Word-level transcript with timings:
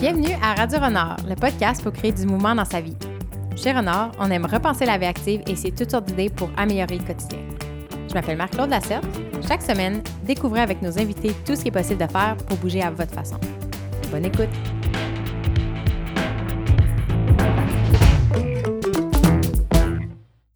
Bienvenue 0.00 0.32
à 0.42 0.54
Radio 0.54 0.78
Renard, 0.78 1.16
le 1.28 1.34
podcast 1.34 1.82
pour 1.82 1.92
créer 1.92 2.12
du 2.12 2.24
mouvement 2.26 2.54
dans 2.54 2.64
sa 2.64 2.80
vie. 2.80 2.96
Chez 3.56 3.72
Renard, 3.72 4.12
on 4.18 4.30
aime 4.30 4.46
repenser 4.46 4.86
la 4.86 4.96
vie 4.98 5.06
active 5.06 5.42
et 5.46 5.56
c'est 5.56 5.70
toutes 5.72 5.90
sortes 5.90 6.06
d'idées 6.06 6.30
pour 6.30 6.50
améliorer 6.56 6.98
le 6.98 7.04
quotidien. 7.04 7.38
Je 8.08 8.14
m'appelle 8.14 8.38
Marc-Claude 8.38 8.70
Lasserte. 8.70 9.04
Chaque 9.46 9.62
semaine, 9.62 10.02
découvrez 10.24 10.60
avec 10.60 10.80
nos 10.82 10.98
invités 10.98 11.32
tout 11.44 11.54
ce 11.54 11.62
qui 11.62 11.68
est 11.68 11.72
possible 11.72 12.04
de 12.04 12.10
faire 12.10 12.36
pour 12.48 12.56
bouger 12.58 12.82
à 12.82 12.90
votre 12.90 13.12
façon. 13.12 13.36
Bonne 14.10 14.24
écoute! 14.24 14.48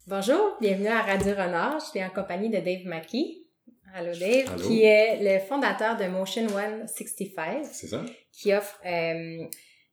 Bonjour, 0.07 0.55
bienvenue 0.61 0.87
à 0.87 1.01
Radio 1.01 1.33
Renard. 1.33 1.79
Je 1.79 1.85
suis 1.85 2.03
en 2.03 2.09
compagnie 2.09 2.49
de 2.49 2.59
Dave 2.59 2.85
Mackey. 2.85 3.37
Allô 3.93 4.11
Dave, 4.11 4.49
Allô? 4.53 4.67
qui 4.67 4.83
est 4.83 5.19
le 5.21 5.39
fondateur 5.45 5.97
de 5.97 6.05
Motion 6.05 6.47
165 6.49 7.65
C'est 7.71 7.87
ça? 7.87 8.01
Qui 8.35 8.53
offre 8.53 8.79
euh, 8.85 9.45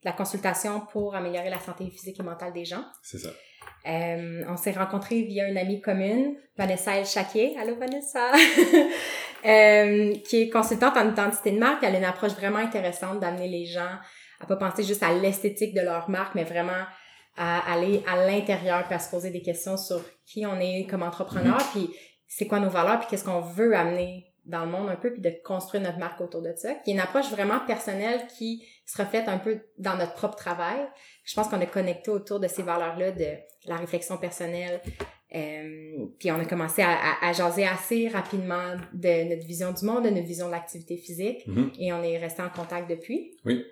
la 0.05 0.13
consultation 0.13 0.81
pour 0.93 1.15
améliorer 1.15 1.51
la 1.51 1.61
santé 1.61 1.89
physique 1.91 2.19
et 2.19 2.23
mentale 2.23 2.53
des 2.53 2.65
gens. 2.65 2.85
C'est 3.03 3.19
ça. 3.19 3.31
Euh, 3.87 4.45
on 4.49 4.57
s'est 4.57 4.73
rencontrés 4.73 5.23
via 5.23 5.49
une 5.49 5.59
amie 5.59 5.81
commune, 5.81 6.37
Vanessa 6.57 6.97
El 6.97 7.07
Chaquier. 7.07 7.57
Allô 7.59 7.77
Vanessa! 7.77 8.33
Euh, 9.45 10.15
qui 10.25 10.43
est 10.43 10.51
consultante 10.51 10.97
en 10.97 11.09
identité 11.09 11.51
de 11.51 11.59
marque. 11.59 11.83
Elle 11.83 11.97
a 11.97 11.99
une 11.99 12.05
approche 12.05 12.31
vraiment 12.31 12.61
intéressante 12.61 13.19
d'amener 13.19 13.49
les 13.49 13.67
gens 13.67 13.99
à 14.39 14.47
pas 14.47 14.55
penser 14.55 14.85
juste 14.85 15.03
à 15.03 15.13
l'esthétique 15.13 15.75
de 15.75 15.81
leur 15.81 16.09
marque, 16.09 16.37
mais 16.37 16.45
vraiment 16.45 16.85
à 17.37 17.73
aller 17.73 18.05
à 18.07 18.25
l'intérieur 18.25 18.85
puis 18.85 18.95
à 18.95 19.01
se 19.01 19.11
poser 19.11 19.31
des 19.31 19.43
questions 19.43 19.77
sur 19.77 20.01
qui 20.27 20.47
on 20.47 20.61
est 20.61 20.87
comme 20.89 21.03
entrepreneur, 21.03 21.59
puis 21.73 21.91
c'est 22.29 22.47
quoi 22.47 22.61
nos 22.61 22.71
valeurs, 22.71 23.01
puis 23.01 23.09
qu'est-ce 23.11 23.25
qu'on 23.25 23.41
veut 23.41 23.75
amener 23.75 24.32
dans 24.45 24.65
le 24.65 24.71
monde 24.71 24.89
un 24.89 24.97
peu, 24.97 25.13
puis 25.13 25.21
de 25.23 25.33
construire 25.45 25.83
notre 25.83 25.99
marque 25.99 26.21
autour 26.21 26.43
de 26.43 26.53
ça. 26.57 26.75
Qui 26.75 26.91
est 26.91 26.95
une 26.95 27.01
approche 27.01 27.31
vraiment 27.31 27.61
personnelle 27.67 28.27
qui 28.37 28.67
se 28.87 29.01
reflète 29.01 29.29
un 29.29 29.39
peu 29.39 29.61
dans 29.79 29.97
notre 29.97 30.15
propre 30.15 30.37
travail. 30.37 30.81
Je 31.25 31.35
pense 31.35 31.49
qu'on 31.49 31.61
est 31.61 31.71
connecté 31.71 32.11
autour 32.11 32.41
de 32.41 32.49
ces 32.49 32.63
valeurs-là, 32.63 33.13
de 33.13 33.27
la 33.67 33.77
réflexion 33.77 34.17
personnelle. 34.17 34.81
Euh, 35.35 36.07
puis 36.19 36.31
on 36.31 36.39
a 36.39 36.45
commencé 36.45 36.83
à, 36.83 36.91
à, 36.91 37.29
à 37.29 37.33
jaser 37.33 37.67
assez 37.67 38.09
rapidement 38.09 38.75
de 38.93 39.29
notre 39.35 39.47
vision 39.47 39.73
du 39.73 39.85
monde, 39.85 40.05
de 40.05 40.11
notre 40.11 40.27
vision 40.27 40.47
de 40.47 40.53
l'activité 40.53 40.97
physique, 40.97 41.47
Mhm. 41.47 41.73
et 41.79 41.93
on 41.93 42.03
est 42.03 42.19
resté 42.19 42.43
en 42.43 42.51
contact 42.51 42.91
depuis. 42.91 43.37
Oui. 43.45 43.65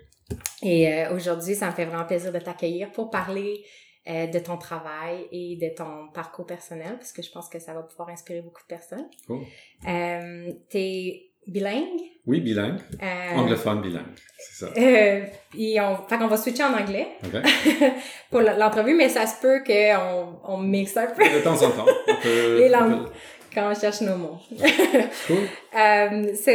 Et 0.63 0.91
euh, 0.91 1.13
aujourd'hui, 1.13 1.55
ça 1.55 1.67
me 1.67 1.73
fait 1.73 1.85
vraiment 1.85 2.05
plaisir 2.05 2.31
de 2.31 2.39
t'accueillir 2.39 2.91
pour 2.93 3.09
parler 3.09 3.63
euh, 4.07 4.27
de 4.27 4.39
ton 4.39 4.57
travail 4.57 5.27
et 5.31 5.57
de 5.57 5.75
ton 5.75 6.07
parcours 6.13 6.45
personnel, 6.45 6.95
parce 6.97 7.11
que 7.11 7.21
je 7.21 7.31
pense 7.31 7.47
que 7.49 7.59
ça 7.59 7.73
va 7.73 7.83
pouvoir 7.83 8.09
inspirer 8.09 8.41
beaucoup 8.41 8.61
de 8.61 8.67
personnes. 8.67 9.07
Cool. 9.27 9.43
Euh, 9.87 10.51
T'es 10.69 11.23
bilingue? 11.47 12.01
Oui, 12.25 12.39
bilingue. 12.39 12.79
Euh, 13.01 13.35
Anglophone 13.35 13.81
bilingue. 13.81 14.05
C'est 14.37 14.65
ça. 14.65 14.71
euh, 14.77 15.25
on, 15.53 15.95
fait 16.07 16.17
qu'on 16.17 16.27
va 16.27 16.37
switcher 16.37 16.63
en 16.63 16.73
anglais 16.73 17.07
OK. 17.23 17.41
pour 18.29 18.41
l'entrevue, 18.41 18.95
mais 18.95 19.09
ça 19.09 19.25
se 19.25 19.39
peut 19.41 19.63
qu'on 19.65 20.39
on 20.43 20.57
mixe 20.57 20.95
un 20.97 21.07
peu 21.07 21.23
De 21.23 21.43
temps 21.43 21.61
en 21.63 21.69
temps. 21.71 21.85
On 22.07 22.15
peut, 22.21 22.57
Les 22.59 22.69
langues. 22.69 23.05
peut- 23.05 23.11
quand 23.53 23.69
on 23.69 23.75
cherche 23.79 24.01
nos 24.01 24.15
mots. 24.15 24.37
Cool. 25.27 25.47
Um, 25.73 26.33
so, 26.35 26.51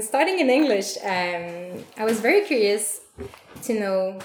starting 0.00 0.38
in 0.40 0.48
English, 0.50 0.96
um, 1.04 1.80
I 1.98 2.04
was 2.04 2.20
very 2.20 2.42
curious 2.44 3.00
to 3.66 3.72
know 3.74 4.18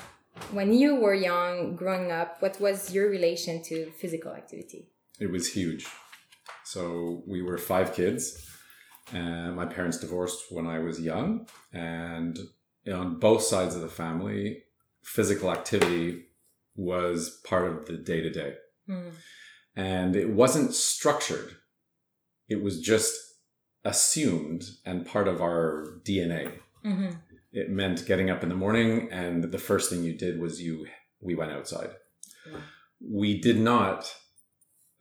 when 0.51 0.73
you 0.73 0.95
were 0.95 1.13
young, 1.13 1.75
growing 1.75 2.11
up, 2.11 2.41
what 2.41 2.59
was 2.59 2.93
your 2.93 3.09
relation 3.09 3.63
to 3.63 3.91
physical 3.91 4.33
activity? 4.33 4.89
It 5.19 5.31
was 5.31 5.51
huge. 5.53 5.85
So 6.65 7.23
we 7.27 7.41
were 7.41 7.57
five 7.57 7.93
kids. 7.93 8.49
And 9.11 9.55
my 9.55 9.65
parents 9.65 9.97
divorced 9.99 10.45
when 10.49 10.65
I 10.65 10.79
was 10.79 10.99
young. 10.99 11.47
And 11.73 12.39
on 12.91 13.19
both 13.19 13.43
sides 13.43 13.75
of 13.75 13.81
the 13.81 13.89
family, 13.89 14.63
physical 15.03 15.51
activity 15.51 16.25
was 16.75 17.41
part 17.45 17.67
of 17.69 17.85
the 17.85 17.97
day 17.97 18.21
to 18.21 18.29
day. 18.29 18.55
And 19.75 20.15
it 20.15 20.29
wasn't 20.29 20.73
structured, 20.73 21.55
it 22.47 22.61
was 22.61 22.79
just 22.79 23.13
assumed 23.83 24.63
and 24.85 25.05
part 25.05 25.27
of 25.27 25.41
our 25.41 25.99
DNA. 26.03 26.59
Mhm. 26.85 27.17
It 27.53 27.69
meant 27.69 28.05
getting 28.05 28.29
up 28.29 28.43
in 28.43 28.49
the 28.49 28.55
morning 28.55 29.07
and 29.11 29.43
the 29.43 29.57
first 29.69 29.89
thing 29.89 30.03
you 30.03 30.17
did 30.17 30.39
was 30.39 30.61
you 30.61 30.85
we 31.21 31.35
went 31.35 31.51
outside 31.51 31.91
Wow. 32.51 32.59
we 32.99 33.39
did 33.39 33.59
not 33.59 34.13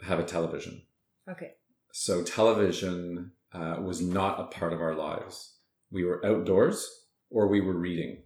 have 0.06 0.20
a 0.20 0.24
television 0.24 0.82
Okay. 1.28 1.52
so 1.92 2.22
television 2.22 3.32
uh, 3.52 3.76
was 3.80 4.00
not 4.00 4.38
a 4.40 4.44
part 4.44 4.72
of 4.72 4.80
our 4.80 4.94
lives 4.94 5.56
we 5.90 6.04
were 6.04 6.24
outdoors 6.24 6.86
or 7.30 7.48
we 7.48 7.60
were 7.60 7.76
reading 7.88 8.22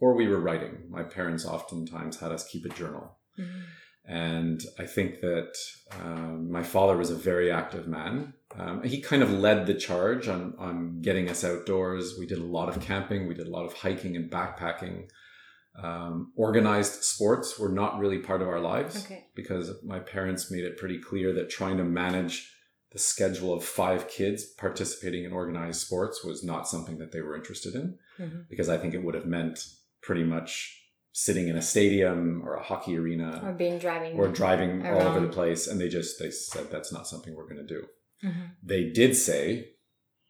or 0.00 0.14
we 0.14 0.26
were 0.28 0.40
writing 0.40 0.74
my 0.88 1.02
parents 1.02 1.44
oftentimes 1.44 2.18
had 2.20 2.32
us 2.32 2.46
keep 2.48 2.64
a 2.64 2.68
journal 2.70 3.18
Mhm. 3.38 3.62
and 4.06 4.60
I 4.78 4.86
think 4.86 5.20
that 5.20 5.52
um, 6.00 6.50
my 6.50 6.62
father 6.62 6.96
was 6.96 7.10
a 7.10 7.16
very 7.30 7.50
active 7.50 7.86
man. 7.88 8.34
Um, 8.56 8.82
he 8.84 9.00
kind 9.00 9.22
of 9.22 9.30
led 9.32 9.66
the 9.66 9.74
charge 9.74 10.28
on, 10.28 10.54
on 10.58 11.00
getting 11.00 11.28
us 11.28 11.42
outdoors. 11.44 12.16
We 12.18 12.26
did 12.26 12.38
a 12.38 12.44
lot 12.44 12.68
of 12.68 12.80
camping, 12.80 13.26
we 13.26 13.34
did 13.34 13.46
a 13.48 13.50
lot 13.50 13.64
of 13.66 13.72
hiking 13.74 14.14
and 14.16 14.30
backpacking. 14.30 15.08
Um, 15.82 16.32
organized 16.36 17.02
sports 17.02 17.58
were 17.58 17.68
not 17.68 17.98
really 17.98 18.18
part 18.18 18.40
of 18.42 18.48
our 18.48 18.60
lives 18.60 19.04
Okay. 19.04 19.26
because 19.34 19.72
my 19.84 19.98
parents 19.98 20.48
made 20.50 20.62
it 20.64 20.76
pretty 20.76 21.00
clear 21.00 21.32
that 21.32 21.50
trying 21.50 21.78
to 21.78 21.84
manage 21.84 22.48
the 22.92 22.98
schedule 23.00 23.52
of 23.52 23.64
five 23.64 24.08
kids 24.08 24.44
participating 24.44 25.24
in 25.24 25.32
organized 25.32 25.80
sports 25.80 26.22
was 26.24 26.44
not 26.44 26.68
something 26.68 26.98
that 26.98 27.10
they 27.10 27.20
were 27.20 27.34
interested 27.34 27.74
in 27.74 27.98
Mhm. 28.20 28.48
because 28.48 28.68
I 28.68 28.78
think 28.78 28.94
it 28.94 29.02
would 29.02 29.16
have 29.16 29.26
meant 29.26 29.58
pretty 30.00 30.22
much 30.22 30.80
sitting 31.10 31.48
in 31.48 31.56
a 31.56 31.62
stadium 31.62 32.42
or 32.44 32.54
a 32.54 32.62
hockey 32.62 32.96
arena 32.96 33.40
Or 33.44 33.52
being 33.52 33.80
driving. 33.80 34.16
or 34.16 34.28
driving 34.28 34.86
all 34.86 35.02
over 35.02 35.18
the 35.18 35.32
place 35.32 35.66
and 35.66 35.80
they 35.80 35.88
just 35.88 36.20
they 36.20 36.30
said 36.30 36.70
that's 36.70 36.92
not 36.92 37.08
something 37.08 37.34
we're 37.34 37.48
going 37.48 37.66
to 37.66 37.74
do 37.74 37.84
Mhm. 38.22 38.50
they 38.62 38.84
did 38.90 39.16
say 39.16 39.70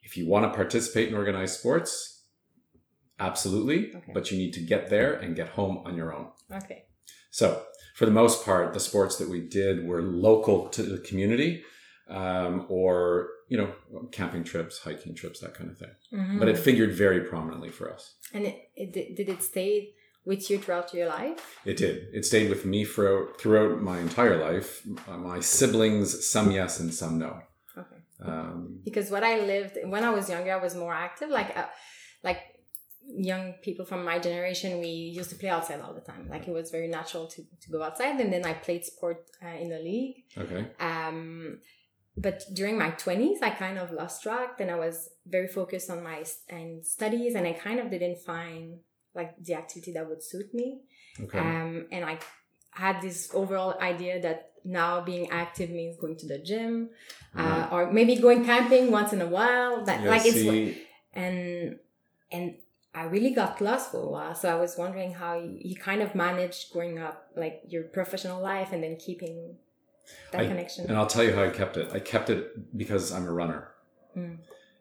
if 0.01 0.15
you 0.17 0.27
want 0.27 0.45
to 0.45 0.55
participate 0.55 1.07
in 1.09 1.15
organized 1.15 1.59
sports 1.59 2.23
absolutely 3.19 3.95
Okay. 3.95 4.11
but 4.13 4.31
you 4.31 4.37
need 4.37 4.53
to 4.53 4.59
get 4.61 4.89
there 4.89 5.13
and 5.13 5.35
get 5.35 5.49
home 5.49 5.77
on 5.85 5.95
your 5.95 6.13
own 6.13 6.27
Okay. 6.51 6.85
so 7.29 7.63
for 7.95 8.05
the 8.05 8.11
most 8.11 8.43
part 8.43 8.73
the 8.73 8.79
sports 8.79 9.17
that 9.17 9.29
we 9.29 9.41
did 9.41 9.85
were 9.85 10.01
local 10.01 10.67
to 10.69 10.83
the 10.83 10.97
community 10.99 11.63
um, 12.09 12.65
or 12.69 13.29
you 13.49 13.57
know 13.57 13.73
camping 14.11 14.43
trips 14.43 14.79
hiking 14.79 15.15
trips 15.15 15.39
that 15.39 15.53
kind 15.53 15.69
of 15.71 15.77
thing 15.77 15.95
Mhm. 16.13 16.39
but 16.39 16.47
it 16.49 16.57
figured 16.57 16.91
very 16.93 17.21
prominently 17.21 17.69
for 17.69 17.91
us 17.93 18.15
and 18.33 18.45
it, 18.45 18.69
it, 18.75 18.91
did 18.93 19.15
did 19.15 19.29
it 19.29 19.41
stay 19.41 19.93
with 20.25 20.49
you 20.49 20.57
throughout 20.57 20.91
your 20.91 21.07
life? 21.07 21.59
It 21.65 21.77
did. 21.77 22.07
It 22.11 22.25
stayed 22.25 22.49
with 22.49 22.65
me 22.65 22.83
for 22.83 23.31
throughout 23.37 23.79
my 23.83 23.99
entire 23.99 24.37
life. 24.37 24.83
My 25.07 25.39
siblings, 25.39 26.25
some 26.27 26.49
yes 26.49 26.79
and 26.79 26.91
some 26.91 27.19
no. 27.19 27.43
Um, 28.27 28.79
because 28.83 29.09
what 29.09 29.23
I 29.23 29.39
lived 29.39 29.77
when 29.85 30.03
I 30.03 30.09
was 30.09 30.29
younger, 30.29 30.53
I 30.53 30.61
was 30.61 30.75
more 30.75 30.93
active. 30.93 31.29
Like, 31.29 31.55
uh, 31.55 31.65
like 32.23 32.39
young 33.07 33.53
people 33.61 33.85
from 33.85 34.03
my 34.03 34.19
generation, 34.19 34.79
we 34.79 34.87
used 34.87 35.29
to 35.29 35.35
play 35.35 35.49
outside 35.49 35.81
all 35.81 35.93
the 35.93 36.01
time. 36.01 36.27
Like 36.29 36.47
it 36.47 36.53
was 36.53 36.71
very 36.71 36.87
natural 36.87 37.27
to, 37.27 37.41
to 37.61 37.71
go 37.71 37.83
outside. 37.83 38.19
And 38.19 38.31
then 38.31 38.45
I 38.45 38.53
played 38.53 38.85
sport 38.85 39.25
uh, 39.43 39.57
in 39.59 39.69
the 39.69 39.79
league. 39.79 40.23
okay. 40.37 40.67
Um, 40.79 41.59
but 42.17 42.43
during 42.53 42.77
my 42.77 42.91
twenties, 42.91 43.39
I 43.41 43.49
kind 43.49 43.77
of 43.77 43.91
lost 43.91 44.23
track. 44.23 44.57
Then 44.57 44.69
I 44.69 44.75
was 44.75 45.09
very 45.25 45.47
focused 45.47 45.89
on 45.89 46.01
my 46.01 46.23
and 46.47 46.85
studies, 46.85 47.35
and 47.35 47.45
I 47.45 47.51
kind 47.51 47.79
of 47.79 47.91
didn't 47.91 48.19
find 48.19 48.79
like 49.13 49.35
the 49.41 49.55
activity 49.55 49.91
that 49.93 50.07
would 50.07 50.23
suit 50.23 50.53
me. 50.53 50.79
Okay. 51.19 51.39
Um, 51.39 51.87
and 51.91 52.05
I 52.05 52.19
had 52.71 53.01
this 53.01 53.29
overall 53.33 53.77
idea 53.81 54.21
that 54.21 54.51
now 54.65 55.01
being 55.01 55.29
active 55.29 55.69
means 55.69 55.95
going 55.97 56.15
to 56.17 56.27
the 56.27 56.39
gym, 56.39 56.89
uh, 57.37 57.67
or 57.71 57.91
maybe 57.91 58.15
going 58.15 58.43
camping 58.43 58.91
once 58.91 59.13
in 59.13 59.21
a 59.21 59.27
while. 59.27 59.83
That 59.85 60.03
Yeah, 60.03 60.09
like 60.09 60.23
it's 60.25 60.77
and 61.13 61.79
and 62.31 62.55
I 62.93 63.03
really 63.05 63.31
got 63.31 63.59
lost 63.61 63.91
for 63.91 63.97
a 63.99 64.09
while. 64.09 64.33
So 64.35 64.49
I 64.49 64.59
was 64.59 64.77
wondering 64.77 65.13
how 65.13 65.37
you, 65.37 65.57
you 65.61 65.75
kind 65.75 66.01
of 66.01 66.15
managed 66.15 66.71
growing 66.71 66.97
up, 66.97 67.29
like 67.35 67.61
your 67.67 67.83
professional 67.83 68.41
life, 68.41 68.69
and 68.71 68.81
then 68.83 68.95
keeping 68.97 69.57
that 70.31 70.41
I- 70.41 70.47
connection. 70.47 70.87
and 70.87 70.97
I'll 70.97 71.07
tell 71.07 71.23
you 71.23 71.33
how 71.33 71.43
I 71.43 71.49
kept 71.49 71.77
it. 71.77 71.91
I 71.93 71.99
kept 71.99 72.29
it 72.29 72.77
because 72.77 73.11
I'm 73.11 73.27
a 73.27 73.31
runner. 73.31 73.67
Mm. 74.17 74.37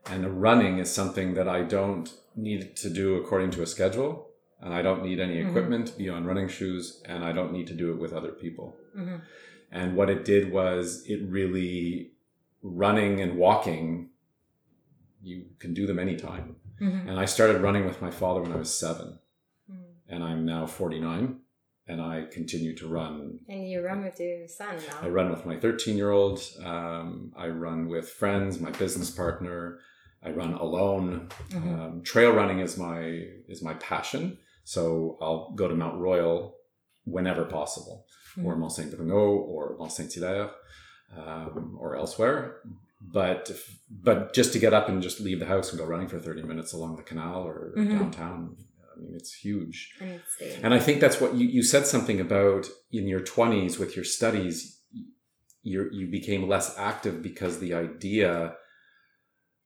And 0.07 0.41
running 0.41 0.79
is 0.79 0.93
something 0.93 1.35
that 1.35 1.49
I 1.49 1.63
don't 1.63 2.13
need 2.37 2.77
to 2.77 2.91
do 2.91 3.17
according 3.17 3.51
to 3.53 3.63
a 3.63 3.67
schedule. 3.67 4.29
And 4.61 4.73
I 4.73 4.81
don't 4.83 5.03
need 5.03 5.19
any 5.21 5.37
Mhm. 5.43 5.49
equipment 5.49 5.97
beyond 5.99 6.27
running 6.27 6.49
shoes. 6.49 7.03
And 7.07 7.25
I 7.25 7.33
don't 7.33 7.53
need 7.53 7.67
to 7.69 7.75
do 7.75 7.91
it 7.93 7.99
with 7.99 8.13
other 8.13 8.33
people. 8.33 8.77
Mhm. 8.97 9.23
And 9.75 9.97
what 9.97 10.09
it 10.09 10.25
did 10.25 10.53
was 10.53 11.05
it 11.07 11.21
really 11.29 12.13
running 12.63 13.21
and 13.21 13.37
walking, 13.37 14.11
you 15.21 15.47
can 15.59 15.75
do 15.75 15.85
them 15.87 15.99
anytime. 15.99 16.57
Mhm. 16.81 17.09
And 17.09 17.19
I 17.19 17.25
started 17.25 17.61
running 17.61 17.85
with 17.85 18.01
my 18.01 18.11
father 18.11 18.41
when 18.41 18.53
I 18.53 18.57
was 18.57 18.73
seven. 18.73 19.19
Mm. 19.71 19.77
And 20.09 20.23
I'm 20.25 20.45
now 20.47 20.67
49. 20.67 21.41
And 21.87 22.01
I 22.01 22.25
continue 22.31 22.75
to 22.77 22.87
run. 22.89 23.41
And 23.49 23.69
you 23.69 23.85
run 23.85 24.05
with 24.05 24.19
your 24.19 24.49
son 24.49 24.77
now. 24.89 25.01
I 25.03 25.09
run 25.09 25.31
with 25.31 25.45
my 25.45 25.57
13 25.59 25.97
year 25.99 26.11
old. 26.11 26.41
Um, 26.65 27.33
I 27.37 27.49
run 27.49 27.89
with 27.89 28.09
friends, 28.09 28.59
my 28.61 28.71
business 28.71 29.11
partner. 29.11 29.81
I 30.23 30.31
run 30.31 30.55
alone. 30.55 31.29
Mhm. 31.51 31.79
Um, 31.79 32.03
trail 32.03 32.33
running 32.33 32.61
is 32.61 32.79
my 32.79 33.01
is 33.49 33.61
my 33.61 33.75
passion. 33.75 34.39
So 34.63 35.19
I'll 35.21 35.51
go 35.55 35.69
to 35.69 35.75
Mount 35.75 36.01
Royal 36.01 36.57
whenever 37.05 37.45
possible, 37.45 38.07
Mm-hmm. 38.37 38.47
or 38.47 38.57
Mont 38.57 38.73
Saint 38.73 38.91
Bruno, 38.97 39.27
or 39.53 39.77
Mont 39.79 39.93
Saint 39.93 40.13
Hilaire, 40.13 40.51
um, 41.17 41.77
or 41.79 41.95
elsewhere. 41.97 42.57
But 43.01 43.49
if, 43.51 43.79
but 43.91 44.33
just 44.35 44.53
to 44.55 44.59
get 44.59 44.73
up 44.75 44.89
and 44.89 45.01
just 45.03 45.21
leave 45.21 45.39
the 45.39 45.47
house 45.47 45.71
and 45.71 45.79
go 45.79 45.85
running 45.87 46.09
for 46.09 46.19
thirty 46.19 46.43
minutes 46.43 46.73
along 46.73 46.97
the 46.97 47.03
canal 47.03 47.43
or 47.47 47.73
Mhm. 47.77 47.91
downtown, 47.99 48.57
I 48.97 49.01
mean, 49.01 49.15
it's 49.15 49.33
huge. 49.35 49.95
And 50.01 50.11
it's 50.41 50.63
And 50.65 50.73
I 50.75 50.79
think 50.81 51.01
that's 51.01 51.21
what 51.21 51.35
you, 51.35 51.47
you 51.47 51.63
said 51.63 51.87
something 51.87 52.19
about 52.21 52.67
in 52.91 53.07
your 53.07 53.21
20s 53.21 53.79
with 53.79 53.95
your 53.95 54.05
studies, 54.05 54.81
you 55.63 55.89
you 55.93 56.07
became 56.11 56.49
less 56.49 56.77
active 56.79 57.23
because 57.23 57.59
the 57.59 57.73
idea, 57.75 58.57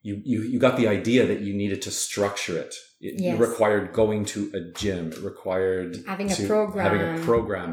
you, 0.09 0.15
you, 0.25 0.39
you 0.53 0.59
got 0.59 0.77
the 0.77 0.89
idea 0.89 1.27
that 1.27 1.41
you 1.47 1.53
needed 1.63 1.81
to 1.83 1.91
structure 1.91 2.57
it. 2.65 2.75
It, 3.01 3.15
it 3.15 3.21
Yes. 3.21 3.39
required 3.49 3.93
going 3.93 4.25
to 4.35 4.41
a 4.55 4.61
gym. 4.81 5.13
It 5.13 5.21
required 5.33 5.91
Having 6.07 6.31
a 6.33 6.37
program. 6.47 6.85
Having 6.87 7.23
a 7.23 7.25
program. 7.25 7.73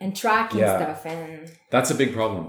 and 0.00 0.10
tracking 0.16 0.60
Yeah. 0.60 0.76
stuff 0.78 1.06
and 1.06 1.50
That's 1.70 1.90
a 1.90 1.94
big 2.02 2.12
problem 2.12 2.46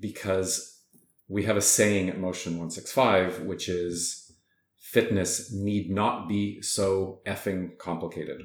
because 0.00 0.80
we 1.28 1.42
have 1.44 1.56
a 1.56 1.62
saying 1.62 2.08
at 2.08 2.18
Motion 2.18 2.52
165, 2.52 3.40
which 3.50 3.68
is 3.68 4.32
fitness 4.78 5.52
need 5.52 5.90
not 5.90 6.28
be 6.28 6.62
so 6.62 7.20
effing 7.26 7.76
complicated. 7.78 8.40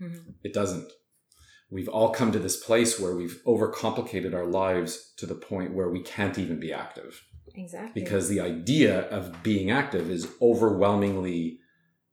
Mhm. 0.00 0.34
It 0.42 0.52
doesn't. 0.52 0.90
We've 1.70 1.88
all 1.88 2.10
come 2.10 2.30
to 2.32 2.38
this 2.38 2.56
place 2.68 3.00
where 3.00 3.14
we've 3.16 3.40
overcomplicated 3.44 4.32
our 4.34 4.46
lives 4.46 5.12
to 5.16 5.26
the 5.26 5.34
point 5.34 5.74
where 5.74 5.90
we 5.90 6.00
can't 6.00 6.38
even 6.38 6.60
be 6.60 6.72
active 6.72 7.22
exactly 7.56 8.02
because 8.02 8.28
the 8.28 8.40
idea 8.40 9.08
of 9.08 9.42
being 9.42 9.70
active 9.70 10.10
is 10.10 10.28
overwhelmingly 10.40 11.58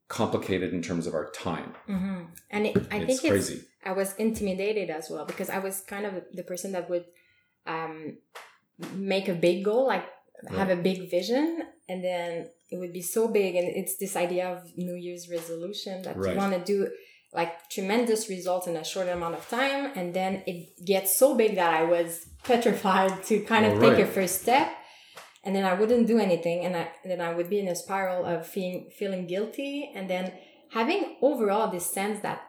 complicated 0.08 0.74
in 0.74 0.82
terms 0.82 1.08
of 1.08 1.14
our 1.14 1.30
time. 1.32 1.74
hmm 1.88 2.24
and 2.52 2.68
it, 2.68 2.78
I 2.92 2.98
it's 2.98 3.06
think 3.06 3.24
it's 3.24 3.28
crazy. 3.28 3.62
I 3.86 3.92
was 3.92 4.14
intimidated 4.16 4.90
as 4.90 5.10
well 5.10 5.26
because 5.26 5.50
I 5.50 5.60
was 5.60 5.82
kind 5.82 6.06
of 6.06 6.14
the 6.34 6.44
person 6.44 6.72
that 6.72 6.90
would 6.90 7.06
um, 7.66 8.18
make 8.96 9.28
a 9.28 9.34
big 9.34 9.64
goal, 9.66 9.88
like 9.88 10.06
have 10.50 10.70
a 10.70 10.76
big 10.76 11.10
vision, 11.10 11.64
and 11.90 12.04
then 12.04 12.50
it 12.72 12.78
would 12.78 12.94
be 12.94 13.02
so 13.02 13.28
big. 13.28 13.56
And 13.56 13.68
it's 13.68 13.98
this 13.98 14.16
idea 14.16 14.48
of 14.54 14.78
New 14.78 14.96
Year's 14.96 15.30
resolution 15.30 16.02
that 16.04 16.18
Right. 16.18 16.32
you 16.32 16.38
want 16.38 16.54
to 16.54 16.64
do 16.64 16.90
like 17.34 17.70
tremendous 17.70 18.30
results 18.30 18.68
in 18.68 18.76
a 18.78 18.84
short 18.84 19.08
amount 19.08 19.36
of 19.36 19.48
time, 19.50 19.92
and 19.96 20.14
then 20.14 20.44
it 20.46 20.86
gets 20.86 21.16
so 21.18 21.36
big 21.36 21.56
that 21.56 21.74
I 21.74 21.84
was 21.84 22.28
petrified 22.44 23.24
to 23.26 23.40
kind 23.42 23.66
of 23.66 23.80
take 23.80 24.00
a 24.00 24.06
first 24.06 24.42
step. 24.42 24.68
And 25.44 25.56
then 25.56 25.66
I 25.66 25.74
wouldn't 25.74 26.08
do 26.08 26.20
anything, 26.20 26.64
and 26.66 26.76
I, 26.78 26.90
then 27.04 27.20
I 27.20 27.34
would 27.34 27.50
be 27.50 27.60
in 27.60 27.68
a 27.68 27.76
spiral 27.76 28.26
of 28.26 28.48
feeling 28.48 28.90
feeling 28.98 29.28
guilty, 29.28 29.92
and 29.94 30.10
then 30.10 30.32
having 30.72 31.18
overall 31.22 31.70
this 31.70 31.86
sense 31.86 32.22
that 32.22 32.42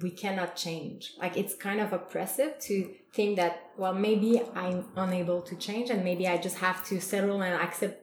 we 0.00 0.10
cannot 0.10 0.56
change. 0.56 1.14
Like 1.18 1.36
it's 1.36 1.54
kind 1.54 1.80
of 1.80 1.92
oppressive 1.92 2.58
to 2.60 2.94
think 3.12 3.36
that, 3.36 3.70
well, 3.76 3.92
maybe 3.92 4.40
I'm 4.54 4.86
unable 4.96 5.42
to 5.42 5.56
change 5.56 5.90
and 5.90 6.02
maybe 6.02 6.26
I 6.26 6.38
just 6.38 6.58
have 6.58 6.84
to 6.86 7.00
settle 7.00 7.42
and 7.42 7.54
accept 7.60 8.02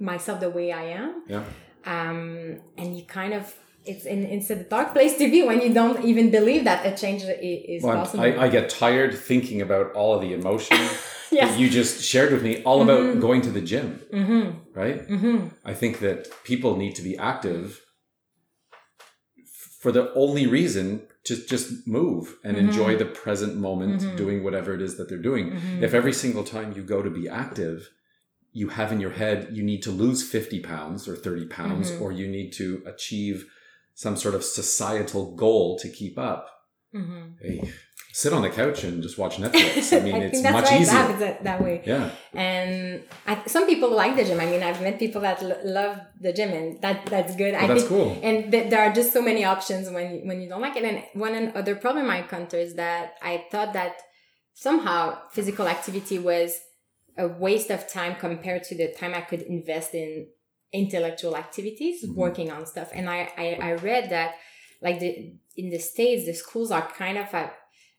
myself 0.00 0.40
the 0.40 0.50
way 0.50 0.72
I 0.72 0.82
am. 0.84 1.22
Yeah. 1.28 1.44
Um, 1.84 2.60
and 2.76 2.96
you 2.96 3.04
kind 3.04 3.34
of, 3.34 3.54
it's 3.84 4.04
in, 4.04 4.24
it's 4.26 4.50
a 4.50 4.56
dark 4.56 4.92
place 4.92 5.16
to 5.18 5.30
be 5.30 5.42
when 5.42 5.60
you 5.60 5.72
don't 5.72 6.04
even 6.04 6.30
believe 6.30 6.64
that 6.64 6.84
a 6.84 6.96
change 6.96 7.22
is 7.22 7.82
Well, 7.82 7.96
possible. 7.96 8.24
I, 8.24 8.36
I 8.44 8.48
get 8.48 8.68
tired 8.68 9.16
thinking 9.16 9.62
about 9.62 9.92
all 9.92 10.14
of 10.14 10.20
the 10.20 10.32
emotion 10.34 10.76
yes. 11.30 11.50
that 11.50 11.58
you 11.58 11.70
just 11.70 12.02
shared 12.02 12.32
with 12.32 12.42
me, 12.42 12.62
all 12.64 12.82
about 12.82 13.00
Mhm. 13.00 13.20
going 13.20 13.40
to 13.42 13.50
the 13.50 13.60
gym, 13.62 14.00
mm-hmm. 14.12 14.78
right? 14.78 15.06
Mm-hmm. 15.08 15.48
I 15.64 15.74
think 15.74 16.00
that 16.00 16.28
people 16.44 16.76
need 16.76 16.94
to 16.96 17.02
be 17.02 17.16
active 17.16 17.80
for 19.80 19.92
the 19.92 20.12
only 20.14 20.46
reason 20.46 21.06
to 21.24 21.36
just 21.36 21.86
move 21.86 22.36
and 22.44 22.56
Mhm. 22.56 22.60
enjoy 22.60 22.96
the 22.96 23.04
present 23.04 23.56
moment 23.56 24.02
Mhm. 24.02 24.16
doing 24.16 24.42
whatever 24.42 24.74
it 24.74 24.82
is 24.82 24.96
that 24.96 25.08
they're 25.08 25.18
doing. 25.30 25.52
Mhm. 25.52 25.82
If 25.82 25.94
every 25.94 26.12
single 26.12 26.42
time 26.44 26.72
you 26.74 26.82
go 26.82 27.00
to 27.02 27.10
be 27.10 27.28
active, 27.28 27.90
you 28.52 28.68
have 28.68 28.90
in 28.90 28.98
your 29.00 29.10
head 29.12 29.50
you 29.52 29.62
need 29.62 29.82
to 29.84 29.90
lose 29.90 30.22
50 30.22 30.58
pounds 30.60 31.06
or 31.06 31.14
30 31.14 31.46
pounds 31.46 31.92
or 32.00 32.10
you 32.12 32.26
need 32.26 32.52
to 32.54 32.82
achieve 32.86 33.46
some 33.98 34.14
sort 34.14 34.36
of 34.36 34.44
societal 34.44 35.34
goal 35.34 35.76
to 35.76 35.88
keep 35.88 36.16
up. 36.16 36.46
Mm-hmm. 36.94 37.22
Hey, 37.42 37.68
sit 38.12 38.32
on 38.32 38.42
the 38.42 38.48
couch 38.48 38.84
and 38.84 39.02
just 39.02 39.18
watch 39.18 39.38
Netflix. 39.38 39.92
I 39.92 40.04
mean, 40.04 40.14
it's 40.22 40.30
think 40.34 40.44
that's 40.44 40.52
much 40.52 40.70
why 40.70 40.76
it 40.76 40.82
easier. 40.82 40.92
happens 40.92 41.18
that, 41.18 41.42
that 41.42 41.60
way. 41.60 41.82
Yeah. 41.84 42.10
And 42.32 43.02
I, 43.26 43.42
some 43.46 43.66
people 43.66 43.90
like 43.90 44.14
the 44.14 44.22
gym. 44.22 44.38
I 44.38 44.46
mean, 44.46 44.62
I've 44.62 44.80
met 44.80 45.00
people 45.00 45.20
that 45.22 45.42
l- 45.42 45.58
love 45.64 45.98
the 46.20 46.32
gym, 46.32 46.50
and 46.50 46.80
that 46.80 47.06
that's 47.06 47.34
good. 47.34 47.54
Well, 47.54 47.64
I 47.64 47.66
that's 47.66 47.82
think, 47.82 47.88
cool. 47.88 48.16
and 48.22 48.52
th- 48.52 48.70
there 48.70 48.82
are 48.88 48.92
just 48.92 49.12
so 49.12 49.20
many 49.20 49.44
options 49.44 49.90
when 49.90 50.14
you, 50.14 50.20
when 50.28 50.40
you 50.42 50.48
don't 50.48 50.62
like 50.62 50.76
it. 50.76 50.84
And 50.84 51.02
one 51.14 51.50
other 51.56 51.74
problem 51.74 52.08
I 52.08 52.18
encounter 52.18 52.56
is 52.56 52.74
that 52.76 53.14
I 53.20 53.46
thought 53.50 53.72
that 53.72 53.96
somehow 54.54 55.18
physical 55.32 55.66
activity 55.66 56.20
was 56.20 56.56
a 57.16 57.26
waste 57.26 57.70
of 57.70 57.88
time 57.88 58.14
compared 58.14 58.62
to 58.62 58.76
the 58.76 58.94
time 58.96 59.12
I 59.12 59.22
could 59.22 59.42
invest 59.42 59.92
in 59.92 60.28
intellectual 60.72 61.36
activities, 61.36 62.04
Mhm. 62.04 62.14
working 62.14 62.50
on 62.50 62.66
stuff. 62.66 62.90
And 62.92 63.08
I, 63.08 63.20
I 63.36 63.46
I 63.68 63.72
read 63.74 64.10
that 64.10 64.34
like 64.82 64.98
the 65.00 65.32
in 65.56 65.70
the 65.70 65.78
states, 65.78 66.26
the 66.26 66.34
schools 66.34 66.70
are 66.70 66.86
kind 67.02 67.18
of 67.18 67.32
a, 67.34 67.50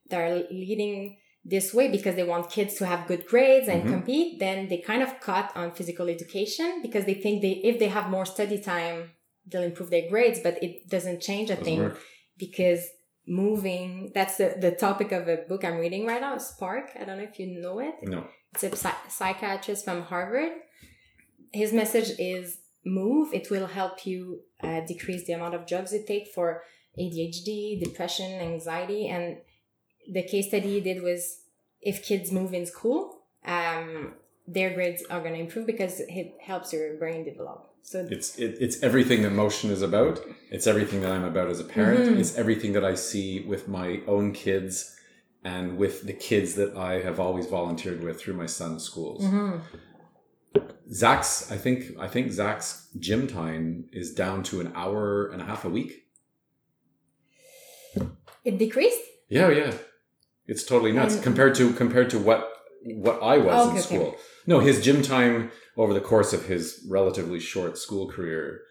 they're 0.10 0.44
leading 0.51 1.18
this 1.44 1.74
way 1.74 1.88
because 1.89 2.16
they 2.16 2.24
want 2.24 2.50
kids 2.51 2.75
to 2.75 2.86
have 2.86 3.07
good 3.07 3.25
grades 3.25 3.68
and 3.69 3.83
Mhm. 3.83 3.88
compete 3.94 4.39
then 4.39 4.68
they 4.68 4.77
kind 4.77 5.01
of 5.01 5.19
cut 5.21 5.51
on 5.56 5.71
physical 5.71 6.07
education 6.10 6.81
because 6.81 7.06
they 7.06 7.13
think 7.13 7.42
they 7.42 7.54
if 7.69 7.80
they 7.80 7.88
have 7.88 8.10
more 8.10 8.25
study 8.25 8.60
time 8.60 9.12
they'll 9.48 9.63
improve 9.72 9.89
their 9.89 10.07
grades 10.10 10.39
but 10.42 10.62
it 10.62 10.74
doesn't 10.89 11.22
change 11.22 11.50
a 11.50 11.54
Doesn't 11.54 11.63
thing 11.65 11.80
work. 11.80 12.00
because 12.38 12.81
moving 13.25 14.12
that's 14.13 14.36
the, 14.38 14.56
the 14.60 14.72
topic 14.72 15.12
of 15.12 15.27
a 15.30 15.38
book 15.48 15.63
i'm 15.63 15.77
reading 15.77 16.06
right 16.06 16.22
now 16.22 16.38
spark 16.38 16.89
i 17.00 17.04
don't 17.06 17.18
know 17.18 17.24
if 17.24 17.39
you 17.39 17.48
know 17.62 17.80
it 17.80 17.95
No. 18.04 18.27
it's 18.54 18.63
a 18.63 18.72
psychiatrist 19.07 19.86
from 19.86 20.01
harvard 20.01 20.51
his 21.51 21.74
message 21.74 22.12
is 22.19 22.57
move 22.86 23.34
it 23.34 23.50
will 23.50 23.68
help 23.68 24.06
you 24.06 24.42
uh, 24.63 24.80
decrease 24.88 25.25
the 25.28 25.34
amount 25.34 25.54
of 25.54 25.68
drugs 25.68 25.92
you 25.94 26.04
take 26.07 26.28
for 26.28 26.63
adhd 26.98 27.80
depression 27.84 28.31
anxiety 28.40 29.07
and 29.07 29.38
the 30.13 30.24
case 30.24 30.48
study 30.48 30.69
he 30.75 30.81
did 30.81 31.01
was 31.04 31.42
if 31.81 32.04
kids 32.04 32.31
move 32.31 32.54
in 32.54 32.66
school 32.66 33.19
um, 33.46 34.13
their 34.48 34.74
grades 34.74 35.04
are 35.10 35.19
going 35.22 35.34
to 35.34 35.40
improve 35.40 35.66
because 35.68 36.00
it 36.00 36.34
helps 36.42 36.74
your 36.74 36.98
brain 36.98 37.24
develop 37.24 37.66
so 37.81 38.07
It's 38.12 38.38
it, 38.38 38.57
it's 38.60 38.84
everything 38.84 39.22
that 39.24 39.31
motion 39.31 39.72
is 39.72 39.82
about. 39.82 40.20
It's 40.51 40.68
everything 40.68 41.01
that 41.01 41.12
I'm 41.12 41.24
about 41.24 41.50
as 41.50 41.60
a 41.62 41.63
parent. 41.63 42.01
Mhm. 42.01 42.20
It's 42.20 42.36
everything 42.38 42.74
that 42.74 42.84
I 42.84 42.94
see 42.94 43.39
with 43.51 43.68
my 43.70 44.01
own 44.06 44.34
kids 44.34 44.96
and 45.46 45.77
with 45.77 46.06
the 46.06 46.13
kids 46.13 46.56
that 46.56 46.75
I 46.75 47.01
have 47.01 47.20
always 47.22 47.48
volunteered 47.48 48.03
with 48.03 48.20
through 48.20 48.36
my 48.36 48.46
son's 48.48 48.84
schools. 48.84 49.24
Mhm. 49.24 49.62
Zach's, 50.91 51.51
I 51.51 51.58
think, 51.58 51.86
I 52.00 52.08
think 52.08 52.32
Zach's 52.32 52.89
gym 52.98 53.27
time 53.27 53.86
is 53.91 54.13
down 54.13 54.44
to 54.44 54.60
an 54.62 54.72
hour 54.75 55.27
and 55.27 55.41
a 55.41 55.46
half 55.46 55.65
a 55.65 55.70
week. 55.70 56.06
it 58.46 58.58
decreased 58.58 59.00
Yeah, 59.27 59.50
yeah, 59.50 59.74
it's 60.48 60.63
totally 60.63 60.91
nuts 60.91 61.20
compared 61.20 61.56
to 61.56 61.74
compared 61.74 62.10
to 62.12 62.20
what 62.20 62.50
what 62.84 63.22
I 63.22 63.38
was 63.38 63.68
Okay, 63.68 63.72
in 63.72 63.84
okay. 63.84 63.86
school. 63.86 64.15
No, 64.48 64.60
his 64.60 64.82
gym 64.84 65.01
time 65.01 65.51
over 65.77 65.94
the 65.94 66.01
course 66.01 66.32
of 66.34 66.46
his 66.46 66.86
relatively 66.89 67.39
short 67.39 67.77
school 67.77 68.10
career 68.10 68.62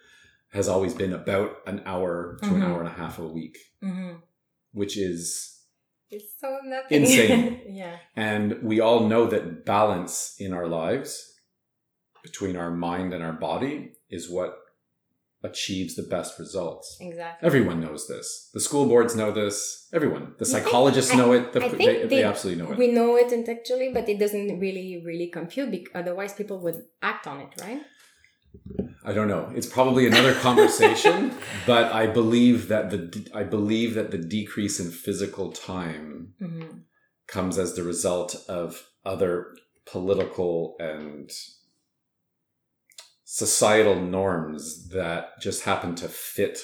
has 0.52 0.66
always 0.66 0.94
been 0.94 1.12
about 1.12 1.56
an 1.66 1.82
hour 1.84 2.38
to 2.42 2.54
an 2.54 2.62
Mhm. 2.62 2.64
hour 2.64 2.78
and 2.80 2.88
a 2.88 2.92
half 3.02 3.18
a 3.18 3.26
week, 3.26 3.56
hmm 3.82 4.14
which 4.72 4.96
is 4.96 5.54
it's 6.10 6.32
so 6.40 6.58
nothing 6.64 7.02
Insane. 7.02 7.60
yeah 7.68 7.96
and 8.16 8.62
we 8.62 8.80
all 8.80 9.06
know 9.08 9.26
that 9.26 9.64
balance 9.66 10.34
in 10.38 10.52
our 10.54 10.66
lives 10.66 11.27
between 12.22 12.56
our 12.56 12.70
mind 12.70 13.12
and 13.14 13.22
our 13.22 13.32
body 13.32 13.92
is 14.10 14.28
what 14.30 14.56
achieves 15.44 15.94
the 15.94 16.02
best 16.02 16.38
results. 16.38 16.96
exactly 17.00 17.46
Everyone 17.46 17.80
knows 17.80 18.08
this. 18.08 18.50
The 18.52 18.60
school 18.60 18.86
boards 18.86 19.14
know 19.14 19.30
this. 19.30 19.86
Everyone. 19.92 20.34
The 20.38 20.44
psychologists 20.44 21.12
I- 21.12 21.16
know 21.16 21.32
it. 21.32 21.52
The, 21.52 21.60
they, 21.60 21.76
they 21.76 22.06
they- 22.06 22.24
absolutely 22.24 22.62
know 22.62 22.72
it. 22.72 22.78
we 22.78 22.88
know 22.88 23.16
it 23.16 23.32
intellectually 23.32 23.92
but 23.92 24.08
it 24.08 24.18
doesn't 24.18 24.58
really 24.58 25.00
really 25.06 25.28
compute 25.28 25.70
because 25.70 25.92
otherwise 25.94 26.32
people 26.34 26.58
would 26.64 26.82
act 27.02 27.26
on 27.26 27.40
it 27.40 27.50
right 27.60 27.82
I 29.04 29.12
don't 29.14 29.28
know. 29.28 29.50
It's 29.54 29.66
probably 29.66 30.06
another 30.06 30.34
conversation, 30.48 31.32
but 31.66 31.92
I 31.92 32.06
believe 32.06 32.68
that 32.68 32.90
the 32.90 33.00
I 33.34 33.42
believe 33.44 33.94
that 33.94 34.10
the 34.10 34.18
decrease 34.18 34.80
in 34.80 34.90
physical 34.90 35.52
time 35.52 36.34
hmm 36.38 36.66
comes 37.26 37.58
as 37.58 37.74
the 37.74 37.82
result 37.82 38.34
of 38.48 38.88
other 39.04 39.54
political 39.84 40.76
and 40.80 41.30
societal 43.30 43.94
norms 44.00 44.88
that 44.88 45.38
just 45.38 45.62
happen 45.64 45.94
to 45.94 46.08
fit 46.08 46.58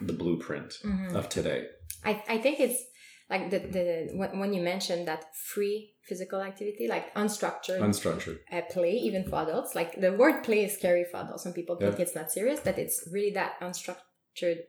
the 0.00 0.14
blueprint 0.14 0.72
hmm 0.82 1.14
of 1.14 1.28
today. 1.28 1.66
I, 2.06 2.22
I 2.26 2.38
think 2.38 2.58
it's 2.58 2.80
like 3.28 3.50
the, 3.50 3.58
the 3.58 3.86
when, 4.14 4.38
when 4.38 4.54
you 4.54 4.62
mentioned 4.62 5.06
that 5.08 5.26
free 5.52 5.92
physical 6.08 6.40
activity 6.40 6.86
like 6.88 7.12
unstructured 7.14 7.82
Unstructured. 7.82 8.38
uh, 8.50 8.62
play 8.70 8.92
even 8.92 9.24
for 9.24 9.42
adults 9.42 9.74
like 9.74 10.00
the 10.00 10.12
word 10.14 10.42
play 10.42 10.64
is 10.64 10.72
scary 10.72 11.04
for 11.10 11.18
adults 11.18 11.42
some 11.44 11.52
people 11.52 11.76
think 11.76 11.96
Yeah. 11.96 12.02
it's 12.04 12.14
not 12.14 12.32
serious 12.32 12.60
but 12.60 12.78
it's 12.78 13.06
really 13.12 13.32
that 13.32 13.60
unstructured 13.60 14.60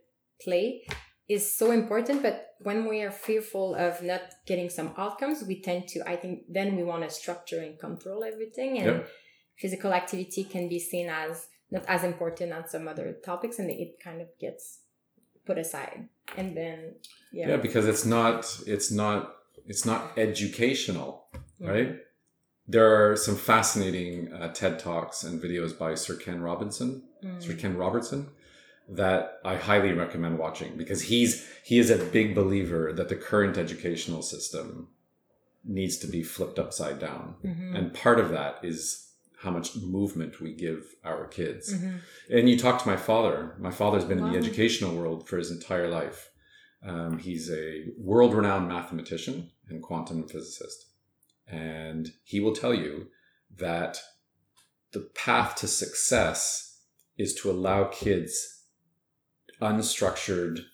play 0.44 0.84
is 1.30 1.58
so 1.58 1.72
important 1.72 2.24
but 2.24 2.36
when 2.60 2.90
we 2.90 2.98
are 3.04 3.12
fearful 3.12 3.74
of 3.76 4.02
not 4.04 4.22
getting 4.46 4.70
some 4.70 4.90
outcomes 4.98 5.44
we 5.48 5.62
tend 5.62 5.88
to 5.94 5.98
i 6.14 6.16
think 6.22 6.34
then 6.50 6.76
we 6.76 6.84
want 6.84 7.04
to 7.04 7.10
structure 7.10 7.62
and 7.62 7.80
control 7.80 8.22
everything 8.26 8.80
and. 8.80 9.04
Physical 9.58 9.92
activity 9.94 10.44
can 10.44 10.70
be 10.70 10.80
seen 10.80 11.10
as 11.10 11.48
not 11.72 11.84
as 11.88 12.04
important 12.04 12.52
as 12.54 12.72
some 12.72 12.88
other 12.88 13.14
topics 13.26 13.60
and 13.60 13.70
it 13.70 14.00
kind 14.00 14.22
of 14.22 14.28
gets 14.40 14.80
put 15.46 15.58
aside. 15.58 16.08
And 16.38 16.56
then 16.56 16.96
yeah, 17.32 17.50
yeah 17.50 17.58
because 17.58 17.86
it's 17.88 18.06
not 18.06 18.38
it's 18.66 18.92
not 18.92 19.36
it's 19.66 19.86
not 19.86 20.18
educational 20.18 21.26
right? 21.60 21.98
There 22.70 22.90
are 23.12 23.16
some 23.16 23.36
fascinating 23.38 24.34
uh, 24.34 24.52
ted 24.54 24.78
talks 24.80 25.24
and 25.24 25.42
videos 25.42 25.78
by 25.78 25.96
sir 25.96 26.16
ken 26.16 26.42
robinson 26.42 27.04
Mm. 27.24 27.42
sir 27.42 27.56
ken 27.56 27.76
robertson 27.76 28.30
that 28.88 29.40
i 29.44 29.56
highly 29.56 29.92
recommend 29.92 30.38
watching 30.38 30.78
because 30.78 31.02
he's 31.04 31.48
he 31.64 31.80
is 31.80 31.90
a 31.90 31.98
big 31.98 32.36
believer 32.36 32.94
that 32.94 33.10
the 33.10 33.16
current 33.16 33.58
educational 33.58 34.22
system 34.22 34.88
needs 35.66 35.98
to 35.98 36.08
be 36.08 36.22
flipped 36.24 36.60
upside 36.60 37.00
down. 37.00 37.36
Mhm. 37.44 37.76
and 37.76 37.94
part 37.94 38.20
of 38.20 38.30
that 38.30 38.60
is 38.64 39.07
how 39.40 39.52
much 39.52 39.76
movement 39.76 40.40
we 40.42 40.54
give 40.54 40.96
our 41.04 41.28
kids 41.28 41.74
Mhm. 41.74 42.00
and 42.30 42.50
you 42.50 42.58
talk 42.58 42.82
to 42.82 42.88
my 42.90 42.98
father. 42.98 43.56
My 43.60 43.72
father's 43.72 44.04
been 44.06 44.18
in 44.20 44.32
the 44.32 44.38
educational 44.38 44.96
world 44.96 45.28
for 45.30 45.38
his 45.38 45.52
entire 45.52 45.88
life. 45.90 46.32
Um, 46.84 47.20
he's 47.20 47.50
a 47.52 47.86
world 47.98 48.34
renowned 48.34 48.68
mathematician 48.68 49.52
and 49.70 49.82
quantum 49.84 50.28
physicist. 50.28 50.88
And 51.48 52.14
he 52.24 52.40
will 52.40 52.56
tell 52.56 52.74
you 52.74 53.10
that 53.58 54.00
the 54.92 55.02
path 55.02 55.56
to 55.58 55.68
success 55.68 56.82
is 57.18 57.34
to 57.36 57.52
allow 57.52 57.86
kids 57.86 58.64
unstructured 59.62 60.66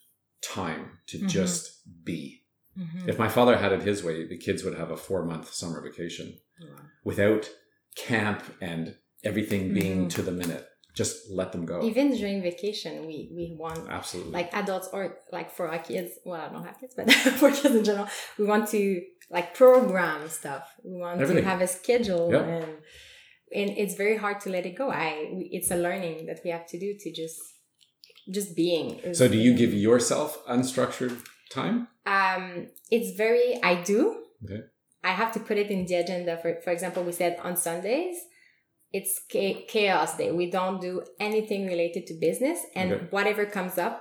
time 0.41 0.99
to 1.07 1.19
Mhm. 1.19 1.29
just 1.29 1.81
be. 2.03 2.43
Mhm. 2.77 3.07
If 3.07 3.17
my 3.19 3.29
father 3.29 3.57
had 3.57 3.71
it 3.71 3.83
his 3.83 4.03
way, 4.03 4.25
the 4.25 4.37
kids 4.37 4.63
would 4.63 4.75
have 4.77 4.91
a 4.91 4.97
four 4.97 5.23
month 5.25 5.53
summer 5.53 5.81
vacation 5.81 6.39
Wow. 6.59 6.75
without 7.03 7.49
camp 7.95 8.41
and 8.61 8.95
everything 9.23 9.73
being 9.73 10.05
Mhm. 10.05 10.09
to 10.15 10.21
the 10.21 10.31
minute. 10.31 10.65
Just 10.95 11.15
let 11.31 11.51
them 11.53 11.65
go. 11.65 11.77
even 11.83 12.07
during 12.15 12.39
vacation 12.43 13.07
we 13.07 13.17
we 13.37 13.45
want 13.63 13.81
Absolutely. 13.89 14.31
like 14.31 14.49
adults 14.53 14.87
or 14.93 15.17
like 15.31 15.49
for 15.57 15.65
our 15.67 15.79
kids 15.89 16.11
well 16.23 16.39
i 16.45 16.49
don't 16.53 16.63
have 16.69 16.77
kids 16.79 16.93
but 16.95 17.11
for 17.41 17.49
kids 17.49 17.73
in 17.79 17.83
general 17.83 18.07
we 18.37 18.45
want 18.45 18.65
to 18.75 19.01
like 19.35 19.47
program 19.55 20.19
stuff 20.29 20.63
we 20.83 20.93
want 21.03 21.19
Everything. 21.19 21.43
to 21.43 21.49
have 21.49 21.61
a 21.61 21.67
schedule 21.79 22.25
Yeah. 22.31 22.43
and 22.57 22.71
and 23.59 23.69
it's 23.81 23.95
very 24.03 24.17
hard 24.23 24.37
to 24.43 24.47
let 24.55 24.63
it 24.69 24.75
go 24.81 24.87
i 24.91 25.07
it's 25.57 25.71
a 25.71 25.79
learning 25.87 26.17
that 26.27 26.39
we 26.43 26.49
have 26.55 26.65
to 26.73 26.77
do 26.85 26.89
to 27.03 27.07
just 27.21 27.39
just 28.37 28.49
being 28.55 28.87
so, 29.19 29.27
do 29.27 29.37
you 29.45 29.53
give 29.61 29.73
yourself 29.73 30.29
unstructured 30.55 31.15
time? 31.57 31.77
um 32.05 32.43
it's 32.95 33.11
very 33.23 33.47
i 33.63 33.73
do 33.93 33.99
Okay. 34.45 34.61
I 35.03 35.11
have 35.19 35.31
to 35.33 35.39
put 35.39 35.57
it 35.57 35.69
in 35.75 35.85
the 35.85 35.95
agenda 35.95 36.37
for 36.41 36.49
for 36.63 36.71
example 36.71 37.03
we 37.03 37.11
said 37.11 37.37
on 37.43 37.55
sundays 37.55 38.17
it's 38.91 39.13
chaos 39.73 40.17
day 40.17 40.31
we 40.31 40.49
don't 40.57 40.79
do 40.81 40.93
anything 41.19 41.65
related 41.73 42.05
to 42.07 42.13
business 42.27 42.59
and 42.75 42.91
Okay. 42.93 43.05
whatever 43.15 43.45
comes 43.45 43.77
up 43.77 43.95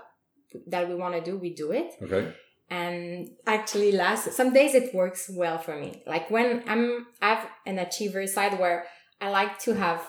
that 0.66 0.88
we 0.88 0.94
want 0.94 1.14
to 1.14 1.20
do 1.30 1.36
we 1.38 1.50
do 1.54 1.72
it 1.72 1.90
Okay. 2.02 2.24
and 2.70 3.28
actually 3.46 3.90
last 3.92 4.32
some 4.32 4.52
days 4.52 4.74
it 4.74 4.94
works 4.94 5.22
well 5.42 5.58
for 5.58 5.74
me 5.82 6.02
like 6.06 6.30
when 6.30 6.62
i'm 6.72 7.06
i 7.22 7.28
have 7.34 7.44
an 7.66 7.78
achiever 7.78 8.26
side 8.26 8.58
where 8.62 8.78
i 9.20 9.30
like 9.30 9.58
to 9.66 9.70
have 9.74 10.00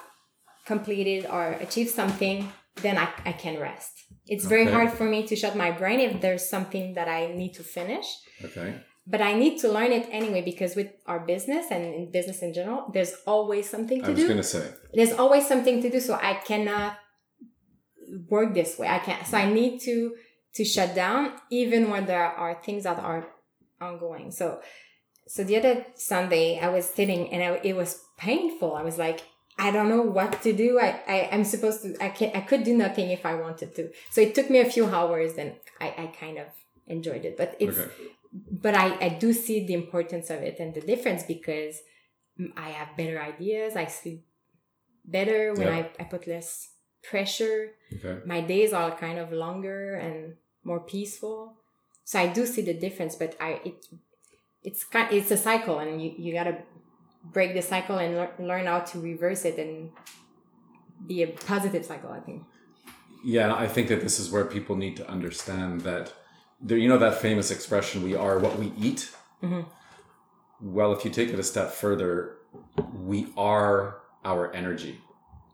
completed 0.66 1.26
or 1.36 1.46
achieved 1.66 1.92
something 1.92 2.52
then 2.82 2.98
i, 2.98 3.08
I 3.26 3.32
can 3.34 3.60
rest 3.60 3.92
it's 4.28 4.46
very 4.46 4.64
Okay. 4.64 4.72
hard 4.72 4.92
for 4.92 5.04
me 5.14 5.20
to 5.28 5.36
shut 5.36 5.56
my 5.56 5.72
brain 5.72 6.00
if 6.00 6.22
there's 6.22 6.48
something 6.56 6.94
that 6.98 7.08
i 7.08 7.28
need 7.42 7.54
to 7.60 7.64
finish 7.64 8.08
Okay. 8.44 8.70
But 9.06 9.22
i 9.22 9.34
need 9.34 9.58
to 9.60 9.70
learn 9.70 9.92
it 9.92 10.08
anyway 10.12 10.42
because 10.42 10.76
with 10.76 10.88
our 11.06 11.20
business 11.20 11.68
and 11.72 11.84
in 11.94 12.12
business 12.12 12.42
in 12.42 12.54
general 12.54 12.90
there's 12.94 13.16
always 13.28 13.70
something 13.70 14.02
to 14.02 14.08
do. 14.08 14.12
I 14.12 14.16
was 14.16 14.24
do 14.24 14.36
to 14.36 14.44
say. 14.44 14.70
there's 14.94 15.14
always 15.14 15.48
something 15.48 15.82
to 15.82 15.90
do 15.90 16.00
so 16.00 16.14
i 16.16 16.36
cannot 16.36 16.98
work 18.30 18.54
this 18.54 18.78
way 18.78 18.88
i 18.88 19.00
can't 19.00 19.26
so 19.26 19.38
i 19.38 19.52
need 19.52 19.80
to 19.82 20.16
to 20.56 20.64
shut 20.64 20.94
down 20.96 21.34
even 21.50 21.90
when 21.90 22.06
there 22.06 22.24
are 22.26 22.56
things 22.64 22.84
that 22.84 23.00
are 23.00 23.28
ongoing 23.82 24.32
so 24.32 24.62
so 25.28 25.44
the 25.44 25.58
other 25.58 25.86
sunday 25.96 26.60
i 26.60 26.70
was 26.70 26.86
sitting 26.86 27.32
and 27.34 27.42
I, 27.44 27.60
it 27.64 27.76
was 27.76 28.02
painful 28.18 28.76
i 28.76 28.84
was 28.84 28.98
like 28.98 29.22
i 29.58 29.72
don't 29.72 29.90
know 29.90 30.02
what 30.02 30.42
to 30.44 30.54
do 30.54 30.80
i, 30.80 31.00
I 31.08 31.30
i'm 31.32 31.44
supposed 31.44 31.82
to 31.84 31.96
i 32.04 32.10
can 32.10 32.32
i 32.36 32.42
could 32.42 32.64
do 32.64 32.76
nothing 32.78 33.10
if 33.10 33.26
i 33.26 33.34
wanted 33.36 33.76
to 33.76 33.90
so 34.12 34.22
it 34.22 34.36
took 34.36 34.50
me 34.50 34.60
a 34.60 34.70
few 34.70 34.86
hours 34.86 35.34
and 35.38 35.56
i 35.82 35.88
i 35.98 36.14
kind 36.20 36.38
of 36.38 36.48
enjoyed 36.88 37.26
it 37.26 37.36
but 37.38 37.56
it's 37.60 37.80
Okay. 37.80 37.92
But 38.34 38.74
I, 38.76 38.98
I 39.06 39.10
do 39.10 39.32
see 39.34 39.66
the 39.66 39.74
importance 39.74 40.30
of 40.30 40.40
it 40.42 40.60
and 40.60 40.74
the 40.74 40.82
difference 40.82 41.24
because 41.24 41.78
I 42.58 42.70
have 42.70 42.98
better 42.98 43.22
ideas. 43.22 43.76
I 43.76 43.86
sleep 43.86 44.26
better 45.06 45.54
when 45.54 45.68
Yeah. 45.68 45.76
I, 45.76 45.90
I 46.00 46.04
put 46.06 46.26
less 46.28 46.70
pressure. 47.04 47.72
Okay. 47.94 48.20
My 48.26 48.42
days 48.42 48.74
are 48.74 48.92
kind 48.98 49.20
of 49.20 49.32
longer 49.32 49.96
and 49.96 50.36
more 50.64 50.80
peaceful. 50.80 51.56
So 52.06 52.20
I 52.20 52.28
do 52.28 52.46
see 52.46 52.62
the 52.62 52.74
difference, 52.74 53.16
but 53.16 53.36
I 53.40 53.60
it 53.66 53.86
it's 54.64 54.84
kind 54.84 55.14
it's 55.14 55.30
a 55.32 55.38
cycle 55.38 55.80
and 55.80 56.02
you, 56.02 56.14
you 56.18 56.34
gotta 56.34 56.58
break 57.32 57.54
the 57.54 57.62
cycle 57.62 57.98
and 57.98 58.16
lear- 58.16 58.34
learn 58.40 58.66
how 58.66 58.80
to 58.80 59.00
reverse 59.00 59.46
it 59.46 59.58
and 59.60 59.92
be 61.08 61.22
a 61.24 61.28
positive 61.28 61.86
cycle, 61.86 62.12
I 62.12 62.20
think. 62.20 62.44
Yeah, 63.24 63.54
I 63.54 63.68
think 63.68 63.88
that 63.90 64.02
this 64.02 64.20
is 64.20 64.32
where 64.32 64.46
people 64.46 64.76
need 64.76 64.96
to 64.98 65.10
understand 65.10 65.82
that 65.82 66.14
there, 66.64 66.78
you 66.78 66.88
know 66.88 66.98
that 66.98 67.16
famous 67.22 67.52
expression, 67.52 68.02
we 68.04 68.16
are 68.16 68.40
what 68.40 68.58
we 68.58 68.72
eat? 68.78 69.12
Mhm. 69.44 69.66
Well, 70.62 70.94
if 70.94 71.04
you 71.04 71.12
take 71.12 71.30
it 71.30 71.38
a 71.40 71.44
step 71.44 71.72
further, 71.72 72.38
we 72.96 73.32
are 73.38 73.98
our 74.24 74.52
energy. 74.54 75.02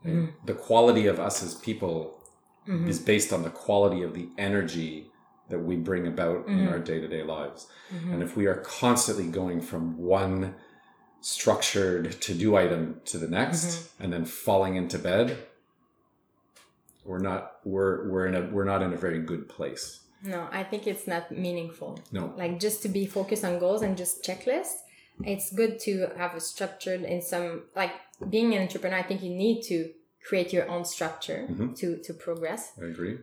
Mhm. 0.06 0.34
The 0.46 0.54
quality 0.54 1.08
of 1.08 1.20
us 1.20 1.42
as 1.44 1.56
people 1.56 2.22
Mhm. 2.68 2.88
is 2.88 3.00
based 3.00 3.34
on 3.34 3.42
the 3.44 3.50
quality 3.50 4.04
of 4.04 4.14
the 4.14 4.30
energy 4.38 5.12
that 5.50 5.60
we 5.60 5.76
bring 5.76 6.06
about 6.06 6.48
in 6.48 6.60
Mhm. 6.60 6.72
our 6.72 6.78
day 6.80 7.00
to 7.02 7.08
day 7.08 7.24
lives. 7.24 7.68
Mhm. 7.92 8.14
And 8.14 8.24
if 8.24 8.38
we 8.38 8.46
are 8.46 8.58
constantly 8.58 9.28
going 9.28 9.62
from 9.62 9.98
one 9.98 10.54
structured 11.22 12.22
to 12.22 12.34
do 12.36 12.56
item 12.56 13.02
to 13.06 13.18
the 13.18 13.28
next 13.28 13.66
Mm-hmm. 13.66 14.04
and 14.04 14.14
then 14.14 14.26
falling 14.26 14.76
into 14.76 15.00
bed, 15.00 15.38
we're 17.04 17.18
not 17.20 17.56
we're 17.66 18.08
we're 18.10 18.28
in 18.28 18.36
a 18.36 18.42
we're 18.54 18.64
not 18.64 18.82
in 18.84 18.94
a 18.94 18.98
very 18.98 19.20
good 19.20 19.50
place. 19.50 20.02
No, 20.24 20.48
I 20.52 20.64
think 20.64 20.86
it's 20.88 21.08
not 21.08 21.32
meaningful. 21.32 22.00
No. 22.12 22.34
like 22.38 22.60
just 22.60 22.82
to 22.84 22.90
be 22.90 23.06
focused 23.06 23.44
on 23.46 23.60
goals 23.60 23.82
and 23.82 23.98
just 23.98 24.24
checklist 24.24 24.74
it's 25.26 25.52
good 25.54 25.80
to 25.82 26.08
have 26.16 26.34
a 26.34 26.40
structured 26.40 27.02
in 27.04 27.22
some 27.22 27.64
like 27.76 27.92
being 28.30 28.54
an 28.56 28.62
entrepreneur 28.62 28.98
i 29.00 29.04
think 29.04 29.22
you 29.22 29.34
need 29.46 29.62
to 29.72 29.78
create 30.28 30.54
your 30.54 30.66
own 30.74 30.84
structure 30.86 31.46
Mhm. 31.52 31.76
to 31.80 31.88
to 32.06 32.14
progress 32.14 32.72
I 32.82 32.86
agree. 32.86 33.18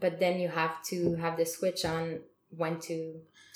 but 0.00 0.12
then 0.20 0.34
you 0.42 0.48
have 0.48 0.74
to 0.90 1.16
have 1.16 1.36
the 1.36 1.44
switch 1.44 1.84
on 1.84 2.20
when 2.60 2.74
to 2.88 2.96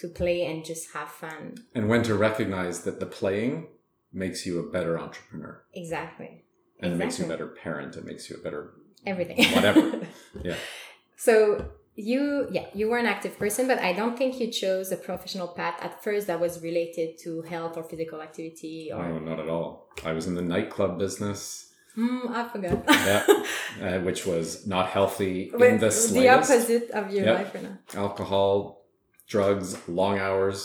to 0.01 0.09
play 0.09 0.39
and 0.45 0.65
just 0.71 0.85
have 0.97 1.09
fun 1.09 1.43
And 1.75 1.89
when 1.91 2.03
to 2.09 2.15
recognize 2.15 2.77
that 2.87 2.99
the 3.01 3.07
playing 3.21 3.53
makes 4.13 4.45
you 4.47 4.59
a 4.59 4.67
better 4.77 4.95
entrepreneur. 4.99 5.55
exactly 5.73 6.31
And 6.81 6.93
it 6.95 6.97
makes 7.03 7.19
you 7.19 7.25
a 7.25 7.29
better 7.35 7.47
parent. 7.65 7.97
It 8.01 8.05
makes 8.05 8.29
you 8.29 8.35
a 8.41 8.43
better 8.47 8.63
everything 9.07 9.39
Whatever. 9.57 9.83
Yeah. 10.49 10.59
so 11.17 11.35
you 11.95 12.49
yeah 12.51 12.67
you 12.75 12.89
were 12.89 12.97
an 12.97 13.05
active 13.07 13.39
person 13.39 13.67
but 13.67 13.79
i 13.79 13.93
don't 13.93 14.17
think 14.17 14.41
you 14.41 14.47
chose 14.51 14.91
a 14.93 14.97
professional 14.97 15.49
path 15.49 15.75
at 15.83 16.03
first 16.03 16.27
that 16.27 16.41
was 16.41 16.63
related 16.63 17.19
to 17.19 17.43
health 17.43 17.77
or 17.77 17.83
physical 17.85 18.23
activity 18.23 18.91
or 18.95 19.07
No, 19.09 19.19
not 19.19 19.39
at 19.39 19.49
all. 19.49 19.89
I 20.03 20.13
was 20.13 20.27
in 20.27 20.35
the 20.35 20.41
nightclub 20.55 20.99
business, 20.99 21.69
Hmm, 21.95 22.29
i 22.31 22.49
forgot 22.49 22.79
Yeah. 22.89 23.23
uh, 23.87 23.99
which 24.01 24.25
was 24.25 24.67
not 24.67 24.89
healthy 24.89 25.51
in 25.53 25.79
the 25.79 25.91
the 26.19 26.29
opposite 26.31 26.91
of 26.99 27.05
your 27.13 27.25
Yep. 27.27 27.39
life 27.39 27.55
right 27.55 27.65
now. 27.69 27.77
alcohol, 28.05 28.51
drugs, 29.29 29.69
long 30.01 30.19
hours. 30.19 30.59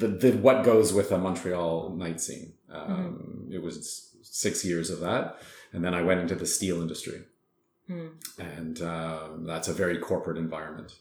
The, 0.00 0.08
the 0.08 0.32
what 0.46 0.62
goes 0.64 0.92
with 0.92 1.10
a 1.10 1.18
Montreal 1.18 1.94
night 1.96 2.20
scene. 2.20 2.52
Um, 2.70 2.88
Mm-hmm. 2.88 3.52
It 3.56 3.62
was 3.62 3.74
six 4.22 4.64
years 4.64 4.90
of 4.90 5.00
that, 5.00 5.24
and 5.72 5.80
then 5.84 5.94
I 5.94 6.02
went 6.02 6.20
into 6.20 6.34
the 6.34 6.46
steel 6.46 6.82
industry, 6.82 7.18
Hmm. 7.86 8.06
and 8.38 8.80
um, 8.80 9.44
that's 9.44 9.68
a 9.68 9.74
very 9.74 9.98
corporate 9.98 10.38
environment. 10.38 10.96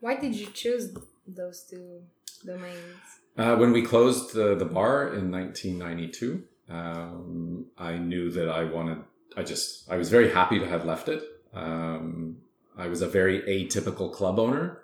Why 0.00 0.16
did 0.16 0.34
you 0.34 0.46
choose 0.46 0.92
those 1.26 1.62
two 1.70 2.02
domains? 2.44 2.98
Uh, 3.38 3.56
when 3.56 3.72
we 3.72 3.82
closed 3.82 4.34
the, 4.34 4.54
the 4.56 4.64
bar 4.64 5.14
in 5.14 5.30
1992, 5.30 6.42
um, 6.68 7.66
I 7.78 7.96
knew 7.98 8.30
that 8.32 8.48
I 8.48 8.64
wanted. 8.64 8.98
I 9.36 9.42
just 9.42 9.90
I 9.90 9.96
was 9.96 10.10
very 10.10 10.30
happy 10.30 10.58
to 10.58 10.66
have 10.66 10.84
left 10.84 11.08
it. 11.08 11.22
Um, 11.54 12.38
I 12.76 12.86
was 12.88 13.00
a 13.02 13.08
very 13.08 13.40
atypical 13.42 14.12
club 14.12 14.38
owner. 14.38 14.82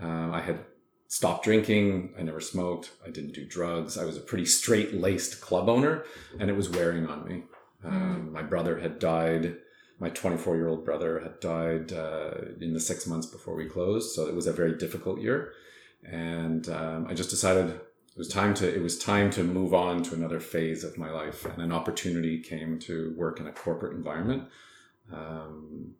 Um, 0.00 0.32
I 0.32 0.40
had 0.40 0.60
stopped 1.08 1.44
drinking. 1.44 2.14
I 2.18 2.22
never 2.22 2.40
smoked. 2.40 2.90
I 3.06 3.10
didn't 3.10 3.34
do 3.34 3.44
drugs. 3.44 3.96
I 3.96 4.04
was 4.04 4.16
a 4.16 4.20
pretty 4.20 4.46
straight 4.46 4.94
laced 4.94 5.40
club 5.40 5.68
owner, 5.68 6.04
and 6.38 6.50
it 6.50 6.56
was 6.56 6.68
wearing 6.68 7.06
on 7.06 7.24
me. 7.26 7.44
Um, 7.84 8.32
My 8.32 8.42
brother 8.42 8.78
had 8.80 8.98
died 8.98 9.56
my 10.00 10.10
24 10.10 10.56
year 10.56 10.68
old 10.68 10.84
brother 10.84 11.20
had 11.20 11.40
died 11.40 11.92
uh, 11.92 12.30
in 12.60 12.72
the 12.72 12.80
six 12.80 13.06
months 13.06 13.26
before 13.26 13.54
we 13.54 13.66
closed, 13.66 14.14
so 14.14 14.26
it 14.26 14.34
was 14.34 14.46
a 14.46 14.52
very 14.52 14.76
difficult 14.76 15.20
year. 15.20 15.52
And 16.04 16.68
um, 16.68 17.06
I 17.08 17.14
just 17.14 17.30
decided 17.30 17.70
it 17.70 18.18
was 18.18 18.28
time 18.28 18.54
to 18.54 18.72
it 18.74 18.82
was 18.82 18.98
time 18.98 19.30
to 19.30 19.42
move 19.42 19.74
on 19.74 20.02
to 20.04 20.14
another 20.14 20.40
phase 20.40 20.84
of 20.84 20.96
my 20.98 21.10
life, 21.10 21.44
and 21.44 21.62
an 21.62 21.72
opportunity 21.72 22.40
came 22.40 22.78
to 22.80 23.14
work 23.16 23.40
in 23.40 23.46
a 23.46 23.52
corporate 23.52 23.96
environment, 23.96 24.44
um, 25.12 25.94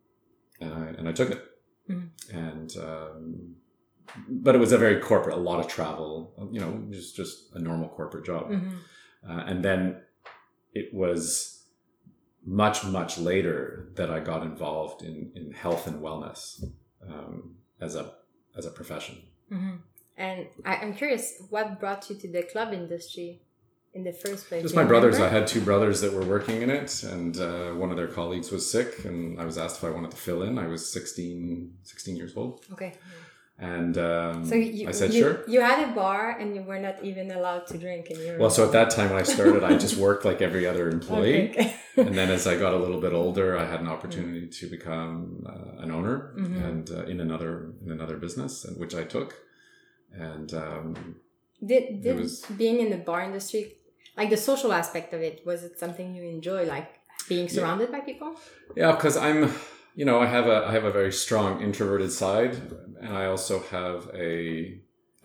and 0.61 0.73
I 0.73 0.85
and 0.97 1.07
I 1.07 1.11
took 1.11 1.31
it. 1.31 1.45
Mhm. 1.89 2.09
And 2.33 2.77
um, 2.77 3.55
but 4.27 4.55
it 4.55 4.59
was 4.59 4.71
a 4.71 4.77
very 4.77 4.99
corporate, 4.99 5.35
a 5.35 5.39
lot 5.39 5.59
of 5.59 5.67
travel, 5.67 6.49
you 6.51 6.59
know, 6.59 6.83
just 6.89 7.15
just 7.15 7.53
a 7.53 7.59
normal 7.59 7.89
corporate 7.89 8.25
job. 8.25 8.49
Mhm. 8.49 8.71
Uh, 9.27 9.43
and 9.45 9.63
then 9.63 10.01
it 10.73 10.93
was 10.93 11.58
much 12.45 12.83
much 12.85 13.17
later 13.17 13.89
that 13.95 14.09
I 14.09 14.19
got 14.19 14.43
involved 14.43 15.03
in 15.03 15.31
in 15.35 15.51
health 15.51 15.87
and 15.87 16.01
wellness 16.01 16.63
um, 17.07 17.55
as 17.79 17.95
a 17.95 18.13
as 18.57 18.65
a 18.65 18.71
profession. 18.71 19.17
Mhm. 19.51 19.79
And 20.17 20.47
I, 20.65 20.75
I'm 20.75 20.93
curious, 20.93 21.41
what 21.49 21.79
brought 21.79 22.09
you 22.09 22.15
to 22.17 22.27
the 22.27 22.43
club 22.43 22.73
industry 22.73 23.41
in 23.93 24.03
the 24.03 24.11
first 24.11 24.47
place? 24.47 24.63
Just 24.63 24.75
my 24.75 24.83
brothers. 24.83 25.17
I 25.17 25.29
had 25.29 25.47
two 25.47 25.61
brothers 25.61 26.01
that 26.01 26.11
were 26.11 26.25
working 26.25 26.61
in 26.61 26.69
it, 26.69 27.03
and 27.03 27.39
uh, 27.39 27.71
one 27.71 27.89
of 27.89 27.95
their 27.95 28.09
colleagues 28.09 28.51
was 28.51 28.69
sick, 28.69 29.05
and 29.05 29.39
I 29.39 29.45
was 29.45 29.57
asked 29.57 29.77
if 29.77 29.83
I 29.85 29.91
wanted 29.91 30.11
to 30.11 30.17
fill 30.17 30.43
in. 30.43 30.57
I 30.59 30.67
was 30.67 30.91
16, 30.91 31.73
16 31.83 32.15
years 32.17 32.33
old, 32.35 32.65
Okay. 32.73 32.95
And 33.59 33.97
um, 33.97 34.45
So 34.45 34.55
you, 34.55 34.87
I 34.87 34.91
said 34.91 35.13
you, 35.13 35.21
sure. 35.23 35.43
You 35.47 35.59
had 35.61 35.79
a 35.89 35.91
bar 35.93 36.37
and 36.39 36.55
you 36.55 36.61
were 36.61 36.79
not 36.79 37.03
even 37.03 37.29
allowed 37.31 37.67
to 37.67 37.77
drink, 37.77 38.09
and 38.09 38.17
you 38.19 38.37
Well, 38.39 38.49
so 38.49 38.65
at 38.65 38.71
that 38.71 38.89
time 38.89 39.09
when 39.09 39.19
I 39.19 39.23
started, 39.23 39.63
I 39.63 39.77
just 39.77 39.97
worked 40.07 40.23
like 40.25 40.41
every 40.41 40.65
other 40.65 40.89
employee. 40.89 41.49
Okay. 41.51 41.75
and 41.97 42.15
then 42.17 42.29
as 42.31 42.47
I 42.47 42.55
got 42.57 42.73
a 42.73 42.77
little 42.77 43.01
bit 43.01 43.13
older, 43.13 43.57
I 43.57 43.65
had 43.65 43.81
an 43.81 43.87
opportunity 43.87 44.47
to 44.47 44.69
become 44.69 45.45
uh, 45.53 45.83
an 45.83 45.91
owner 45.91 46.33
Mhm. 46.37 46.63
and 46.67 46.91
uh, 46.91 47.03
in 47.11 47.19
another 47.19 47.73
in 47.85 47.91
another 47.91 48.17
business, 48.17 48.63
and 48.65 48.77
which 48.79 48.95
I 48.95 49.03
took. 49.15 49.29
And 50.29 50.53
um, 50.53 50.95
Did 51.71 52.01
did 52.03 52.15
was- 52.17 52.45
being 52.61 52.79
in 52.79 52.89
the 52.95 53.01
bar 53.09 53.21
industry, 53.29 53.63
like 54.17 54.29
the 54.29 54.37
social 54.51 54.71
aspect 54.81 55.13
of 55.13 55.21
it, 55.21 55.35
was 55.45 55.59
it 55.67 55.77
something 55.83 56.15
you 56.15 56.23
enjoy, 56.23 56.61
like 56.75 56.89
being 57.27 57.47
Yeah. 57.47 57.55
surrounded 57.55 57.91
by 57.91 57.99
people? 58.11 58.31
yeah, 58.81 58.91
because 58.95 59.17
I'm, 59.17 59.39
you 59.99 60.05
know, 60.09 60.17
I 60.25 60.27
have 60.37 60.47
a 60.55 60.57
I 60.69 60.71
have 60.77 60.85
a 60.91 60.95
very 60.99 61.13
strong 61.25 61.51
introverted 61.67 62.11
side, 62.23 62.53
and 63.03 63.11
I 63.21 63.25
also 63.33 63.55
have 63.77 63.99
a 64.31 64.33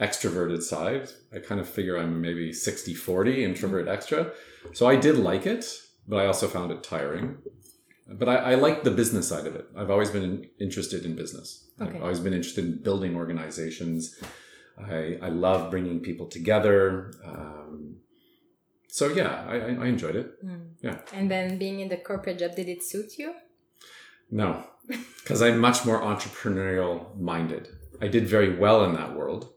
extroverted 0.06 0.62
side. 0.72 1.04
I 1.34 1.38
kind 1.48 1.60
of 1.60 1.68
figure 1.78 1.96
I'm 2.02 2.20
maybe 2.28 2.46
60-40 2.50 3.38
introvert 3.48 3.86
extra. 3.96 4.20
So 4.78 4.82
I 4.92 4.96
did 5.06 5.16
like 5.30 5.44
it, 5.54 5.64
but 6.10 6.16
I 6.22 6.26
also 6.26 6.46
found 6.56 6.68
it 6.72 6.80
tiring. 6.82 7.26
But 8.20 8.28
I, 8.34 8.36
I 8.52 8.54
like 8.66 8.82
the 8.82 8.90
business 9.02 9.28
side 9.28 9.46
of 9.50 9.54
it. 9.60 9.66
I've 9.78 9.92
always 9.94 10.10
been 10.10 10.26
interested 10.66 11.00
in 11.08 11.12
business. 11.14 11.48
Okay. 11.80 11.96
I've 11.96 12.02
always 12.02 12.18
been 12.26 12.34
interested 12.34 12.64
in 12.64 12.82
building 12.88 13.12
organizations. 13.22 13.98
I, 14.96 15.18
I 15.22 15.28
love 15.46 15.70
bringing 15.70 16.00
people 16.08 16.26
together. 16.38 17.12
Um, 17.24 17.98
so 18.88 19.04
yeah, 19.20 19.32
I, 19.52 19.56
I- 19.68 19.78
I 19.84 19.86
enjoyed 19.94 20.16
it. 20.22 20.28
Yeah. 20.82 20.98
And 21.18 21.30
then 21.30 21.46
being 21.64 21.78
in 21.84 21.88
the 21.94 21.98
corporate 22.10 22.38
job, 22.40 22.52
did 22.56 22.68
it 22.68 22.82
suit 22.82 23.10
you? 23.20 23.30
No, 24.30 24.64
because 25.22 25.40
I'm 25.42 25.58
much 25.58 25.84
more 25.86 26.00
entrepreneurial 26.00 27.16
minded. 27.18 27.68
I 28.00 28.08
did 28.08 28.26
very 28.26 28.56
well 28.56 28.84
in 28.84 28.94
that 28.94 29.14
world. 29.14 29.48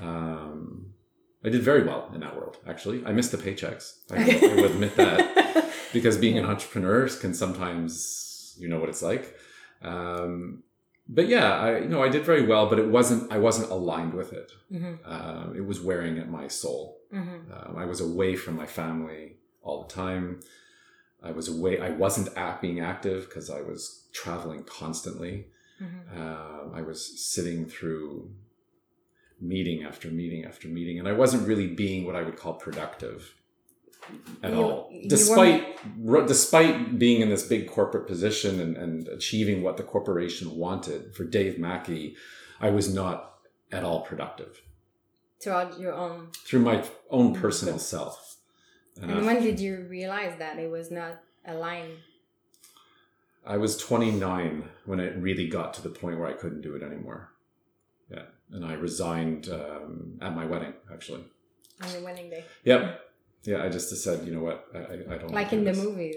Um, 0.00 0.86
I 1.44 1.48
did 1.48 1.62
very 1.62 1.84
well 1.84 2.10
in 2.14 2.20
that 2.20 2.34
world, 2.36 2.56
actually. 2.66 3.04
I 3.06 3.12
missed 3.12 3.30
the 3.32 3.38
paychecks. 3.38 3.98
I, 4.10 4.14
will- 4.24 4.50
I 4.50 4.54
will 4.54 4.64
admit 4.64 4.96
that 4.96 5.72
because 5.92 6.16
being 6.18 6.38
an 6.38 6.44
entrepreneur 6.44 7.08
can 7.08 7.34
sometimes, 7.34 8.56
you 8.58 8.68
know 8.68 8.78
what 8.80 8.88
it's 8.88 9.02
like. 9.02 9.36
Um, 9.82 10.62
but 11.08 11.28
yeah, 11.28 11.52
I 11.60 11.78
you 11.78 11.88
know 11.88 12.02
I 12.02 12.08
did 12.08 12.24
very 12.24 12.44
well, 12.44 12.66
but 12.68 12.78
it 12.80 12.88
wasn't. 12.88 13.30
I 13.30 13.38
wasn't 13.38 13.70
aligned 13.70 14.14
with 14.14 14.32
it. 14.32 14.50
hmm 14.70 14.94
Um, 15.04 15.54
it 15.56 15.64
was 15.64 15.80
wearing 15.80 16.18
at 16.18 16.28
my 16.28 16.48
soul. 16.48 16.98
hmm 17.12 17.52
Um, 17.52 17.76
I 17.76 17.84
was 17.84 18.00
away 18.00 18.34
from 18.34 18.56
my 18.56 18.66
family 18.66 19.36
all 19.62 19.84
the 19.86 19.92
time. 19.94 20.40
I 21.22 21.32
was 21.32 21.48
away. 21.48 21.80
I 21.80 21.90
wasn't 21.90 22.28
act, 22.36 22.62
being 22.62 22.80
active 22.80 23.26
because 23.28 23.50
I 23.50 23.60
was 23.60 24.06
traveling 24.12 24.64
constantly. 24.64 25.46
hmm 25.78 26.18
Um, 26.20 26.72
I 26.74 26.82
was 26.82 26.98
sitting 27.34 27.66
through 27.66 28.30
meeting 29.40 29.84
after 29.84 30.08
meeting 30.08 30.44
after 30.44 30.68
meeting, 30.68 30.98
and 30.98 31.06
I 31.08 31.12
wasn't 31.12 31.46
really 31.46 31.66
being 31.68 32.04
what 32.06 32.16
I 32.16 32.22
would 32.22 32.36
call 32.36 32.54
productive 32.54 33.34
at 34.42 34.52
You- 34.52 34.58
all. 34.62 34.92
Despite 35.08 35.78
despite 36.26 36.98
being 36.98 37.20
in 37.20 37.28
this 37.28 37.46
big 37.46 37.68
corporate 37.68 38.06
position 38.06 38.60
and, 38.60 38.76
and 38.76 39.08
achieving 39.08 39.62
what 39.62 39.76
the 39.76 39.82
corporation 39.82 40.56
wanted 40.56 41.14
for 41.14 41.24
Dave 41.24 41.58
Mackey, 41.58 42.16
I 42.60 42.70
was 42.70 42.92
not 42.94 43.16
at 43.72 43.82
all 43.84 44.00
productive 44.02 44.62
Throughout 45.42 45.78
your 45.78 45.92
own. 45.92 46.28
through 46.46 46.60
my 46.60 46.82
own 47.10 47.34
personal 47.34 47.78
self. 47.78 48.35
And 49.00 49.10
And 49.10 49.26
when 49.26 49.42
did 49.42 49.60
you 49.60 49.86
realize 49.88 50.38
that 50.38 50.58
it 50.58 50.70
was 50.70 50.90
not 50.90 51.20
aligned? 51.46 51.98
I 53.46 53.56
was 53.58 53.76
29 53.76 54.68
when 54.86 55.00
it 55.00 55.16
really 55.16 55.46
got 55.48 55.74
to 55.74 55.82
the 55.82 55.88
point 55.90 56.18
where 56.18 56.28
I 56.28 56.32
couldn't 56.32 56.62
do 56.62 56.74
it 56.74 56.82
anymore. 56.82 57.30
Yeah. 58.10 58.22
And 58.50 58.64
I 58.64 58.72
resigned 58.74 59.48
um, 59.48 60.18
at 60.20 60.34
my 60.34 60.44
wedding, 60.46 60.72
actually. 60.92 61.24
on 61.82 61.92
your 61.92 62.02
wedding 62.02 62.30
day? 62.30 62.44
Yep. 62.64 63.00
Yeah, 63.44 63.62
I 63.62 63.68
just 63.68 63.96
said, 63.96 64.26
you 64.26 64.34
know 64.34 64.42
what? 64.42 64.66
I, 64.74 64.78
I, 65.14 65.18
don't 65.18 65.30
Like 65.30 65.52
in 65.52 65.60
do 65.60 65.66
the 65.66 65.72
this. 65.72 65.84
movies. 65.84 66.16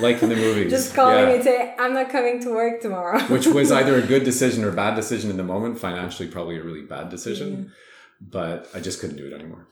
Like 0.00 0.22
in 0.22 0.28
the 0.28 0.36
movies. 0.36 0.70
Just 0.78 0.94
calling 0.94 1.28
yeah. 1.28 1.34
and 1.36 1.42
say, 1.44 1.74
I'm 1.78 1.94
not 1.94 2.10
coming 2.10 2.42
to 2.42 2.50
work 2.50 2.82
tomorrow. 2.82 3.20
Which 3.20 3.46
was 3.46 3.72
either 3.72 3.96
a 3.96 4.02
good 4.02 4.24
decision 4.32 4.64
or 4.64 4.68
a 4.68 4.74
bad 4.74 4.94
decision 4.94 5.30
in 5.30 5.38
the 5.38 5.44
moment. 5.44 5.78
Financially, 5.78 6.28
probably 6.28 6.58
a 6.58 6.62
really 6.62 6.82
bad 6.82 7.08
decision. 7.08 7.72
But 8.20 8.68
I 8.74 8.80
just 8.80 9.00
couldn't 9.00 9.16
do 9.16 9.26
it 9.26 9.32
anymore. 9.32 9.66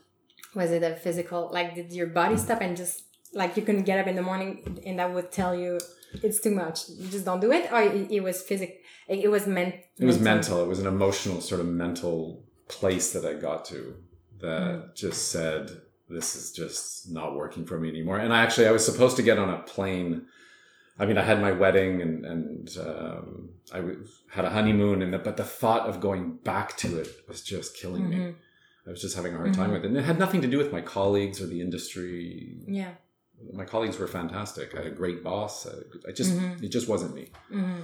Was 0.55 0.71
it 0.71 0.83
a 0.83 0.95
physical, 0.95 1.49
like, 1.51 1.75
did 1.75 1.91
your 1.91 2.07
body 2.07 2.37
stop 2.37 2.61
and 2.61 2.75
just, 2.75 3.03
like, 3.33 3.57
you 3.57 3.63
couldn't 3.63 3.83
get 3.83 3.99
up 3.99 4.07
in 4.07 4.15
the 4.15 4.21
morning 4.21 4.79
and 4.85 4.99
that 4.99 5.13
would 5.13 5.31
tell 5.31 5.53
you 5.55 5.79
it's 6.23 6.39
too 6.39 6.51
much? 6.51 6.89
You 6.89 7.07
just 7.09 7.25
don't 7.25 7.39
do 7.39 7.51
it? 7.51 7.71
Or 7.71 7.81
it, 7.81 8.11
it 8.11 8.21
was 8.21 8.41
physical 8.41 8.75
it, 9.07 9.19
it 9.25 9.31
was 9.31 9.47
meant. 9.47 9.75
It 9.99 10.05
was 10.05 10.19
mental. 10.19 10.63
It 10.63 10.67
was 10.67 10.79
an 10.79 10.87
emotional, 10.87 11.41
sort 11.41 11.61
of 11.61 11.67
mental 11.67 12.43
place 12.67 13.13
that 13.13 13.25
I 13.25 13.33
got 13.33 13.65
to 13.65 13.95
that 14.41 14.61
Mm. 14.61 14.95
just 14.95 15.31
said, 15.31 15.71
this 16.09 16.35
is 16.35 16.51
just 16.51 17.09
not 17.11 17.35
working 17.35 17.65
for 17.65 17.79
me 17.79 17.89
anymore. 17.89 18.17
And 18.17 18.33
I 18.33 18.41
actually, 18.43 18.67
I 18.67 18.71
was 18.71 18.85
supposed 18.85 19.15
to 19.17 19.23
get 19.23 19.37
on 19.39 19.49
a 19.49 19.59
plane. 19.59 20.25
I 20.99 21.05
mean, 21.05 21.17
I 21.17 21.23
had 21.23 21.41
my 21.41 21.51
wedding 21.51 22.01
and, 22.01 22.25
and 22.25 22.77
um, 22.79 23.49
I 23.73 23.77
w- 23.77 24.05
had 24.29 24.45
a 24.45 24.49
honeymoon, 24.49 25.01
and 25.01 25.13
the, 25.13 25.19
but 25.19 25.37
the 25.37 25.43
thought 25.43 25.87
of 25.89 25.99
going 25.99 26.37
back 26.43 26.77
to 26.77 26.99
it 26.99 27.09
was 27.27 27.41
just 27.41 27.75
killing 27.77 28.09
me. 28.09 28.35
I 28.87 28.91
was 28.91 29.01
just 29.01 29.15
having 29.15 29.33
a 29.33 29.37
hard 29.37 29.53
time 29.53 29.69
Mhm. 29.69 29.73
with 29.73 29.83
it. 29.83 29.87
And 29.87 29.97
it 29.97 30.05
had 30.05 30.17
nothing 30.17 30.41
to 30.41 30.47
do 30.47 30.57
with 30.57 30.71
my 30.71 30.81
colleagues 30.81 31.41
or 31.41 31.47
the 31.47 31.59
industry. 31.61 32.57
Yeah. 32.67 32.93
My 33.53 33.65
colleagues 33.65 33.97
were 33.99 34.07
fantastic. 34.07 34.73
I 34.73 34.77
had 34.77 34.87
a 34.87 34.95
great 34.95 35.23
boss. 35.23 35.67
I, 35.67 35.75
I 36.09 36.11
just, 36.11 36.31
Mhm. 36.33 36.63
it 36.63 36.69
just 36.69 36.87
wasn't 36.87 37.13
me. 37.13 37.25
hmm 37.49 37.81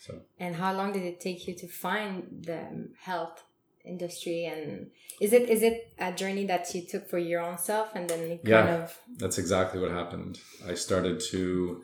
So 0.00 0.12
And 0.40 0.56
how 0.56 0.72
long 0.72 0.92
did 0.92 1.02
it 1.04 1.20
take 1.20 1.46
you 1.46 1.54
to 1.54 1.68
find 1.68 2.14
the 2.50 2.88
health 3.00 3.44
industry? 3.84 4.46
And 4.46 4.90
is 5.20 5.32
it 5.32 5.48
is 5.48 5.62
it 5.62 5.76
a 5.98 6.12
journey 6.12 6.44
that 6.46 6.74
you 6.74 6.82
took 6.92 7.04
for 7.08 7.18
your 7.18 7.40
own 7.48 7.58
self 7.58 7.88
and 7.94 8.08
then 8.10 8.20
it 8.34 8.38
kind 8.44 8.68
Yeah. 8.68 8.82
of. 8.84 8.98
That's 9.22 9.38
exactly 9.38 9.78
what 9.80 9.90
happened. 9.90 10.40
I 10.66 10.74
started 10.74 11.20
to 11.32 11.82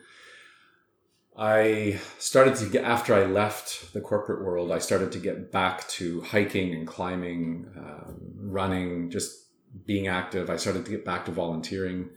I 1.37 1.99
started 2.19 2.57
to 2.57 2.67
get 2.67 2.85
after 2.85 3.15
I 3.15 3.25
left 3.25 3.93
the 3.95 4.01
corporate 4.01 4.43
world. 4.45 4.71
I 4.71 4.79
started 4.79 5.13
to 5.13 5.19
get 5.19 5.51
back 5.51 5.89
to 5.91 6.21
hiking 6.21 6.75
and 6.75 6.87
climbing, 6.87 7.71
um, 7.77 8.17
running, 8.37 9.11
just 9.11 9.47
being 9.87 10.09
active. 10.09 10.51
I 10.51 10.57
started 10.57 10.85
to 10.85 10.91
get 10.91 11.05
back 11.05 11.25
to 11.25 11.31
volunteering, 11.31 12.11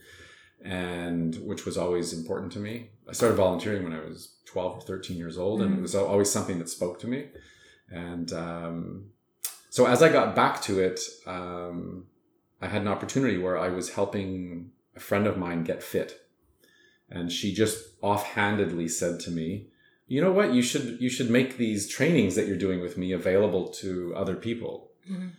and 0.64 1.34
which 1.36 1.66
was 1.66 1.78
always 1.78 2.12
important 2.12 2.52
to 2.54 2.60
me. 2.60 2.90
I 3.10 3.14
started 3.14 3.36
volunteering 3.36 3.84
when 3.84 3.94
I 3.94 4.02
was 4.02 4.36
twelve 4.46 4.78
or 4.78 4.82
thirteen 4.82 5.18
years 5.18 5.38
old, 5.38 5.62
and 5.62 5.74
it 5.74 5.78
Mhm. 5.78 5.82
was 5.82 5.96
always 5.96 6.30
something 6.30 6.60
that 6.60 6.70
spoke 6.70 7.00
to 7.00 7.08
me. 7.08 7.30
And 7.90 8.34
um, 8.34 9.12
so 9.70 9.86
as 9.86 10.02
I 10.02 10.12
got 10.12 10.36
back 10.36 10.62
to 10.64 10.80
it, 10.80 11.00
um, 11.26 12.08
I 12.62 12.68
had 12.68 12.82
an 12.82 12.88
opportunity 12.90 13.38
where 13.38 13.58
I 13.58 13.70
was 13.70 13.92
helping 13.92 14.72
a 14.96 15.00
friend 15.00 15.26
of 15.28 15.38
mine 15.38 15.64
get 15.64 15.82
fit. 15.84 16.25
And 17.10 17.32
she 17.32 17.54
just 17.54 17.78
offhandedly 18.02 18.88
said 18.88 19.20
to 19.22 19.32
me, 19.32 19.68
"You 20.08 20.22
know 20.22 20.32
what? 20.32 20.54
You 20.54 20.62
should 20.62 21.00
you 21.00 21.10
should 21.10 21.30
make 21.30 21.58
these 21.58 21.88
trainings 21.88 22.36
that 22.36 22.48
you're 22.48 22.58
doing 22.58 22.82
with 22.82 22.98
me 22.98 23.12
available 23.12 23.68
to 23.82 24.14
other 24.16 24.36
people." 24.36 24.92
Mhm. 25.10 25.32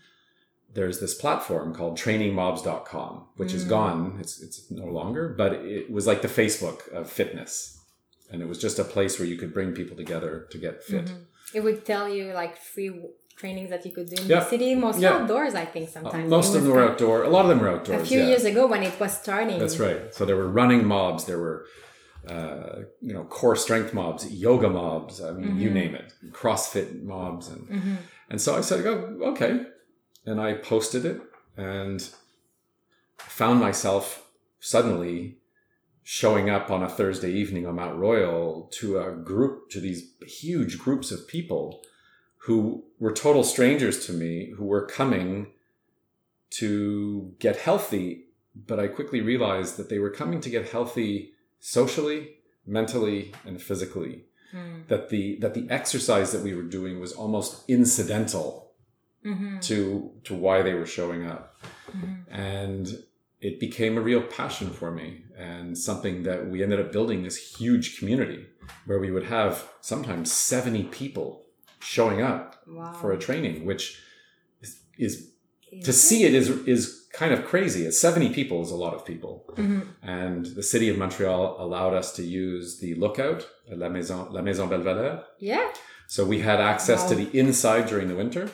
There's 0.74 1.00
this 1.00 1.14
platform 1.14 1.74
called 1.74 1.96
trainingmobs.com, 1.98 3.28
which 3.36 3.52
is 3.54 3.64
Mm. 3.64 3.68
gone. 3.68 4.16
It's 4.20 4.40
it's 4.42 4.70
no 4.70 4.86
longer, 4.86 5.28
but 5.28 5.52
it 5.54 5.90
was 5.90 6.06
like 6.06 6.22
the 6.22 6.28
Facebook 6.28 6.88
of 6.92 7.10
fitness. 7.10 7.78
And 8.30 8.42
it 8.42 8.48
was 8.48 8.58
just 8.58 8.78
a 8.78 8.84
place 8.84 9.18
where 9.18 9.28
you 9.28 9.36
could 9.36 9.54
bring 9.54 9.72
people 9.72 9.96
together 9.96 10.46
to 10.50 10.58
get 10.58 10.82
fit. 10.84 11.06
Mhm. 11.06 11.24
It 11.54 11.60
would 11.60 11.84
tell 11.84 12.08
you 12.08 12.32
like 12.32 12.56
free 12.56 12.90
trainings 13.36 13.70
that 13.70 13.84
you 13.86 13.92
could 13.92 14.08
do 14.08 14.16
in 14.22 14.28
the 14.28 14.40
city, 14.52 14.70
Yeah. 14.98 15.14
outdoors, 15.14 15.54
I 15.54 15.66
think 15.74 15.88
Uh, 15.88 15.92
sometimes. 15.92 16.28
most 16.38 16.54
of 16.56 16.62
them 16.64 16.72
were 16.72 16.82
outdoor. 16.88 17.16
A 17.24 17.28
lot 17.36 17.42
of 17.46 17.50
them 17.50 17.60
were 17.60 17.68
outdoors. 17.68 18.02
A 18.02 18.04
few 18.06 18.20
yeah. 18.20 18.28
years 18.30 18.44
ago 18.44 18.66
when 18.66 18.82
it 18.82 18.98
was 18.98 19.12
starting. 19.22 19.58
That's 19.58 19.78
right. 19.78 20.00
So 20.16 20.24
there 20.24 20.36
were 20.36 20.48
running 20.48 20.82
mobs. 20.86 21.24
There 21.30 21.38
were 21.46 21.66
uh, 22.28 22.80
you 23.00 23.14
know, 23.14 23.22
core 23.38 23.54
strength 23.54 23.94
mobs, 23.94 24.20
yoga 24.46 24.68
mobs. 24.68 25.14
I 25.22 25.30
mean, 25.30 25.60
you 25.60 25.70
Mhm. 25.70 25.74
name 25.80 25.94
it, 25.94 26.08
CrossFit 26.32 26.88
mobs, 27.04 27.46
and 27.52 27.62
Mm-hmm. 27.68 27.94
and 28.30 28.40
so 28.44 28.56
I 28.56 28.62
said, 28.62 28.84
"Oh, 28.84 28.98
okay," 29.32 29.52
and 30.28 30.40
I 30.40 30.54
posted 30.54 31.04
it, 31.04 31.20
and 31.56 31.98
found 33.18 33.60
myself 33.60 34.28
suddenly 34.58 35.38
showing 36.02 36.50
up 36.50 36.68
on 36.68 36.82
a 36.82 36.88
Thursday 36.88 37.30
evening 37.30 37.64
on 37.64 37.76
Mount 37.76 37.96
Royal 37.96 38.68
to 38.78 38.98
a 38.98 39.12
group, 39.12 39.70
to 39.70 39.78
these 39.80 40.00
huge 40.26 40.80
groups 40.80 41.12
of 41.12 41.28
people 41.28 41.80
who 42.46 42.84
were 42.98 43.12
total 43.12 43.42
strangers 43.44 44.06
to 44.06 44.12
me, 44.12 44.52
who 44.56 44.64
were 44.64 44.86
coming 44.86 45.48
to 46.50 47.34
get 47.38 47.56
healthy. 47.56 48.24
But 48.54 48.78
I 48.80 48.86
quickly 48.88 49.20
realized 49.20 49.76
that 49.76 49.88
they 49.90 49.98
were 49.98 50.10
coming 50.10 50.40
to 50.40 50.50
get 50.50 50.68
healthy 50.70 51.32
socially, 51.60 52.36
mentally, 52.66 53.32
and 53.44 53.60
physically. 53.60 54.24
Mm. 54.54 54.86
That 54.88 55.08
the 55.10 55.38
that 55.40 55.54
the 55.54 55.66
exercise 55.70 56.32
that 56.32 56.42
we 56.42 56.54
were 56.54 56.62
doing 56.78 57.00
was 57.00 57.12
almost 57.12 57.68
incidental 57.68 58.62
Mm-hmm. 59.24 59.58
to 59.58 60.12
to 60.22 60.34
why 60.36 60.62
they 60.62 60.74
were 60.74 60.86
showing 60.86 61.26
up 61.26 61.56
Mm-hmm. 61.90 62.32
and 62.32 62.86
it 63.40 63.58
became 63.58 63.96
a 63.98 64.00
real 64.00 64.22
passion 64.22 64.70
for 64.70 64.90
me 64.92 65.08
and 65.36 65.76
something 65.76 66.22
that 66.22 66.48
we 66.48 66.62
ended 66.62 66.78
up 66.78 66.92
building 66.92 67.22
this 67.24 67.38
huge 67.58 67.98
community 67.98 68.46
where 68.86 69.00
we 69.00 69.10
would 69.10 69.24
have 69.24 69.68
sometimes 69.80 70.30
70 70.30 70.84
people 71.00 71.45
showing 71.86 72.20
up 72.20 72.56
Wow. 72.66 72.92
for 73.00 73.12
a 73.12 73.18
training 73.18 73.64
which 73.64 73.84
is, 74.60 74.80
is 74.98 75.12
to 75.84 75.92
see 75.92 76.24
it 76.28 76.34
is 76.34 76.48
is 76.74 77.06
kind 77.12 77.32
of 77.32 77.44
crazy 77.52 77.82
It's 77.86 77.98
70 77.98 78.30
people 78.38 78.62
is 78.62 78.70
a 78.70 78.76
lot 78.84 78.94
of 78.94 79.04
people 79.04 79.32
Mhm. 79.56 79.82
and 80.02 80.46
the 80.58 80.62
city 80.62 80.88
of 80.90 80.96
montreal 80.98 81.42
allowed 81.64 81.94
us 82.00 82.08
to 82.16 82.22
use 82.22 82.66
the 82.82 82.94
lookout 82.94 83.40
la 83.82 83.88
maison 83.88 84.20
la 84.36 84.42
maison 84.42 84.68
belvedere 84.68 85.22
Yeah. 85.38 85.68
so 86.14 86.24
we 86.24 86.38
had 86.40 86.60
access 86.60 87.00
to 87.08 87.14
the 87.14 87.28
inside 87.42 87.84
during 87.92 88.08
the 88.08 88.16
winter, 88.22 88.44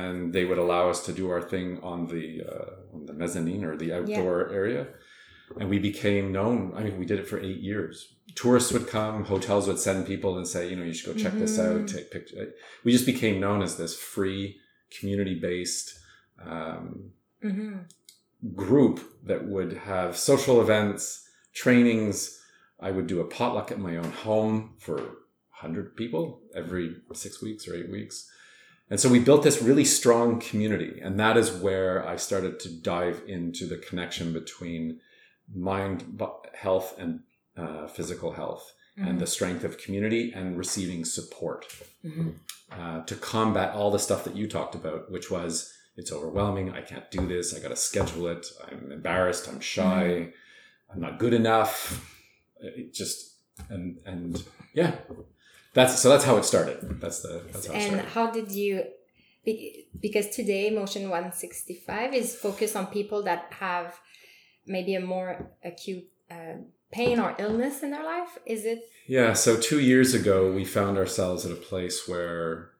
and 0.00 0.32
they 0.34 0.44
would 0.48 0.58
allow 0.64 0.84
us 0.92 1.00
to 1.06 1.12
do 1.20 1.24
our 1.34 1.42
thing 1.52 1.68
on 1.92 1.98
the 2.12 2.26
uh, 2.52 2.94
on 2.94 3.00
the 3.08 3.12
mezzanine 3.22 3.64
or 3.68 3.74
the 3.76 3.90
outdoor 3.96 4.36
area. 4.60 4.82
And 5.60 5.68
we 5.74 5.78
became 5.90 6.26
known. 6.38 6.58
I 6.78 6.80
mean, 6.84 6.96
we 7.02 7.06
did 7.10 7.18
it 7.22 7.28
for 7.30 7.38
eight 7.48 7.60
years. 7.70 7.94
Tourists 8.34 8.72
would 8.72 8.88
come, 8.88 9.24
hotels 9.24 9.66
would 9.68 9.78
send 9.78 10.06
people 10.06 10.36
and 10.36 10.46
say, 10.46 10.68
you 10.68 10.76
know, 10.76 10.82
you 10.84 10.92
should 10.92 11.14
go 11.16 11.22
check 11.22 11.38
this 11.38 11.58
out, 11.58 11.76
Mhm. 11.82 11.92
take 11.92 12.10
pictures. 12.10 12.52
We 12.84 12.90
just 12.92 13.06
became 13.06 13.38
known 13.40 13.62
as 13.62 13.76
this 13.76 13.96
free, 13.96 14.58
community 14.98 15.34
based 15.38 15.98
um, 16.44 17.12
Mm-hmm. 17.42 18.54
group 18.54 19.00
that 19.24 19.46
would 19.46 19.72
have 19.74 20.16
social 20.16 20.60
events, 20.60 21.26
trainings. 21.54 22.40
I 22.80 22.90
would 22.90 23.06
do 23.06 23.20
a 23.20 23.24
potluck 23.24 23.70
at 23.70 23.78
my 23.78 23.96
own 23.96 24.10
home 24.10 24.74
for 24.78 24.96
100 24.96 25.96
people 25.96 26.42
every 26.54 26.96
six 27.12 27.40
weeks 27.40 27.68
or 27.68 27.74
eight 27.76 27.88
weeks. 27.90 28.28
And 28.90 28.98
so 29.00 29.08
we 29.08 29.18
built 29.18 29.42
this 29.42 29.62
really 29.62 29.84
strong 29.84 30.40
community. 30.40 31.00
And 31.00 31.18
that 31.20 31.36
is 31.36 31.50
where 31.52 32.06
I 32.06 32.16
started 32.16 32.58
to 32.60 32.68
dive 32.68 33.22
into 33.26 33.66
the 33.66 33.78
connection 33.78 34.32
between 34.32 35.00
mind 35.54 36.20
health 36.54 36.94
and 36.98 37.20
uh, 37.56 37.86
physical 37.86 38.32
health 38.32 38.72
and 38.96 39.18
the 39.18 39.26
strength 39.26 39.64
of 39.64 39.76
community 39.76 40.32
and 40.32 40.56
receiving 40.56 41.04
support 41.04 41.66
Mm-hmm. 42.04 42.30
uh, 42.70 43.00
to 43.06 43.14
combat 43.16 43.74
all 43.74 43.90
the 43.90 43.98
stuff 43.98 44.22
that 44.24 44.36
you 44.36 44.46
talked 44.46 44.74
about, 44.74 45.10
which 45.10 45.30
was 45.30 45.72
it's 45.96 46.12
overwhelming. 46.12 46.70
I 46.70 46.80
can't 46.82 47.10
do 47.10 47.26
this. 47.26 47.54
I 47.56 47.60
got 47.60 47.68
to 47.68 47.76
schedule 47.76 48.26
it. 48.28 48.46
I'm 48.68 48.92
embarrassed. 48.92 49.48
I'm 49.48 49.60
shy. 49.60 50.28
I'm 50.92 51.00
not 51.00 51.18
good 51.18 51.32
enough. 51.34 52.08
It 52.60 52.92
just 52.94 53.36
and 53.68 53.98
and 54.06 54.42
yeah, 54.74 54.92
that's 55.72 55.98
so 55.98 56.08
that's 56.08 56.24
how 56.24 56.36
it 56.36 56.44
started. 56.44 57.00
That's 57.00 57.20
the 57.22 57.42
that's 57.52 57.66
how 57.66 57.74
it 57.74 57.78
and 57.82 58.00
how 58.00 58.30
did 58.30 58.50
you 58.52 58.84
because 60.00 60.28
today 60.30 60.70
motion 60.70 61.02
165 61.10 62.14
is 62.14 62.34
focused 62.34 62.76
on 62.76 62.86
people 62.86 63.22
that 63.24 63.52
have 63.58 63.98
maybe 64.66 64.94
a 64.94 65.00
more 65.00 65.50
acute 65.62 66.04
uh, 66.30 66.56
pain 66.94 67.18
or 67.24 67.34
illness 67.44 67.82
in 67.84 67.90
their 67.90 68.04
life 68.04 68.32
is 68.46 68.64
it 68.64 68.80
Yeah, 69.06 69.32
so 69.44 69.50
two 69.70 69.80
years 69.92 70.10
ago, 70.20 70.36
we 70.58 70.64
found 70.64 70.94
ourselves 71.02 71.44
at 71.46 71.52
a 71.52 71.56
place 71.70 71.96
where, 72.10 72.70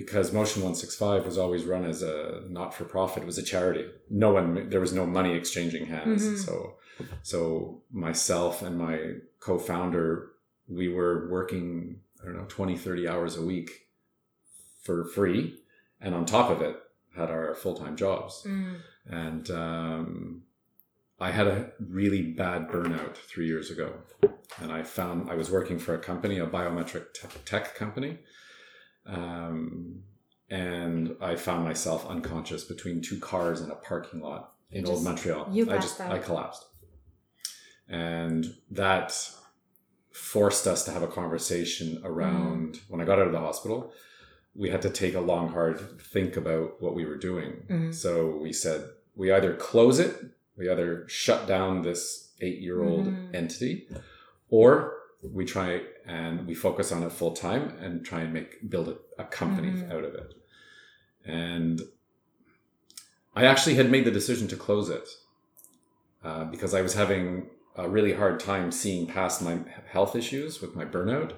because 0.00 0.32
Motion 0.32 0.62
165 0.62 1.24
was 1.24 1.36
always 1.38 1.64
run 1.64 1.84
as 1.92 2.02
a 2.02 2.42
not 2.58 2.70
for 2.74 2.84
profit, 2.84 3.22
it 3.22 3.26
was 3.26 3.38
a 3.38 3.42
charity. 3.42 3.84
No 4.10 4.28
one, 4.38 4.68
there 4.70 4.80
was 4.86 4.92
no 5.00 5.06
money 5.18 5.32
exchanging 5.34 5.86
hands. 5.86 6.22
Mhm. 6.24 6.38
So, 6.46 6.54
so 7.22 7.38
myself 7.90 8.62
and 8.66 8.74
my 8.86 8.96
co 9.46 9.58
founder, 9.58 10.06
we 10.68 10.86
were 10.88 11.28
working, 11.36 12.00
I 12.20 12.26
don't 12.26 12.36
know, 12.36 12.46
20, 12.48 12.76
30 12.76 13.08
hours 13.08 13.36
a 13.36 13.42
week 13.52 13.70
for 14.82 15.04
free. 15.04 15.40
And 16.00 16.14
on 16.14 16.24
top 16.26 16.50
of 16.50 16.60
it, 16.62 16.76
had 17.16 17.30
our 17.30 17.54
full 17.54 17.76
time 17.82 17.96
jobs 17.96 18.44
Mm. 18.46 18.76
and 19.24 19.50
um, 19.50 20.42
I 21.18 21.30
had 21.30 21.46
a 21.46 21.72
really 21.80 22.22
bad 22.22 22.68
burnout 22.68 23.16
three 23.16 23.46
years 23.46 23.70
ago, 23.70 23.94
and 24.60 24.70
I 24.70 24.82
found 24.82 25.30
I 25.30 25.34
was 25.34 25.50
working 25.50 25.78
for 25.78 25.94
a 25.94 25.98
company, 25.98 26.38
a 26.38 26.46
biometric 26.46 27.14
te- 27.14 27.28
tech 27.44 27.74
company, 27.74 28.18
um, 29.06 30.02
and 30.50 31.16
I 31.20 31.36
found 31.36 31.64
myself 31.64 32.06
unconscious 32.06 32.64
between 32.64 33.00
two 33.00 33.18
cars 33.18 33.60
in 33.62 33.70
a 33.70 33.74
parking 33.76 34.20
lot 34.20 34.52
in 34.70 34.84
You 34.84 34.92
Old 34.92 35.04
Montreal. 35.04 35.48
you 35.52 35.70
I 35.70 35.78
just 35.78 36.00
out. 36.00 36.12
I 36.12 36.18
collapsed, 36.18 36.64
and 37.88 38.54
that 38.70 39.30
forced 40.12 40.66
us 40.66 40.84
to 40.84 40.90
have 40.90 41.02
a 41.02 41.06
conversation 41.08 42.00
around 42.04 42.74
Mm. 42.74 42.80
when 42.88 43.00
I 43.00 43.04
got 43.04 43.18
out 43.18 43.26
of 43.26 43.32
the 43.32 43.38
hospital. 43.38 43.92
We 44.54 44.70
had 44.70 44.80
to 44.82 44.90
take 44.90 45.14
a 45.14 45.20
long, 45.20 45.50
hard 45.50 46.00
think 46.00 46.36
about 46.36 46.80
what 46.80 46.94
we 46.94 47.04
were 47.04 47.18
doing. 47.18 47.66
Mhm. 47.68 47.94
So 47.94 48.36
we 48.38 48.52
said 48.54 48.88
we 49.14 49.30
either 49.30 49.54
close 49.54 49.98
it, 49.98 50.14
we 50.56 50.68
either 50.70 51.06
shut 51.08 51.46
down 51.46 51.82
this 51.82 52.32
eight 52.40 52.60
year 52.60 52.82
old 52.82 53.06
Mhm. 53.06 53.34
entity, 53.34 53.88
or 54.48 54.94
we 55.22 55.44
try 55.44 55.82
and 56.04 56.46
we 56.46 56.54
focus 56.54 56.92
on 56.92 57.02
it 57.02 57.10
full 57.12 57.32
time 57.32 57.76
and 57.80 58.04
try 58.04 58.20
and 58.20 58.32
make 58.32 58.68
build 58.70 58.88
a, 58.88 58.96
a 59.22 59.24
company 59.24 59.70
Mhm. 59.70 59.90
out 59.90 60.04
of 60.04 60.14
it. 60.14 60.34
And 61.24 61.82
I 63.34 63.44
actually 63.44 63.74
had 63.74 63.90
made 63.90 64.04
the 64.04 64.10
decision 64.10 64.48
to 64.48 64.56
close 64.56 64.88
it 64.88 65.08
uh, 66.24 66.44
because 66.44 66.74
I 66.74 66.80
was 66.82 66.94
having 66.94 67.50
a 67.76 67.88
really 67.88 68.14
hard 68.14 68.40
time 68.40 68.72
seeing 68.72 69.06
past 69.06 69.42
my 69.42 69.58
health 69.86 70.16
issues 70.16 70.60
with 70.62 70.74
my 70.74 70.84
burnout. 70.84 71.32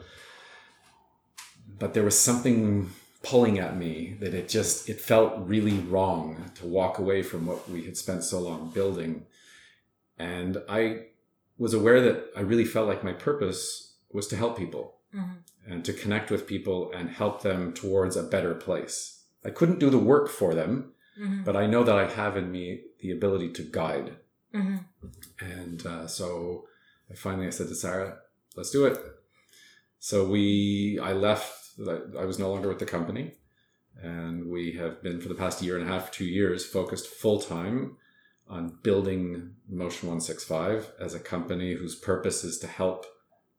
But 1.78 1.94
there 1.94 2.04
was 2.04 2.18
something 2.18 2.90
pulling 3.22 3.58
at 3.58 3.76
me 3.76 4.16
that 4.20 4.34
it 4.34 4.48
just 4.48 4.88
it 4.88 5.00
felt 5.00 5.34
really 5.46 5.78
wrong 5.80 6.50
to 6.56 6.66
walk 6.66 6.98
away 6.98 7.22
from 7.22 7.46
what 7.46 7.68
we 7.68 7.84
had 7.84 7.96
spent 7.96 8.22
so 8.24 8.38
long 8.40 8.70
building. 8.70 9.26
And 10.18 10.62
I 10.68 11.06
was 11.58 11.74
aware 11.74 12.00
that 12.00 12.30
I 12.36 12.40
really 12.40 12.64
felt 12.64 12.88
like 12.88 13.02
my 13.04 13.12
purpose 13.12 13.94
was 14.12 14.26
to 14.28 14.36
help 14.36 14.56
people 14.56 14.94
Mhm. 15.14 15.38
and 15.66 15.84
to 15.84 15.92
connect 15.92 16.30
with 16.30 16.46
people 16.46 16.92
and 16.92 17.08
help 17.10 17.42
them 17.42 17.72
towards 17.72 18.16
a 18.16 18.22
better 18.22 18.54
place. 18.54 19.24
I 19.44 19.50
couldn't 19.50 19.78
do 19.80 19.90
the 19.90 19.98
work 19.98 20.28
for 20.28 20.54
them, 20.54 20.92
Mhm. 21.20 21.44
but 21.44 21.56
I 21.56 21.66
know 21.66 21.82
that 21.84 21.96
I 21.96 22.06
have 22.08 22.36
in 22.36 22.50
me 22.52 22.84
the 23.00 23.10
ability 23.10 23.50
to 23.54 23.62
guide. 23.62 24.16
Mhm. 24.54 24.84
And 25.40 25.84
uh, 25.86 26.06
so 26.06 26.68
I 27.10 27.14
finally 27.14 27.46
I 27.46 27.50
said 27.50 27.68
to 27.68 27.74
Sarah, 27.74 28.20
let's 28.56 28.70
do 28.70 28.84
it. 28.86 28.98
So 29.98 30.24
we, 30.28 30.98
I 31.00 31.12
left, 31.12 31.67
I 31.86 32.24
was 32.24 32.38
no 32.38 32.50
longer 32.50 32.68
with 32.68 32.78
the 32.78 32.86
company. 32.86 33.32
And 34.00 34.48
we 34.48 34.72
have 34.72 35.02
been 35.02 35.20
for 35.20 35.28
the 35.28 35.34
past 35.34 35.60
year 35.62 35.76
and 35.76 35.88
a 35.88 35.92
half, 35.92 36.12
two 36.12 36.24
years, 36.24 36.64
focused 36.64 37.08
full 37.08 37.40
time 37.40 37.96
on 38.48 38.78
building 38.82 39.54
Motion 39.68 40.08
165 40.08 40.92
as 41.00 41.14
a 41.14 41.20
company 41.20 41.74
whose 41.74 41.96
purpose 41.96 42.44
is 42.44 42.58
to 42.60 42.66
help 42.66 43.04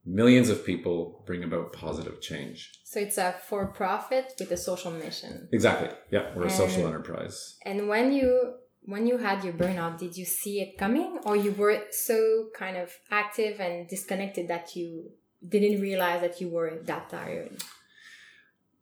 millions 0.05 0.49
of 0.49 0.65
people 0.65 1.23
bring 1.27 1.43
about 1.43 1.73
positive 1.73 2.21
change. 2.21 2.71
so 2.85 2.99
it's 2.99 3.17
a 3.17 3.35
for-profit 3.47 4.33
with 4.39 4.49
a 4.51 4.57
social 4.57 4.91
mission 4.91 5.47
Exactly. 5.51 5.89
Yeah, 6.09 6.31
we're 6.35 6.45
a 6.47 6.49
social 6.49 6.87
enterprise. 6.87 7.57
and 7.65 7.87
when 7.89 8.11
you 8.13 8.53
when 8.83 9.05
you 9.05 9.17
had 9.17 9.43
your 9.43 9.53
burnout 9.53 9.99
did 9.99 10.15
you 10.17 10.25
see 10.25 10.61
it 10.61 10.77
coming 10.77 11.19
or 11.25 11.35
you 11.35 11.51
were 11.51 11.83
so 11.91 12.47
kind 12.55 12.77
of 12.77 12.87
active 13.11 13.59
and 13.59 13.87
disconnected 13.87 14.47
that 14.47 14.75
you 14.75 15.11
didn't 15.47 15.81
realize 15.81 16.21
that 16.21 16.39
you 16.41 16.47
were 16.49 16.79
that 16.85 17.09
tired 17.09 17.51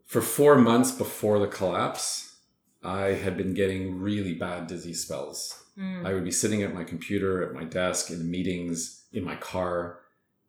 For 0.08 0.22
four 0.22 0.56
months 0.58 0.92
before 0.92 1.38
the 1.38 1.48
collapse, 1.48 2.38
I 2.82 3.08
had 3.08 3.36
been 3.36 3.54
getting 3.54 4.00
really 4.00 4.34
bad 4.34 4.68
dizzy 4.68 4.94
spells. 4.94 5.66
Mm. 5.78 6.06
I 6.06 6.14
would 6.14 6.24
be 6.24 6.32
sitting 6.32 6.64
at 6.64 6.74
my 6.74 6.86
computer, 6.86 7.44
at 7.44 7.54
my 7.54 7.66
desk, 7.66 8.10
in 8.10 8.32
meetings, 8.32 9.04
in 9.12 9.26
my 9.26 9.36
car, 9.36 10.00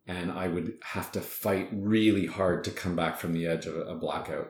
and 0.07 0.31
I 0.31 0.47
would 0.47 0.77
have 0.81 1.11
to 1.11 1.19
fight 1.19 1.67
really 1.73 2.25
hard 2.25 2.63
to 2.63 2.71
come 2.71 2.95
back 2.95 3.17
from 3.17 3.33
the 3.33 3.45
edge 3.45 3.65
of 3.65 3.75
a, 3.75 3.95
blackout. 3.95 4.49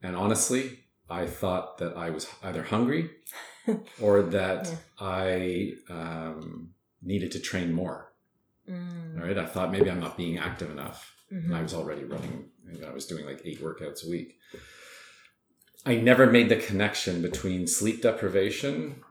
And 0.00 0.14
honestly, 0.14 0.84
I 1.10 1.26
thought 1.26 1.78
that 1.78 1.96
I 1.96 2.10
was 2.10 2.28
either 2.44 2.62
hungry 2.62 3.10
or 4.00 4.22
that 4.22 4.68
Yeah. 4.68 4.76
I 5.00 5.72
um, 5.90 6.70
needed 7.02 7.32
to 7.32 7.40
train 7.40 7.72
more. 7.72 8.12
Mm. 8.70 9.20
All 9.20 9.26
right. 9.26 9.36
I 9.36 9.46
thought 9.46 9.72
maybe 9.72 9.90
I'm 9.90 10.00
not 10.00 10.16
being 10.16 10.38
active 10.38 10.70
enough. 10.70 11.12
Mhm. 11.32 11.44
And 11.46 11.54
I 11.54 11.62
was 11.62 11.74
already 11.74 12.04
running, 12.04 12.50
you 12.72 12.80
know, 12.80 12.88
I 12.88 12.92
was 12.92 13.06
doing 13.06 13.24
like 13.24 13.42
eight 13.44 13.60
workouts 13.62 14.04
a 14.06 14.10
week. 14.10 14.38
I 15.86 15.94
never 15.96 16.26
made 16.26 16.48
the 16.48 16.56
connection 16.56 17.22
between 17.22 17.66
sleep 17.66 18.02
deprivation, 18.02 19.02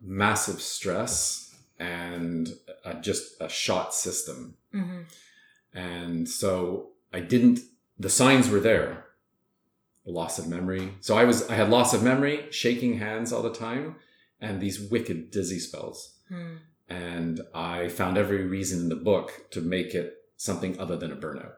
massive 0.00 0.60
stress, 0.60 1.54
and 1.78 2.52
uh 2.84 2.94
just 2.94 3.40
a 3.40 3.48
shot 3.48 3.94
system. 3.94 4.56
Mhm. 4.74 5.04
And 5.72 6.28
so 6.28 6.90
I 7.12 7.20
didn't, 7.20 7.60
the 7.98 8.10
signs 8.10 8.48
were 8.48 8.60
there. 8.60 9.04
Loss 10.04 10.38
of 10.38 10.48
memory. 10.48 10.94
So 11.00 11.16
I 11.16 11.24
was, 11.24 11.46
I 11.48 11.54
had 11.54 11.68
loss 11.70 11.92
of 11.94 12.02
memory, 12.02 12.46
shaking 12.50 12.98
hands 12.98 13.32
all 13.32 13.42
the 13.42 13.52
time, 13.52 13.96
and 14.40 14.60
these 14.60 14.80
wicked 14.80 15.30
dizzy 15.30 15.58
spells. 15.58 16.14
Mm. 16.30 16.58
And 16.88 17.40
I 17.54 17.88
found 17.88 18.16
every 18.16 18.44
reason 18.44 18.80
in 18.80 18.88
the 18.88 18.96
book 18.96 19.46
to 19.50 19.60
make 19.60 19.94
it 19.94 20.14
something 20.36 20.78
other 20.80 20.96
than 20.96 21.12
a 21.12 21.16
burnout. 21.16 21.56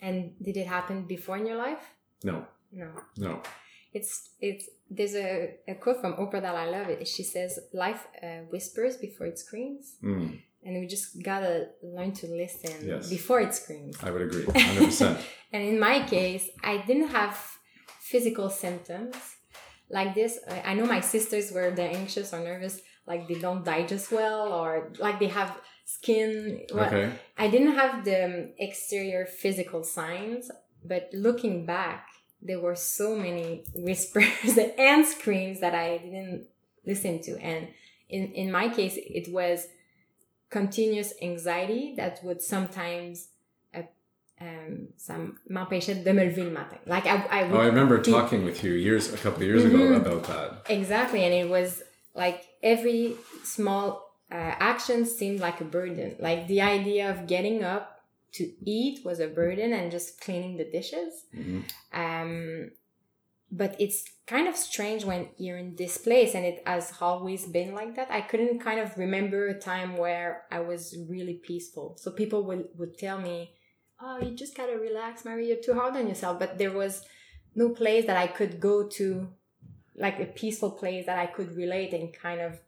And 0.00 0.32
did 0.42 0.56
it 0.56 0.66
happen 0.66 1.06
before 1.06 1.36
in 1.36 1.46
your 1.46 1.56
life? 1.56 1.84
No, 2.24 2.46
No. 2.72 2.88
no. 3.16 3.42
It's 3.92 4.30
it's 4.40 4.64
there's 4.90 5.14
a, 5.14 5.54
a 5.66 5.74
quote 5.74 6.00
from 6.02 6.12
Oprah 6.14 6.42
that 6.42 6.54
I 6.54 6.66
love. 6.76 6.88
It 6.90 7.08
she 7.08 7.22
says, 7.24 7.58
"Life 7.72 8.06
uh, 8.22 8.40
whispers 8.52 8.96
before 8.98 9.26
it 9.26 9.38
screams," 9.38 9.96
Mm, 10.02 10.38
and 10.64 10.72
we 10.80 10.86
just 10.86 11.22
gotta 11.22 11.54
learn 11.82 12.12
to 12.20 12.26
listen 12.26 12.74
Yes. 12.86 13.08
before 13.08 13.40
it 13.40 13.54
screams. 13.54 13.96
I 14.02 14.10
would 14.10 14.22
agree, 14.28 14.44
100%. 14.46 15.18
And 15.52 15.62
in 15.72 15.78
my 15.80 15.96
case, 16.06 16.44
I 16.62 16.74
didn't 16.88 17.08
have 17.20 17.34
physical 18.12 18.48
symptoms 18.50 19.16
like 19.90 20.14
this. 20.14 20.38
I 20.54 20.56
I 20.70 20.74
know 20.74 20.86
my 20.86 21.00
sisters 21.14 21.46
were 21.54 21.70
they're 21.70 21.96
anxious 22.02 22.32
or 22.34 22.40
nervous, 22.40 22.74
like 23.06 23.22
they 23.28 23.38
don't 23.46 23.64
digest 23.64 24.12
well, 24.12 24.52
or 24.52 24.92
like 24.98 25.18
they 25.18 25.28
have 25.40 25.50
skin. 25.94 26.60
well, 26.74 26.86
okay. 26.86 27.10
I 27.38 27.48
didn't 27.48 27.74
have 27.82 28.04
the 28.04 28.18
um, 28.26 28.48
exterior 28.58 29.24
physical 29.26 29.82
signs, 29.82 30.50
but 30.84 31.08
looking 31.12 31.64
back, 31.64 32.06
there 32.42 32.60
were 32.60 32.76
so 32.76 33.16
many 33.16 33.64
whispers 33.74 34.58
and 34.78 35.06
screams 35.06 35.60
that 35.60 35.74
I 35.74 35.98
didn't 35.98 36.46
listen 36.84 37.20
to. 37.22 37.32
And 37.42 37.68
in, 38.10 38.32
in 38.32 38.52
my 38.52 38.68
case, 38.68 38.96
it 38.96 39.32
was 39.32 39.66
continuous 40.50 41.12
anxiety 41.22 41.94
that 41.96 42.20
would 42.22 42.40
sometimes 42.42 43.28
uh, 43.74 43.82
um, 44.40 44.88
ça 44.98 45.16
m'empêchait 45.50 46.02
de 46.04 46.12
me 46.12 46.24
lever 46.24 46.44
le 46.44 46.50
matin. 46.50 46.78
Like 46.86 47.06
I, 47.06 47.16
I 47.30 47.42
would 47.44 47.56
Oh, 47.56 47.60
I 47.60 47.66
remember 47.66 47.98
be- 47.98 48.10
talking 48.12 48.44
with 48.44 48.62
you 48.62 48.72
years, 48.72 49.12
a 49.12 49.16
couple 49.16 49.42
of 49.42 49.48
years 49.48 49.64
ago 49.64 49.78
Mhm. 49.78 49.96
about 49.96 50.24
that. 50.24 50.70
Exactly, 50.70 51.24
and 51.24 51.34
it 51.34 51.48
was 51.48 51.82
like 52.14 52.44
every 52.62 53.16
small 53.44 54.07
uh, 54.30 54.54
action 54.60 55.06
seemed 55.06 55.40
like 55.40 55.60
a 55.60 55.64
burden. 55.64 56.16
Like 56.18 56.48
the 56.48 56.60
idea 56.60 57.10
of 57.10 57.26
getting 57.26 57.64
up 57.64 58.02
to 58.32 58.52
eat 58.64 59.04
was 59.04 59.20
a 59.20 59.26
burden, 59.28 59.72
and 59.72 59.90
just 59.90 60.20
cleaning 60.20 60.56
the 60.56 60.64
dishes. 60.64 61.24
Mhm. 61.34 61.64
Um, 61.92 62.70
but 63.50 63.74
it's 63.80 64.04
kind 64.26 64.46
of 64.46 64.56
strange 64.56 65.04
when 65.04 65.30
you're 65.38 65.56
in 65.56 65.74
this 65.76 65.96
place, 65.96 66.34
and 66.34 66.44
it 66.44 66.62
has 66.66 66.92
always 67.00 67.46
been 67.46 67.74
like 67.74 67.96
that. 67.96 68.10
I 68.10 68.20
couldn't 68.20 68.58
kind 68.58 68.78
of 68.78 68.98
remember 68.98 69.48
a 69.48 69.58
time 69.58 69.96
where 69.96 70.44
I 70.50 70.60
was 70.60 70.94
really 71.08 71.34
peaceful. 71.34 71.96
So 71.96 72.10
people 72.10 72.42
would 72.44 72.68
would 72.76 72.98
tell 72.98 73.18
me, 73.18 73.54
"Oh, 74.00 74.18
you 74.18 74.36
just 74.36 74.54
gotta 74.54 74.76
relax, 74.78 75.24
Mary. 75.24 75.48
You're 75.48 75.64
too 75.64 75.74
hard 75.74 75.96
on 75.96 76.06
yourself." 76.06 76.38
But 76.38 76.58
there 76.58 76.72
was 76.72 77.06
no 77.54 77.70
place 77.70 78.04
that 78.06 78.18
I 78.18 78.26
could 78.26 78.60
go 78.60 78.86
to 78.98 79.28
like 79.96 80.20
a 80.20 80.26
peaceful 80.26 80.70
place 80.70 81.06
that 81.06 81.18
I 81.18 81.26
could 81.26 81.56
relate 81.56 81.92
and 81.92 82.12
kind 82.12 82.40
of 82.40 82.60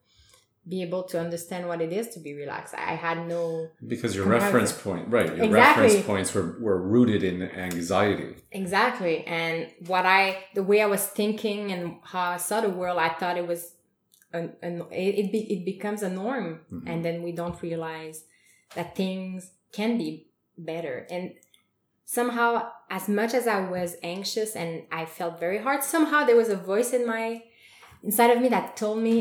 be 0.71 0.83
able 0.83 1.03
to 1.13 1.17
understand 1.27 1.63
what 1.71 1.81
it 1.87 1.93
is 2.01 2.07
to 2.15 2.19
be 2.27 2.33
relaxed. 2.43 2.75
I 2.75 2.95
had 3.07 3.19
no 3.35 3.69
Because 3.93 4.15
your 4.15 4.25
Comparison. 4.25 4.47
reference 4.47 4.73
point, 4.87 5.05
right, 5.17 5.31
your 5.37 5.45
Exactly. 5.47 5.83
reference 5.87 6.07
points 6.07 6.29
were, 6.35 6.49
were 6.67 6.81
rooted 6.95 7.23
in 7.31 7.37
anxiety. 7.69 8.31
exactly 8.63 9.17
and 9.39 9.57
what 9.93 10.05
I 10.07 10.23
the 10.59 10.63
way 10.71 10.79
I 10.87 10.87
was 10.97 11.05
thinking 11.21 11.61
and 11.75 11.83
how 12.13 12.25
I 12.37 12.39
saw 12.49 12.57
the 12.61 12.71
world, 12.81 12.99
I 12.99 13.11
thought 13.19 13.37
it 13.43 13.47
was 13.55 13.63
an, 14.33 14.45
an 14.63 14.75
it 14.93 15.15
it, 15.21 15.27
be, 15.35 15.41
it 15.55 15.63
becomes 15.73 16.01
a 16.09 16.11
norm 16.23 16.47
Mhm. 16.73 16.83
and 16.91 16.99
then 17.05 17.17
we 17.27 17.33
don't 17.41 17.59
realize 17.69 18.17
that 18.77 18.89
things 19.03 19.39
can 19.79 19.91
be 20.03 20.11
better 20.73 20.97
and 21.15 21.25
somehow 22.05 22.49
as 22.99 23.05
much 23.09 23.33
as 23.35 23.47
I 23.57 23.61
was 23.77 23.97
anxious 24.03 24.51
and 24.57 24.71
I 25.01 25.03
felt 25.19 25.35
very 25.47 25.59
hard 25.67 25.81
somehow 25.83 26.25
there 26.25 26.37
was 26.43 26.49
a 26.49 26.57
voice 26.73 26.91
in 26.99 27.07
my 27.07 27.43
inside 28.07 28.31
of 28.35 28.41
me 28.43 28.49
that 28.57 28.77
told 28.77 28.99
me 29.09 29.17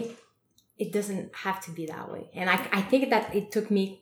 it 0.80 0.92
doesn't 0.92 1.36
have 1.36 1.60
to 1.66 1.72
be 1.72 1.86
that 1.86 2.12
way. 2.12 2.30
And 2.34 2.50
I, 2.50 2.56
I 2.72 2.82
think 2.82 3.10
that 3.10 3.36
it 3.36 3.52
took 3.52 3.70
me 3.70 4.02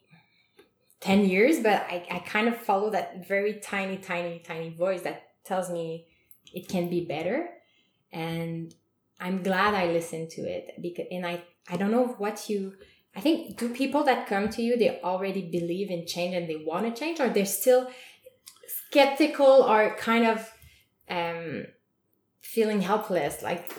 10 1.00 1.26
years 1.26 1.60
but 1.60 1.86
I, 1.90 2.08
I 2.10 2.20
kind 2.20 2.48
of 2.48 2.58
follow 2.58 2.90
that 2.90 3.28
very 3.28 3.60
tiny 3.60 3.98
tiny 3.98 4.40
tiny 4.40 4.70
voice 4.70 5.02
that 5.02 5.30
tells 5.44 5.70
me 5.70 6.08
it 6.54 6.68
can 6.68 6.90
be 6.90 7.06
better. 7.06 7.50
And 8.12 8.74
i'm 9.20 9.42
glad 9.42 9.74
i 9.74 9.88
listened 9.88 10.30
to 10.30 10.42
it 10.44 10.80
because 10.80 11.06
and 11.12 11.26
i 11.26 11.42
i 11.72 11.76
don't 11.76 11.90
know 11.90 12.06
what 12.20 12.48
you 12.50 12.74
i 13.16 13.20
think 13.20 13.58
do 13.58 13.68
people 13.74 14.04
that 14.04 14.28
come 14.28 14.48
to 14.48 14.62
you 14.62 14.78
they 14.78 15.02
already 15.02 15.42
believe 15.42 15.90
in 15.90 16.06
change 16.06 16.36
and 16.36 16.48
they 16.48 16.64
want 16.64 16.86
to 16.86 17.00
change 17.00 17.20
or 17.20 17.28
they're 17.28 17.44
still 17.44 17.90
skeptical 18.68 19.64
or 19.64 19.96
kind 19.96 20.26
of 20.28 20.52
um 21.10 21.66
feeling 22.48 22.82
helpless? 22.82 23.44
Like 23.44 23.72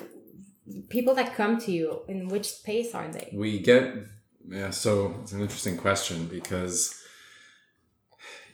people 0.89 1.15
that 1.15 1.35
come 1.35 1.59
to 1.61 1.73
you 1.73 2.03
in 2.09 2.29
which 2.29 2.49
space 2.51 2.95
are 2.95 3.09
they 3.09 3.31
We 3.33 3.59
get, 3.59 3.95
yeah, 4.49 4.71
so 4.71 5.15
it's 5.23 5.33
an 5.33 5.41
interesting 5.41 5.77
question 5.77 6.27
because 6.27 6.95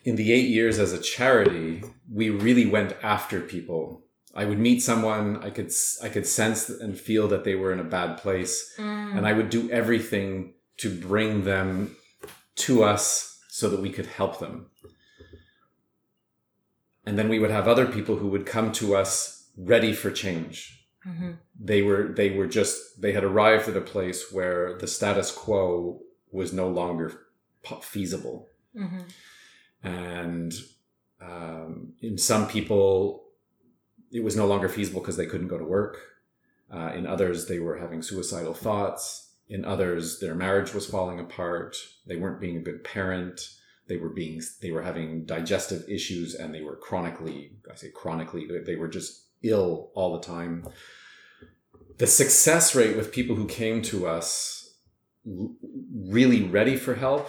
in 0.05 0.17
the 0.17 0.33
eight 0.33 0.49
years 0.49 0.79
as 0.79 0.93
a 0.93 1.01
charity, 1.01 1.83
we 2.13 2.31
really 2.31 2.67
went 2.67 2.95
after 3.03 3.41
people. 3.41 4.03
I 4.35 4.45
would 4.45 4.59
meet 4.59 4.83
someone, 4.83 5.43
I 5.43 5.51
could, 5.51 5.67
s- 5.67 5.99
I 6.03 6.09
could 6.09 6.27
sense 6.27 6.69
and 6.69 6.99
feel 6.99 7.29
that 7.29 7.45
they 7.45 7.55
were 7.55 7.73
in 7.73 7.81
a 7.81 7.85
bad 7.85 8.19
place, 8.19 8.75
mm. 8.77 9.17
and 9.17 9.27
I 9.27 9.33
would 9.33 9.49
do 9.49 9.71
everything 9.71 10.55
to 10.79 10.91
bring 10.91 11.45
them 11.45 11.97
to 12.57 12.83
us 12.83 13.39
so 13.49 13.69
that 13.71 13.81
we 13.81 13.91
could 13.91 14.07
help 14.07 14.41
them. 14.41 14.67
And 17.07 17.19
then 17.19 17.29
we 17.29 17.39
would 17.39 17.51
have 17.51 17.69
other 17.69 17.87
people 17.87 18.17
who 18.17 18.29
would 18.29 18.47
come 18.47 18.73
to 18.73 18.97
us 18.97 19.49
ready 19.57 19.93
for 19.93 20.11
change 20.11 20.84
Mhm. 21.07 21.37
they 21.61 21.83
were 21.83 22.13
they 22.15 22.31
were 22.31 22.47
just 22.47 23.01
they 23.03 23.13
had 23.13 23.25
arrived 23.25 23.69
at 23.69 23.77
a 23.77 23.81
place 23.81 24.33
where 24.33 24.79
the 24.79 24.87
status 24.87 25.31
quo 25.31 26.01
was 26.33 26.53
no 26.53 26.69
longer 26.69 27.13
feasible. 27.83 28.49
Mhm. 28.75 29.05
and 29.83 30.53
um, 31.21 31.93
in 32.01 32.19
some 32.19 32.47
people 32.49 33.25
it 34.13 34.23
was 34.23 34.37
no 34.37 34.47
longer 34.47 34.69
feasible 34.69 35.01
because 35.01 35.17
they 35.17 35.27
couldn't 35.27 35.49
go 35.49 35.59
to 35.59 35.65
work. 35.65 35.99
Uh, 36.71 36.93
in 36.95 37.07
others 37.07 37.47
they 37.47 37.59
were 37.59 37.79
having 37.79 38.03
suicidal 38.03 38.55
thoughts. 38.55 39.33
In 39.49 39.65
others 39.65 40.21
their 40.21 40.35
marriage 40.35 40.73
was 40.73 40.87
falling 40.87 41.21
apart. 41.21 41.77
They 42.07 42.17
weren't 42.17 42.41
being 42.41 42.57
a 42.57 42.61
good 42.63 42.83
parent. 42.85 43.41
They 43.87 43.97
were 43.99 44.09
being 44.11 44.41
they 44.63 44.71
were 44.71 44.83
having 44.83 45.25
digestive 45.27 45.85
issues 45.89 46.35
and 46.35 46.55
they 46.55 46.63
were 46.63 46.77
chronically 46.77 47.53
i 47.71 47.75
say 47.75 47.91
chronically 47.91 48.49
they 48.65 48.77
were 48.77 48.89
just 48.89 49.24
ill 49.45 49.91
all 49.95 50.19
the 50.19 50.27
time 50.27 50.67
the 51.99 52.07
success 52.07 52.75
rate 52.75 52.97
with 52.97 53.13
people 53.13 53.37
who 53.37 53.47
came 53.47 53.81
to 53.81 54.07
us 54.07 54.79
really 55.25 56.43
ready 56.43 56.77
for 56.77 56.95
help 56.95 57.29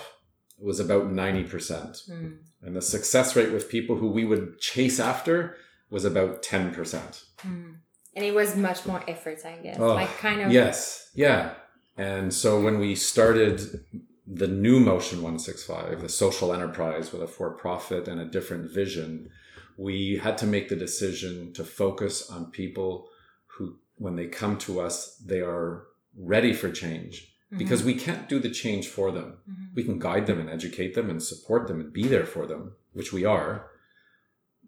was 0.58 0.80
about 0.80 1.06
90% 1.12 2.10
Mm. 2.10 2.38
and 2.62 2.76
the 2.76 2.82
success 2.82 3.36
rate 3.36 3.52
with 3.52 3.70
people 3.70 3.98
who 3.98 4.10
we 4.10 4.26
would 4.26 4.60
chase 4.60 5.00
after 5.00 5.56
was 5.90 6.04
about 6.06 6.42
10%. 6.42 7.24
Mm. 7.44 7.76
And 8.16 8.26
it 8.26 8.34
was 8.34 8.56
much 8.56 8.86
more 8.86 9.04
efforts, 9.08 9.46
I 9.46 9.58
guess. 9.58 9.78
Oh, 9.80 9.94
like 9.94 10.18
kind 10.18 10.42
of 10.42 10.52
Yes, 10.52 11.12
yeah. 11.14 11.56
And 11.98 12.34
so 12.34 12.62
when 12.62 12.80
we 12.80 12.96
started 12.96 13.86
the 14.26 14.48
new 14.48 14.80
Motion 14.80 15.22
165, 15.22 16.02
the 16.02 16.10
social 16.10 16.54
enterprise 16.54 17.12
with 17.12 17.22
a 17.22 17.28
for 17.28 17.52
profit 17.52 18.08
and 18.08 18.20
a 18.20 18.26
different 18.26 18.72
vision, 18.72 19.30
we 19.78 20.18
had 20.18 20.38
to 20.40 20.46
make 20.46 20.70
the 20.70 20.76
decision 20.76 21.54
to 21.54 21.64
focus 21.64 22.30
on 22.30 22.52
people 22.52 23.08
who, 23.48 23.78
when 23.98 24.16
they 24.16 24.28
come 24.28 24.58
to 24.60 24.80
us, 24.80 25.16
they 25.18 25.42
are 25.42 25.88
ready 26.18 26.54
for 26.54 26.72
change 26.72 27.34
Mhm. 27.52 27.58
because 27.58 27.84
we 27.84 27.94
can't 27.94 28.30
do 28.30 28.40
the 28.40 28.50
change 28.50 28.88
for 28.88 29.12
them. 29.12 29.38
Mhm. 29.50 29.76
we 29.76 29.84
can 29.84 30.00
guide 30.00 30.26
them 30.26 30.40
and 30.40 30.50
educate 30.50 30.94
them 30.96 31.10
and 31.10 31.22
support 31.22 31.68
them 31.68 31.80
and 31.82 31.92
be 31.92 32.04
there 32.08 32.26
for 32.26 32.46
them 32.48 32.74
which 32.94 33.12
we 33.12 33.26
are 33.26 33.70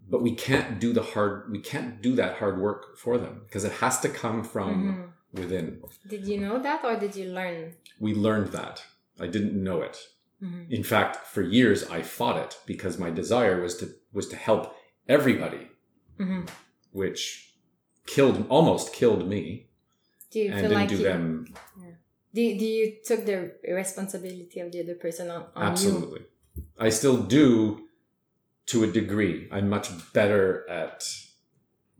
but 0.10 0.22
we 0.22 0.34
can't 0.36 0.80
do 0.80 0.92
the 0.94 1.02
hard 1.14 1.50
we 1.50 1.60
can't 1.60 2.02
do 2.02 2.14
that 2.16 2.38
hard 2.40 2.60
work 2.60 2.98
for 2.98 3.18
them 3.18 3.42
because 3.46 3.64
it 3.64 3.72
has 3.84 4.00
to 4.02 4.10
come 4.10 4.44
from 4.44 4.74
Mhm. 5.34 5.40
within 5.42 5.82
Did 6.08 6.28
you 6.28 6.38
know 6.40 6.62
that 6.62 6.84
or 6.84 6.96
did 7.00 7.16
you 7.16 7.28
learn? 7.32 7.74
we 8.00 8.14
learned 8.14 8.50
that 8.60 8.84
i 9.20 9.28
didn't 9.28 9.56
know 9.68 9.82
it 9.82 9.98
Mhm. 10.44 10.70
in 10.70 10.84
fact 10.84 11.16
for 11.34 11.42
years 11.42 11.80
i 11.90 12.02
fought 12.02 12.38
it 12.46 12.54
because 12.66 12.98
my 13.06 13.10
desire 13.10 13.62
was 13.62 13.74
to 13.78 13.86
was 14.14 14.28
to 14.28 14.36
help 14.36 14.64
everybody 15.08 15.68
Mhm. 16.20 16.50
which 16.92 17.54
killed 18.06 18.46
almost 18.50 18.94
killed 18.94 19.28
me 19.28 19.70
Do 20.32 20.40
you 20.40 20.52
and 20.52 20.60
feel 20.60 20.70
didn't 20.70 20.80
like 20.82 20.90
do 20.90 20.98
you, 20.98 21.04
them 21.04 21.46
do, 22.34 22.44
do 22.60 22.66
you 22.66 22.86
took 23.06 23.26
the 23.26 23.38
responsibility 23.84 24.60
of 24.60 24.72
the 24.72 24.80
other 24.84 24.96
person 24.96 25.30
on, 25.32 25.42
on 25.56 25.64
absolutely 25.72 26.22
I 26.80 26.90
still 26.90 27.18
do 27.18 27.84
to 28.68 28.84
a 28.84 28.88
degree. 28.88 29.48
I'm 29.52 29.70
much 29.70 29.88
better 30.14 30.68
at 30.70 30.98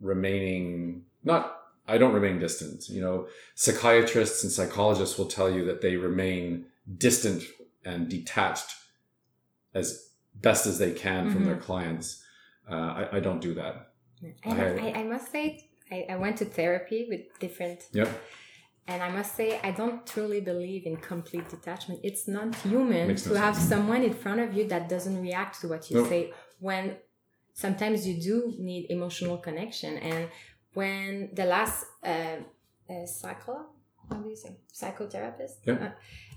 remaining 0.00 1.04
not 1.24 1.54
I 1.86 1.96
don't 1.96 2.12
remain 2.12 2.38
distant. 2.38 2.88
You 2.90 3.00
know, 3.00 3.28
psychiatrists 3.54 4.42
and 4.42 4.52
psychologists 4.52 5.16
will 5.16 5.26
tell 5.26 5.50
you 5.50 5.64
that 5.64 5.80
they 5.80 5.96
remain 5.96 6.66
distant 6.98 7.42
and 7.84 8.08
detached 8.10 8.70
as 9.72 10.10
best 10.34 10.66
as 10.66 10.78
they 10.78 10.92
can 10.92 11.30
from 11.30 11.44
their 11.44 11.54
Mm-hmm. 11.54 11.64
clients. 11.64 12.22
Uh, 12.70 12.74
I, 12.74 13.16
I 13.16 13.20
don't 13.20 13.40
do 13.40 13.54
that. 13.54 13.74
I- 14.44 14.50
I, 14.50 14.92
I 15.00 15.02
must 15.04 15.30
say, 15.32 15.68
I, 15.90 16.06
I 16.10 16.16
went 16.16 16.36
to 16.38 16.44
therapy 16.44 17.06
with 17.08 17.22
different, 17.38 17.80
Yep. 17.92 18.08
and 18.88 19.02
I 19.02 19.10
must 19.10 19.34
say, 19.36 19.58
I 19.62 19.70
don't 19.70 20.06
truly 20.06 20.40
believe 20.40 20.82
in 20.86 20.96
complete 20.96 21.48
detachment. 21.48 22.00
It's 22.02 22.26
not 22.28 22.54
human 22.56 23.08
Makes 23.08 23.26
no 23.26 23.34
to 23.34 23.38
have 23.40 23.54
sense. 23.56 23.68
someone 23.68 24.02
in 24.02 24.12
front 24.12 24.40
of 24.40 24.54
you 24.54 24.66
that 24.68 24.88
doesn't 24.88 25.20
react 25.22 25.60
to 25.62 25.68
what 25.68 25.88
you 25.90 25.98
Nope. 25.98 26.08
say 26.08 26.32
when 26.60 26.96
sometimes 27.54 28.06
you 28.08 28.20
do 28.20 28.54
need 28.58 28.86
emotional 28.90 29.38
connection. 29.38 29.96
And 29.98 30.28
when 30.74 31.30
the 31.32 31.44
last 31.44 31.86
uh, 32.04 32.36
uh, 32.90 33.06
psycho, 33.06 33.66
how 34.10 34.16
do 34.16 34.28
you 34.28 34.36
say, 34.36 34.56
psychotherapist 34.74 35.54
Yeah. 35.64 35.74
uh, 35.74 35.90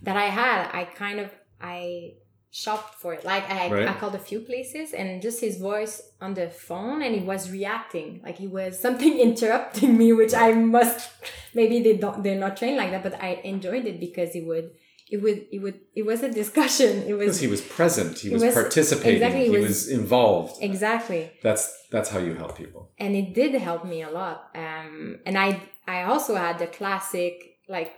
that 0.03 0.17
I 0.17 0.25
had, 0.41 0.69
I 0.73 0.85
kind 0.85 1.19
of, 1.19 1.29
I 1.59 2.13
shopped 2.53 2.95
for 2.95 3.13
it. 3.13 3.23
Like 3.23 3.49
I, 3.49 3.69
Right. 3.71 3.87
I 3.87 3.93
called 3.93 4.13
a 4.15 4.19
few 4.19 4.41
places 4.41 4.93
and 4.93 5.21
just 5.21 5.39
his 5.39 5.57
voice 5.57 6.01
on 6.19 6.33
the 6.33 6.49
phone 6.49 7.01
and 7.01 7.15
he 7.15 7.21
was 7.21 7.49
reacting 7.49 8.21
like 8.25 8.37
he 8.37 8.47
was 8.47 8.77
something 8.79 9.17
interrupting 9.27 9.97
me, 9.97 10.11
which 10.13 10.33
I 10.33 10.51
must 10.51 11.09
maybe 11.53 11.81
they 11.81 11.95
don't 11.97 12.21
they're 12.23 12.39
not 12.39 12.57
trained 12.57 12.77
like 12.77 12.91
that, 12.91 13.03
but 13.03 13.15
I 13.23 13.39
enjoyed 13.43 13.85
it 13.85 13.99
because 13.99 14.35
it 14.35 14.45
would 14.45 14.71
it 15.09 15.21
would 15.21 15.45
it 15.51 15.59
would 15.59 15.79
it 15.95 16.05
was 16.05 16.23
a 16.23 16.29
discussion. 16.31 17.03
It 17.07 17.13
was 17.13 17.25
Because 17.27 17.39
he 17.39 17.47
was 17.47 17.61
present, 17.61 18.19
he 18.19 18.27
He 18.29 18.33
was, 18.33 18.43
was- 18.43 18.53
participating, 18.53 19.15
exactly, 19.21 19.39
he 19.45 19.51
he 19.51 19.57
was, 19.57 19.67
was- 19.67 19.89
involved. 19.89 20.61
exactly. 20.61 21.31
That's 21.41 21.63
that's 21.89 22.09
how 22.09 22.19
you 22.19 22.33
help 22.35 22.57
people. 22.57 22.91
and 22.99 23.15
it 23.15 23.33
did 23.33 23.53
help 23.55 23.85
me 23.85 24.01
a 24.03 24.09
lot 24.09 24.37
um 24.55 25.19
and 25.25 25.37
i 25.37 25.49
i 25.87 26.03
also 26.03 26.35
had 26.35 26.57
the 26.59 26.67
classic 26.67 27.33
like 27.67 27.91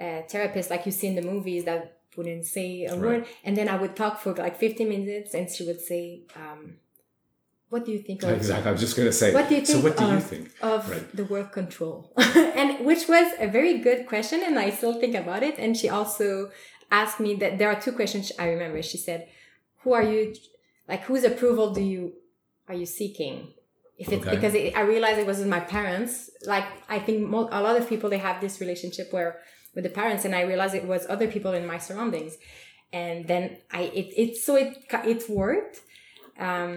uh, 0.00 0.20
therapist 0.30 0.70
like 0.70 0.84
you 0.86 0.92
see 0.92 1.06
in 1.06 1.14
the 1.16 1.22
movies 1.34 1.64
that 1.64 1.95
wouldn't 2.16 2.44
say 2.44 2.84
a 2.84 2.92
Right. 2.94 3.00
word 3.00 3.26
and 3.44 3.56
then 3.56 3.68
i 3.68 3.76
would 3.76 3.94
talk 3.96 4.20
for 4.20 4.32
like 4.34 4.58
15 4.58 4.88
minutes 4.88 5.34
and 5.34 5.50
she 5.50 5.64
would 5.64 5.80
say 5.80 6.22
um 6.36 6.76
what 7.68 7.84
do 7.84 7.90
you 7.90 7.98
think 7.98 8.22
of, 8.22 8.30
Exactly. 8.42 8.68
I 8.68 8.72
was 8.72 8.80
just 8.80 8.94
going 8.96 9.08
to 9.08 9.12
say. 9.12 9.34
What 9.34 9.48
do 9.48 9.56
you 9.56 9.64
so 9.66 9.72
think 9.72 9.84
what 9.84 9.96
do 9.96 10.04
you 10.04 10.16
of- 10.18 10.24
think? 10.32 10.50
of 10.62 10.88
Right. 10.88 11.16
the 11.16 11.24
word 11.24 11.50
control 11.50 12.12
and 12.60 12.86
which 12.86 13.08
was 13.08 13.32
a 13.40 13.48
very 13.48 13.78
good 13.78 14.06
question 14.06 14.40
and 14.46 14.56
i 14.58 14.70
still 14.70 14.94
think 15.00 15.14
about 15.16 15.42
it 15.42 15.58
and 15.58 15.76
she 15.76 15.88
also 15.88 16.50
asked 16.90 17.18
me 17.18 17.34
that 17.42 17.58
there 17.58 17.68
are 17.72 17.80
two 17.80 17.92
questions 17.92 18.30
i 18.38 18.46
remember 18.48 18.80
she 18.82 18.98
said 18.98 19.26
who 19.82 19.92
are 19.92 20.02
you 20.12 20.34
like 20.88 21.02
whose 21.08 21.24
approval 21.24 21.66
do 21.78 21.82
you 21.82 22.12
are 22.68 22.74
you 22.82 22.86
seeking 22.86 23.36
if 23.98 24.12
it's 24.12 24.24
Okay. 24.24 24.36
because 24.36 24.54
it, 24.54 24.76
i 24.76 24.82
realized 24.82 25.18
it 25.18 25.26
wasn't 25.26 25.50
my 25.58 25.60
parents 25.76 26.30
like 26.46 26.64
i 26.88 26.98
think 27.00 27.18
mo- 27.28 27.48
a 27.50 27.60
lot 27.66 27.76
of 27.80 27.88
people 27.88 28.08
they 28.08 28.18
have 28.28 28.40
this 28.40 28.60
relationship 28.60 29.12
where 29.12 29.30
with 29.76 29.84
the 29.84 29.90
parents 30.00 30.24
and 30.24 30.34
i 30.34 30.42
realized 30.42 30.74
it 30.74 30.86
was 30.94 31.06
other 31.08 31.28
people 31.28 31.52
in 31.52 31.64
my 31.72 31.78
surroundings 31.78 32.34
and 32.92 33.28
then 33.28 33.44
i 33.70 33.82
it, 34.00 34.08
it 34.22 34.36
so 34.36 34.56
it 34.56 34.72
it 35.12 35.20
worked 35.30 35.76
um 36.48 36.72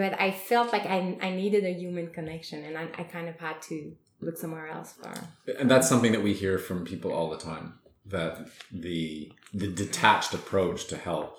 but 0.00 0.18
i 0.26 0.30
felt 0.30 0.72
like 0.72 0.86
i, 0.86 0.98
I 1.20 1.30
needed 1.42 1.62
a 1.64 1.74
human 1.82 2.06
connection 2.18 2.58
and 2.64 2.74
I, 2.82 2.84
I 3.00 3.02
kind 3.16 3.28
of 3.28 3.36
had 3.38 3.60
to 3.68 3.76
look 4.20 4.38
somewhere 4.38 4.68
else 4.76 4.90
for 4.98 5.12
And 5.60 5.70
that's 5.70 5.88
something 5.92 6.12
that 6.12 6.22
we 6.22 6.32
hear 6.32 6.56
from 6.58 6.84
people 6.92 7.10
all 7.12 7.28
the 7.36 7.42
time 7.52 7.66
that 8.06 8.48
the 8.72 9.32
the 9.52 9.68
detached 9.84 10.32
approach 10.40 10.86
to 10.92 10.96
help 10.96 11.36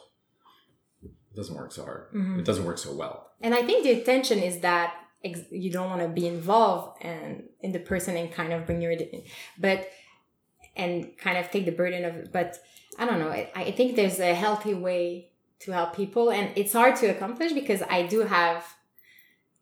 doesn't 1.35 1.55
work 1.55 1.71
so 1.71 1.83
hard. 1.83 2.03
Mhm. 2.13 2.39
It 2.39 2.45
doesn't 2.45 2.65
work 2.65 2.77
so 2.77 2.91
well. 2.93 3.15
and 3.45 3.53
i 3.59 3.61
think 3.67 3.79
the 3.83 3.91
intention 3.99 4.39
is 4.49 4.55
that 4.69 4.89
ex- 5.29 5.51
you 5.63 5.69
don't 5.75 5.89
want 5.93 6.01
to 6.01 6.07
be 6.21 6.25
involved 6.37 6.87
and 7.11 7.43
in 7.65 7.71
the 7.77 7.83
person 7.91 8.15
and 8.19 8.27
kind 8.39 8.51
of 8.53 8.65
bring 8.67 8.81
your 8.85 8.95
but 9.65 9.79
and 10.75 11.17
kind 11.17 11.37
of 11.37 11.49
take 11.51 11.65
the 11.65 11.71
burden 11.71 12.03
of 12.05 12.15
it 12.15 12.31
but 12.31 12.57
i 12.99 13.05
don't 13.05 13.19
know 13.19 13.29
i, 13.29 13.49
I 13.55 13.71
think 13.71 13.95
there's 13.95 14.19
a 14.19 14.33
healthy 14.33 14.73
way 14.73 15.29
to 15.59 15.71
help 15.71 15.95
people 15.95 16.31
and 16.31 16.51
it's 16.55 16.73
hard 16.73 16.95
to 16.97 17.07
accomplish 17.07 17.51
because 17.53 17.81
i 17.89 18.03
do 18.05 18.19
have 18.21 18.63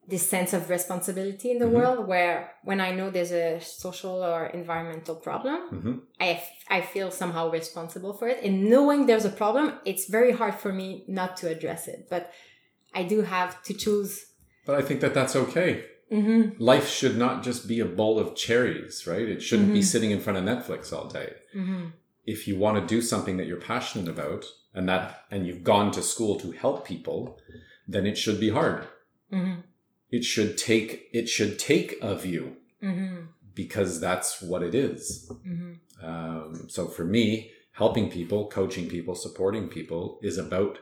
this 0.06 0.30
sense 0.30 0.52
of 0.54 0.70
responsibility 0.70 1.50
in 1.52 1.60
the 1.60 1.66
Mhm. 1.66 1.72
world 1.78 2.08
where 2.08 2.52
when 2.64 2.82
i 2.82 2.92
know 2.92 3.10
there's 3.10 3.32
a 3.32 3.60
social 3.62 4.22
or 4.24 4.48
environmental 4.48 5.16
problem 5.16 5.60
hmm 5.70 5.96
I, 6.20 6.30
f- 6.42 6.52
I 6.70 6.82
feel 6.82 7.12
somehow 7.12 7.50
responsible 7.52 8.14
for 8.14 8.28
it. 8.30 8.40
And 8.46 8.70
knowing 8.70 9.08
there's 9.08 9.26
a 9.26 9.30
problem, 9.42 9.74
it's 9.84 10.06
very 10.06 10.32
hard 10.32 10.56
for 10.56 10.72
me 10.72 11.04
not 11.08 11.36
to 11.38 11.50
address 11.50 11.88
it. 11.90 12.08
But 12.10 12.32
I 12.94 13.04
do 13.04 13.22
have 13.24 13.62
to 13.64 13.74
choose. 13.74 14.12
But 14.66 14.76
I 14.80 14.84
think 14.84 15.02
that 15.02 15.14
that's 15.14 15.36
okay. 15.36 15.84
Hmm 16.22 16.42
Life 16.72 16.88
should 16.98 17.18
not 17.18 17.44
just 17.44 17.68
be 17.68 17.80
a 17.80 17.86
bowl 18.00 18.20
of 18.20 18.36
cherries, 18.36 19.08
right? 19.08 19.28
It 19.36 19.42
shouldn't 19.42 19.74
be 19.74 19.80
Mhm. 19.80 19.92
sitting 19.94 20.12
in 20.12 20.20
front 20.20 20.38
of 20.40 20.44
Netflix 20.46 20.94
all 20.94 21.08
day. 21.08 21.34
hmm 21.54 21.86
If 22.26 22.48
you 22.48 22.56
want 22.58 22.76
to 22.80 22.96
do 22.96 23.02
something 23.02 23.36
that 23.38 23.48
you're 23.48 23.68
passionate 23.74 24.10
about 24.16 24.46
and 24.76 24.88
that 24.92 25.26
and 25.32 25.46
you've 25.48 25.64
gone 25.74 25.90
to 25.92 26.02
school 26.02 26.34
to 26.40 26.52
help 26.52 26.78
people, 26.94 27.20
then 27.94 28.06
it 28.06 28.18
should 28.18 28.40
be 28.40 28.50
hard. 28.60 28.80
hmm 29.32 29.56
It 30.18 30.24
should 30.24 30.52
take 30.58 30.90
it 31.20 31.28
should 31.36 31.54
take 31.72 31.90
of 32.02 32.26
you 32.34 32.44
hmm 32.82 33.18
because 33.56 34.00
that's 34.00 34.42
what 34.50 34.62
it 34.70 34.74
is. 34.88 35.02
hmm 35.44 35.74
Um, 36.12 36.50
so 36.76 36.82
for 36.96 37.06
me, 37.06 37.52
helping 37.84 38.08
people, 38.18 38.40
coaching 38.60 38.88
people, 38.96 39.16
supporting 39.16 39.66
people 39.78 40.20
is 40.30 40.38
about 40.38 40.74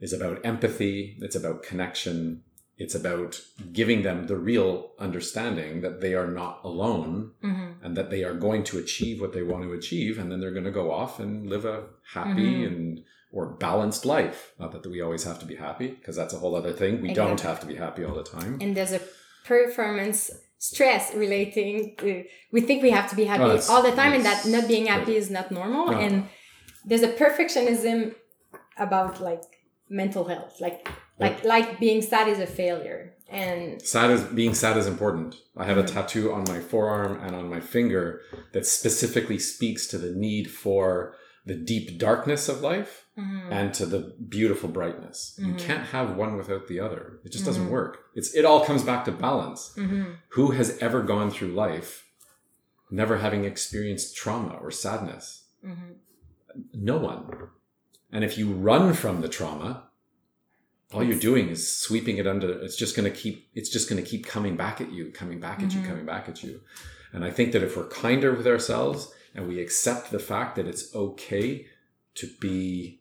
is 0.00 0.12
about 0.12 0.44
empathy. 0.44 0.96
It's 1.20 1.36
about 1.42 1.62
connection. 1.70 2.42
It's 2.76 2.94
about 2.94 3.40
giving 3.72 4.02
them 4.02 4.26
the 4.26 4.36
real 4.36 4.90
understanding 4.98 5.80
that 5.82 6.00
they 6.00 6.14
are 6.14 6.26
not 6.26 6.60
alone 6.64 7.32
hmm 7.40 7.70
and 7.84 7.96
that 7.98 8.10
they 8.10 8.24
are 8.24 8.34
going 8.34 8.64
to 8.64 8.78
achieve 8.78 9.20
what 9.20 9.32
they 9.34 9.42
want 9.42 9.62
to 9.64 9.72
achieve, 9.74 10.18
and 10.18 10.26
then 10.32 10.40
they're 10.40 10.58
going 10.58 10.64
to 10.72 10.80
go 10.82 10.90
off 10.90 11.20
and 11.20 11.32
live 11.54 11.64
a 11.66 11.84
happy 12.18 12.50
Mhm. 12.54 12.66
and 12.68 13.04
or 13.36 13.44
balanced 13.68 14.04
life. 14.06 14.40
Not 14.60 14.70
that 14.72 14.86
we 14.94 15.00
always 15.02 15.24
have 15.24 15.38
to 15.40 15.46
be 15.46 15.56
happy, 15.56 15.88
because 15.88 16.16
that's 16.16 16.32
a 16.34 16.38
whole 16.38 16.54
other 16.56 16.72
thing. 16.72 16.92
We 17.02 17.12
don't 17.12 17.40
have 17.40 17.58
to 17.60 17.66
be 17.66 17.74
happy 17.74 18.02
all 18.04 18.14
the 18.22 18.22
time. 18.38 18.52
And 18.62 18.70
there's 18.76 18.92
a 18.92 19.02
performance 19.44 20.30
stress 20.58 21.14
relating 21.14 21.94
to, 21.98 22.24
we 22.52 22.60
think 22.62 22.82
we 22.82 22.90
have 22.98 23.08
to 23.10 23.16
be 23.16 23.24
happy 23.32 23.42
Oh, 23.42 23.60
all 23.72 23.82
the 23.82 23.92
time 24.02 24.12
and 24.14 24.24
that 24.24 24.46
not 24.46 24.66
being 24.66 24.86
happy 24.86 25.04
crazy. 25.12 25.18
is 25.18 25.30
not 25.30 25.50
normal. 25.50 25.84
No. 25.90 25.98
And 25.98 26.14
there's 26.88 27.02
a 27.02 27.12
perfectionism 27.12 28.14
about 28.86 29.20
like 29.20 29.42
mental 29.90 30.24
health, 30.32 30.54
like, 30.60 30.88
like, 31.18 31.44
like 31.44 31.78
being 31.80 32.02
sad 32.02 32.28
is 32.28 32.38
a 32.40 32.46
failure. 32.46 33.14
And 33.28 33.80
sad 33.82 34.10
is 34.10 34.22
being 34.24 34.54
sad 34.54 34.76
is 34.76 34.86
important. 34.86 35.36
I 35.56 35.64
have 35.64 35.78
a 35.78 35.82
tattoo 35.82 36.32
on 36.32 36.44
my 36.46 36.60
forearm 36.60 37.20
and 37.22 37.34
on 37.34 37.48
my 37.48 37.60
finger 37.60 38.20
that 38.52 38.66
specifically 38.66 39.38
speaks 39.38 39.86
to 39.88 39.98
the 39.98 40.12
need 40.12 40.50
for 40.50 41.14
the 41.46 41.54
deep 41.54 41.98
darkness 41.98 42.48
of 42.48 42.60
life 42.62 43.04
Mhm. 43.18 43.50
and 43.50 43.74
to 43.74 43.86
the 43.86 44.14
beautiful 44.28 44.68
brightness. 44.68 45.34
You 45.38 45.52
Mhm. 45.54 45.58
can't 45.58 45.86
have 45.88 46.16
one 46.16 46.36
without 46.36 46.68
the 46.68 46.80
other. 46.80 47.20
It 47.24 47.32
just 47.32 47.44
doesn't 47.44 47.66
Mhm. 47.66 47.70
work. 47.70 47.98
It's 48.14 48.32
it 48.34 48.44
all 48.44 48.64
comes 48.64 48.82
back 48.82 49.04
to 49.06 49.12
balance. 49.12 49.72
Mhm. 49.76 50.16
Who 50.30 50.52
has 50.52 50.78
ever 50.78 51.02
gone 51.02 51.30
through 51.30 51.52
life 51.52 52.06
never 52.90 53.18
having 53.18 53.44
experienced 53.44 54.16
trauma 54.16 54.58
or 54.62 54.70
sadness? 54.70 55.44
Mhm. 55.64 55.96
No 56.72 56.96
one. 56.98 57.48
And 58.12 58.22
if 58.24 58.38
you 58.38 58.52
run 58.52 58.92
from 58.94 59.20
the 59.20 59.28
trauma, 59.28 59.83
all 60.92 61.02
you're 61.02 61.18
doing 61.18 61.48
is 61.48 61.76
sweeping 61.78 62.18
it 62.18 62.26
under 62.26 62.50
it's 62.62 62.76
just 62.76 62.94
going 62.96 63.10
to 63.10 63.16
keep 63.16 63.48
it's 63.54 63.70
just 63.70 63.88
going 63.88 64.02
to 64.02 64.08
keep 64.08 64.26
coming 64.26 64.56
back 64.56 64.80
at 64.80 64.92
you 64.92 65.10
coming 65.10 65.40
back 65.40 65.62
at 65.62 65.70
Mhm. 65.70 65.80
you 65.82 65.88
coming 65.88 66.06
back 66.06 66.28
at 66.28 66.42
you 66.44 66.60
and 67.12 67.24
i 67.24 67.30
think 67.30 67.52
that 67.52 67.62
if 67.62 67.76
we're 67.76 67.88
kinder 67.88 68.32
with 68.34 68.46
ourselves 68.46 69.12
and 69.34 69.48
we 69.48 69.60
accept 69.60 70.10
the 70.10 70.18
fact 70.18 70.54
that 70.56 70.66
it's 70.66 70.94
okay 70.94 71.66
to 72.14 72.28
be 72.40 73.00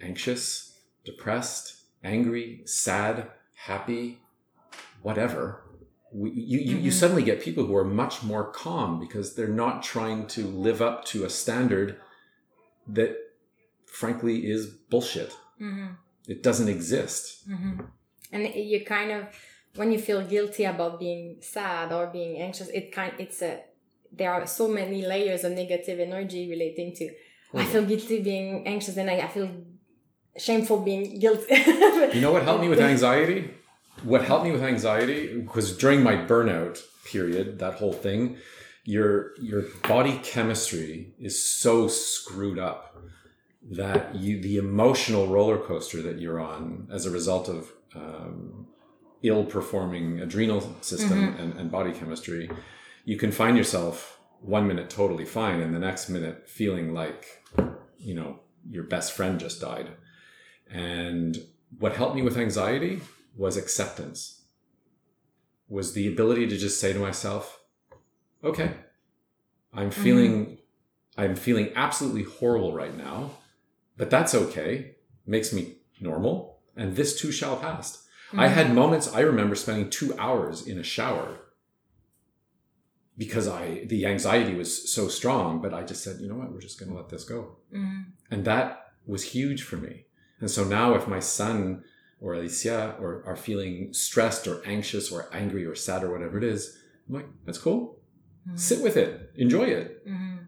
anxious 0.00 0.78
depressed 1.04 1.82
angry 2.04 2.62
sad 2.64 3.30
happy 3.54 4.20
whatever 5.02 5.62
we, 6.14 6.30
you, 6.30 6.58
you, 6.58 6.76
you 6.76 6.90
Mhm. 6.90 6.94
suddenly 6.94 7.22
get 7.22 7.40
people 7.40 7.64
who 7.64 7.74
are 7.74 7.84
much 8.02 8.22
more 8.22 8.50
calm 8.52 9.00
because 9.00 9.34
they're 9.34 9.48
not 9.48 9.82
trying 9.82 10.26
to 10.28 10.46
live 10.46 10.82
up 10.82 11.04
to 11.06 11.24
a 11.24 11.30
standard 11.30 11.98
that 12.86 13.16
frankly 13.86 14.46
is 14.50 14.66
bullshit 14.66 15.32
Mhm. 15.60 15.96
It 16.26 16.42
doesn't 16.42 16.68
exist 16.68 17.44
hmm 17.46 17.80
And 18.32 18.48
you 18.54 18.84
kind 18.84 19.10
of, 19.12 19.26
when 19.76 19.92
you 19.92 19.98
feel 19.98 20.22
guilty 20.22 20.64
about 20.64 20.98
being 20.98 21.36
sad 21.40 21.92
or 21.92 22.06
being 22.06 22.40
anxious, 22.40 22.68
it 22.68 22.92
kind, 22.92 23.12
it's 23.18 23.42
a, 23.42 23.60
there 24.10 24.32
are 24.32 24.46
so 24.46 24.68
many 24.68 25.04
layers 25.04 25.44
of 25.44 25.52
negative 25.52 26.00
energy 26.00 26.48
relating 26.48 26.94
to. 26.96 27.10
I 27.54 27.64
feel 27.64 27.84
guilty 27.84 28.22
being 28.22 28.66
anxious, 28.66 28.96
and 28.96 29.10
I, 29.10 29.16
I 29.26 29.28
feel 29.28 29.50
shameful 30.38 30.78
being 30.80 31.18
guilty. 31.18 31.54
You 32.14 32.20
know 32.22 32.32
what 32.32 32.44
helped 32.44 32.62
me 32.62 32.68
with 32.68 32.80
anxiety? 32.94 33.50
What 34.02 34.24
helped 34.24 34.44
me 34.46 34.52
with 34.52 34.62
anxiety 34.62 35.46
was 35.54 35.76
during 35.76 36.02
my 36.02 36.16
burnout 36.16 36.80
period, 37.04 37.58
that 37.58 37.74
whole 37.74 37.92
thing, 37.92 38.38
your 38.84 39.12
your 39.40 39.62
body 39.86 40.20
chemistry 40.24 41.14
is 41.18 41.34
so 41.62 41.88
screwed 41.88 42.58
up 42.58 42.96
that 43.70 44.14
you 44.14 44.40
the 44.40 44.56
emotional 44.56 45.28
roller 45.28 45.58
coaster 45.58 46.02
that 46.02 46.18
you're 46.18 46.40
on 46.40 46.88
as 46.92 47.06
a 47.06 47.10
result 47.10 47.48
of 47.48 47.72
um, 47.94 48.66
ill 49.22 49.44
performing 49.44 50.20
adrenal 50.20 50.60
system 50.80 51.18
Mm-hmm. 51.18 51.40
and, 51.40 51.58
and 51.58 51.70
body 51.70 51.92
chemistry, 51.92 52.50
you 53.04 53.16
can 53.16 53.30
find 53.30 53.56
yourself 53.56 54.18
one 54.40 54.66
minute 54.66 54.90
totally 54.90 55.24
fine 55.24 55.60
and 55.60 55.72
the 55.74 55.78
next 55.78 56.08
minute 56.08 56.48
feeling 56.48 56.92
like 56.92 57.42
you 57.98 58.14
know 58.14 58.40
your 58.68 58.84
best 58.84 59.12
friend 59.12 59.38
just 59.38 59.60
died. 59.60 59.88
And 60.70 61.38
what 61.78 61.94
helped 61.94 62.16
me 62.16 62.22
with 62.22 62.36
anxiety 62.36 63.00
was 63.36 63.56
acceptance. 63.56 64.42
Was 65.68 65.94
the 65.94 66.06
ability 66.08 66.46
to 66.48 66.56
just 66.56 66.80
say 66.80 66.92
to 66.92 66.98
myself, 66.98 67.60
okay, 68.44 68.72
I'm 69.72 69.90
feeling 69.90 70.58
I'm 71.16 71.36
feeling 71.36 71.70
absolutely 71.74 72.24
horrible 72.24 72.74
right 72.74 72.96
now, 72.96 73.30
but 73.96 74.10
that's 74.10 74.34
okay. 74.34 74.96
Makes 75.26 75.52
me 75.52 75.76
normal, 76.00 76.58
and 76.76 76.96
this 76.96 77.18
too 77.20 77.30
shall 77.32 77.56
pass. 77.56 78.06
I 78.34 78.48
had 78.48 78.74
moments 78.74 79.12
I 79.12 79.20
remember 79.20 79.54
spending 79.54 79.90
2 79.90 80.18
hours 80.18 80.66
in 80.66 80.78
a 80.78 80.82
shower 80.82 81.38
because 83.18 83.46
I 83.46 83.84
the 83.86 84.06
anxiety 84.06 84.54
was 84.54 84.90
so 84.92 85.08
strong, 85.08 85.60
but 85.60 85.74
I 85.74 85.82
just 85.84 86.02
said, 86.02 86.20
you 86.20 86.28
know 86.28 86.36
what, 86.36 86.50
we're 86.50 86.60
just 86.60 86.78
going 86.80 86.90
to 86.90 86.96
let 86.96 87.10
this 87.10 87.24
go. 87.24 87.58
Mhm. 87.72 88.06
And 88.30 88.44
that 88.46 88.92
was 89.06 89.22
huge 89.22 89.62
for 89.62 89.76
me. 89.76 90.06
And 90.40 90.50
so 90.50 90.64
now 90.64 90.94
if 90.94 91.06
my 91.06 91.20
son 91.20 91.84
or 92.20 92.34
Alicia 92.34 92.96
or 92.98 93.22
are 93.26 93.36
feeling 93.36 93.92
stressed 93.92 94.46
or 94.46 94.64
anxious 94.66 95.12
or 95.12 95.28
angry 95.32 95.66
or 95.66 95.74
sad 95.74 96.02
or 96.02 96.10
whatever 96.10 96.38
it 96.38 96.44
is, 96.44 96.78
I'm 97.08 97.14
like, 97.16 97.28
that's 97.44 97.58
cool. 97.58 98.00
Mhm. 98.48 98.58
Sit 98.58 98.82
with 98.82 98.96
it. 98.96 99.30
Enjoy 99.36 99.64
it 99.64 100.06
Mhm. 100.06 100.46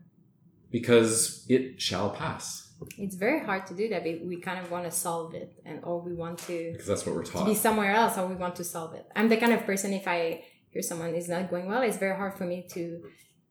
because 0.70 1.44
it 1.48 1.80
shall 1.82 2.10
pass. 2.10 2.63
It's 2.98 3.14
very 3.16 3.40
hard 3.44 3.66
to 3.68 3.74
do 3.74 3.88
that. 3.90 4.02
We, 4.04 4.22
we 4.26 4.40
kind 4.40 4.58
of 4.58 4.70
want 4.70 4.84
to 4.84 4.90
solve 4.90 5.34
it, 5.34 5.50
and 5.64 5.80
or 5.84 6.00
we 6.02 6.12
want 6.14 6.38
to 6.40 6.70
Because 6.72 6.86
that's 6.86 7.06
what 7.06 7.14
we're 7.14 7.24
to 7.24 7.32
taught. 7.32 7.46
be 7.46 7.54
somewhere 7.54 7.92
else, 7.92 8.18
or 8.18 8.26
we 8.26 8.34
want 8.34 8.56
to 8.56 8.64
solve 8.64 8.94
it. 8.94 9.06
I'm 9.16 9.28
the 9.28 9.36
kind 9.36 9.52
of 9.52 9.64
person 9.64 9.92
if 9.92 10.06
I 10.08 10.44
hear 10.70 10.82
someone 10.82 11.14
is 11.14 11.28
not 11.28 11.50
going 11.50 11.66
well, 11.66 11.82
it's 11.82 11.96
very 11.98 12.16
hard 12.16 12.34
for 12.38 12.44
me 12.44 12.66
to. 12.74 13.02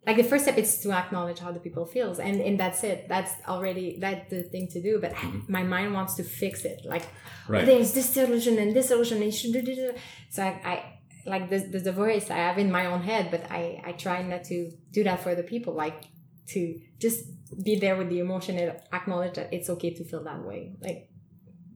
Like 0.06 0.18
the 0.18 0.24
first 0.24 0.44
step 0.44 0.58
is 0.58 0.80
to 0.82 0.92
acknowledge 0.92 1.40
how 1.40 1.52
the 1.54 1.62
people 1.62 1.86
feels, 1.86 2.20
and 2.20 2.42
and 2.42 2.60
that's 2.60 2.84
it. 2.84 3.08
That's 3.08 3.32
already 3.48 3.98
that's 4.02 4.30
the 4.30 4.44
thing 4.44 4.68
to 4.74 4.82
do. 4.82 5.00
But 5.00 5.14
I- 5.16 5.32
my 5.48 5.64
mind 5.64 5.94
wants 5.94 6.16
to 6.16 6.24
fix 6.24 6.66
it. 6.66 6.80
Like 6.86 7.06
Right. 7.48 7.66
there's 7.66 7.94
this 7.94 8.10
solution 8.10 8.58
and 8.60 8.76
this 8.76 8.90
solution 8.90 9.18
and 9.18 9.26
you 9.28 9.32
should 9.32 9.54
do. 9.66 9.94
So 10.30 10.44
I, 10.44 10.50
I 10.72 10.74
like 11.26 11.50
the, 11.50 11.60
there's 11.60 11.88
a 11.88 11.94
voice 11.94 12.30
I 12.30 12.36
have 12.48 12.58
in 12.58 12.70
my 12.70 12.86
own 12.88 13.02
head, 13.02 13.32
but 13.32 13.50
I, 13.50 13.82
I 13.86 13.92
try 13.94 14.22
not 14.24 14.44
to 14.52 14.72
do 14.92 15.06
that 15.06 15.22
for 15.24 15.36
the 15.36 15.44
people. 15.44 15.74
Like 15.74 16.04
to 16.50 16.60
just 17.00 17.20
be 17.64 17.76
there 17.78 17.96
with 17.96 18.10
the 18.10 18.20
emotion 18.20 18.58
and 18.58 18.80
acknowledge 18.92 19.36
that 19.36 19.54
it's 19.54 19.70
okay 19.70 19.92
to 19.94 20.04
feel 20.04 20.24
that 20.24 20.44
way. 20.44 20.74
Like 20.82 21.10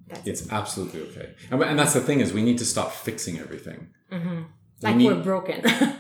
that's 0.08 0.28
It's 0.28 0.52
absolutely 0.52 1.02
okay. 1.10 1.34
And, 1.52 1.62
and 1.62 1.78
that's 1.80 1.94
the 1.94 2.02
thing 2.02 2.20
is 2.22 2.32
we 2.34 2.44
need 2.44 2.58
to 2.60 2.66
stop 2.66 2.92
fixing 2.92 3.40
everything. 3.40 3.90
hmm 4.12 4.18
We 4.28 4.44
like 4.82 4.96
need- 4.96 5.08
we're 5.08 5.24
broken. 5.24 5.64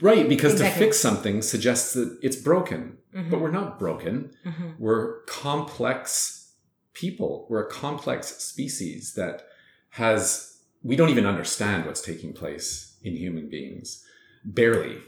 Right, 0.00 0.28
because 0.28 0.52
Exactly. 0.52 0.78
to 0.80 0.84
fix 0.86 1.00
something 1.00 1.42
suggests 1.42 1.92
that 1.94 2.18
it's 2.22 2.36
broken. 2.36 2.98
Mhm. 3.12 3.30
But 3.30 3.40
we're 3.40 3.50
not 3.50 3.80
broken. 3.80 4.30
Mhm. 4.46 4.78
We're 4.78 5.22
complex 5.24 6.52
people. 6.92 7.46
We're 7.50 7.66
a 7.66 7.70
complex 7.70 8.28
species 8.36 9.14
that 9.14 9.42
has, 9.90 10.60
we 10.84 10.94
don't 10.94 11.08
even 11.08 11.26
understand 11.26 11.84
what's 11.84 12.00
taking 12.00 12.32
place 12.32 12.96
in 13.02 13.16
human 13.16 13.48
beings. 13.48 14.04
Barely. 14.44 14.98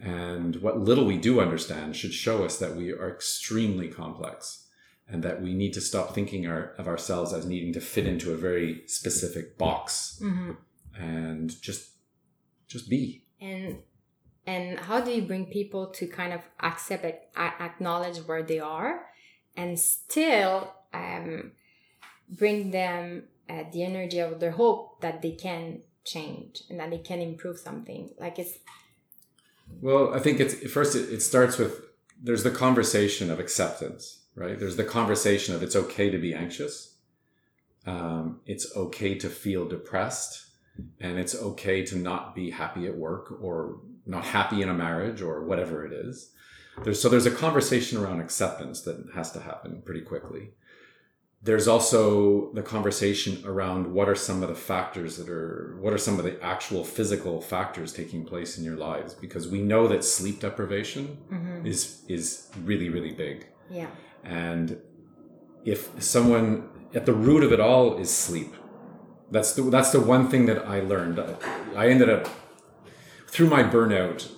And 0.00 0.56
what 0.56 0.78
little 0.78 1.04
we 1.04 1.18
do 1.18 1.40
understand 1.40 1.96
should 1.96 2.14
show 2.14 2.44
us 2.44 2.58
that 2.58 2.76
we 2.76 2.92
are 2.92 3.10
extremely 3.10 3.88
complex 3.88 4.68
and 5.08 5.22
that 5.24 5.42
we 5.42 5.54
need 5.54 5.72
to 5.74 5.80
stop 5.80 6.14
thinking 6.14 6.46
our, 6.46 6.74
of 6.78 6.86
ourselves 6.86 7.32
as 7.32 7.44
needing 7.44 7.72
to 7.72 7.80
fit 7.80 8.06
into 8.06 8.32
a 8.32 8.36
very 8.36 8.86
specific 8.86 9.58
box 9.58 10.20
Mhm. 10.22 10.56
and 10.96 11.60
just, 11.60 11.90
just 12.68 12.88
be. 12.88 13.24
And 13.40 13.82
and 14.46 14.80
how 14.80 15.00
do 15.00 15.10
you 15.12 15.22
bring 15.22 15.46
people 15.46 15.88
to 15.88 16.06
kind 16.06 16.32
of 16.32 16.40
accept 16.60 17.04
it, 17.04 17.28
acknowledge 17.36 18.18
where 18.18 18.42
they 18.42 18.58
are, 18.58 19.06
and 19.56 19.78
still 19.78 20.72
um, 20.94 21.52
bring 22.28 22.70
them 22.70 23.24
uh, 23.48 23.64
the 23.72 23.82
energy 23.84 24.18
of 24.18 24.40
their 24.40 24.52
hope 24.52 25.00
that 25.02 25.20
they 25.22 25.32
can 25.32 25.82
change 26.04 26.62
and 26.70 26.80
that 26.80 26.90
they 26.90 26.98
can 26.98 27.20
improve 27.20 27.58
something. 27.58 28.10
Like 28.18 28.38
it's 28.38 28.58
Well, 29.80 30.14
I 30.14 30.18
think 30.18 30.40
it's 30.40 30.54
first. 30.72 30.94
It, 30.94 31.12
it 31.12 31.22
starts 31.22 31.58
with 31.58 31.80
there's 32.22 32.42
the 32.42 32.50
conversation 32.50 33.30
of 33.30 33.40
acceptance, 33.40 34.24
right? 34.34 34.58
There's 34.58 34.76
the 34.76 34.84
conversation 34.84 35.54
of 35.54 35.62
it's 35.62 35.76
okay 35.76 36.10
to 36.10 36.18
be 36.18 36.34
anxious, 36.34 36.96
um, 37.86 38.40
it's 38.46 38.74
okay 38.76 39.14
to 39.16 39.28
feel 39.28 39.66
depressed, 39.66 40.46
and 41.00 41.18
it's 41.18 41.34
okay 41.34 41.84
to 41.86 41.96
not 41.96 42.34
be 42.34 42.50
happy 42.50 42.86
at 42.86 42.96
work 42.96 43.32
or 43.40 43.80
not 44.06 44.24
happy 44.24 44.62
in 44.62 44.68
a 44.68 44.74
marriage 44.74 45.22
or 45.22 45.44
whatever 45.44 45.84
it 45.84 45.92
is. 45.92 46.32
There's 46.84 47.00
so 47.00 47.08
there's 47.08 47.26
a 47.26 47.30
conversation 47.30 47.98
around 47.98 48.20
acceptance 48.20 48.82
that 48.82 49.06
has 49.14 49.32
to 49.32 49.40
happen 49.40 49.82
pretty 49.84 50.02
quickly. 50.02 50.50
There's 51.42 51.66
also 51.66 52.52
the 52.52 52.62
conversation 52.62 53.42
around 53.46 53.94
what 53.94 54.10
are 54.10 54.14
some 54.14 54.42
of 54.42 54.50
the 54.50 54.54
factors 54.54 55.16
that 55.16 55.28
are, 55.30 55.78
what 55.80 55.92
are 55.94 55.98
some 55.98 56.18
of 56.18 56.24
the 56.24 56.42
actual 56.44 56.84
physical 56.84 57.40
factors 57.40 57.94
taking 57.94 58.26
place 58.26 58.58
in 58.58 58.64
your 58.64 58.76
lives? 58.76 59.14
Because 59.14 59.48
we 59.48 59.62
know 59.62 59.88
that 59.88 60.04
sleep 60.04 60.40
deprivation 60.40 61.16
mhm. 61.32 61.66
is, 61.66 62.02
is 62.08 62.50
really, 62.62 62.90
really 62.90 63.12
big. 63.12 63.46
yeah. 63.70 63.86
And 64.22 64.78
if 65.64 65.90
someone, 66.02 66.68
at 66.94 67.06
the 67.06 67.14
root 67.14 67.42
of 67.42 67.52
it 67.52 67.60
all 67.60 67.96
is 67.96 68.10
sleep. 68.14 68.54
That's 69.30 69.54
the, 69.54 69.62
that's 69.62 69.92
the 69.92 70.00
one 70.00 70.28
thing 70.28 70.44
that 70.46 70.66
I 70.66 70.80
learned. 70.80 71.18
I 71.74 71.88
ended 71.88 72.10
up, 72.10 72.28
through 73.28 73.48
my 73.48 73.62
burnout 73.62 74.30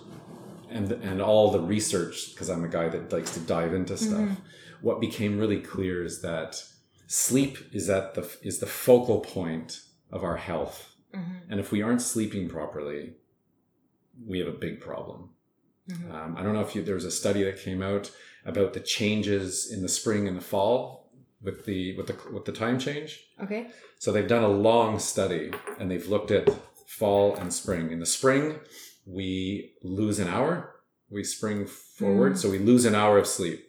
and, 0.68 0.92
and 0.92 1.20
all 1.20 1.50
the 1.50 1.60
research, 1.60 2.32
because 2.32 2.48
I'm 2.48 2.62
a 2.62 2.68
guy 2.68 2.88
that 2.88 3.12
likes 3.12 3.34
to 3.34 3.40
dive 3.40 3.74
into 3.74 3.96
stuff, 3.96 4.28
what 4.82 5.00
became 5.00 5.38
really 5.38 5.60
clear 5.60 6.04
is 6.04 6.20
that 6.22 6.62
sleep 7.12 7.58
is 7.72 7.90
at 7.90 8.14
the 8.14 8.22
is 8.42 8.58
the 8.58 8.66
focal 8.66 9.20
point 9.20 9.80
of 10.10 10.24
our 10.24 10.36
health 10.38 10.94
Mhm. 11.14 11.40
and 11.50 11.60
if 11.60 11.70
we 11.70 11.82
aren't 11.82 12.00
sleeping 12.00 12.48
properly 12.48 13.02
we 14.26 14.38
have 14.38 14.48
a 14.48 14.52
big 14.66 14.80
problem 14.80 15.30
Mhm. 15.90 16.10
um, 16.14 16.36
i 16.38 16.42
don't 16.42 16.54
know 16.54 16.62
if 16.68 16.74
you, 16.74 16.82
there 16.82 16.94
was 16.94 17.04
a 17.04 17.10
study 17.10 17.42
that 17.44 17.58
came 17.58 17.82
out 17.82 18.10
about 18.46 18.72
the 18.72 18.80
changes 18.80 19.70
in 19.70 19.82
the 19.82 19.88
spring 19.88 20.26
and 20.28 20.36
the 20.38 20.46
fall 20.52 21.10
with 21.42 21.58
the 21.66 21.80
with 21.98 22.06
the 22.06 22.16
with 22.32 22.44
the 22.46 22.52
time 22.52 22.78
change 22.78 23.10
Okay. 23.44 23.62
so 23.98 24.06
they've 24.10 24.28
done 24.36 24.44
a 24.44 24.48
long 24.70 24.98
study 24.98 25.50
and 25.78 25.90
they've 25.90 26.08
looked 26.08 26.30
at 26.30 26.48
fall 26.86 27.34
and 27.36 27.52
spring. 27.52 27.90
In 27.90 28.00
the 28.00 28.06
spring, 28.18 28.60
we 29.06 29.72
lose 29.82 30.18
an 30.18 30.28
hour. 30.28 30.54
We 31.08 31.24
spring 31.24 31.64
forward, 31.66 32.32
Mm. 32.34 32.38
so 32.40 32.50
we 32.50 32.58
lose 32.58 32.84
an 32.84 32.94
hour 32.94 33.16
of 33.18 33.26
sleep. 33.26 33.60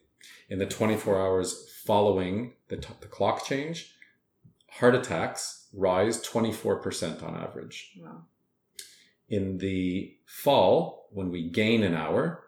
In 0.49 0.59
the 0.59 0.65
24 0.65 1.19
hours 1.19 1.69
following 1.85 2.53
the, 2.67 2.77
t- 2.77 2.93
the 3.01 3.07
clock 3.07 3.45
change, 3.45 3.95
heart 4.69 4.95
attacks 4.95 5.67
rise 5.73 6.21
24% 6.25 7.23
on 7.23 7.35
average. 7.35 7.93
Wow. 7.99 8.23
In 9.29 9.57
the 9.57 10.15
fall, 10.25 11.07
when 11.11 11.29
we 11.31 11.49
gain 11.49 11.83
an 11.83 11.93
hour, 11.95 12.43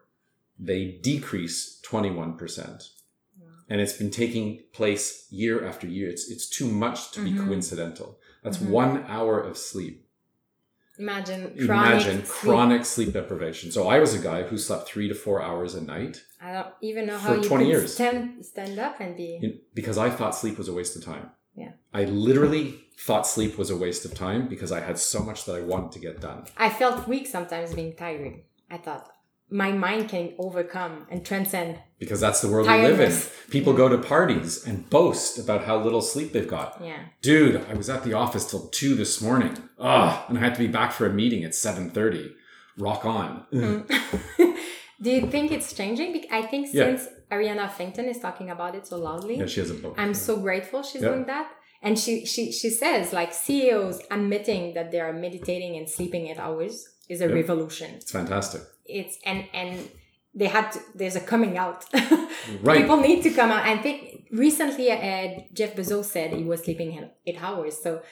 they 0.59 0.85
decrease 1.01 1.81
21% 1.85 2.89
Wow. 3.39 3.47
and 3.69 3.81
it's 3.81 3.93
been 3.93 4.11
taking 4.11 4.63
place 4.71 5.27
year 5.31 5.65
after 5.67 5.87
year. 5.87 6.09
It's 6.09 6.29
it's 6.31 6.47
too 6.49 6.67
much 6.67 7.11
to 7.11 7.23
be 7.23 7.31
Mhm. 7.31 7.45
coincidental. 7.47 8.19
That's 8.43 8.57
Mhm. 8.57 8.69
one 8.69 9.03
hour 9.07 9.39
of 9.39 9.57
sleep. 9.57 10.04
Imagine 10.97 11.41
chronic 11.65 11.91
Imagine 11.93 12.17
sleep. 12.25 12.27
chronic 12.27 12.85
sleep 12.85 13.13
deprivation. 13.13 13.71
So 13.71 13.87
I 13.87 13.99
was 13.99 14.13
a 14.13 14.19
guy 14.19 14.43
who 14.43 14.57
slept 14.57 14.87
three 14.87 15.07
to 15.07 15.15
four 15.15 15.41
hours 15.41 15.75
a 15.75 15.81
night 15.81 16.23
I 16.41 16.53
don't 16.53 16.67
even 16.81 17.05
know 17.07 17.17
how 17.17 17.33
you 17.33 17.41
20 17.43 17.63
could 17.65 17.69
years. 17.71 17.93
stand 17.93 18.45
stand 18.45 18.77
up 18.79 18.99
and 18.99 19.15
be. 19.17 19.61
because 19.73 19.97
I 19.97 20.09
thought 20.09 20.35
sleep 20.35 20.57
was 20.57 20.67
a 20.67 20.73
waste 20.73 20.95
of 20.95 21.03
time. 21.03 21.31
Yeah. 21.55 21.71
I 21.93 22.03
literally 22.05 22.79
thought 22.97 23.25
sleep 23.27 23.57
was 23.57 23.69
a 23.69 23.77
waste 23.77 24.05
of 24.05 24.13
time 24.13 24.47
because 24.47 24.71
I 24.71 24.79
had 24.81 24.97
so 24.99 25.21
much 25.21 25.45
that 25.45 25.55
I 25.55 25.61
wanted 25.61 25.91
to 25.93 25.99
get 25.99 26.21
done. 26.21 26.45
I 26.57 26.69
felt 26.69 27.07
weak 27.07 27.27
sometimes 27.27 27.73
being 27.73 27.95
tired. 27.95 28.41
I 28.69 28.77
thought 28.77 29.09
my 29.49 29.71
mind 29.71 30.09
can 30.09 30.33
overcome 30.39 31.05
and 31.09 31.25
transcend. 31.25 31.79
Because 31.99 32.19
that's 32.19 32.41
the 32.41 32.49
world 32.49 32.67
we 32.67 32.73
live 32.73 32.99
in. 32.99 33.07
Tiredness. 33.11 33.31
People 33.49 33.73
go 33.73 33.87
to 33.87 33.97
parties 33.97 34.65
and 34.67 34.89
boast 34.89 35.37
about 35.37 35.63
how 35.65 35.77
little 35.81 36.01
sleep 36.01 36.33
they've 36.33 36.47
got. 36.47 36.81
Yeah. 36.83 37.03
Dude, 37.21 37.63
I 37.69 37.73
was 37.75 37.89
at 37.89 38.03
the 38.03 38.13
office 38.13 38.49
till 38.49 38.67
two 38.69 38.95
this 38.95 39.21
morning. 39.21 39.55
Ah, 39.79 40.25
and 40.27 40.37
I 40.37 40.41
had 40.41 40.55
to 40.55 40.59
be 40.59 40.67
back 40.67 40.91
for 40.91 41.05
a 41.05 41.13
meeting 41.13 41.43
at 41.43 41.53
seven 41.55 41.89
thirty. 41.89 42.33
Rock 42.77 43.05
on. 43.05 43.45
Do 45.01 45.11
you 45.11 45.27
think 45.29 45.51
it's 45.51 45.73
changing? 45.73 46.25
I 46.31 46.41
think 46.41 46.67
Yeah. 46.73 46.95
since 46.95 47.07
Arianna 47.31 47.69
Huffington 47.69 48.07
is 48.09 48.19
talking 48.19 48.49
about 48.49 48.75
it 48.75 48.87
so 48.87 48.97
loudly, 48.97 49.37
Yeah, 49.37 49.45
she 49.45 49.59
has 49.59 49.69
a 49.69 49.75
book. 49.75 49.95
I'm 49.97 50.13
so 50.13 50.37
grateful 50.37 50.83
she's 50.83 51.01
Yeah. 51.01 51.09
doing 51.09 51.25
that. 51.27 51.47
And 51.81 51.99
she, 51.99 52.25
she 52.25 52.51
she 52.51 52.69
says 52.69 53.13
like 53.13 53.31
CEOs 53.33 54.01
admitting 54.09 54.73
that 54.73 54.91
they 54.91 54.99
are 54.99 55.13
meditating 55.13 55.75
and 55.77 55.87
sleeping 55.89 56.27
eight 56.27 56.39
hours 56.39 56.87
is 57.09 57.21
a 57.21 57.27
Yeah. 57.27 57.33
revolution. 57.33 57.91
It's 57.95 58.11
fantastic. 58.11 58.61
It's 58.85 59.17
and 59.25 59.45
and 59.53 59.89
they 60.33 60.47
had 60.47 60.71
to 60.73 60.79
there's 60.95 61.15
a 61.15 61.21
coming 61.21 61.57
out. 61.57 61.85
Right. 62.61 62.81
People 62.81 62.97
need 62.97 63.23
to 63.23 63.31
come 63.31 63.49
out. 63.49 63.65
I 63.65 63.77
think 63.77 64.27
recently 64.31 64.91
uh, 64.91 65.39
Jeff 65.53 65.75
Bezos 65.75 66.05
said 66.05 66.31
he 66.33 66.43
was 66.43 66.63
sleeping 66.63 67.09
eight 67.25 67.41
hours. 67.41 67.81
So 67.81 68.03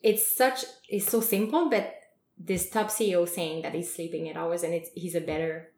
it's 0.00 0.36
such 0.36 0.64
it's 0.88 1.10
so 1.10 1.20
simple, 1.20 1.68
but 1.68 1.94
this 2.38 2.70
top 2.70 2.88
CEO 2.88 3.28
saying 3.28 3.62
that 3.62 3.74
he's 3.74 3.92
sleeping 3.92 4.28
eight 4.28 4.36
hours 4.36 4.62
and 4.62 4.72
it's 4.74 4.90
he's 4.94 5.16
a 5.16 5.20
better. 5.20 5.72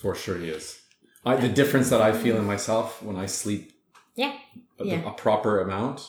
For 0.00 0.14
sure, 0.14 0.38
he 0.38 0.48
is. 0.48 0.80
I, 1.26 1.36
the 1.36 1.48
difference 1.48 1.90
that 1.90 2.00
I 2.00 2.12
feel 2.12 2.36
in 2.38 2.46
myself 2.46 3.02
when 3.02 3.16
I 3.16 3.26
sleep, 3.26 3.72
yeah, 4.14 4.32
a, 4.78 4.84
yeah. 4.86 5.06
a 5.06 5.12
proper 5.12 5.60
amount, 5.60 6.08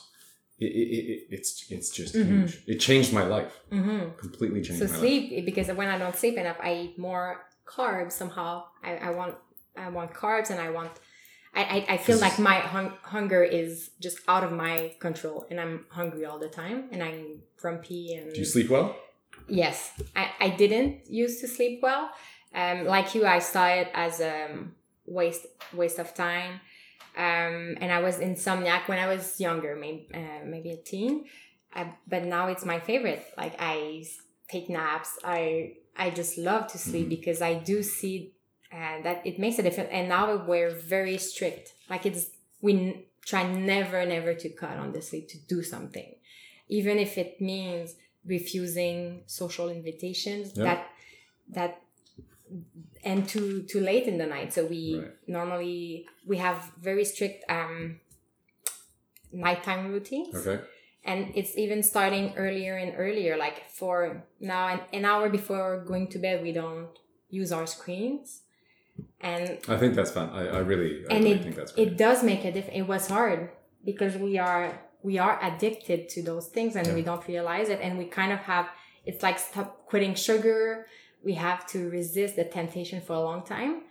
it, 0.60 0.66
it, 0.66 0.89
it, 1.12 1.28
it's 1.32 1.66
it's 1.70 1.89
just 1.89 2.16
Mhm. 2.16 2.26
huge. 2.28 2.64
It 2.68 2.78
changed 2.80 3.12
my 3.12 3.24
life. 3.26 3.54
Mm-hmm. 3.72 4.18
Completely 4.18 4.62
changed 4.62 4.80
So 4.82 4.86
my 4.86 4.91
life. 4.91 5.00
sleep 5.02 5.45
because 5.45 5.68
when 5.80 5.89
I 5.89 5.97
don't 5.97 6.16
sleep 6.16 6.38
enough, 6.38 6.58
I 6.64 6.74
eat 6.84 6.97
more 6.97 7.45
carbs 7.78 8.14
somehow. 8.22 8.52
I, 8.84 8.92
I 9.08 9.10
want 9.12 9.36
I 9.78 9.90
want 9.90 10.14
carbs 10.14 10.50
and 10.50 10.60
I 10.60 10.70
want 10.78 10.92
I 11.54 11.62
I, 11.76 11.78
I 11.94 11.98
feel 11.98 12.20
like 12.20 12.38
my 12.40 12.56
hung, 12.74 12.92
hunger 13.16 13.44
is 13.44 13.92
just 14.06 14.18
out 14.28 14.44
of 14.48 14.52
my 14.52 14.76
control 15.00 15.46
and 15.50 15.58
I'm 15.64 15.86
hungry 16.00 16.26
all 16.30 16.40
the 16.40 16.50
time 16.50 16.90
and 16.92 17.00
I'm 17.08 17.42
grumpy 17.62 18.04
and 18.16 18.34
Do 18.34 18.40
you 18.40 18.46
sleep 18.46 18.70
well? 18.70 18.96
yes. 19.48 19.78
I, 20.16 20.26
I 20.46 20.50
didn't 20.62 21.10
used 21.24 21.38
to 21.42 21.48
sleep 21.48 21.76
well. 21.82 22.06
Um 22.62 22.78
like 22.96 23.08
you 23.16 23.22
I 23.26 23.40
saw 23.54 23.68
it 23.82 23.90
as 23.94 24.14
a 24.34 24.36
waste 25.06 25.46
waste 25.74 26.00
of 26.00 26.14
time. 26.14 26.54
Um 27.26 27.78
and 27.82 27.90
I 27.98 28.00
was 28.08 28.16
insomniac 28.30 28.84
when 28.88 29.00
I 29.00 29.08
was 29.14 29.40
younger 29.40 29.76
maybe 29.76 30.08
uh, 30.14 30.42
maybe 30.54 30.72
a 30.72 30.78
teen. 30.92 31.26
Uh, 31.76 31.86
but 32.08 32.24
now 32.26 32.48
it's 32.48 32.66
my 32.66 32.80
favorite. 32.90 33.24
Like 33.38 33.56
I 33.60 34.04
take 34.52 34.70
naps. 34.70 35.18
I 35.24 35.74
I 35.95 36.10
just 36.12 36.38
love 36.38 36.68
to 36.74 36.78
sleep 36.78 37.08
Mhm. 37.08 37.10
because 37.18 37.41
I 37.41 37.54
do 37.56 37.84
see 37.84 38.34
uh, 38.72 39.02
that 39.02 39.26
it 39.26 39.39
makes 39.39 39.58
a 39.60 39.64
difference. 39.64 39.89
And 39.91 40.08
now 40.10 40.45
we're 40.45 40.70
very 40.95 41.18
strict. 41.18 41.74
Like 41.89 42.06
it's 42.06 42.30
we 42.62 42.74
n- 42.74 43.04
try 43.26 43.43
never 43.52 44.06
never 44.06 44.34
to 44.43 44.50
cut 44.50 44.78
on 44.78 44.91
the 44.91 45.02
sleep 45.02 45.28
to 45.30 45.38
do 45.54 45.64
something. 45.64 46.10
Even 46.68 47.00
if 47.00 47.18
it 47.18 47.41
means 47.41 47.95
refusing 48.26 49.24
social 49.26 49.70
invitations 49.70 50.54
that 50.54 50.88
that 51.58 51.82
and 53.04 53.28
too 53.28 53.64
too 53.64 53.80
late 53.80 54.06
in 54.12 54.18
the 54.18 54.26
night. 54.28 54.54
So 54.54 54.66
we 54.66 54.82
Right. 55.00 55.12
normally 55.28 56.06
we 56.28 56.38
have 56.38 56.58
very 56.89 57.06
strict 57.06 57.43
um 57.50 58.00
nighttime 59.32 59.91
routines. 59.91 60.36
Okay. 60.36 60.64
And 61.04 61.32
it's 61.36 61.58
even 61.58 61.82
starting 61.84 62.34
earlier 62.36 62.76
and 62.76 62.93
earlier 62.97 63.38
like 63.38 63.70
for 63.70 64.24
now 64.39 64.68
an, 64.68 64.80
an 64.93 65.06
hour 65.06 65.30
before 65.30 65.84
going 65.88 66.08
to 66.08 66.18
bed 66.20 66.41
we 66.43 66.52
don't 66.52 66.89
use 67.30 67.52
our 67.52 67.66
screens 67.68 68.41
and 69.22 69.60
I 69.68 69.78
think 69.78 69.95
that's 69.95 70.12
fun. 70.12 70.30
I, 70.32 70.47
I 70.47 70.60
really, 70.60 71.06
and 71.10 71.24
really 71.24 71.32
it 71.32 71.43
think 71.43 71.56
that's 71.56 71.72
great. 71.72 71.88
it 71.88 71.97
does 71.97 72.22
make 72.24 72.43
a 72.43 72.52
difference. 72.52 72.78
It 72.78 72.88
was 72.88 73.08
hard 73.08 73.50
because 73.86 74.16
we 74.18 74.38
are 74.38 74.78
we 75.04 75.18
are 75.18 75.39
addicted 75.41 76.10
to 76.10 76.22
those 76.22 76.47
things 76.47 76.76
and 76.76 76.86
Yeah. 76.88 76.95
we 76.95 77.02
don't 77.02 77.26
realize 77.28 77.70
it, 77.70 77.80
and 77.82 77.97
we 77.97 78.06
kind 78.06 78.32
of 78.34 78.39
have 78.39 78.68
it's 79.06 79.24
like 79.24 79.39
stop 79.39 79.86
quitting 79.86 80.16
sugar. 80.16 80.86
We 81.24 81.34
have 81.36 81.66
to 81.68 81.89
resist 81.89 82.36
the 82.36 82.43
temptation 82.43 83.00
for 83.02 83.14
a 83.14 83.22
long 83.22 83.43
time, 83.43 83.84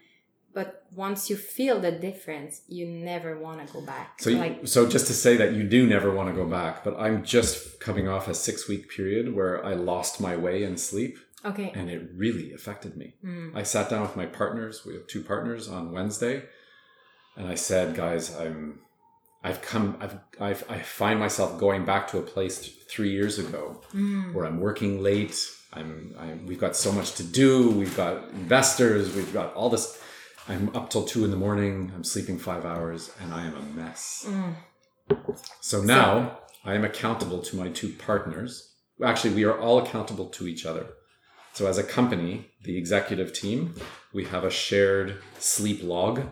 but 0.58 0.82
once 1.06 1.30
you 1.30 1.36
feel 1.36 1.78
the 1.78 1.92
difference, 2.08 2.62
you 2.66 2.84
never 2.84 3.38
want 3.38 3.64
to 3.64 3.72
go 3.72 3.80
back. 3.80 4.20
So, 4.20 4.30
like 4.30 4.66
so 4.66 4.88
just 4.88 5.06
to 5.06 5.12
say 5.24 5.36
that 5.36 5.50
you 5.56 5.62
do 5.76 5.86
never 5.86 6.10
want 6.18 6.28
to 6.30 6.34
go 6.34 6.46
back, 6.60 6.82
but 6.82 6.98
I'm 6.98 7.18
just 7.36 7.78
coming 7.78 8.06
off 8.08 8.26
a 8.26 8.34
six 8.34 8.66
week 8.70 8.84
period 8.96 9.24
where 9.36 9.64
I 9.70 9.74
lost 9.74 10.20
my 10.20 10.34
way 10.46 10.56
in 10.64 10.76
sleep, 10.76 11.14
okay, 11.50 11.70
and 11.78 11.88
it 11.88 12.02
really 12.24 12.52
affected 12.58 12.96
me. 12.96 13.14
Mm. 13.24 13.54
I 13.54 13.62
sat 13.62 13.88
down 13.88 14.02
with 14.02 14.16
my 14.16 14.26
partners. 14.26 14.74
We 14.84 14.94
have 14.94 15.06
two 15.06 15.22
partners 15.22 15.68
on 15.68 15.92
Wednesday, 15.92 16.36
and 17.36 17.46
I 17.46 17.54
said, 17.54 17.94
"Guys, 17.94 18.24
I'm, 18.44 18.80
I've 19.44 19.60
come, 19.62 19.96
I've, 20.00 20.16
I've, 20.40 20.64
I 20.68 20.78
find 20.80 21.20
myself 21.20 21.50
going 21.66 21.84
back 21.84 22.08
to 22.08 22.18
a 22.18 22.22
place 22.34 22.56
three 22.92 23.12
years 23.18 23.38
ago 23.38 23.80
Mm. 23.94 24.34
where 24.34 24.44
I'm 24.48 24.58
working 24.58 24.92
late. 25.10 25.36
I'm, 25.72 26.16
I'm, 26.18 26.46
we've 26.48 26.58
got 26.66 26.74
so 26.74 26.90
much 26.98 27.10
to 27.20 27.22
do. 27.22 27.70
We've 27.70 27.96
got 27.96 28.14
investors. 28.30 29.14
We've 29.14 29.32
got 29.40 29.54
all 29.54 29.70
this. 29.70 29.86
I'm 30.48 30.74
up 30.74 30.90
till 30.90 31.04
two 31.04 31.24
in 31.24 31.30
the 31.30 31.36
morning. 31.36 31.92
I'm 31.94 32.04
sleeping 32.04 32.38
five 32.38 32.64
hours, 32.64 33.10
and 33.20 33.32
I 33.34 33.44
am 33.44 33.54
a 33.56 33.62
mess. 33.78 34.26
Mm. 34.26 34.54
So 35.60 35.82
now 35.82 36.38
I 36.64 36.74
am 36.74 36.84
accountable 36.84 37.42
to 37.42 37.56
my 37.56 37.68
two 37.68 37.90
partners. 37.92 38.74
Actually, 39.04 39.34
we 39.34 39.44
are 39.44 39.58
all 39.58 39.78
accountable 39.78 40.26
to 40.30 40.46
each 40.48 40.64
other. 40.66 40.86
So 41.52 41.66
as 41.66 41.78
a 41.78 41.82
company, 41.82 42.50
the 42.64 42.76
executive 42.76 43.32
team, 43.32 43.74
we 44.12 44.24
have 44.26 44.44
a 44.44 44.50
shared 44.50 45.20
sleep 45.38 45.82
log 45.82 46.22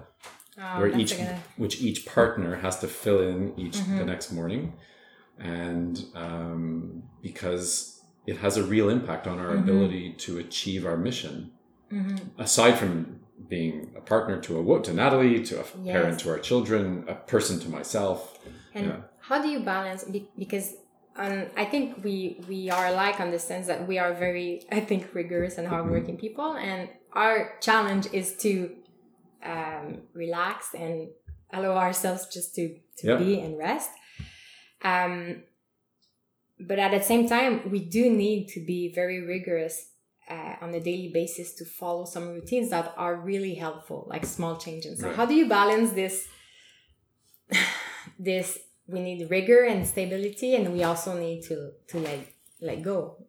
Oh, 0.59 0.81
where 0.81 0.99
each 0.99 1.15
good- 1.17 1.37
which 1.59 1.83
each 1.83 2.07
partner 2.07 2.57
has 2.57 2.79
to 2.81 2.89
fill 2.89 3.21
in 3.21 3.53
each 3.59 3.77
the 3.77 3.83
Mhm. 4.03 4.07
next 4.07 4.33
morning, 4.33 4.73
and 5.39 6.03
um, 6.15 7.03
because 7.23 8.01
it 8.27 8.39
has 8.39 8.57
a 8.57 8.63
real 8.65 8.89
impact 8.89 9.27
on 9.27 9.39
our 9.39 9.53
Mhm. 9.55 9.59
ability 9.65 10.15
to 10.21 10.39
achieve 10.39 10.87
our 10.87 10.97
mission. 10.97 11.51
Mhm. 11.93 12.31
Aside 12.39 12.79
from 12.79 13.16
being 13.49 13.93
a 13.97 14.01
partner 14.01 14.41
to 14.41 14.59
a 14.59 14.63
wo- 14.63 14.81
to 14.81 14.93
Natalie, 14.93 15.43
to 15.45 15.55
a 15.61 15.65
Yes. 15.83 15.93
parent 15.97 16.21
to 16.21 16.31
our 16.31 16.39
children, 16.39 17.05
a 17.09 17.15
person 17.15 17.59
to 17.61 17.69
myself. 17.69 18.39
And 18.75 18.87
Yeah. 18.87 19.01
how 19.21 19.41
do 19.43 19.49
you 19.49 19.61
balance? 19.61 20.05
Because 20.39 20.75
um, 21.19 21.47
I 21.57 21.65
think 21.65 22.05
we 22.05 22.41
we 22.49 22.69
are 22.71 22.87
alike 22.93 23.21
on 23.21 23.31
the 23.31 23.39
sense 23.39 23.67
that 23.69 23.89
we 23.89 23.99
are 23.99 24.13
very, 24.15 24.49
I 24.71 24.81
think, 24.81 25.15
rigorous 25.15 25.57
and 25.59 25.67
hardworking 25.67 26.19
people, 26.19 26.53
and 26.71 26.91
our 27.13 27.35
challenge 27.61 28.07
is 28.13 28.37
to 28.45 28.51
um, 29.43 30.03
relax 30.13 30.75
and 30.75 31.09
allow 31.53 31.77
ourselves 31.79 32.27
just 32.37 32.55
to 32.57 32.65
to 32.99 33.07
Yeah. 33.07 33.17
be 33.17 33.41
and 33.41 33.57
rest. 33.57 33.91
Um, 34.83 35.45
but 36.59 36.79
at 36.79 36.91
the 36.91 37.03
same 37.03 37.29
time, 37.29 37.71
we 37.71 37.81
do 37.81 38.11
need 38.11 38.49
to 38.49 38.61
be 38.61 38.93
very 38.95 39.21
rigorous 39.21 39.93
uh, 40.31 40.57
on 40.61 40.75
a 40.75 40.81
daily 40.81 41.11
basis 41.13 41.55
to 41.55 41.65
follow 41.65 42.05
some 42.05 42.29
routines 42.29 42.71
that 42.71 42.93
are 42.97 43.17
really 43.17 43.55
helpful, 43.55 44.07
like 44.09 44.25
small 44.27 44.57
changes. 44.57 45.01
So, 45.01 45.07
Right. 45.09 45.17
how 45.17 45.27
do 45.27 45.35
you 45.35 45.49
balance 45.49 45.93
this? 45.93 46.29
this 48.19 48.59
we 48.89 49.01
need 49.01 49.29
rigor 49.31 49.65
and 49.65 49.87
stability, 49.87 50.55
and 50.55 50.73
we 50.73 50.83
also 50.85 51.19
need 51.19 51.43
to 51.43 51.73
to 51.89 51.99
let 51.99 52.21
let 52.61 52.83
go. 52.83 53.27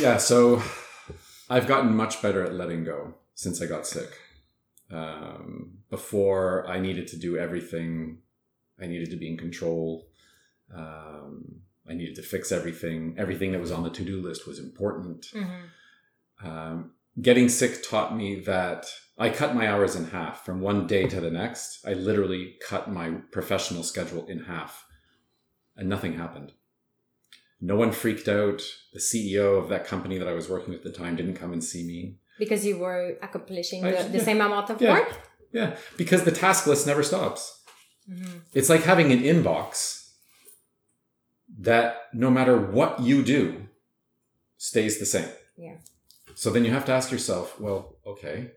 Yeah, 0.00 0.18
so 0.18 0.62
I've 1.48 1.66
gotten 1.66 1.94
much 1.94 2.20
better 2.20 2.44
at 2.44 2.54
letting 2.54 2.84
go 2.84 3.14
since 3.34 3.62
I 3.62 3.66
got 3.66 3.86
sick. 3.86 4.10
Um, 4.90 5.78
before, 5.90 6.66
I 6.68 6.78
needed 6.80 7.06
to 7.08 7.16
do 7.16 7.36
everything. 7.38 8.18
I 8.80 8.86
needed 8.86 9.10
to 9.10 9.16
be 9.16 9.28
in 9.28 9.36
control. 9.36 10.08
Um, 10.74 11.62
I 11.88 11.94
needed 11.94 12.16
to 12.16 12.22
fix 12.22 12.50
everything. 12.52 13.14
Everything 13.18 13.52
that 13.52 13.60
was 13.60 13.70
on 13.72 13.82
the 13.82 13.90
to 13.90 14.04
do 14.04 14.20
list 14.20 14.46
was 14.46 14.58
important. 14.58 15.26
Um, 16.42 16.92
getting 17.20 17.48
sick 17.48 17.82
taught 17.88 18.16
me 18.16 18.40
that 18.40 18.86
I 19.18 19.30
cut 19.30 19.54
my 19.54 19.68
hours 19.68 19.96
in 19.96 20.06
half 20.10 20.44
from 20.44 20.60
one 20.60 20.86
day 20.86 21.06
to 21.06 21.20
the 21.20 21.30
next. 21.30 21.78
I 21.86 21.94
literally 21.94 22.56
cut 22.66 22.90
my 22.90 23.10
professional 23.32 23.82
schedule 23.82 24.26
in 24.26 24.44
half, 24.44 24.84
and 25.76 25.88
nothing 25.88 26.14
happened. 26.18 26.52
No 27.60 27.76
one 27.76 27.92
freaked 27.92 28.28
out. 28.28 28.62
The 28.92 29.00
CEO 29.00 29.58
of 29.58 29.70
that 29.70 29.86
company 29.86 30.18
that 30.18 30.28
I 30.28 30.34
was 30.34 30.48
working 30.48 30.70
with 30.74 30.84
at 30.84 30.92
the 30.92 30.98
time 30.98 31.16
didn't 31.16 31.34
come 31.36 31.52
and 31.52 31.64
see 31.64 31.84
me. 31.84 32.16
Because 32.38 32.66
you 32.66 32.78
were 32.78 33.16
accomplishing 33.22 33.82
I- 33.84 34.02
the, 34.02 34.08
the 34.18 34.20
same 34.20 34.40
amount 34.42 34.68
of 34.70 34.80
Yeah. 34.82 34.92
work. 34.92 35.16
Yeah, 35.52 35.76
because 35.96 36.24
the 36.24 36.32
task 36.32 36.66
list 36.66 36.86
never 36.86 37.02
stops. 37.02 37.62
Mhm. 38.10 38.40
It's 38.52 38.68
like 38.68 38.82
having 38.82 39.10
an 39.10 39.22
inbox 39.22 40.05
that 41.58 42.02
no 42.12 42.30
matter 42.30 42.58
what 42.58 43.00
you 43.00 43.22
do 43.22 43.68
stays 44.58 44.98
the 44.98 45.06
same. 45.06 45.28
Yeah. 45.56 45.76
So 46.34 46.50
then 46.50 46.64
you 46.64 46.70
have 46.70 46.84
to 46.86 46.92
ask 46.92 47.10
yourself, 47.10 47.58
well, 47.60 47.96
okay, 48.06 48.52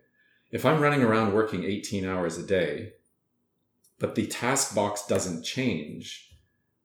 if 0.51 0.65
I'm 0.65 0.81
running 0.81 1.01
around 1.03 1.33
working 1.33 1.63
18 1.63 2.05
hours 2.05 2.37
a 2.37 2.43
day, 2.43 2.93
but 3.99 4.15
the 4.15 4.25
task 4.27 4.75
box 4.75 5.05
doesn't 5.07 5.43
change, 5.43 6.35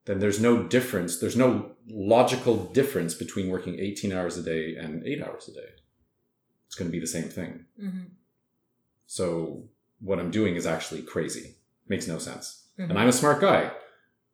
then 0.04 0.18
there's 0.18 0.40
no 0.40 0.62
difference. 0.62 1.18
There's 1.18 1.36
no 1.36 1.72
logical 1.88 2.56
difference 2.72 3.14
between 3.14 3.48
working 3.48 3.78
18 3.78 4.12
hours 4.12 4.36
a 4.36 4.42
day 4.42 4.76
and 4.76 5.04
eight 5.06 5.22
hours 5.22 5.48
a 5.48 5.52
day. 5.54 5.68
It's 6.66 6.74
going 6.76 6.88
to 6.88 6.92
be 6.92 7.00
the 7.00 7.06
same 7.06 7.28
thing. 7.28 7.66
Mhm. 7.80 8.10
So 9.06 9.68
what 10.00 10.18
I'm 10.18 10.30
doing 10.30 10.56
is 10.56 10.66
actually 10.66 11.02
crazy. 11.02 11.56
Makes 11.88 12.06
no 12.06 12.18
sense. 12.18 12.68
Mhm. 12.78 12.90
And 12.90 12.98
I'm 12.98 13.08
a 13.08 13.12
smart 13.12 13.40
guy. 13.40 13.72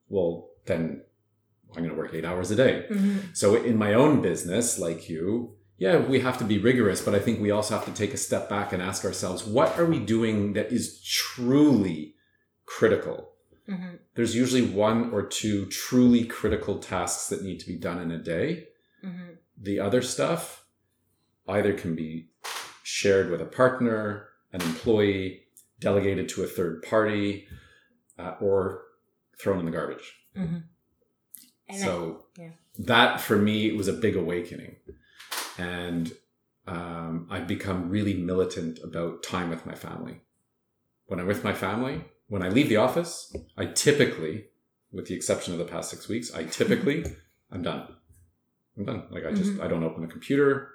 Well, 0.08 0.50
then 0.66 1.04
I'm 1.76 1.82
going 1.84 1.94
to 1.94 2.00
work 2.00 2.12
eight 2.14 2.24
hours 2.24 2.50
a 2.50 2.56
day. 2.56 2.86
Mhm. 2.90 3.36
So 3.36 3.54
in 3.54 3.76
my 3.76 3.94
own 3.94 4.20
business, 4.22 4.78
like 4.78 5.08
you, 5.08 5.56
yeah, 5.78 5.98
we 5.98 6.20
have 6.20 6.36
to 6.38 6.44
be 6.44 6.58
rigorous, 6.58 7.00
but 7.00 7.14
I 7.14 7.18
think 7.20 7.40
we 7.40 7.50
also 7.50 7.74
have 7.74 7.84
to 7.86 7.92
take 7.92 8.12
a 8.12 8.16
step 8.18 8.48
back 8.48 8.72
and 8.72 8.82
ask 8.82 9.04
ourselves, 9.04 9.44
what 9.44 9.78
are 9.78 9.86
we 9.86 9.98
doing 9.98 10.52
that 10.54 10.72
is 10.72 11.00
truly 11.02 12.16
critical? 12.66 13.32
Mhm. 13.68 13.98
There's 14.14 14.34
usually 14.34 14.66
one 14.66 15.10
or 15.12 15.22
two 15.22 15.66
truly 15.66 16.24
critical 16.24 16.78
tasks 16.80 17.28
that 17.28 17.42
need 17.42 17.60
to 17.60 17.66
be 17.66 17.76
done 17.76 18.00
in 18.00 18.10
a 18.10 18.18
day. 18.18 18.68
Mhm. 19.04 19.36
The 19.56 19.78
other 19.80 20.02
stuff 20.02 20.66
either 21.48 21.72
can 21.72 21.94
be 21.94 22.30
shared 22.82 23.30
with 23.30 23.40
a 23.40 23.46
partner, 23.46 24.28
an 24.52 24.60
employee, 24.62 25.46
delegated 25.78 26.28
to 26.30 26.42
a 26.42 26.46
third 26.46 26.82
party. 26.82 27.46
uh, 28.18 28.34
or 28.42 28.82
thrown 29.38 29.58
in 29.60 29.64
the 29.64 29.70
garbage. 29.70 30.14
Mm-hmm. 30.36 30.58
And 31.72 31.78
so 31.80 32.24
I- 32.38 32.42
yeah. 32.42 32.50
that 32.78 33.20
for 33.20 33.36
me 33.36 33.72
was 33.72 33.88
a 33.88 33.92
big 33.92 34.16
awakening, 34.16 34.76
and 35.58 36.12
um, 36.66 37.26
I've 37.30 37.46
become 37.46 37.88
really 37.90 38.14
militant 38.14 38.78
about 38.82 39.22
time 39.22 39.50
with 39.50 39.66
my 39.66 39.74
family. 39.74 40.20
When 41.06 41.18
I'm 41.20 41.26
with 41.26 41.42
my 41.44 41.52
family, 41.52 42.04
when 42.28 42.42
I 42.42 42.48
leave 42.48 42.68
the 42.68 42.76
office, 42.76 43.34
I 43.56 43.66
typically, 43.66 44.46
with 44.92 45.06
the 45.06 45.14
exception 45.14 45.52
of 45.52 45.58
the 45.58 45.64
past 45.64 45.90
six 45.90 46.08
weeks, 46.08 46.32
I 46.32 46.44
typically 46.44 47.04
I'm 47.50 47.62
done. 47.62 47.88
I'm 48.76 48.84
done. 48.84 49.04
Like 49.10 49.26
I 49.26 49.32
just 49.32 49.52
Mhm. 49.54 49.62
I 49.64 49.68
don't 49.68 49.82
open 49.82 50.02
the 50.02 50.08
computer. 50.12 50.68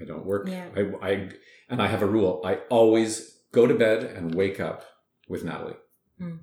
I 0.00 0.04
don't 0.04 0.26
work. 0.26 0.48
Yeah. 0.48 0.68
I, 0.76 0.80
I 1.08 1.30
and 1.70 1.80
I 1.80 1.86
have 1.86 2.02
a 2.02 2.06
rule. 2.06 2.42
I 2.44 2.56
always 2.68 3.38
go 3.52 3.66
to 3.66 3.74
bed 3.74 4.02
and 4.04 4.34
wake 4.34 4.58
up 4.60 4.84
with 5.28 5.44
Natalie. 5.44 5.76
Mm. 6.20 6.40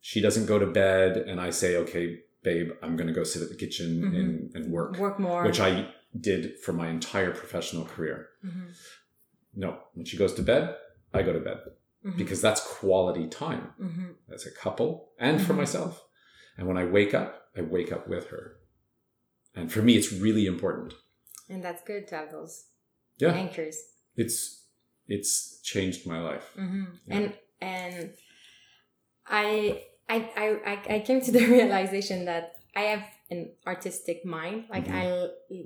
She 0.00 0.20
doesn't 0.20 0.46
go 0.46 0.58
to 0.58 0.66
bed, 0.66 1.16
and 1.16 1.40
I 1.40 1.50
say, 1.50 1.76
"Okay, 1.76 2.20
babe, 2.42 2.70
I'm 2.82 2.96
going 2.96 3.06
to 3.08 3.12
go 3.12 3.24
sit 3.24 3.42
at 3.42 3.48
the 3.48 3.54
kitchen 3.54 4.02
Mhm. 4.02 4.16
and, 4.20 4.54
and 4.56 4.72
work," 4.72 4.96
work 4.98 5.18
more. 5.18 5.44
which 5.44 5.60
I 5.60 5.94
did 6.18 6.58
for 6.60 6.72
my 6.72 6.88
entire 6.88 7.30
professional 7.32 7.84
career. 7.84 8.28
Mhm. 8.44 8.74
No, 9.54 9.82
when 9.94 10.06
she 10.06 10.16
goes 10.16 10.34
to 10.34 10.42
bed, 10.42 10.76
I 11.12 11.22
go 11.22 11.32
to 11.32 11.40
bed 11.40 11.60
Mhm. 12.04 12.16
because 12.16 12.40
that's 12.40 12.60
quality 12.78 13.28
time 13.28 13.72
Mhm. 13.78 14.14
as 14.32 14.46
a 14.46 14.50
couple 14.50 15.12
and 15.18 15.40
for 15.40 15.52
Mhm. 15.54 15.58
myself. 15.58 16.04
And 16.56 16.66
when 16.68 16.76
I 16.76 16.84
wake 16.84 17.14
up, 17.14 17.50
I 17.56 17.62
wake 17.62 17.92
up 17.92 18.08
with 18.08 18.26
her. 18.28 18.60
And 19.54 19.70
for 19.72 19.82
me, 19.82 19.96
it's 19.96 20.12
really 20.12 20.46
important. 20.46 20.94
and 21.48 21.64
that's 21.64 21.82
good 21.82 22.06
to 22.06 22.14
have 22.14 22.30
those 22.30 22.66
Yeah, 23.18 23.32
anchors. 23.32 23.76
it's 24.16 24.64
it's 25.08 25.60
changed 25.62 26.06
my 26.06 26.20
life. 26.20 26.46
hmm 26.54 26.84
Yeah. 27.06 27.16
And 27.16 27.38
and 27.60 28.14
I, 29.26 29.84
I 30.14 30.16
I 30.44 30.94
I 30.96 30.98
came 31.08 31.20
to 31.26 31.32
the 31.38 31.44
realization 31.56 32.18
that 32.30 32.44
I 32.76 32.82
have 32.92 33.04
an 33.30 33.42
artistic 33.72 34.18
mind. 34.24 34.58
Like 34.74 34.86
Mhm. 34.88 35.00
I 35.00 35.04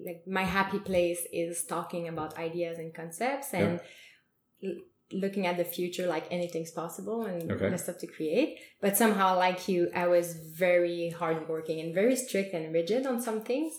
like 0.08 0.20
my 0.40 0.44
happy 0.58 0.80
place 0.90 1.22
is 1.44 1.64
talking 1.74 2.04
about 2.12 2.30
ideas 2.48 2.78
and 2.82 2.90
concepts 3.00 3.48
and 3.60 3.80
l- 4.68 4.82
looking 5.22 5.44
at 5.50 5.56
the 5.62 5.64
future 5.76 6.06
like 6.14 6.26
anything's 6.38 6.72
possible 6.82 7.18
and 7.30 7.50
Okay. 7.52 7.68
the 7.74 7.78
stuff 7.78 7.98
to 8.04 8.06
create. 8.16 8.50
But 8.84 8.92
somehow, 9.02 9.28
like 9.46 9.60
you, 9.72 9.80
I 9.94 10.06
was 10.16 10.26
very 10.64 11.10
hardworking 11.20 11.78
and 11.82 11.94
very 11.94 12.16
strict 12.16 12.50
and 12.54 12.64
rigid 12.78 13.02
on 13.06 13.20
some 13.20 13.40
things. 13.50 13.72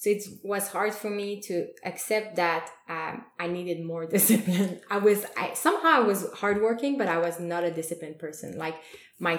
So 0.00 0.10
it 0.10 0.22
was 0.44 0.64
hard 0.76 0.94
for 0.94 1.10
me 1.10 1.28
to 1.48 1.54
accept 1.90 2.36
that 2.36 2.64
um, 2.88 3.14
I 3.44 3.46
needed 3.48 3.84
more 3.92 4.04
discipline. 4.16 4.80
I 4.96 4.98
was 4.98 5.18
I, 5.36 5.54
somehow 5.54 5.90
I 6.02 6.04
was 6.12 6.20
hardworking, 6.42 6.92
but 7.00 7.08
I 7.08 7.18
was 7.18 7.36
not 7.52 7.62
a 7.64 7.72
disciplined 7.80 8.18
person. 8.24 8.48
Like 8.64 8.76
my 9.18 9.36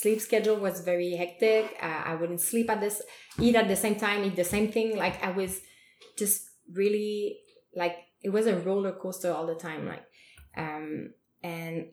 sleep 0.00 0.20
schedule 0.22 0.56
was 0.56 0.80
very 0.80 1.10
hectic. 1.16 1.76
Uh, 1.80 2.02
I 2.10 2.14
wouldn't 2.14 2.40
sleep 2.40 2.70
at 2.70 2.80
this, 2.80 3.02
eat 3.38 3.54
at 3.54 3.68
the 3.68 3.76
same 3.76 3.96
time, 3.96 4.24
eat 4.24 4.36
the 4.36 4.44
same 4.56 4.72
thing. 4.72 4.96
Like 4.96 5.22
I 5.22 5.30
was 5.32 5.60
just 6.16 6.48
really 6.72 7.40
like 7.76 7.96
it 8.22 8.30
was 8.30 8.46
a 8.46 8.56
roller 8.56 8.92
coaster 8.92 9.30
all 9.32 9.46
the 9.46 9.54
time. 9.54 9.86
Like, 9.86 10.04
um, 10.56 11.10
and 11.42 11.88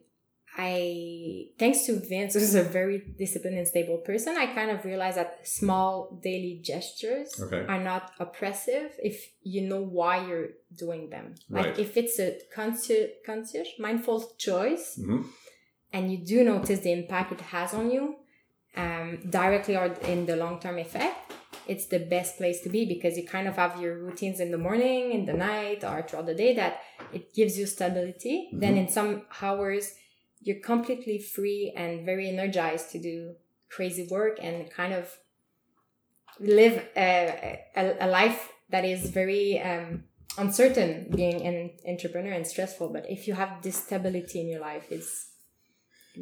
I, 0.56 1.48
thanks 1.58 1.84
to 1.86 2.00
Vince, 2.00 2.32
who's 2.38 2.54
a 2.54 2.62
very 2.62 2.98
disciplined 3.18 3.58
and 3.58 3.68
stable 3.68 3.98
person, 3.98 4.36
I 4.38 4.46
kind 4.46 4.70
of 4.70 4.84
realized 4.86 5.18
that 5.18 5.46
small 5.46 6.18
daily 6.22 6.60
gestures 6.64 7.38
Okay. 7.38 7.66
are 7.68 7.82
not 7.82 8.12
oppressive 8.18 8.92
if 8.98 9.30
you 9.42 9.60
know 9.68 9.82
why 9.82 10.26
you're 10.26 10.50
doing 10.74 11.10
them. 11.10 11.34
Like 11.50 11.66
Right. 11.66 11.78
if 11.78 11.98
it's 11.98 12.18
a 12.18 12.38
conscious, 12.54 13.10
conscious, 13.26 13.68
mindful 13.78 14.32
choice, 14.38 14.96
hmm 14.96 15.22
and 15.92 16.10
you 16.12 16.18
do 16.18 16.44
notice 16.44 16.80
the 16.80 16.92
impact 16.92 17.32
it 17.32 17.40
has 17.40 17.74
on 17.74 17.90
you, 17.90 18.16
um, 18.76 19.18
directly 19.28 19.76
or 19.76 19.86
in 20.02 20.26
the 20.26 20.36
long 20.36 20.60
term 20.60 20.78
effect, 20.78 21.32
it's 21.66 21.86
the 21.86 21.98
best 21.98 22.36
place 22.36 22.60
to 22.62 22.68
be 22.68 22.84
because 22.84 23.16
you 23.16 23.26
kind 23.26 23.46
of 23.46 23.56
have 23.56 23.80
your 23.80 23.98
routines 23.98 24.40
in 24.40 24.50
the 24.50 24.58
morning, 24.58 25.12
in 25.12 25.24
the 25.24 25.32
night, 25.32 25.84
or 25.84 26.02
throughout 26.02 26.26
the 26.26 26.34
day 26.34 26.54
that 26.54 26.80
it 27.12 27.34
gives 27.34 27.58
you 27.58 27.66
stability. 27.66 28.48
Then 28.52 28.76
in 28.76 28.88
some 28.88 29.22
hours, 29.42 29.94
you're 30.40 30.60
completely 30.60 31.18
free 31.18 31.72
and 31.76 32.04
very 32.04 32.28
energized 32.28 32.90
to 32.92 32.98
do 32.98 33.34
crazy 33.68 34.06
work 34.10 34.38
and 34.42 34.70
kind 34.70 34.92
of 34.92 35.16
live 36.38 36.84
a, 36.96 37.60
a, 37.76 37.96
a 38.00 38.08
life 38.08 38.52
that 38.70 38.84
is 38.84 39.10
very 39.10 39.60
um, 39.60 40.04
uncertain 40.38 41.08
being 41.14 41.42
an 41.42 41.70
entrepreneur 41.86 42.32
and 42.32 42.46
stressful. 42.46 42.88
But 42.88 43.08
if 43.10 43.28
you 43.28 43.34
have 43.34 43.62
this 43.62 43.76
stability 43.76 44.40
in 44.40 44.48
your 44.48 44.60
life, 44.60 44.86
it's 44.90 45.29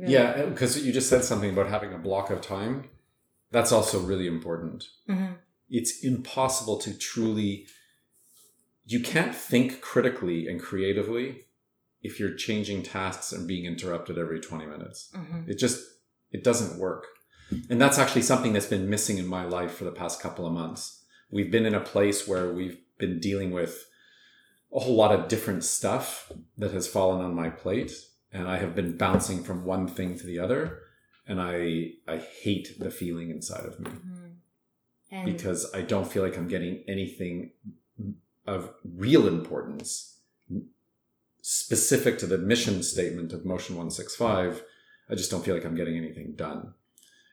really- 0.01 0.13
Yeah, 0.13 0.47
because 0.47 0.85
you 0.85 0.93
just 0.93 1.09
said 1.09 1.25
something 1.25 1.51
about 1.51 1.69
having 1.69 1.93
a 1.93 1.99
block 1.99 2.31
of 2.31 2.41
time. 2.41 2.89
That's 3.51 3.73
also 3.73 4.01
really 4.01 4.27
important. 4.27 4.85
Mhm. 5.09 5.37
It's 5.71 6.03
impossible 6.05 6.79
to 6.79 6.97
truly. 6.97 7.67
You 8.87 9.01
can't 9.01 9.35
think 9.35 9.81
critically 9.81 10.47
and 10.49 10.61
creatively 10.61 11.47
if 12.03 12.19
you're 12.19 12.35
changing 12.35 12.83
tasks 12.83 13.33
and 13.33 13.47
being 13.47 13.65
interrupted 13.67 14.19
every 14.19 14.41
20 14.41 14.67
minutes. 14.67 15.11
Mhm. 15.15 15.49
It 15.49 15.59
just 15.59 15.81
it 16.31 16.45
doesn't 16.45 16.79
work. 16.79 17.07
And 17.71 17.81
that's 17.81 17.99
actually 17.99 18.21
something 18.23 18.53
that's 18.53 18.67
been 18.67 18.91
missing 18.91 19.17
in 19.17 19.27
my 19.27 19.45
life 19.47 19.73
for 19.73 19.85
the 19.85 19.91
past 19.91 20.21
couple 20.21 20.47
of 20.47 20.53
months. 20.53 21.03
We've 21.31 21.51
been 21.51 21.65
in 21.65 21.75
a 21.75 21.81
place 21.81 22.29
where 22.29 22.53
we've 22.53 22.79
been 22.99 23.19
dealing 23.19 23.51
with 23.51 23.87
a 24.71 24.81
whole 24.81 24.95
lot 24.95 25.19
of 25.19 25.29
different 25.29 25.65
stuff 25.65 26.31
that 26.59 26.73
has 26.73 26.87
fallen 26.87 27.25
on 27.25 27.35
my 27.35 27.49
plate 27.49 27.93
and 28.33 28.47
I 28.49 28.59
have 28.59 28.75
been 28.75 28.97
bouncing 28.97 29.43
from 29.43 29.65
one 29.65 29.87
thing 29.89 30.19
to 30.19 30.27
the 30.27 30.39
other 30.39 30.81
and 31.27 31.41
I 31.41 31.93
I 32.07 32.19
hate 32.19 32.79
the 32.79 32.91
feeling 32.91 33.31
inside 33.31 33.65
of 33.65 33.79
me 33.81 33.91
Mhm. 35.11 35.25
Because 35.25 35.73
I 35.75 35.81
don't 35.83 36.11
feel 36.13 36.23
like 36.23 36.37
I'm 36.37 36.49
getting 36.49 36.85
anything 36.87 37.53
of 38.47 38.75
real 38.85 39.27
importance 39.27 40.19
specific 41.41 42.19
to 42.19 42.27
the 42.27 42.39
mission 42.39 42.83
statement 42.83 43.33
of 43.33 43.45
Motion 43.45 43.75
165. 43.77 44.63
I 45.09 45.15
just 45.15 45.31
don't 45.31 45.45
feel 45.45 45.55
like 45.55 45.65
I'm 45.65 45.77
getting 45.77 45.97
anything 45.97 46.33
done. 46.35 46.75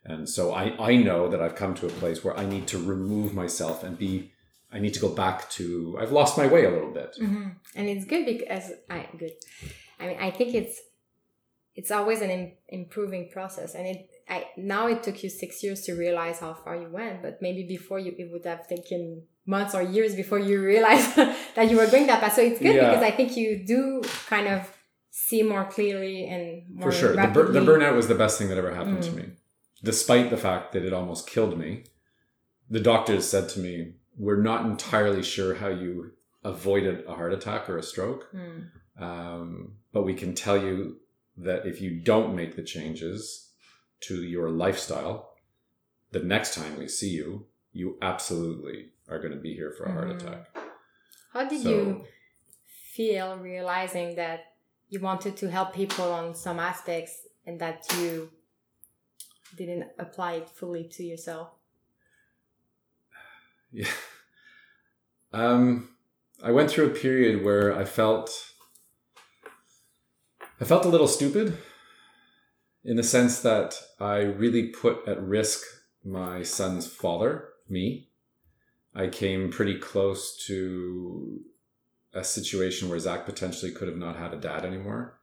And 0.06 0.30
so 0.30 0.54
I, 0.54 0.92
I 0.92 0.96
know 0.96 1.28
that 1.28 1.42
I've 1.42 1.56
come 1.56 1.74
to 1.76 1.86
a 1.88 1.90
place 1.90 2.24
where 2.24 2.38
I 2.38 2.46
need 2.46 2.68
to 2.68 2.78
remove 2.78 3.34
myself 3.34 3.84
and 3.84 3.98
be, 3.98 4.32
I 4.72 4.80
need 4.80 4.94
to 4.94 5.00
go 5.00 5.10
back 5.10 5.50
to, 5.52 5.98
I've 6.00 6.12
lost 6.12 6.38
my 6.38 6.48
way 6.48 6.64
a 6.66 6.70
little 6.72 6.92
bit. 6.92 7.16
Mhm. 7.20 7.56
and 7.76 7.90
it's 7.90 8.06
good 8.06 8.26
because 8.26 8.72
I 8.90 9.08
good. 9.18 9.34
I 10.00 10.08
mean, 10.08 10.18
I 10.20 10.32
think 10.32 10.54
it's 10.56 10.80
it's 11.76 11.92
always 11.92 12.22
an 12.22 12.30
Im- 12.30 12.54
improving 12.70 13.30
process, 13.30 13.76
and 13.76 13.86
it 13.88 14.10
I 14.30 14.46
now 14.58 14.88
it 14.88 15.04
took 15.04 15.24
you 15.24 15.30
six 15.30 15.64
years 15.64 15.82
to 15.82 15.94
realize 15.94 16.40
how 16.40 16.54
far 16.54 16.76
you 16.76 16.90
went, 16.90 17.22
but 17.22 17.42
maybe 17.42 17.64
before 17.68 18.00
you 18.00 18.14
it 18.18 18.30
would 18.32 18.46
have 18.46 18.68
taken 18.68 19.24
months 19.46 19.76
or 19.76 19.82
years 19.84 20.16
before 20.16 20.40
you 20.40 20.60
realized 20.64 21.16
that 21.56 21.70
you 21.70 21.78
were 21.78 21.86
going 21.88 22.08
that 22.08 22.22
path. 22.22 22.34
So 22.34 22.42
it's 22.42 22.60
good 22.60 22.76
Yeah. 22.76 22.90
because 22.90 23.04
I 23.04 23.12
think 23.12 23.38
you 23.38 23.64
do 23.66 24.02
kind 24.28 24.48
of 24.48 24.62
see 25.12 25.44
more 25.44 25.66
clearly 25.66 26.26
and 26.28 26.64
more 26.80 26.92
For 26.92 26.98
sure. 26.98 27.16
The, 27.16 27.28
bur- 27.28 27.52
the 27.52 27.60
burnout 27.62 27.96
was 27.96 28.08
the 28.08 28.16
best 28.16 28.38
thing 28.40 28.50
that 28.50 28.58
ever 28.58 28.74
happened 28.74 29.04
to 29.04 29.12
Mm. 29.12 29.16
me. 29.18 29.26
Despite 29.84 30.30
the 30.32 30.38
fact 30.38 30.74
that 30.74 30.84
it 30.84 30.94
almost 30.94 31.30
killed 31.30 31.58
me, 31.60 31.84
the 32.70 32.80
doctors 32.80 33.28
said 33.28 33.48
to 33.50 33.60
me, 33.60 33.94
We're 34.18 34.42
not 34.42 34.66
entirely 34.66 35.22
sure 35.22 35.56
how 35.56 35.68
you 35.68 36.14
avoided 36.44 37.06
a 37.08 37.14
heart 37.14 37.34
attack 37.34 37.70
or 37.70 37.78
a 37.78 37.84
stroke, 37.84 38.24
Mm. 38.34 38.70
Um, 39.00 39.74
but 39.92 40.04
we 40.04 40.14
can 40.14 40.34
tell 40.34 40.58
you 40.58 40.98
that 41.38 41.66
if 41.66 41.82
you 41.82 42.00
don't 42.00 42.36
make 42.36 42.56
the 42.56 42.64
changes 42.64 43.50
to 44.02 44.24
your 44.24 44.50
lifestyle, 44.50 45.34
the 46.12 46.20
next 46.20 46.54
time 46.56 46.78
we 46.78 46.88
see 46.88 47.10
you, 47.10 47.46
you 47.74 47.98
absolutely 48.02 48.92
are 49.10 49.20
going 49.20 49.34
to 49.34 49.40
be 49.40 49.54
here 49.54 49.72
for 49.78 49.84
a 49.86 49.92
heart 49.92 50.08
Mhm. 50.08 50.16
attack. 50.22 50.58
How 51.34 51.44
did 51.48 51.62
So- 51.62 51.70
you 51.70 52.08
feel 52.94 53.38
realizing 53.38 54.16
that 54.16 54.56
you 54.88 55.00
wanted 55.02 55.36
to 55.38 55.50
help 55.50 55.74
people 55.74 56.06
on 56.12 56.34
some 56.36 56.60
aspects 56.60 57.28
and 57.46 57.60
that 57.60 57.86
you 58.00 58.32
didn't 59.58 59.92
apply 60.00 60.34
it 60.36 60.50
fully 60.50 60.88
to 60.90 61.04
yourself? 61.04 61.50
Yeah. 63.72 63.92
Um, 65.34 65.98
I 66.42 66.52
went 66.52 66.72
through 66.72 66.88
a 66.88 66.96
period 66.96 67.44
where 67.44 67.76
I 67.76 67.84
felt 67.84 68.54
I 70.60 70.64
felt 70.64 70.86
a 70.86 70.90
little 70.90 71.08
stupid 71.08 71.58
in 72.84 72.96
the 72.96 73.04
sense 73.04 73.42
that 73.42 73.78
I 74.00 74.18
really 74.20 74.68
put 74.68 75.08
at 75.08 75.22
risk 75.22 75.62
my 76.04 76.44
son's 76.44 76.88
father, 76.88 77.50
me. 77.68 78.10
I 78.94 79.08
came 79.08 79.52
pretty 79.52 79.78
close 79.78 80.38
to 80.46 81.42
a 82.14 82.24
situation 82.24 82.88
where 82.88 83.00
Zach 83.00 83.26
potentially 83.26 83.72
could 83.72 83.90
have 83.90 83.98
not 83.98 84.16
had 84.16 84.34
a 84.34 84.38
dad 84.40 84.64
anymore. 84.64 85.20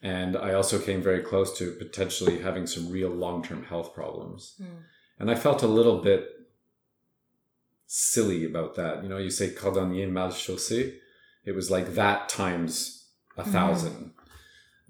And 0.00 0.36
I 0.36 0.52
also 0.52 0.78
came 0.78 1.02
very 1.02 1.22
close 1.22 1.56
to 1.58 1.72
potentially 1.72 2.38
having 2.40 2.66
some 2.66 2.90
real 2.90 3.10
long 3.10 3.42
term 3.42 3.64
health 3.64 3.94
problems. 3.94 4.54
Mm. 4.60 4.66
And 5.18 5.30
I 5.30 5.34
felt 5.34 5.64
a 5.64 5.66
little 5.66 6.02
bit 6.02 6.28
silly 7.86 8.44
about 8.44 8.76
that. 8.76 9.02
You 9.02 9.08
know, 9.08 9.18
you 9.18 9.30
say 9.30 9.50
cordonnier 9.50 10.08
mal 10.10 10.28
chaussé. 10.28 10.98
It 11.44 11.52
was 11.52 11.70
like 11.70 11.94
that 11.94 12.28
times 12.28 13.08
a 13.36 13.42
Mhm. 13.42 13.46
1000 13.46 14.12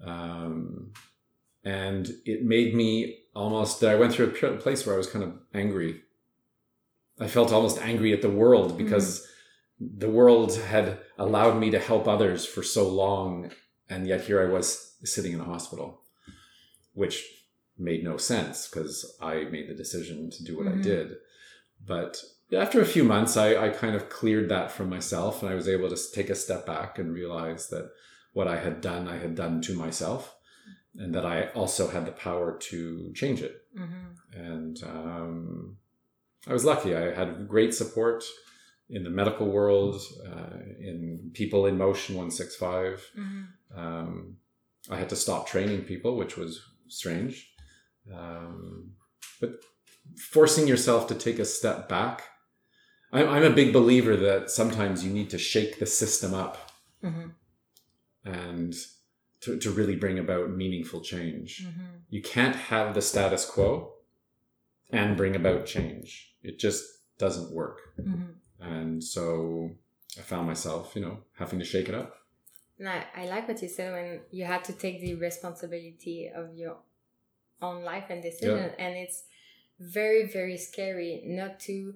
Um, 0.03 0.91
and 1.63 2.09
it 2.25 2.43
made 2.43 2.73
me 2.75 3.19
almost 3.35 3.83
I 3.83 3.95
went 3.95 4.13
through 4.13 4.27
a 4.27 4.57
place 4.57 4.85
where 4.85 4.95
I 4.95 4.97
was 4.97 5.09
kind 5.09 5.23
of 5.23 5.33
angry. 5.53 6.01
I 7.19 7.27
felt 7.27 7.51
almost 7.51 7.79
angry 7.81 8.13
at 8.13 8.21
the 8.21 8.29
world 8.29 8.77
because 8.77 9.27
the 9.79 10.09
world 10.09 10.55
had 10.55 10.99
allowed 11.17 11.59
me 11.59 11.69
to 11.71 11.79
help 11.79 12.07
others 12.07 12.45
for 12.45 12.63
so 12.63 12.87
long, 12.87 13.51
and 13.89 14.07
yet 14.07 14.21
here 14.21 14.41
I 14.41 14.51
was 14.51 14.95
sitting 15.03 15.33
in 15.33 15.39
a 15.39 15.43
hospital, 15.45 16.01
which 16.93 17.23
made 17.77 18.03
no 18.03 18.17
sense 18.17 18.67
because 18.67 19.15
I 19.21 19.43
made 19.45 19.67
the 19.69 19.75
decision 19.75 20.31
to 20.31 20.43
do 20.43 20.57
what 20.57 20.67
I 20.67 20.71
Mhm. 20.71 20.83
did. 20.83 21.17
But 21.85 22.23
after 22.51 22.81
a 22.81 22.85
few 22.85 23.03
months, 23.03 23.37
I, 23.37 23.55
I 23.55 23.69
kind 23.69 23.95
of 23.95 24.09
cleared 24.09 24.49
that 24.49 24.71
from 24.71 24.89
myself, 24.89 25.43
and 25.43 25.51
I 25.51 25.55
was 25.55 25.67
able 25.67 25.89
to 25.89 26.11
take 26.11 26.29
a 26.31 26.35
step 26.35 26.65
back 26.65 26.97
and 26.97 27.13
realize 27.13 27.69
that 27.69 27.91
what 28.37 28.47
I 28.47 28.57
had 28.57 28.81
done, 28.81 29.07
I 29.07 29.17
had 29.17 29.33
done 29.33 29.61
to 29.61 29.73
myself, 29.73 30.35
and 30.95 31.11
that 31.15 31.25
I 31.25 31.37
also 31.61 31.87
had 31.87 32.05
the 32.05 32.11
power 32.11 32.49
to 32.69 33.11
change 33.15 33.41
it 33.41 33.55
Mm-hmm. 33.83 34.41
and 34.49 34.75
um, 34.83 35.77
I 36.47 36.53
was 36.53 36.65
lucky. 36.65 36.95
I 36.95 37.13
had 37.13 37.47
great 37.47 37.73
support 37.75 38.23
in 38.89 39.03
the 39.03 39.09
medical 39.21 39.47
world, 39.57 40.01
uh, 40.31 40.57
in 40.89 41.31
people 41.33 41.67
in 41.69 41.77
Motion 41.77 42.15
One 42.15 42.31
Six 42.31 42.55
Five. 42.55 42.95
Mm-hmm. 43.15 43.79
Um, 43.79 44.37
I 44.89 44.95
had 45.01 45.09
to 45.09 45.15
stop 45.15 45.47
training 45.47 45.81
people, 45.91 46.11
which 46.21 46.37
was 46.37 46.51
strange. 46.87 47.35
Um, 48.19 48.93
but 49.41 49.51
forcing 50.31 50.67
yourself 50.67 51.07
to 51.07 51.15
take 51.15 51.39
a 51.39 51.45
step 51.45 51.87
back. 51.87 52.23
I'm, 53.11 53.27
I'm 53.29 53.43
a 53.51 53.59
big 53.61 53.71
believer 53.73 54.15
that 54.27 54.49
sometimes 54.49 55.03
you 55.05 55.11
need 55.11 55.29
to 55.31 55.37
shake 55.37 55.73
the 55.77 55.85
system 55.85 56.33
up 56.33 56.67
Mm-hmm. 57.03 57.27
And 58.27 58.75
to, 59.41 59.57
to 59.57 59.71
really 59.71 59.95
bring 59.95 60.19
about 60.19 60.49
meaningful 60.51 61.01
change. 61.01 61.65
Mm-hmm. 61.65 61.97
You 62.09 62.21
can't 62.21 62.55
have 62.55 62.93
the 62.93 63.01
status 63.01 63.45
quo 63.45 63.93
and 64.89 65.17
bring 65.17 65.35
about 65.35 65.65
change. 65.65 66.35
It 66.43 66.59
just 66.59 66.83
doesn't 67.17 67.51
work. 67.51 67.79
Mm-hmm. 67.99 68.23
And 68.59 69.03
so 69.03 69.71
I 70.17 70.21
found 70.21 70.47
myself, 70.47 70.95
you 70.95 71.01
know, 71.01 71.19
having 71.37 71.59
to 71.59 71.65
shake 71.65 71.89
it 71.89 71.95
up. 71.95 72.15
And 72.79 72.89
I, 72.89 73.05
I 73.15 73.25
like 73.25 73.47
what 73.47 73.61
you 73.61 73.69
said 73.69 73.93
when 73.93 74.21
you 74.31 74.45
had 74.45 74.63
to 74.65 74.73
take 74.73 75.01
the 75.01 75.15
responsibility 75.15 76.29
of 76.33 76.55
your 76.55 76.77
own 77.61 77.83
life 77.83 78.05
and 78.09 78.21
decision. 78.21 78.71
And 78.77 78.95
it's 78.95 79.23
very, 79.79 80.27
very 80.27 80.57
scary 80.57 81.23
not 81.25 81.59
to 81.61 81.93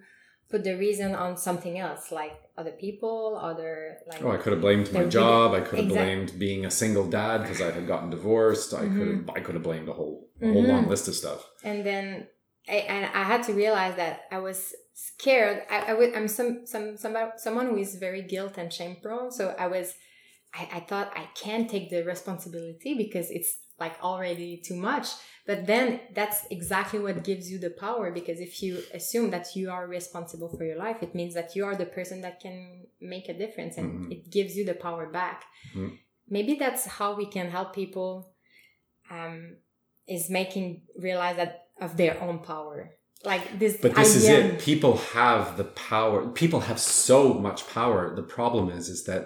put 0.52 0.64
the 0.64 0.76
reason 0.78 1.16
on 1.16 1.38
something 1.38 1.80
else, 1.80 2.12
like 2.12 2.34
other 2.58 2.72
people, 2.72 3.40
other 3.42 3.98
like 4.08 4.22
Oh, 4.24 4.32
I 4.32 4.38
could 4.38 4.54
have 4.54 4.62
blamed 4.62 4.92
my 4.94 5.06
job. 5.06 5.54
I 5.54 5.62
could 5.62 5.80
have 5.80 5.88
blamed 5.90 6.38
being 6.38 6.66
a 6.66 6.72
single 6.72 7.08
dad 7.10 7.38
because 7.42 7.62
I 7.62 7.72
had 7.72 7.88
gotten 7.88 8.10
divorced. 8.10 8.74
I 8.74 8.82
could 8.96 9.08
have 9.14 9.30
I 9.38 9.40
could 9.40 9.56
have 9.56 9.64
blamed 9.64 9.88
a 9.90 9.94
whole 9.94 10.28
a 10.42 10.52
whole 10.54 10.64
Mhm. 10.66 10.68
long 10.74 10.88
list 10.88 11.08
of 11.08 11.16
stuff. 11.16 11.42
and 11.64 11.86
then 11.86 12.28
I, 12.70 12.76
and 12.96 13.06
I 13.22 13.24
had 13.24 13.42
to 13.48 13.54
realize 13.54 13.96
that 13.96 14.16
I 14.32 14.40
was 14.40 14.60
scared. 14.94 15.64
I, 15.70 15.78
I 15.92 15.94
would, 15.98 16.14
I'm 16.14 16.28
some, 16.28 16.66
some, 16.66 16.96
some, 16.96 17.16
someone 17.38 17.68
who 17.70 17.78
is 17.78 17.96
very 17.96 18.22
guilt 18.22 18.54
and 18.58 18.72
shame 18.72 18.98
prone. 19.02 19.32
So 19.32 19.56
I 19.58 19.66
was, 19.76 19.96
I, 20.54 20.70
I 20.78 20.80
thought 20.82 21.12
I 21.16 21.26
can't 21.44 21.68
take 21.68 21.90
the 21.90 22.04
responsibility 22.04 22.94
because 23.04 23.32
it's 23.32 23.52
like 23.86 23.96
already 24.12 24.52
too 24.68 24.78
much. 24.92 25.08
But 25.50 25.60
then 25.72 25.86
that's 26.18 26.40
exactly 26.58 27.00
what 27.06 27.24
gives 27.30 27.46
you 27.52 27.58
the 27.66 27.74
power 27.86 28.06
because 28.20 28.40
if 28.40 28.54
you 28.64 28.72
assume 29.00 29.28
that 29.36 29.48
you 29.58 29.66
are 29.76 29.86
responsible 30.00 30.50
for 30.56 30.64
your 30.70 30.80
life, 30.86 31.00
it 31.08 31.14
means 31.20 31.34
that 31.40 31.50
you 31.56 31.64
are 31.68 31.76
the 31.84 31.90
person 31.98 32.18
that 32.26 32.36
can 32.46 32.58
make 33.14 33.26
a 33.34 33.38
difference 33.44 33.74
and 33.80 33.88
Mhm. 33.92 34.12
it 34.16 34.22
gives 34.38 34.52
you 34.58 34.64
the 34.72 34.78
power 34.88 35.06
back. 35.20 35.40
Mhm. 35.76 35.90
Maybe 36.36 36.54
that's 36.64 36.84
how 36.98 37.10
we 37.22 37.28
can 37.36 37.48
help 37.58 37.70
people 37.82 38.10
um, 39.18 39.38
is 40.08 40.30
making 40.30 40.66
realize 41.08 41.36
that 41.42 41.52
of 41.86 41.92
their 42.02 42.16
own 42.26 42.38
power. 42.54 42.80
Like 43.32 43.44
this 43.62 43.74
But 43.86 43.96
this 43.96 44.16
is 44.20 44.26
it. 44.36 44.60
People 44.72 44.96
have 45.22 45.44
the 45.62 45.70
power. 45.94 46.18
People 46.44 46.62
have 46.70 46.80
so 46.80 47.20
much 47.48 47.60
power. 47.80 48.02
The 48.22 48.28
problem 48.38 48.66
is, 48.78 48.86
is 48.96 49.02
that 49.10 49.24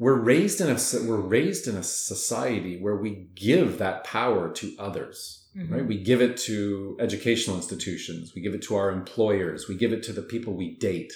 we're 0.00 0.20
raised 0.32 0.60
in 0.62 0.68
a 0.76 0.78
we're 1.08 1.26
raised 1.38 1.68
in 1.68 1.76
a 1.76 1.82
society 1.82 2.74
where 2.84 2.96
we 2.96 3.10
give 3.48 3.78
that 3.78 4.02
power 4.04 4.50
to 4.60 4.66
others. 4.78 5.18
Mhm. 5.56 5.70
Right? 5.72 5.86
We 5.92 5.98
give 6.10 6.20
it 6.22 6.36
to 6.48 6.96
educational 7.06 7.56
institutions. 7.56 8.34
We 8.34 8.40
give 8.46 8.54
it 8.54 8.62
to 8.68 8.74
our 8.80 8.90
employers. 8.90 9.68
We 9.68 9.74
give 9.82 9.92
it 9.92 10.02
to 10.04 10.12
the 10.12 10.22
people 10.32 10.54
we 10.54 10.68
date. 10.76 11.12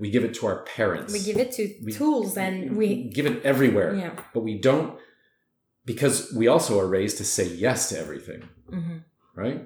We 0.00 0.10
give 0.10 0.24
it 0.24 0.34
to 0.38 0.46
our 0.46 0.64
parents. 0.76 1.12
We 1.12 1.20
give 1.20 1.36
it 1.44 1.52
to 1.58 1.62
We- 1.84 1.92
tools 1.92 2.36
and 2.36 2.76
we, 2.76 2.88
give 3.18 3.26
it 3.26 3.42
everywhere. 3.44 3.94
yeah. 3.94 4.14
But 4.34 4.42
we 4.48 4.54
don't 4.68 4.98
because 5.84 6.16
we 6.34 6.46
also 6.48 6.78
are 6.80 6.86
raised 6.98 7.16
to 7.18 7.24
say 7.24 7.46
yes 7.66 7.88
to 7.90 7.98
everything 7.98 8.42
hmm 8.68 8.98
right? 9.34 9.60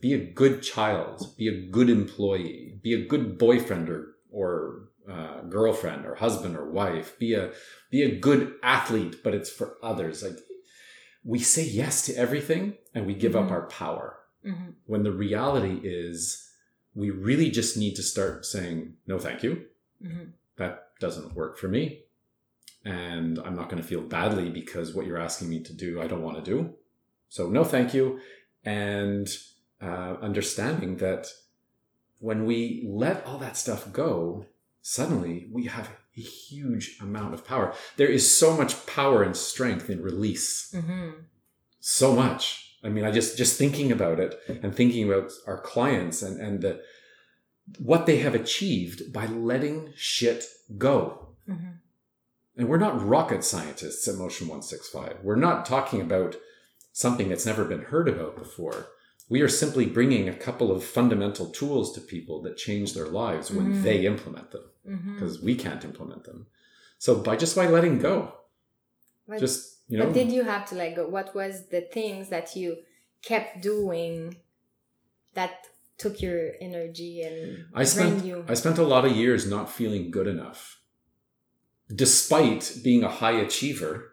Be 0.00 0.14
a 0.14 0.24
good 0.40 0.62
child, 0.62 1.16
be 1.36 1.48
a 1.48 1.58
good 1.76 1.90
employee, 1.90 2.78
be 2.82 2.92
a 2.94 3.04
good 3.12 3.24
boyfriend 3.38 3.88
or 3.88 4.00
or 4.30 4.50
uh, 5.10 5.42
girlfriend 5.42 6.06
or 6.06 6.14
husband 6.16 6.56
or 6.56 6.68
wife. 6.70 7.18
Be 7.18 7.34
a 7.34 7.52
be 7.90 8.02
a 8.02 8.16
good 8.18 8.54
athlete, 8.62 9.22
but 9.24 9.34
it's 9.34 9.50
for 9.50 9.76
others. 9.82 10.22
Like 10.22 10.38
we 11.24 11.38
say 11.38 11.64
yes 11.64 12.04
to 12.06 12.14
everything 12.16 12.74
and 12.94 13.06
we 13.06 13.14
give 13.14 13.36
up 13.36 13.46
Mhm. 13.48 13.50
our 13.52 13.66
power. 13.68 14.18
hmm 14.44 14.70
When 14.86 15.02
the 15.04 15.12
reality 15.12 15.80
is, 15.84 16.48
we 16.94 17.10
really 17.10 17.50
just 17.50 17.76
need 17.76 17.94
to 17.96 18.02
start 18.02 18.44
saying 18.44 18.96
no, 19.06 19.18
thank 19.18 19.42
you. 19.42 19.66
hmm 20.00 20.30
That 20.56 20.88
doesn't 21.00 21.34
work 21.34 21.58
for 21.58 21.68
me, 21.68 22.04
and 22.84 23.38
I'm 23.38 23.56
not 23.56 23.68
going 23.70 23.82
to 23.82 23.88
feel 23.88 24.02
badly 24.02 24.50
because 24.50 24.92
what 24.94 25.06
you're 25.06 25.18
asking 25.28 25.48
me 25.48 25.60
to 25.62 25.72
do, 25.72 26.00
I 26.00 26.06
don't 26.06 26.22
want 26.22 26.36
to 26.44 26.50
do. 26.54 26.74
So 27.28 27.48
no, 27.48 27.64
thank 27.64 27.94
you 27.94 28.20
and 28.64 29.28
uh, 29.80 30.16
understanding 30.20 30.96
that 30.98 31.26
when 32.18 32.44
we 32.46 32.84
let 32.86 33.24
all 33.26 33.38
that 33.38 33.56
stuff 33.56 33.92
go, 33.92 34.46
suddenly 34.82 35.48
we 35.50 35.64
have 35.66 35.88
a 36.16 36.20
huge 36.20 36.98
amount 37.00 37.32
of 37.32 37.46
power. 37.46 37.72
There 37.96 38.08
is 38.08 38.36
so 38.36 38.54
much 38.56 38.84
power 38.86 39.22
and 39.22 39.34
strength 39.36 39.88
in 39.88 40.02
release. 40.02 40.74
hmm 40.78 41.10
So 41.80 42.14
much. 42.14 42.76
I 42.84 42.88
mean, 42.88 43.04
I 43.04 43.10
just 43.12 43.38
just 43.38 43.56
thinking 43.56 43.90
about 43.92 44.18
it 44.20 44.38
and 44.62 44.74
thinking 44.74 45.04
about 45.08 45.30
our 45.46 45.60
clients 45.60 46.20
and 46.22 46.40
and 46.40 46.60
the 46.60 46.82
what 47.78 48.06
they 48.06 48.18
have 48.18 48.34
achieved 48.34 49.12
by 49.12 49.26
letting 49.26 49.92
shit 49.96 50.44
go. 50.76 51.28
hmm 51.46 51.78
And 52.56 52.68
we're 52.68 52.76
not 52.86 53.06
rocket 53.06 53.44
scientists 53.44 54.06
at 54.08 54.16
Motion 54.16 54.48
165. 54.48 55.18
We're 55.22 55.36
not 55.48 55.64
talking 55.64 56.00
about 56.02 56.36
something 56.92 57.28
that's 57.28 57.46
never 57.46 57.64
been 57.64 57.82
heard 57.92 58.08
about 58.08 58.36
before. 58.36 58.88
We 59.32 59.40
are 59.40 59.48
simply 59.48 59.86
bringing 59.86 60.28
a 60.28 60.34
couple 60.34 60.70
of 60.70 60.84
fundamental 60.84 61.46
tools 61.46 61.94
to 61.94 62.02
people 62.02 62.42
that 62.42 62.58
change 62.58 62.92
their 62.92 63.06
lives 63.06 63.50
when 63.50 63.66
Mhm. 63.72 63.82
they 63.82 64.04
implement 64.04 64.50
them 64.50 64.66
because 65.14 65.40
we 65.40 65.54
can't 65.54 65.82
implement 65.90 66.24
them. 66.24 66.48
So 66.98 67.10
by 67.28 67.36
just 67.36 67.56
by 67.56 67.66
letting 67.66 67.98
go, 67.98 68.14
But, 69.26 69.40
just, 69.40 69.58
you 69.88 69.96
know, 69.96 70.06
but 70.06 70.12
did 70.12 70.30
you 70.30 70.42
have 70.42 70.68
to 70.68 70.74
let 70.74 70.96
go? 70.96 71.08
What 71.08 71.34
was 71.34 71.68
the 71.74 71.80
things 71.80 72.28
that 72.28 72.54
you 72.56 72.82
kept 73.22 73.62
doing 73.62 74.36
that 75.32 75.66
took 75.96 76.20
your 76.20 76.52
energy 76.60 77.22
and 77.22 77.64
I 77.72 77.84
spent 77.84 78.26
you? 78.26 78.44
I 78.46 78.54
spent 78.54 78.76
a 78.76 78.90
lot 78.94 79.06
of 79.06 79.16
years 79.16 79.48
not 79.48 79.70
feeling 79.70 80.10
good 80.10 80.26
enough. 80.26 80.60
Despite 81.88 82.80
being 82.84 83.02
a 83.02 83.08
high 83.20 83.38
achiever, 83.46 84.11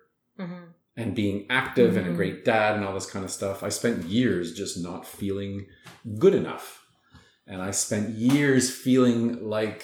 and 1.00 1.16
being 1.16 1.46
active 1.50 1.96
and 1.98 2.06
a 2.08 2.12
Mhm. 2.12 2.16
great 2.16 2.46
dad 2.46 2.76
and 2.76 2.84
all 2.86 2.94
this 2.94 3.06
kind 3.10 3.24
of 3.24 3.32
stuff. 3.32 3.64
I 3.64 3.70
spent 3.70 4.04
years 4.06 4.54
just 4.54 4.78
not 4.78 5.08
feeling 5.08 5.68
good 6.18 6.36
enough. 6.36 6.86
And 7.48 7.62
I 7.62 7.72
spent 7.72 8.10
years 8.16 8.70
feeling 8.70 9.22
like 9.58 9.84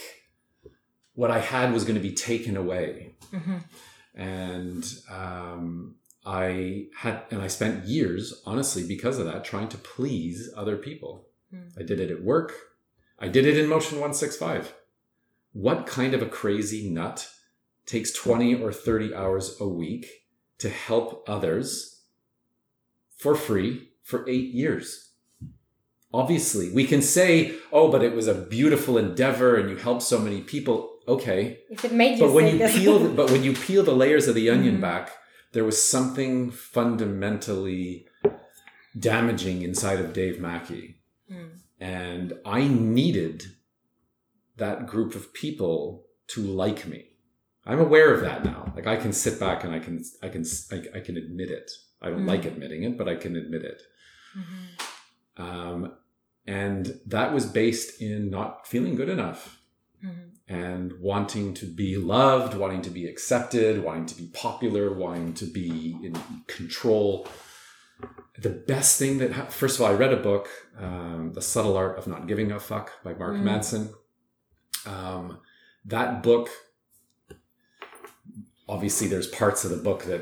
what 1.14 1.32
I 1.32 1.40
had 1.40 1.72
was 1.74 1.84
going 1.86 1.96
to 1.96 2.02
be 2.10 2.14
taken 2.14 2.58
away. 2.58 3.16
hmm 3.32 3.58
And 4.14 4.84
um, 5.10 5.96
I 6.26 6.88
had, 6.96 7.24
and 7.32 7.42
I 7.42 7.48
spent 7.48 7.86
years, 7.86 8.42
honestly, 8.46 8.84
because 8.88 9.18
of 9.20 9.26
that, 9.26 9.44
trying 9.46 9.70
to 9.70 9.78
please 9.78 10.50
other 10.56 10.78
people. 10.78 11.30
Mm. 11.54 11.72
I 11.80 11.84
did 11.84 12.00
it 12.00 12.12
at 12.12 12.24
work. 12.24 12.54
I 13.20 13.28
did 13.30 13.46
it 13.46 13.58
in 13.58 13.68
Motion 13.70 14.00
165. 14.00 14.74
What 15.54 15.88
kind 15.88 16.14
of 16.14 16.22
a 16.22 16.28
crazy 16.42 16.90
nut 16.90 17.30
takes 17.86 18.12
20 18.12 18.56
or 18.62 18.72
30 18.74 19.14
hours 19.16 19.56
a 19.62 19.68
week 19.68 20.06
to 20.60 20.70
help 20.70 21.24
others 21.28 22.02
for 23.18 23.36
free 23.36 23.90
for 24.04 24.28
eight 24.30 24.54
years? 24.54 25.12
Obviously, 26.14 26.72
we 26.72 26.86
can 26.86 27.02
say, 27.02 27.56
oh, 27.74 27.92
but 27.92 28.02
it 28.04 28.14
was 28.16 28.28
a 28.28 28.34
beautiful 28.34 28.98
endeavor 28.98 29.56
and 29.56 29.70
you 29.70 29.76
helped 29.76 30.02
so 30.04 30.18
many 30.18 30.42
people. 30.42 30.98
Okay. 31.08 31.60
If 31.70 31.84
it 31.86 31.94
made 31.94 32.18
you 32.18 32.26
But 32.26 32.34
when 32.34 32.48
you 32.54 32.58
this- 32.58 32.78
peel, 32.78 33.14
but 33.14 33.30
when 33.32 33.44
you 33.44 33.54
peel 33.54 33.84
the 33.84 33.94
layers 33.96 34.28
of 34.28 34.36
the 34.36 34.50
onion 34.50 34.78
Mhm. 34.78 34.82
back, 34.82 35.12
there 35.52 35.66
was 35.66 35.82
something 35.82 36.52
fundamentally 36.52 38.08
damaging 38.98 39.62
inside 39.62 40.00
of 40.00 40.14
Dave 40.14 40.40
Mackey 40.40 41.02
Mm. 41.30 41.60
and 41.80 42.34
I 42.46 42.68
needed 42.68 43.44
that 44.58 44.88
group 44.88 45.16
of 45.16 45.34
people 45.34 46.08
to 46.28 46.42
like 46.42 46.88
me. 46.88 47.15
I'm 47.66 47.80
aware 47.80 48.14
of 48.14 48.22
that 48.22 48.44
now. 48.46 48.72
Like 48.76 48.88
I 48.88 48.96
can 48.98 49.12
sit 49.14 49.40
back 49.40 49.64
and 49.64 49.74
I 49.74 49.80
can 49.80 50.04
I 50.22 50.30
can 50.30 50.46
I, 50.72 50.98
I 50.98 51.00
can 51.00 51.18
admit 51.18 51.50
it. 51.50 51.72
I 52.02 52.10
don't 52.10 52.24
Mm. 52.26 52.28
like 52.28 52.46
admitting 52.46 52.84
it, 52.84 52.98
but 52.98 53.08
I 53.10 53.16
can 53.16 53.36
admit 53.36 53.64
it. 53.64 53.82
Mhm. 54.38 55.44
Um, 55.44 55.94
and 56.46 57.00
that 57.08 57.34
was 57.34 57.46
based 57.46 58.02
in 58.02 58.30
not 58.30 58.68
feeling 58.68 58.96
good 58.96 59.10
enough 59.10 59.60
Mhm. 60.04 60.32
and 60.48 60.94
wanting 61.00 61.54
to 61.56 61.66
be 61.66 61.98
loved, 61.98 62.54
wanting 62.56 62.82
to 62.84 62.90
be 62.92 63.08
accepted, 63.08 63.84
wanting 63.84 64.06
to 64.08 64.16
be 64.16 64.28
popular, 64.28 64.94
wanting 64.94 65.34
to 65.36 65.46
be 65.46 65.98
in 66.04 66.14
control. 66.48 67.28
The 68.38 68.50
best 68.50 69.00
thing 69.00 69.18
that, 69.20 69.32
hap- 69.32 69.52
first 69.52 69.78
of 69.78 69.82
all, 69.82 69.92
I 69.92 69.96
read 69.96 70.14
a 70.14 70.18
book, 70.18 70.48
um, 70.78 71.32
The 71.34 71.42
Subtle 71.42 71.78
Art 71.78 71.98
of 71.98 72.06
Not 72.06 72.28
Giving 72.28 72.52
a 72.52 72.60
Fuck 72.60 72.92
by 73.04 73.14
Mark 73.14 73.38
Mm. 73.38 73.44
Manson. 73.44 73.90
Um, 74.86 75.40
that 75.86 76.22
book, 76.22 76.50
obviously, 78.68 79.08
there's 79.08 79.28
parts 79.28 79.64
of 79.66 79.72
the 79.72 79.78
book 79.78 80.04
that 80.06 80.22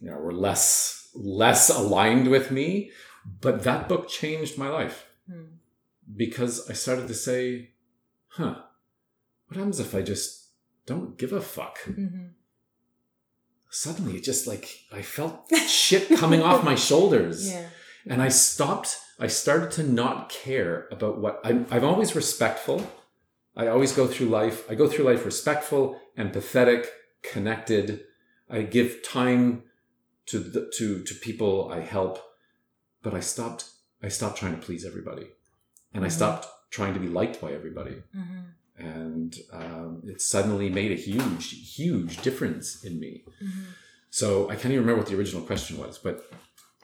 you 0.00 0.10
know 0.10 0.16
were 0.18 0.32
less 0.32 1.08
less 1.14 1.68
aligned 1.70 2.28
with 2.28 2.50
me, 2.50 2.90
but 3.40 3.62
that 3.64 3.88
book 3.88 4.08
changed 4.08 4.58
my 4.58 4.68
life 4.68 5.06
Mm. 5.30 5.46
because 6.16 6.68
I 6.68 6.74
started 6.74 7.08
to 7.08 7.14
say, 7.14 7.70
huh, 8.28 8.56
what 9.46 9.56
happens 9.56 9.80
if 9.80 9.94
I 9.94 10.02
just 10.02 10.48
don't 10.86 11.16
give 11.16 11.32
a 11.32 11.40
fuck? 11.40 11.78
Mhm. 11.84 12.30
Suddenly, 13.70 14.16
it 14.18 14.24
just 14.24 14.46
like 14.46 14.84
I 14.92 15.02
felt 15.02 15.48
shit 15.66 16.08
coming 16.18 16.42
off 16.42 16.62
my 16.64 16.74
shoulders. 16.88 17.48
Yeah. 17.50 17.68
And 18.06 18.20
I 18.22 18.28
stopped, 18.28 18.98
I 19.18 19.26
started 19.28 19.70
to 19.72 19.82
not 19.82 20.28
care 20.28 20.86
about 20.92 21.18
what 21.18 21.40
I'm, 21.42 21.66
I'm 21.70 21.84
always 21.84 22.14
respectful. 22.14 22.86
I 23.56 23.68
always 23.68 23.92
go 23.92 24.06
through 24.06 24.26
life, 24.28 24.68
I 24.70 24.74
go 24.74 24.86
through 24.88 25.06
life 25.06 25.24
respectful, 25.24 25.98
empathetic, 26.18 26.86
connected. 27.32 28.04
I 28.48 28.62
give 28.62 29.02
time 29.02 29.64
to 30.26 30.38
the, 30.38 30.70
to 30.78 31.02
to 31.02 31.14
people 31.14 31.70
I 31.72 31.80
help, 31.80 32.18
but 33.02 33.12
I 33.14 33.20
stopped 33.20 33.62
I 34.02 34.08
stopped 34.08 34.38
trying 34.38 34.54
to 34.58 34.64
please 34.66 34.84
everybody, 34.84 35.26
and 35.94 36.04
I 36.04 36.08
Mhm. 36.08 36.12
stopped 36.18 36.46
trying 36.70 36.94
to 36.94 37.00
be 37.00 37.08
liked 37.08 37.40
by 37.40 37.52
everybody, 37.52 37.96
Mhm. 38.16 38.44
and 38.76 39.30
um, 39.52 40.02
it 40.12 40.20
suddenly 40.20 40.68
made 40.80 40.92
a 40.92 41.00
huge 41.08 41.46
huge 41.76 42.12
difference 42.22 42.84
in 42.84 43.00
me. 43.00 43.24
Mhm. 43.42 43.64
So 44.10 44.48
I 44.50 44.54
can't 44.54 44.72
even 44.74 44.80
remember 44.84 45.00
what 45.02 45.08
the 45.10 45.16
original 45.18 45.42
question 45.50 45.78
was, 45.78 45.98
but 45.98 46.16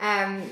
Um, 0.01 0.43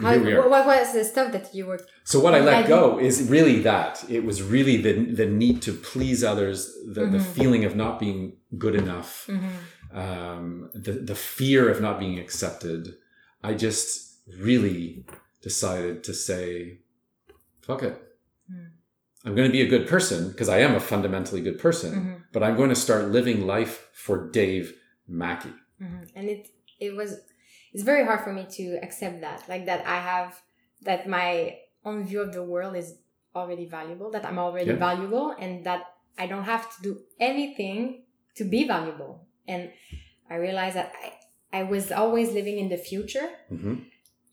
how, 0.00 0.12
here 0.12 0.24
we 0.24 0.32
are. 0.32 0.48
what 0.48 0.64
was 0.66 0.94
the 0.94 1.04
stuff 1.04 1.30
that 1.32 1.54
you 1.54 1.66
were? 1.66 1.78
So 2.04 2.20
what 2.20 2.34
I 2.34 2.40
let 2.40 2.66
go 2.66 2.98
is 2.98 3.28
really 3.28 3.60
that. 3.60 4.02
It 4.08 4.24
was 4.24 4.42
really 4.42 4.76
the 4.86 4.92
the 5.20 5.26
need 5.26 5.60
to 5.62 5.72
please 5.74 6.24
others, 6.24 6.58
the, 6.86 7.02
the 7.06 7.18
Mhm. 7.18 7.26
feeling 7.36 7.64
of 7.66 7.76
not 7.76 8.00
being 8.00 8.36
good 8.56 8.74
enough, 8.74 9.26
Mhm. 9.28 9.50
um, 10.02 10.70
the 10.86 10.92
the 10.92 11.14
fear 11.14 11.68
of 11.68 11.80
not 11.80 11.98
being 11.98 12.18
accepted. 12.18 12.96
I 13.42 13.52
just 13.66 13.88
really 14.48 15.04
decided 15.42 16.02
to 16.04 16.14
say, 16.14 16.78
"Fuck 17.60 17.82
it." 17.82 17.96
Mm. 18.50 18.70
I'm 19.26 19.34
going 19.34 19.48
to 19.48 19.52
be 19.58 19.62
a 19.62 19.68
good 19.74 19.86
person 19.86 20.28
because 20.30 20.48
I 20.48 20.58
am 20.66 20.74
a 20.74 20.80
fundamentally 20.80 21.42
good 21.42 21.58
person, 21.58 21.92
Mhm. 21.94 22.16
but 22.32 22.42
I'm 22.42 22.56
going 22.56 22.70
to 22.70 22.80
start 22.86 23.10
living 23.18 23.46
life 23.46 23.74
for 23.92 24.30
Dave 24.30 24.66
Mackey. 25.06 25.52
Mhm. 25.82 26.08
And 26.16 26.28
it 26.30 26.48
it 26.80 26.94
was 26.96 27.10
it's 27.74 27.82
very 27.82 28.04
hard 28.04 28.20
for 28.20 28.32
me 28.32 28.46
to 28.58 28.78
accept 28.82 29.20
that, 29.20 29.42
like 29.48 29.66
that 29.66 29.84
I 29.86 29.98
have 29.98 30.40
that 30.82 31.08
my 31.08 31.58
own 31.84 32.04
view 32.06 32.20
of 32.22 32.32
the 32.32 32.42
world 32.42 32.76
is 32.76 32.94
already 33.34 33.66
valuable, 33.66 34.10
that 34.12 34.24
I'm 34.24 34.38
already 34.38 34.70
Yeah. 34.70 34.76
valuable, 34.88 35.30
and 35.32 35.64
that 35.66 35.82
I 36.16 36.26
don't 36.26 36.44
have 36.44 36.64
to 36.76 36.82
do 36.82 37.00
anything 37.18 38.04
to 38.36 38.44
be 38.44 38.64
valuable. 38.64 39.26
And 39.48 39.72
I 40.30 40.36
realized 40.36 40.76
that 40.76 40.92
I 41.02 41.12
I 41.60 41.62
was 41.64 41.92
always 41.92 42.32
living 42.32 42.58
in 42.58 42.68
the 42.68 42.76
future, 42.90 43.28
hmm 43.48 43.74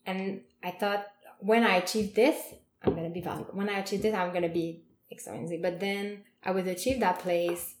and 0.06 0.42
I 0.62 0.70
thought 0.70 1.06
when 1.38 1.62
I 1.64 1.76
achieve 1.76 2.14
this, 2.14 2.36
I'm 2.82 2.94
gonna 2.94 3.10
be 3.10 3.20
valuable. 3.20 3.54
When 3.54 3.68
I 3.68 3.78
achieve 3.78 4.02
this, 4.02 4.14
I'm 4.14 4.32
gonna 4.32 4.48
be 4.48 4.84
X, 5.10 5.26
Y, 5.26 5.34
and 5.34 5.48
Z. 5.48 5.58
But 5.62 5.78
then 5.80 6.24
I 6.42 6.50
would 6.50 6.66
achieve 6.66 6.98
that 7.00 7.18
place, 7.20 7.74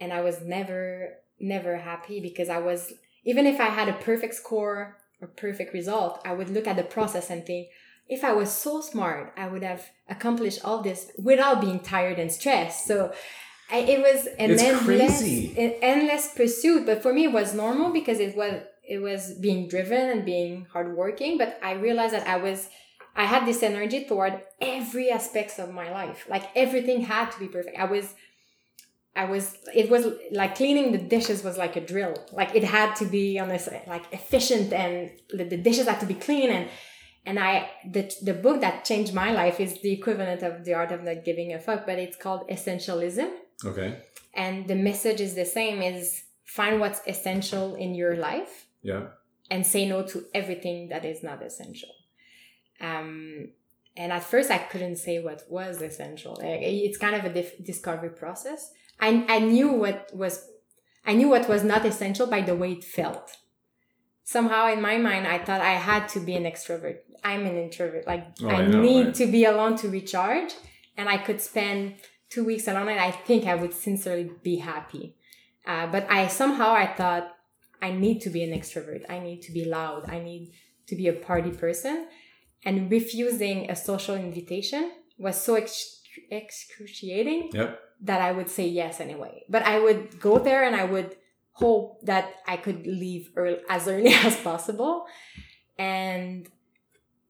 and 0.00 0.12
I 0.12 0.20
was 0.22 0.40
never, 0.42 1.14
never 1.38 1.76
happy 1.76 2.20
because 2.20 2.48
I 2.48 2.58
was 2.58 2.94
even 3.24 3.46
if 3.46 3.60
I 3.60 3.66
had 3.66 3.88
a 3.88 3.94
perfect 3.94 4.34
score 4.34 4.96
or 5.20 5.28
perfect 5.28 5.72
result, 5.72 6.20
I 6.24 6.32
would 6.32 6.50
look 6.50 6.66
at 6.66 6.76
the 6.76 6.82
process 6.82 7.30
and 7.30 7.44
think, 7.44 7.68
if 8.08 8.22
I 8.22 8.32
was 8.32 8.52
so 8.52 8.80
smart, 8.80 9.32
I 9.36 9.48
would 9.48 9.62
have 9.62 9.88
accomplished 10.08 10.60
all 10.64 10.82
this 10.82 11.10
without 11.18 11.60
being 11.60 11.80
tired 11.80 12.18
and 12.18 12.30
stressed. 12.30 12.86
So 12.86 13.12
I, 13.70 13.78
it 13.78 14.00
was 14.00 14.26
an 14.38 14.50
It's 14.50 14.62
endless, 14.62 15.22
an 15.22 15.74
endless 15.80 16.34
pursuit. 16.34 16.84
But 16.84 17.02
for 17.02 17.14
me, 17.14 17.24
it 17.24 17.32
was 17.32 17.54
normal 17.54 17.92
because 17.92 18.20
it 18.20 18.36
was 18.36 18.62
it 18.86 18.98
was 18.98 19.32
being 19.40 19.68
driven 19.68 20.10
and 20.10 20.24
being 20.24 20.66
hardworking. 20.70 21.38
But 21.38 21.58
I 21.62 21.72
realized 21.72 22.12
that 22.12 22.28
I 22.28 22.36
was 22.36 22.68
I 23.16 23.24
had 23.24 23.46
this 23.46 23.62
energy 23.62 24.04
toward 24.04 24.42
every 24.60 25.10
aspects 25.10 25.58
of 25.58 25.72
my 25.72 25.90
life. 25.90 26.26
Like 26.28 26.44
everything 26.54 27.02
had 27.02 27.30
to 27.30 27.38
be 27.38 27.48
perfect. 27.48 27.78
I 27.78 27.84
was 27.86 28.14
I 29.16 29.24
was 29.26 29.56
it 29.74 29.90
was 29.90 30.06
like 30.32 30.56
cleaning 30.56 30.90
the 30.92 30.98
dishes 30.98 31.44
was 31.44 31.56
like 31.56 31.76
a 31.76 31.80
drill. 31.80 32.14
Like 32.32 32.54
it 32.54 32.64
had 32.64 32.94
to 32.96 33.04
be 33.06 33.38
on 33.38 33.48
this 33.48 33.68
like 33.86 34.04
efficient 34.12 34.72
and 34.72 35.10
the, 35.30 35.44
the 35.44 35.56
dishes 35.56 35.86
had 35.86 36.00
to 36.00 36.06
be 36.06 36.14
clean 36.14 36.50
and 36.50 36.68
and 37.26 37.38
I 37.38 37.70
the 37.88 38.12
the 38.22 38.34
book 38.34 38.60
that 38.60 38.84
changed 38.84 39.14
my 39.14 39.30
life 39.32 39.60
is 39.60 39.80
the 39.82 39.92
equivalent 39.92 40.42
of 40.42 40.64
the 40.64 40.74
art 40.74 40.90
of 40.92 41.02
not 41.04 41.24
giving 41.24 41.52
a 41.54 41.60
fuck, 41.60 41.86
but 41.86 41.98
it's 41.98 42.16
called 42.16 42.48
Essentialism. 42.48 43.30
Okay. 43.64 43.98
And 44.34 44.66
the 44.66 44.74
message 44.74 45.20
is 45.20 45.34
the 45.34 45.44
same 45.44 45.80
is 45.80 46.24
find 46.44 46.80
what's 46.80 47.00
essential 47.06 47.76
in 47.76 47.94
your 47.94 48.16
life 48.16 48.66
Yeah. 48.82 49.04
and 49.50 49.64
say 49.66 49.86
no 49.88 50.02
to 50.02 50.24
everything 50.34 50.88
that 50.88 51.04
is 51.04 51.22
not 51.22 51.40
essential. 51.42 51.90
Um, 52.80 53.50
and 53.96 54.12
at 54.12 54.24
first, 54.24 54.50
I 54.50 54.58
couldn't 54.58 54.96
say 54.96 55.20
what 55.22 55.42
was 55.48 55.80
essential. 55.80 56.36
It's 56.42 56.98
kind 56.98 57.14
of 57.14 57.24
a 57.24 57.32
dif- 57.32 57.64
discovery 57.64 58.10
process. 58.10 58.72
I, 59.00 59.24
I 59.28 59.38
knew 59.40 59.70
what 59.72 60.10
was, 60.14 60.46
I 61.04 61.14
knew 61.14 61.28
what 61.28 61.48
was 61.48 61.62
not 61.64 61.84
essential 61.84 62.26
by 62.26 62.40
the 62.42 62.54
way 62.54 62.72
it 62.72 62.84
felt. 62.84 63.30
Somehow 64.22 64.72
in 64.72 64.80
my 64.80 64.96
mind, 64.96 65.26
I 65.26 65.38
thought 65.38 65.60
I 65.60 65.74
had 65.74 66.08
to 66.10 66.20
be 66.20 66.34
an 66.34 66.44
extrovert. 66.44 66.98
I'm 67.22 67.44
an 67.46 67.56
introvert. 67.56 68.06
Like 68.06 68.26
Oh, 68.42 68.48
I 68.48 68.54
I 68.62 68.66
know, 68.66 68.80
need 68.80 69.04
right. 69.06 69.14
to 69.16 69.26
be 69.26 69.44
alone 69.44 69.76
to 69.78 69.88
recharge, 69.88 70.52
and 70.96 71.08
I 71.08 71.18
could 71.18 71.40
spend 71.40 71.96
two 72.30 72.44
weeks 72.44 72.66
alone, 72.66 72.88
and 72.88 73.00
I 73.00 73.10
think 73.10 73.44
I 73.46 73.54
would 73.54 73.74
sincerely 73.74 74.30
be 74.42 74.56
happy. 74.56 75.14
Uh, 75.66 75.86
but 75.88 76.06
I 76.10 76.28
somehow 76.28 76.72
I 76.72 76.86
thought 76.86 77.32
I 77.82 77.90
need 77.92 78.20
to 78.22 78.30
be 78.30 78.42
an 78.42 78.58
extrovert. 78.58 79.02
I 79.10 79.18
need 79.18 79.42
to 79.42 79.52
be 79.52 79.64
loud. 79.66 80.08
I 80.08 80.20
need 80.20 80.52
to 80.86 80.96
be 80.96 81.08
a 81.08 81.12
party 81.12 81.50
person. 81.50 82.06
And 82.64 82.90
refusing 82.90 83.70
a 83.70 83.76
social 83.76 84.14
invitation 84.14 84.90
was 85.18 85.38
so 85.40 85.54
ex- 85.56 86.00
excruciating 86.30 87.50
Yep. 87.52 87.80
That 88.02 88.20
I 88.20 88.32
would 88.32 88.48
say 88.48 88.66
yes 88.66 89.00
anyway. 89.00 89.44
But 89.48 89.62
I 89.62 89.78
would 89.78 90.20
go 90.20 90.38
there 90.38 90.64
and 90.64 90.76
I 90.76 90.84
would 90.84 91.16
hope 91.52 92.00
that 92.02 92.34
I 92.46 92.56
could 92.56 92.86
leave 92.86 93.30
early, 93.36 93.58
as 93.68 93.88
early 93.88 94.12
as 94.14 94.36
possible. 94.36 95.06
And 95.78 96.48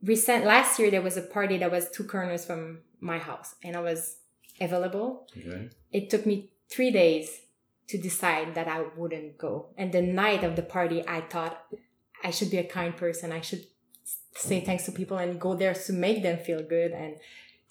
recent 0.03 0.45
last 0.45 0.79
year 0.79 0.91
there 0.91 1.03
was 1.03 1.17
a 1.17 1.23
party 1.23 1.59
that 1.59 1.71
was 1.71 1.91
two 1.91 2.05
corners 2.05 2.45
from 2.45 2.81
my 3.01 3.19
house 3.19 3.55
and 3.63 3.77
I 3.77 3.81
was 3.81 4.17
available. 4.61 5.27
Okay. 5.37 5.71
It 5.93 6.11
took 6.11 6.27
me 6.27 6.51
three 6.71 6.91
days 6.91 7.41
to 7.89 7.99
decide 7.99 8.55
that 8.55 8.69
I 8.69 8.85
wouldn't 8.97 9.39
go. 9.39 9.67
And 9.77 9.93
the 9.93 10.03
night 10.03 10.43
of 10.43 10.57
the 10.57 10.63
party, 10.63 11.07
I 11.07 11.21
thought 11.21 11.65
I 12.23 12.31
should 12.31 12.51
be 12.51 12.57
a 12.59 12.65
kind 12.65 12.97
person. 12.97 13.31
I 13.31 13.43
should 13.43 13.67
say 14.35 14.61
thanks 14.61 14.85
to 14.87 14.93
people 14.93 15.19
and 15.19 15.41
go 15.41 15.55
there 15.55 15.75
to 15.75 15.93
make 15.93 16.23
them 16.23 16.39
feel 16.39 16.63
good. 16.63 16.93
And 16.93 17.17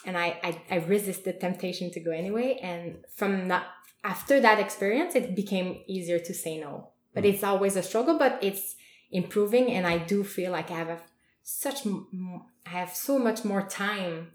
and 0.06 0.18
I 0.18 0.40
I, 0.44 0.62
I 0.72 0.76
resist 0.78 1.24
the 1.26 1.34
temptation 1.34 1.92
to 1.92 2.00
go 2.00 2.12
anyway. 2.12 2.60
And 2.62 2.98
from 3.16 3.48
that 3.50 3.66
after 4.04 4.40
that 4.42 4.60
experience, 4.60 5.16
it 5.16 5.36
became 5.36 5.82
easier 5.88 6.20
to 6.20 6.34
say 6.34 6.60
no. 6.60 6.90
But 7.14 7.24
mm. 7.24 7.34
it's 7.34 7.44
always 7.44 7.76
a 7.76 7.84
struggle, 7.84 8.18
but 8.18 8.40
it's 8.42 8.76
improving. 9.12 9.72
And 9.72 9.86
I 9.88 9.98
do 9.98 10.24
feel 10.24 10.52
like 10.52 10.72
I 10.72 10.76
have 10.78 10.90
a, 10.90 11.00
such 11.44 11.86
m- 11.86 12.08
m- 12.14 12.42
I 12.66 12.70
have 12.72 12.94
so 12.94 13.18
much 13.20 13.46
more 13.46 13.62
time 13.62 14.32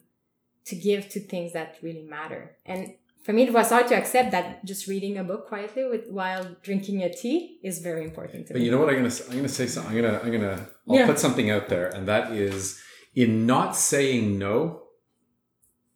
to 0.66 0.76
give 0.76 1.08
to 1.10 1.20
things 1.20 1.52
that 1.52 1.76
really 1.82 2.02
matter. 2.02 2.56
And 2.64 2.94
for 3.24 3.32
me, 3.34 3.42
it 3.42 3.52
was 3.52 3.68
hard 3.68 3.88
to 3.88 3.94
accept 3.96 4.30
that 4.30 4.64
just 4.64 4.86
reading 4.86 5.18
a 5.18 5.24
book 5.24 5.48
quietly 5.48 5.84
with, 5.84 6.08
while 6.08 6.56
drinking 6.62 7.02
a 7.02 7.12
tea 7.12 7.58
is 7.62 7.80
very 7.80 8.04
important 8.04 8.46
to 8.46 8.54
But 8.54 8.60
me. 8.60 8.64
you 8.66 8.70
know 8.70 8.78
what 8.78 8.88
I'm 8.88 8.96
gonna 8.96 9.14
I'm 9.28 9.36
gonna 9.36 9.48
say 9.48 9.66
something. 9.66 9.96
I'm 9.96 10.02
gonna 10.02 10.20
I'm 10.22 10.32
gonna 10.32 10.66
I'll 10.88 10.96
Yeah. 10.96 11.06
put 11.06 11.18
something 11.18 11.50
out 11.50 11.68
there, 11.68 11.88
and 11.88 12.06
that 12.08 12.32
is 12.32 12.80
in 13.14 13.44
not 13.46 13.76
saying 13.76 14.38
no, 14.38 14.82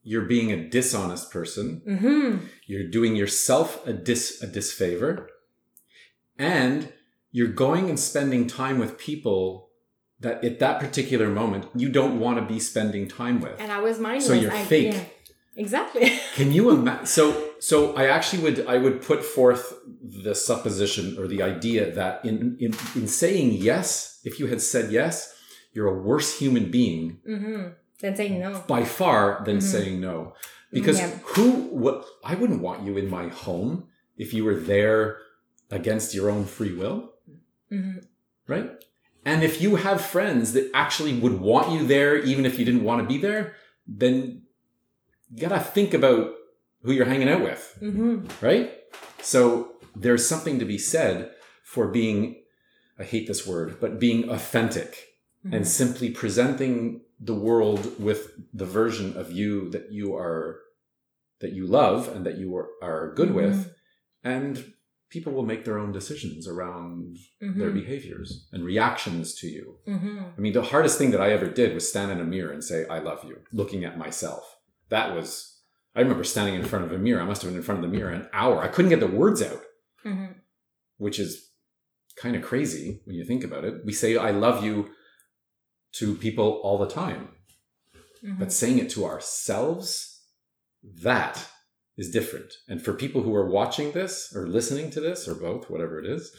you're 0.03 0.27
being 0.27 0.51
a 0.51 0.69
dishonest 0.69 1.31
person. 1.31 1.83
mm-hmm. 1.87 2.47
You're 2.67 2.89
doing 2.89 3.17
yourself 3.17 3.87
a 3.87 3.93
dis 3.93 4.43
a 4.43 4.47
disfavor, 4.47 5.29
and 6.39 6.93
you're 7.31 7.49
going 7.49 7.89
and 7.89 7.99
spending 7.99 8.47
time 8.47 8.79
with 8.79 8.99
people 8.99 9.71
that 10.21 10.45
at 10.45 10.59
that 10.61 10.81
particular 10.81 11.29
moment 11.29 11.67
you 11.75 11.89
don't 11.89 12.19
want 12.19 12.39
to 12.39 12.45
be 12.45 12.61
spending 12.61 13.09
time 13.09 13.41
with. 13.41 13.61
And 13.61 13.73
I 13.73 13.81
was 13.81 13.99
mindless. 13.99 14.27
So 14.27 14.35
you're 14.35 14.53
I- 14.53 14.65
fake. 14.65 14.95
yeah. 14.95 15.05
exactly. 15.57 16.13
Can 16.35 16.53
you 16.53 16.71
imagine? 16.71 17.07
So, 17.07 17.51
so 17.59 17.95
I 17.95 18.07
actually 18.07 18.43
would 18.43 18.67
I 18.67 18.79
would 18.79 19.03
put 19.03 19.25
forth 19.25 19.75
the 20.03 20.35
supposition 20.35 21.19
or 21.19 21.27
the 21.27 21.43
idea 21.43 21.93
that 21.93 22.25
in 22.25 22.57
in 22.59 22.75
in 22.95 23.09
saying 23.09 23.53
yes, 23.53 24.21
if 24.25 24.39
you 24.41 24.47
had 24.47 24.61
said 24.61 24.91
yes, 24.93 25.35
you're 25.73 25.89
a 25.89 26.03
worse 26.03 26.39
human 26.39 26.71
being 26.71 27.19
mm-hmm. 27.29 27.69
Then 28.03 28.17
saying 28.17 28.39
no. 28.41 28.63
by 28.67 28.85
far 28.85 29.43
than 29.47 29.59
Mhm. 29.59 29.63
saying 29.63 30.01
no. 30.01 30.35
Because 30.73 30.99
Yeah. 30.99 31.11
who 31.35 31.51
what 31.85 32.05
I 32.25 32.35
wouldn't 32.35 32.61
want 32.61 32.85
you 32.87 32.97
in 32.99 33.09
my 33.09 33.29
home 33.29 33.89
if 34.17 34.35
you 34.35 34.45
were 34.45 34.59
there 34.75 35.19
against 35.71 36.15
your 36.15 36.29
own 36.29 36.45
free 36.45 36.75
will, 36.75 37.15
hmm 37.71 37.99
right? 38.49 38.71
And 39.25 39.45
if 39.45 39.63
you 39.63 39.77
have 39.77 40.01
friends 40.01 40.53
that 40.55 40.69
actually 40.75 41.15
would 41.23 41.41
want 41.41 41.71
you 41.73 41.87
there 41.87 42.19
even 42.19 42.45
if 42.45 42.59
you 42.59 42.65
didn't 42.65 42.83
want 42.85 43.01
to 43.03 43.07
be 43.15 43.19
there, 43.19 43.55
then 43.87 44.43
you 45.31 45.41
got 45.49 45.51
to 45.57 45.61
think 45.61 45.95
about 45.95 46.35
who 46.83 46.91
you're 46.93 47.07
hanging 47.15 47.29
out 47.29 47.43
with, 47.43 47.63
hmm 47.79 48.27
right? 48.41 48.67
So 49.23 49.73
there's 49.95 50.27
something 50.27 50.59
to 50.59 50.65
be 50.65 50.79
said 50.79 51.31
for 51.63 51.87
being 51.89 52.21
I 52.99 53.05
hate 53.05 53.27
this 53.27 53.47
word, 53.47 53.69
but 53.81 53.99
being 54.01 54.29
authentic 54.29 55.09
Mm-hmm. 55.45 55.57
and 55.57 55.67
simply 55.67 56.09
presenting 56.11 57.01
the 57.25 57.35
world 57.35 58.01
with 58.03 58.33
the 58.53 58.67
version 58.67 59.17
of 59.17 59.31
you 59.31 59.71
that 59.71 59.93
you 59.93 60.15
are 60.17 60.59
that 61.41 61.53
you 61.53 61.67
love 61.67 62.09
and 62.15 62.25
that 62.27 62.37
you 62.39 62.55
are, 62.57 62.69
are 62.83 63.15
good 63.15 63.33
with 63.35 63.73
and 64.25 64.73
people 65.09 65.33
will 65.33 65.45
make 65.45 65.65
their 65.65 65.79
own 65.79 65.93
decisions 65.93 66.49
around 66.49 67.17
hmm 67.41 67.59
their 67.59 67.71
behaviors 67.71 68.49
and 68.53 68.65
reactions 68.65 69.35
to 69.35 69.47
you. 69.47 69.77
Hmm 69.87 70.21
i 70.37 70.41
mean 70.41 70.53
the 70.53 70.63
hardest 70.73 70.99
thing 70.99 71.11
that 71.13 71.21
i 71.21 71.31
ever 71.31 71.49
did 71.61 71.75
was 71.75 71.89
stand 71.89 72.11
in 72.11 72.21
a 72.21 72.25
mirror 72.25 72.53
and 72.53 72.65
say 72.65 72.87
i 72.89 72.99
love 72.99 73.21
you 73.29 73.37
looking 73.53 73.85
at 73.85 73.99
myself. 74.05 74.45
That 74.89 75.15
was 75.15 75.29
i 75.97 76.01
remember 76.01 76.25
standing 76.25 76.57
in 76.57 76.65
front 76.65 76.85
of 76.87 76.93
a 76.93 76.99
mirror. 76.99 77.23
I 77.23 77.27
must 77.31 77.43
have 77.43 77.51
been 77.51 77.59
in 77.59 77.67
front 77.69 77.85
of 77.85 77.91
the 77.91 77.97
mirror 77.97 78.11
an 78.11 78.29
hour. 78.33 78.63
I 78.63 78.69
couldn't 78.69 78.91
get 78.95 79.01
the 79.01 79.17
words 79.23 79.41
out. 79.43 79.63
Hmm 80.03 80.27
which 80.99 81.19
is 81.19 81.31
kind 82.17 82.37
of 82.37 82.43
crazy 82.43 83.01
when 83.07 83.17
you 83.17 83.25
think 83.25 83.43
about 83.45 83.65
it. 83.65 83.75
We 83.85 83.93
say 83.93 84.17
i 84.17 84.31
love 84.31 84.65
you 84.65 84.91
to 85.93 86.15
people 86.15 86.61
all 86.63 86.79
the 86.79 86.89
time. 86.89 87.29
Hmm 88.21 88.39
but 88.39 88.53
saying 88.53 88.79
it 88.79 88.89
to 88.89 89.05
ourselves 89.05 90.21
that 91.03 91.49
is 91.97 92.11
different. 92.11 92.53
And 92.69 92.81
for 92.83 92.93
people 92.95 93.23
who 93.23 93.35
are 93.35 93.51
watching 93.51 93.93
this 93.93 94.33
or 94.35 94.47
listening 94.47 94.91
to 94.91 95.01
this 95.01 95.29
or 95.29 95.35
both 95.35 95.69
whatever 95.71 95.99
it 95.99 96.07
is 96.07 96.35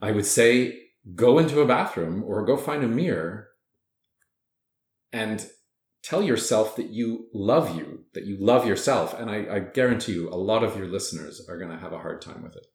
i 0.00 0.10
would 0.10 0.26
say 0.26 0.78
go 1.14 1.38
into 1.38 1.60
a 1.60 1.66
bathroom 1.66 2.22
or 2.24 2.44
go 2.44 2.56
find 2.56 2.84
a 2.84 2.88
mirror 2.88 3.48
and 5.12 5.48
tell 6.02 6.22
yourself 6.22 6.76
that 6.76 6.90
you 6.90 7.26
love 7.32 7.76
you 7.76 8.04
that 8.14 8.24
you 8.24 8.36
love 8.40 8.66
yourself. 8.66 9.14
And 9.18 9.30
i, 9.30 9.56
I 9.56 9.58
guarantee 9.60 10.12
you 10.12 10.28
a 10.28 10.36
lot 10.36 10.62
of 10.62 10.76
your 10.76 10.86
listeners 10.86 11.44
are 11.48 11.58
going 11.58 11.70
to 11.70 11.78
have 11.78 11.92
a 11.92 11.98
hard 11.98 12.20
time 12.22 12.42
with 12.42 12.56
it 12.56 12.66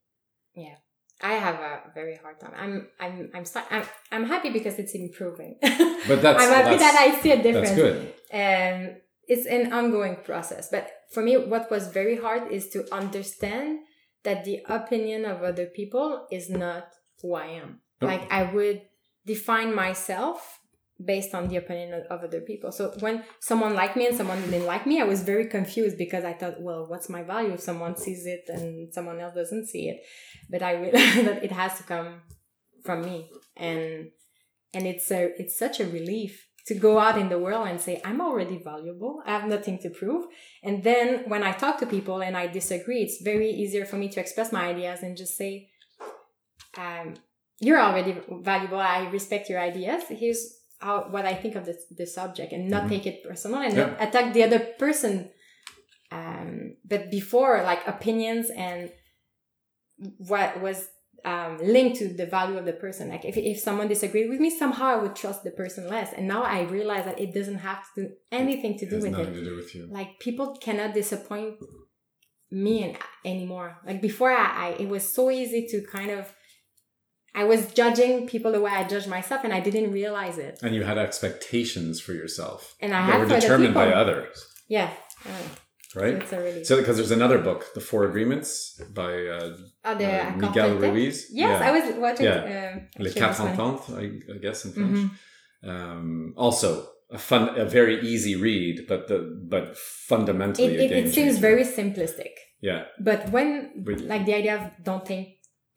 I 1.23 1.33
have 1.33 1.55
a 1.55 1.91
very 1.95 2.17
hard 2.17 2.39
time. 2.39 2.51
I'm 2.57 2.87
I'm 2.99 3.31
I'm 3.33 3.45
I'm, 3.71 3.83
I'm 4.11 4.25
happy 4.25 4.49
because 4.49 4.77
it's 4.77 4.93
improving. 4.93 5.57
but 5.61 5.71
that's 6.21 6.43
I'm 6.43 6.51
happy 6.51 6.77
that's, 6.77 6.83
that 6.83 6.95
I 6.99 7.21
see 7.21 7.31
a 7.31 7.41
difference. 7.41 7.69
that's 7.69 7.75
good 7.75 8.13
um, 8.33 8.95
it's 9.27 9.45
an 9.45 9.71
ongoing 9.71 10.17
process. 10.23 10.69
But 10.69 10.89
for 11.13 11.21
me, 11.21 11.37
what 11.37 11.69
was 11.69 11.87
very 11.87 12.17
hard 12.17 12.51
is 12.51 12.69
to 12.69 12.85
understand 12.91 13.79
that 14.23 14.43
the 14.43 14.61
opinion 14.67 15.23
of 15.25 15.43
other 15.43 15.67
people 15.67 16.27
is 16.31 16.49
not 16.49 16.87
who 17.21 17.35
I 17.35 17.45
am. 17.45 17.79
Nope. 18.01 18.11
Like 18.11 18.31
I 18.31 18.51
would 18.51 18.81
define 19.25 19.75
myself 19.75 20.59
based 21.05 21.33
on 21.33 21.47
the 21.47 21.57
opinion 21.57 22.05
of, 22.09 22.23
other 22.23 22.41
people. 22.41 22.71
So 22.71 22.93
when 22.99 23.23
someone 23.39 23.73
liked 23.73 23.95
me 23.97 24.07
and 24.07 24.15
someone 24.15 24.41
didn't 24.41 24.65
like 24.65 24.85
me, 24.85 25.01
I 25.01 25.03
was 25.03 25.23
very 25.23 25.47
confused 25.47 25.97
because 25.97 26.23
I 26.23 26.33
thought, 26.33 26.61
well, 26.61 26.85
what's 26.87 27.09
my 27.09 27.23
value 27.23 27.53
if 27.53 27.59
someone 27.59 27.95
sees 27.95 28.25
it 28.25 28.43
and 28.47 28.93
someone 28.93 29.19
else 29.19 29.35
doesn't 29.35 29.67
see 29.67 29.89
it? 29.89 30.01
But 30.49 30.61
I 30.61 30.73
realized 30.73 31.25
that 31.27 31.43
it 31.43 31.51
has 31.51 31.77
to 31.77 31.83
come 31.83 32.21
from 32.83 33.01
me, 33.01 33.29
and 33.57 34.09
and 34.73 34.87
it's 34.87 35.09
a 35.11 35.31
it's 35.39 35.57
such 35.57 35.79
a 35.79 35.85
relief 35.85 36.47
to 36.67 36.75
go 36.75 36.97
out 36.97 37.17
in 37.17 37.27
the 37.27 37.37
world 37.37 37.67
and 37.67 37.79
say 37.79 38.01
i'm 38.05 38.21
already 38.21 38.57
valuable. 38.57 39.21
I 39.25 39.31
have 39.31 39.49
nothing 39.49 39.79
to 39.79 39.89
prove. 39.89 40.25
And 40.63 40.83
then 40.83 41.23
when 41.27 41.43
i 41.43 41.51
talk 41.51 41.77
to 41.79 41.85
people 41.85 42.21
and 42.21 42.37
i 42.37 42.47
disagree 42.47 43.01
it's 43.01 43.21
very 43.21 43.49
easier 43.49 43.85
for 43.85 43.97
me 43.97 44.07
to 44.09 44.19
express 44.19 44.53
my 44.53 44.67
ideas 44.67 45.03
and 45.03 45.17
just 45.17 45.35
say 45.37 45.69
um, 46.77 47.15
you're 47.59 47.79
already 47.79 48.17
valuable. 48.41 48.79
I 48.79 49.09
respect 49.09 49.49
your 49.49 49.59
ideas. 49.59 50.03
Here's 50.09 50.59
how 50.85 50.95
what 51.13 51.25
i 51.25 51.35
think 51.41 51.53
of 51.59 51.63
this, 51.65 51.79
this 51.99 52.11
subject 52.19 52.49
and 52.55 52.63
not 52.75 52.83
Mhm. 52.83 52.89
take 52.93 53.05
it 53.11 53.17
personal 53.29 53.59
and 53.65 53.73
Yeah. 53.75 53.83
not 53.85 53.91
attack 54.05 54.25
the 54.33 54.43
other 54.47 54.59
person 54.83 55.13
um, 56.19 56.75
but 56.91 57.01
before 57.19 57.53
like 57.71 57.81
opinions 57.95 58.45
and 58.67 58.91
what 60.17 60.61
was 60.61 60.87
um, 61.25 61.57
linked 61.75 61.97
to 61.99 62.09
the 62.21 62.25
value 62.25 62.57
of 62.57 62.65
the 62.65 62.73
person. 62.73 63.07
Like 63.09 63.23
if, 63.23 63.37
if 63.37 63.57
someone 63.59 63.87
disagreed 63.87 64.29
with 64.29 64.39
me, 64.41 64.49
somehow 64.49 64.87
I 64.87 64.97
would 65.01 65.15
trust 65.15 65.43
the 65.43 65.51
person 65.51 65.87
less. 65.87 66.11
And 66.11 66.27
now 66.27 66.43
I 66.43 66.63
realize 66.63 67.05
that 67.05 67.19
it 67.19 67.33
doesn't 67.33 67.59
have 67.59 67.81
to 67.95 68.01
do 68.01 68.09
anything 68.31 68.77
to 68.79 68.85
it 68.85 68.89
do 68.89 68.95
has 68.95 69.03
with 69.05 69.11
nothing 69.13 69.33
it. 69.33 69.37
to 69.39 69.45
do 69.45 69.55
with 69.55 69.73
you 69.75 69.87
Like 69.89 70.19
people 70.19 70.57
cannot 70.65 70.93
disappoint 70.93 71.55
me 72.51 72.83
and 72.83 72.97
anymore. 73.23 73.77
Like 73.87 74.01
before, 74.01 74.31
I, 74.31 74.47
I 74.65 74.67
it 74.83 74.89
was 74.89 75.03
so 75.11 75.31
easy 75.31 75.65
to 75.71 75.81
kind 75.97 76.11
of. 76.11 76.33
I 77.35 77.43
was 77.45 77.61
judging 77.73 78.27
people 78.27 78.51
the 78.51 78.61
way 78.61 78.71
I 78.71 78.83
judge 78.93 79.07
myself, 79.07 79.41
and 79.43 79.51
I 79.53 79.59
didn't 79.67 79.91
realize 79.91 80.37
it. 80.47 80.59
and 80.63 80.71
you 80.75 80.83
had 80.83 80.97
expectations 80.97 81.93
for 82.05 82.13
yourself 82.21 82.75
And 82.83 82.93
I 82.93 82.99
that 83.07 83.11
had 83.11 83.19
were 83.21 83.39
determined 83.39 83.73
by 83.73 83.87
others 84.01 84.35
Yeah, 84.77 84.89
uh, 85.25 85.47
right 86.01 86.17
so 86.29 86.37
really. 86.45 86.63
So, 86.63 86.73
because 86.81 86.95
there's 86.97 87.15
another 87.21 87.39
book, 87.49 87.61
The 87.77 87.81
Four 87.89 88.01
Agreements 88.11 88.49
by 89.01 89.11
uh, 89.37 89.57
oh, 89.89 89.95
the 90.01 90.09
uh, 90.27 90.31
Miguel? 90.43 90.71
Ruiz. 90.85 91.17
Yes, 91.31 91.59
Yeah. 91.59 91.67
I 91.67 91.71
was 91.77 91.85
watching. 92.05 92.25
Yeah. 92.25 92.73
Um, 92.75 93.03
Les 93.05 93.13
Quatre. 93.13 93.43
Ententes, 93.47 93.85
I, 94.01 94.05
I 94.35 94.37
guess 94.45 94.65
in 94.65 94.71
French. 94.73 94.97
Mhm. 94.99 95.09
Um, 95.71 96.33
also, 96.45 96.69
a 97.11 97.17
fun, 97.17 97.43
a 97.57 97.65
very 97.79 97.95
easy 98.11 98.35
read, 98.35 98.75
but 98.87 99.07
the 99.07 99.17
but 99.53 99.65
fundamentally 99.77 100.75
It, 100.75 100.91
it, 100.91 101.05
it 101.05 101.13
seems 101.13 101.37
very 101.49 101.63
simplistic. 101.79 102.33
yeah 102.69 102.81
But 103.09 103.19
when, 103.35 103.49
like 104.13 104.25
the 104.25 104.35
idea 104.41 104.53
of 104.59 104.63
don't 104.83 105.05
think, 105.11 105.25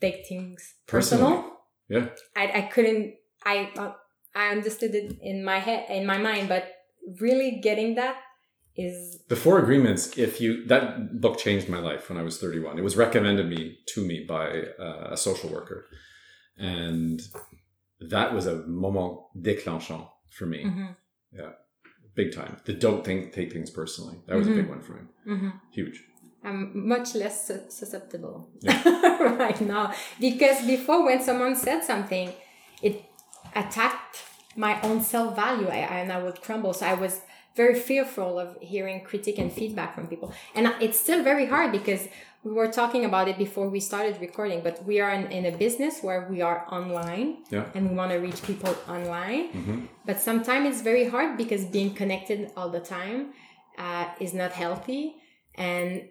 take 0.01 0.27
things 0.27 0.75
Personally. 0.87 1.35
personal, 1.37 1.59
Yeah. 1.89 2.09
I, 2.37 2.59
I 2.59 2.63
couldn't, 2.63 3.15
I, 3.45 3.71
uh, 3.77 3.93
I 4.35 4.49
understood 4.51 4.95
it 4.95 5.17
in 5.21 5.45
my 5.45 5.59
head, 5.59 5.87
in 5.91 6.07
my 6.07 6.19
mind, 6.19 6.49
but 6.49 6.65
really 7.21 7.61
getting 7.63 7.95
that 7.95 8.17
is, 8.77 9.23
The 9.29 9.37
Four 9.37 9.59
Agreements. 9.59 10.19
If 10.19 10.41
you 10.41 10.67
that 10.67 11.21
book 11.21 11.39
changed 11.39 11.69
my 11.69 11.79
life 11.79 12.09
when 12.11 12.19
I 12.19 12.23
was 12.23 12.39
31. 12.39 12.79
It 12.79 12.83
was 12.83 12.97
recommended 12.97 13.49
me 13.49 13.79
to 13.95 14.05
me 14.05 14.25
by 14.29 14.65
uh, 14.79 15.09
a 15.13 15.17
social 15.17 15.49
worker, 15.51 15.87
and 16.59 17.23
that 18.01 18.35
was 18.35 18.47
a 18.47 18.57
moment 18.67 19.21
déclenchant 19.41 20.09
for 20.31 20.45
me, 20.47 20.65
Mhm, 20.65 20.95
big 22.15 22.35
time. 22.35 22.57
The 22.65 22.73
don't 22.75 23.05
think 23.05 23.33
take 23.33 23.53
things 23.53 23.71
personally. 23.71 24.17
That 24.27 24.37
was 24.37 24.47
a 24.49 24.51
Mhm. 24.51 24.57
big 24.57 24.69
one 24.69 24.83
for 24.83 24.93
me. 24.95 25.03
mhm. 25.27 25.53
Huge. 25.73 26.03
I'm 26.47 26.89
much 26.95 27.09
less 27.23 27.37
susceptible 27.81 28.37
Yeah. 28.61 28.79
right 29.45 29.61
now 29.61 29.85
because 30.21 30.59
before 30.75 31.01
when 31.09 31.21
someone 31.29 31.55
said 31.57 31.81
something, 31.85 32.27
it 32.89 32.95
attacked 33.55 34.17
my 34.57 34.81
own 34.83 34.99
self 35.03 35.37
value 35.37 35.69
and 35.69 36.13
I 36.17 36.23
would 36.23 36.41
crumble. 36.41 36.73
So 36.73 36.87
I 36.87 36.95
was 36.95 37.15
very 37.57 37.75
fearful 37.89 38.39
of 38.39 38.49
hearing 38.61 38.99
critique 39.11 39.39
and 39.39 39.51
feedback 39.53 39.95
from 39.95 40.07
people. 40.07 40.33
And 40.55 40.63
it's 40.81 40.99
still 41.01 41.23
very 41.23 41.47
hard 41.47 41.73
because 41.73 42.03
we 42.45 42.53
were 42.53 42.71
talking 42.81 43.05
about 43.05 43.27
it 43.29 43.39
before 43.39 43.69
we 43.69 43.81
started 43.81 44.21
recording, 44.21 44.61
but 44.63 44.85
we 44.85 45.01
are 45.01 45.11
in, 45.19 45.25
in 45.33 45.47
a 45.53 45.57
business 45.57 45.95
where 46.03 46.29
we 46.31 46.43
are 46.43 46.65
online 46.71 47.29
Yeah. 47.51 47.65
and 47.75 47.91
we 47.91 47.95
want 47.97 48.11
to 48.13 48.19
reach 48.19 48.41
people 48.51 48.73
online. 48.97 49.45
hmm 49.57 49.79
But 50.09 50.21
sometimes 50.21 50.65
it's 50.71 50.83
very 50.83 51.07
hard 51.15 51.37
because 51.43 51.65
being 51.65 51.93
connected 52.01 52.39
all 52.57 52.71
the 52.79 52.85
time 52.99 53.21
uh, 53.79 54.07
is 54.21 54.33
not 54.33 54.53
healthy. 54.53 55.17
And 55.57 56.09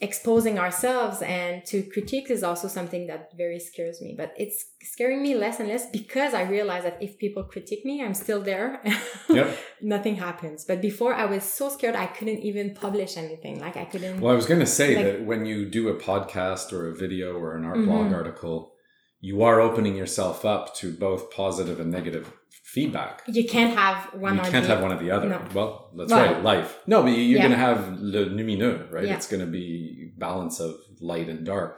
exposing 0.00 0.58
ourselves 0.58 1.22
and 1.22 1.64
to 1.64 1.82
critiques 1.84 2.28
is 2.28 2.42
also 2.42 2.66
something 2.68 3.06
that 3.06 3.30
very 3.36 3.60
scares 3.60 4.02
me. 4.02 4.14
But 4.16 4.34
it's 4.36 4.64
scaring 4.82 5.22
me 5.22 5.34
less 5.36 5.60
and 5.60 5.68
less 5.68 5.88
because 5.90 6.34
I 6.34 6.42
realize 6.42 6.82
that 6.82 7.00
if 7.00 7.16
people 7.18 7.44
critique 7.44 7.84
me, 7.84 8.02
I'm 8.04 8.14
still 8.14 8.42
there. 8.42 8.82
Yep. 9.30 9.56
Nothing 9.80 10.16
happens. 10.16 10.64
But 10.66 10.82
before 10.82 11.14
I 11.14 11.24
was 11.24 11.42
so 11.44 11.68
scared 11.70 11.96
I 11.96 12.06
couldn't 12.06 12.40
even 12.40 12.74
publish 12.74 13.16
anything. 13.16 13.58
Like 13.58 13.76
I 13.76 13.84
couldn't. 13.86 14.20
Well, 14.20 14.32
I 14.32 14.36
was 14.36 14.46
going 14.46 14.60
to 14.60 14.66
say 14.66 14.94
Like- 14.96 15.04
that 15.06 15.24
when 15.24 15.46
you 15.46 15.64
do 15.70 15.88
a 15.88 15.94
podcast 15.98 16.72
or 16.72 16.88
a 16.90 16.94
video 16.94 17.34
or 17.38 17.56
an 17.56 17.64
art 17.64 17.78
Mhm. 17.78 17.86
blog 17.86 18.12
article, 18.12 18.74
you 19.20 19.42
are 19.42 19.60
opening 19.60 19.96
yourself 19.96 20.44
up 20.44 20.74
to 20.76 20.92
both 20.92 21.30
positive 21.30 21.80
and 21.80 21.90
negative 21.90 22.32
feedback. 22.74 23.22
you 23.38 23.44
can't 23.54 23.74
have 23.84 23.96
one 24.14 24.34
you 24.34 24.40
or 24.40 24.44
can't 24.52 24.66
the 24.66 24.72
have 24.74 24.82
one 24.82 24.92
or 24.92 24.98
the 25.04 25.10
other. 25.16 25.28
No. 25.28 25.40
Well, 25.54 25.72
that's 25.96 26.10
Well- 26.12 26.32
right. 26.34 26.42
Life. 26.52 26.70
No, 26.92 27.02
but 27.02 27.08
you're 27.10 27.18
Yeah. 27.38 27.46
going 27.46 27.56
to 27.60 27.64
have 27.68 27.80
le 28.14 28.22
lumineux, 28.36 28.76
right? 28.94 29.06
Yeah. 29.06 29.14
It's 29.16 29.28
going 29.32 29.44
to 29.46 29.50
be 29.60 30.12
balance 30.18 30.56
of 30.66 30.72
light 31.00 31.28
and 31.28 31.44
dark, 31.54 31.74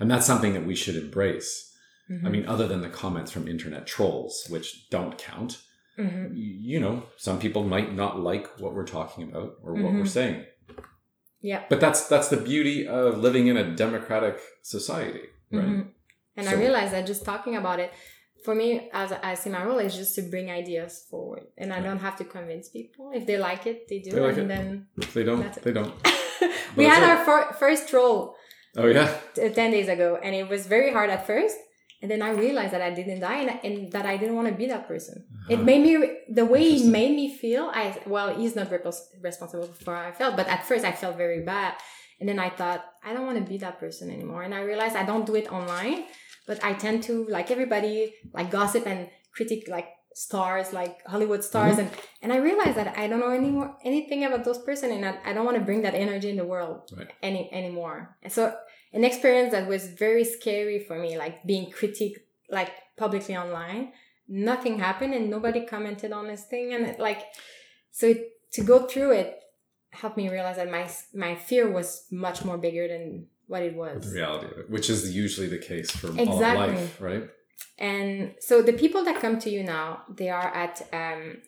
and 0.00 0.10
that's 0.10 0.26
something 0.26 0.52
that 0.54 0.64
we 0.70 0.74
should 0.82 0.96
embrace. 1.04 1.50
Mhm. 2.10 2.24
I 2.26 2.28
mean, 2.34 2.44
other 2.46 2.66
than 2.66 2.80
the 2.80 2.88
comments 3.02 3.30
from 3.30 3.46
internet 3.46 3.86
trolls, 3.86 4.34
which 4.52 4.88
don't 4.90 5.16
count. 5.18 5.52
Mhm. 5.98 6.30
You 6.34 6.80
know, 6.80 7.04
some 7.26 7.38
people 7.38 7.62
might 7.64 7.90
not 8.02 8.12
like 8.30 8.46
what 8.62 8.72
we're 8.74 8.86
talking 8.98 9.22
about 9.30 9.50
or 9.62 9.74
what 9.74 9.92
Mhm. 9.92 9.98
we're 10.00 10.06
saying. 10.20 10.38
Yeah. 11.40 11.62
But 11.68 11.80
that's 11.80 12.00
that's 12.08 12.28
the 12.28 12.36
beauty 12.52 12.86
of 12.86 13.18
living 13.26 13.46
in 13.48 13.56
a 13.56 13.66
democratic 13.84 14.36
society, 14.62 15.24
right? 15.50 15.66
Mhm. 15.66 15.88
And 16.36 16.48
I 16.48 16.52
So- 16.52 16.58
realized 16.58 16.92
that 16.94 17.06
just 17.06 17.24
talking 17.24 17.56
about 17.56 17.78
it, 17.84 17.90
for 18.44 18.54
me, 18.54 18.88
as 18.92 19.12
I 19.12 19.34
see 19.34 19.50
my 19.50 19.64
role 19.64 19.78
is 19.78 19.94
just 19.94 20.14
to 20.16 20.22
bring 20.22 20.50
ideas 20.50 21.04
forward, 21.10 21.44
and 21.56 21.72
I 21.72 21.80
don't 21.80 21.98
have 22.00 22.16
to 22.16 22.24
convince 22.24 22.68
people. 22.68 23.10
If 23.14 23.26
they 23.26 23.38
like 23.38 23.66
it, 23.66 23.88
they 23.88 24.00
do, 24.00 24.10
They 24.12 24.20
like 24.20 24.36
and 24.38 24.50
it. 24.50 24.54
then 24.54 24.86
If 24.96 25.14
they 25.14 25.24
don't, 25.24 25.52
they 25.62 25.72
don't. 25.72 25.94
we 26.76 26.84
had 26.84 27.02
it. 27.02 27.08
our 27.08 27.24
fir- 27.24 27.52
first 27.54 27.92
role 27.92 28.34
Oh 28.76 28.86
yeah. 28.86 29.12
t- 29.34 29.48
10 29.50 29.70
days 29.70 29.88
ago 29.88 30.18
and 30.22 30.34
it 30.34 30.48
was 30.48 30.66
very 30.66 30.90
hard 30.92 31.10
at 31.10 31.26
first 31.26 31.56
and 32.00 32.10
then 32.10 32.22
i 32.22 32.30
realized 32.30 32.72
that 32.72 32.80
i 32.80 32.88
didn't 32.90 33.20
die 33.20 33.40
and, 33.44 33.50
and 33.66 33.92
that 33.92 34.06
i 34.06 34.16
didn't 34.16 34.34
want 34.34 34.48
to 34.48 34.54
be 34.54 34.66
that 34.66 34.88
person 34.88 35.16
it 35.50 35.56
Uh-huh. 35.56 35.62
made 35.70 35.82
me 35.86 35.92
the 36.38 36.46
way 36.46 36.62
he 36.70 36.88
made 36.88 37.12
me 37.20 37.26
feel 37.42 37.64
i 37.74 37.84
well 38.06 38.28
he's 38.34 38.56
not 38.56 38.70
repos- 38.72 39.08
responsible 39.20 39.68
for 39.84 39.94
how 39.94 40.08
i 40.08 40.12
felt 40.20 40.36
but 40.40 40.48
at 40.48 40.64
first 40.64 40.84
i 40.86 40.92
felt 41.02 41.16
very 41.18 41.42
bad 41.54 41.74
and 42.18 42.26
then 42.28 42.38
i 42.38 42.48
thought 42.48 42.80
i 43.04 43.12
don't 43.12 43.26
want 43.26 43.38
to 43.42 43.44
be 43.52 43.58
that 43.58 43.76
person 43.78 44.06
anymore 44.16 44.42
and 44.46 44.54
i 44.54 44.60
realized 44.62 44.96
i 44.96 45.04
don't 45.10 45.26
do 45.26 45.34
it 45.42 45.46
online 45.52 46.00
but 46.46 46.62
i 46.64 46.72
tend 46.72 47.02
to 47.02 47.26
like 47.28 47.50
everybody 47.50 48.14
like 48.32 48.50
gossip 48.50 48.86
and 48.86 49.08
critic 49.32 49.68
like 49.68 49.88
stars 50.14 50.72
like 50.72 50.98
hollywood 51.06 51.42
stars 51.42 51.76
Mm-hmm. 51.76 51.88
and 51.88 51.90
and 52.22 52.32
i 52.32 52.36
realized 52.36 52.76
that 52.76 52.96
i 52.98 53.06
don't 53.08 53.20
know 53.20 53.30
any 53.30 53.50
more, 53.50 53.76
anything 53.84 54.24
about 54.24 54.44
those 54.44 54.58
person 54.58 54.90
and 54.92 55.04
I, 55.06 55.18
I 55.24 55.32
don't 55.32 55.44
want 55.46 55.56
to 55.58 55.64
bring 55.64 55.82
that 55.82 55.94
energy 55.94 56.28
in 56.28 56.36
the 56.36 56.44
world 56.44 56.90
Right. 56.96 57.10
any 57.22 57.50
anymore 57.52 58.16
and 58.22 58.32
so 58.32 58.54
an 58.94 59.04
experience 59.04 59.52
that 59.52 59.66
was 59.66 59.86
very 59.86 60.22
scary 60.22 60.78
for 60.86 60.98
me, 60.98 61.16
like 61.16 61.44
being 61.46 61.70
critiqued 61.72 62.18
like 62.50 62.70
publicly 62.98 63.34
online. 63.34 63.92
Nothing 64.28 64.78
happened 64.80 65.14
and 65.14 65.30
nobody 65.30 65.64
commented 65.64 66.12
on 66.12 66.26
this 66.26 66.44
thing, 66.44 66.74
and 66.74 66.84
it, 66.84 66.98
like 67.00 67.22
so 67.90 68.08
it, 68.08 68.18
to 68.52 68.62
go 68.62 68.86
through 68.86 69.12
it 69.12 69.40
helped 69.92 70.18
me 70.18 70.28
realize 70.28 70.56
that 70.56 70.70
my 70.70 70.84
my 71.14 71.34
fear 71.34 71.70
was 71.72 72.04
much 72.10 72.44
more 72.44 72.58
bigger 72.58 72.86
than 72.86 73.28
what 73.46 73.62
it 73.62 73.74
was. 73.74 74.04
The 74.10 74.14
reality 74.20 74.46
of 74.46 74.58
it, 74.58 74.70
which 74.70 74.88
is 74.90 75.14
usually 75.14 75.48
the 75.48 75.58
case 75.58 75.90
for 75.90 76.08
all 76.08 76.42
of 76.42 76.56
life, 76.56 77.00
right? 77.00 77.24
And 77.78 78.34
so 78.40 78.62
the 78.62 78.72
people 78.72 79.04
that 79.04 79.20
come 79.20 79.38
to 79.40 79.50
you 79.50 79.62
now, 79.62 80.02
they 80.16 80.30
are 80.30 80.48
at 80.54 80.82
um, 80.92 81.38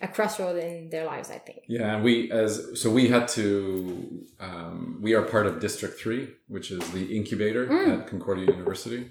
a 0.00 0.08
crossroad 0.08 0.56
in 0.62 0.90
their 0.90 1.04
lives. 1.04 1.30
I 1.30 1.38
think. 1.38 1.60
Yeah, 1.68 1.94
and 1.96 2.04
we 2.04 2.30
as 2.30 2.80
so 2.80 2.90
we 2.90 3.08
had 3.08 3.28
to 3.28 4.24
um, 4.40 4.98
we 5.00 5.14
are 5.14 5.22
part 5.22 5.46
of 5.46 5.60
District 5.60 5.98
Three, 5.98 6.28
which 6.48 6.70
is 6.70 6.80
the 6.92 7.16
incubator 7.16 7.66
Mm. 7.66 8.00
at 8.02 8.06
Concordia 8.08 8.46
University, 8.46 9.10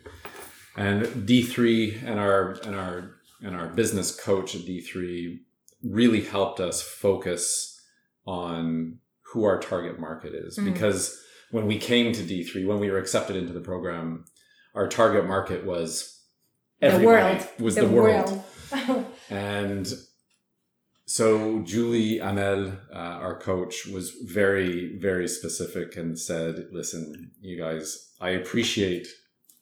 and 0.75 1.25
D 1.25 1.41
three 1.43 1.97
and 2.05 2.19
our 2.19 2.51
and 2.65 2.75
our 2.75 3.15
and 3.41 3.55
our 3.55 3.67
business 3.69 4.15
coach 4.15 4.55
at 4.55 4.65
D 4.65 4.81
three 4.81 5.41
really 5.83 6.21
helped 6.21 6.59
us 6.59 6.81
focus 6.81 7.81
on 8.25 8.99
who 9.33 9.43
our 9.43 9.59
target 9.59 9.99
market 9.99 10.33
is 10.33 10.57
Mm. 10.57 10.73
because 10.73 11.19
when 11.53 11.67
we 11.67 11.77
came 11.77 12.11
to 12.13 12.23
D 12.23 12.43
three 12.43 12.65
when 12.65 12.79
we 12.79 12.89
were 12.91 12.97
accepted 12.97 13.35
into 13.35 13.53
the 13.53 13.61
program, 13.61 14.25
our 14.75 14.87
target 14.87 15.25
market 15.27 15.63
was 15.65 16.19
The 16.81 16.99
world 16.99 17.47
was 17.59 17.75
the, 17.75 17.87
world. 17.87 18.43
And 19.29 19.87
so 21.05 21.59
Julie 21.61 22.19
Amel, 22.19 22.73
uh, 22.91 22.95
our 23.25 23.37
coach, 23.39 23.85
was 23.85 24.11
very, 24.25 24.97
very 24.97 25.27
specific 25.27 25.95
and 25.95 26.17
said, 26.17 26.67
listen, 26.71 27.31
you 27.39 27.57
guys, 27.57 27.85
I 28.19 28.29
appreciate 28.31 29.07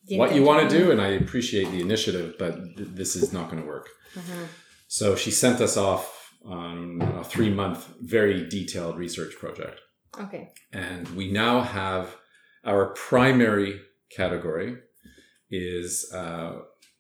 The 0.08 0.18
what 0.18 0.34
you 0.34 0.44
want 0.44 0.70
to 0.70 0.78
do 0.78 0.92
and 0.92 1.02
I 1.02 1.10
appreciate 1.10 1.70
the 1.72 1.82
initiative, 1.82 2.36
but 2.40 2.54
th- 2.78 2.90
this 3.02 3.16
is 3.16 3.34
not 3.34 3.50
going 3.50 3.62
to 3.62 3.68
work. 3.68 3.88
Mhm. 4.16 4.48
So 4.88 5.16
she 5.16 5.32
sent 5.32 5.60
us 5.62 5.76
off 5.78 6.06
on 6.46 7.02
a 7.22 7.24
three 7.24 7.50
month, 7.62 7.80
very 8.02 8.48
detailed 8.48 8.98
research 8.98 9.34
project. 9.36 9.80
Okay. 10.20 10.52
And 10.74 11.08
we 11.10 11.32
now 11.32 11.62
have 11.62 12.16
our 12.66 12.88
primary 12.94 13.80
category 14.16 14.78
is 15.50 16.12
uh, 16.14 16.60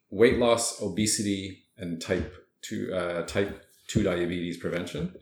weight 0.09 0.38
loss, 0.38 0.82
obesity, 0.82 1.64
and 1.78 2.01
type 2.01 2.34
two 2.62 2.93
uh, 2.93 3.26
type 3.26 3.64
two 3.88 4.03
diabetes 4.03 4.57
prevention. 4.57 5.14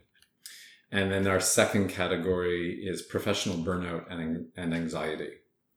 And 0.92 1.12
then 1.12 1.28
our 1.28 1.40
second 1.40 1.90
category 1.90 2.84
is 2.84 3.04
professional 3.04 3.58
burnout 3.58 4.12
and, 4.12 4.48
and 4.58 4.74
anxiety. 4.74 5.30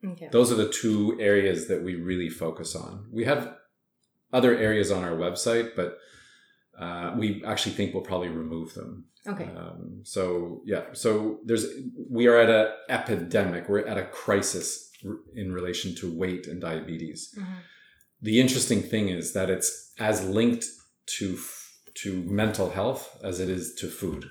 Okay. 0.05 0.29
Those 0.33 0.51
are 0.51 0.57
the 0.57 0.71
two 0.71 1.19
areas 1.21 1.69
that 1.69 1.83
we 1.83 1.97
really 1.97 2.31
focus 2.31 2.75
on. 2.75 3.07
We 3.13 3.25
have 3.25 3.57
other 4.33 4.57
areas 4.57 4.91
on 4.91 5.05
our 5.05 5.13
website, 5.13 5.77
but 5.77 5.99
uh, 6.83 7.07
we 7.21 7.27
actually 7.53 7.75
think 7.77 7.89
we'll 7.95 8.03
probably 8.13 8.29
remove 8.45 8.69
them. 8.79 8.91
Okay. 9.33 9.49
Um, 9.61 10.01
so 10.15 10.23
yeah, 10.73 10.85
so 10.93 11.39
there's 11.47 11.65
we 12.19 12.25
are 12.31 12.39
at 12.45 12.51
an 12.61 12.67
epidemic. 12.99 13.63
We're 13.69 13.87
at 13.93 13.99
a 14.05 14.07
crisis 14.23 14.67
r- 15.07 15.21
in 15.43 15.49
relation 15.59 15.95
to 16.01 16.05
weight 16.23 16.45
and 16.51 16.59
diabetes. 16.61 17.21
Mhm. 17.39 17.57
The 18.29 18.37
interesting 18.45 18.83
thing 18.93 19.05
is 19.19 19.33
that 19.37 19.49
it's 19.51 19.69
as 19.99 20.17
linked 20.39 20.67
to 21.19 21.39
to 22.03 22.09
mental 22.43 22.69
health 22.79 23.03
as 23.23 23.39
it 23.45 23.49
is 23.49 23.65
to 23.81 23.87
food. 24.01 24.23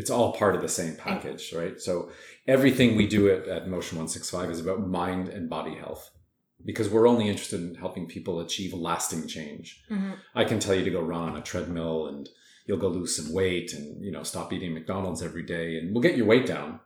It's 0.00 0.10
all 0.10 0.32
part 0.42 0.54
of 0.56 0.62
the 0.62 0.68
same 0.80 0.94
package, 1.08 1.44
right? 1.60 1.76
So 1.86 2.10
everything 2.56 2.88
we 2.96 3.06
do 3.16 3.22
at, 3.34 3.42
at 3.56 3.68
Motion 3.74 3.98
One 3.98 4.08
Six 4.08 4.30
Five 4.30 4.50
is 4.50 4.60
about 4.60 4.80
mind 5.02 5.28
and 5.28 5.48
body 5.50 5.74
health 5.84 6.04
because 6.64 6.88
we're 6.88 7.08
only 7.08 7.28
interested 7.28 7.60
in 7.60 7.74
helping 7.74 8.06
people 8.06 8.40
achieve 8.40 8.72
lasting 8.72 9.26
change. 9.26 9.82
Mhm. 9.90 10.16
I 10.34 10.44
can 10.44 10.58
tell 10.60 10.74
you 10.74 10.84
to 10.84 10.90
go 10.90 11.00
run 11.02 11.28
on 11.30 11.36
a 11.36 11.42
treadmill 11.42 12.06
and 12.08 12.28
you'll 12.66 12.78
go 12.78 12.88
lose 12.88 13.16
some 13.16 13.32
weight 13.32 13.72
and 13.72 14.02
you 14.04 14.10
know 14.12 14.22
stop 14.22 14.52
eating 14.52 14.72
McDonald's 14.74 15.22
every 15.22 15.42
day 15.42 15.76
and 15.78 15.92
we'll 15.92 16.02
get 16.02 16.16
your 16.16 16.26
weight 16.26 16.46
down. 16.46 16.80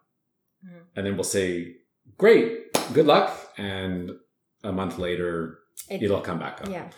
Mhm. 0.64 0.80
And 0.96 1.06
then 1.06 1.14
we'll 1.16 1.24
say, 1.24 1.76
"Great, 2.16 2.72
good 2.94 3.06
luck." 3.06 3.52
And 3.58 4.12
a 4.64 4.72
month 4.72 4.98
later, 4.98 5.58
It- 5.90 6.02
it'll 6.02 6.20
come 6.22 6.38
back 6.38 6.62
up. 6.62 6.68
Yeah. 6.70 6.90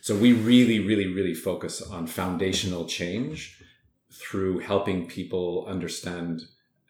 So 0.00 0.16
we 0.16 0.32
really, 0.32 0.80
really, 0.80 1.06
really 1.06 1.34
focus 1.34 1.80
on 1.82 2.06
foundational 2.06 2.86
change 2.86 3.62
through 4.10 4.58
helping 4.60 5.06
people 5.06 5.66
understand 5.68 6.42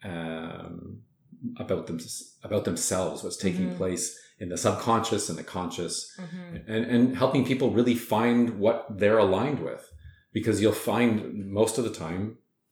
um, 0.05 1.01
about 1.57 1.87
them 1.87 1.97
about 2.43 2.65
themselves, 2.65 3.23
what's 3.23 3.37
taking 3.37 3.69
Mhm. 3.71 3.77
place 3.77 4.19
in 4.43 4.49
the 4.49 4.57
subconscious 4.57 5.29
and 5.29 5.37
the 5.39 5.43
conscious, 5.57 5.93
Mhm. 6.19 6.63
and, 6.67 6.83
and 6.93 7.03
helping 7.23 7.45
people 7.45 7.71
really 7.77 7.95
find 7.95 8.59
what 8.63 8.77
they're 8.99 9.23
aligned 9.27 9.61
with. 9.69 9.83
Because 10.37 10.61
you'll 10.61 10.83
find 10.93 11.13
most 11.61 11.77
of 11.77 11.85
the 11.85 11.97
time 12.05 12.21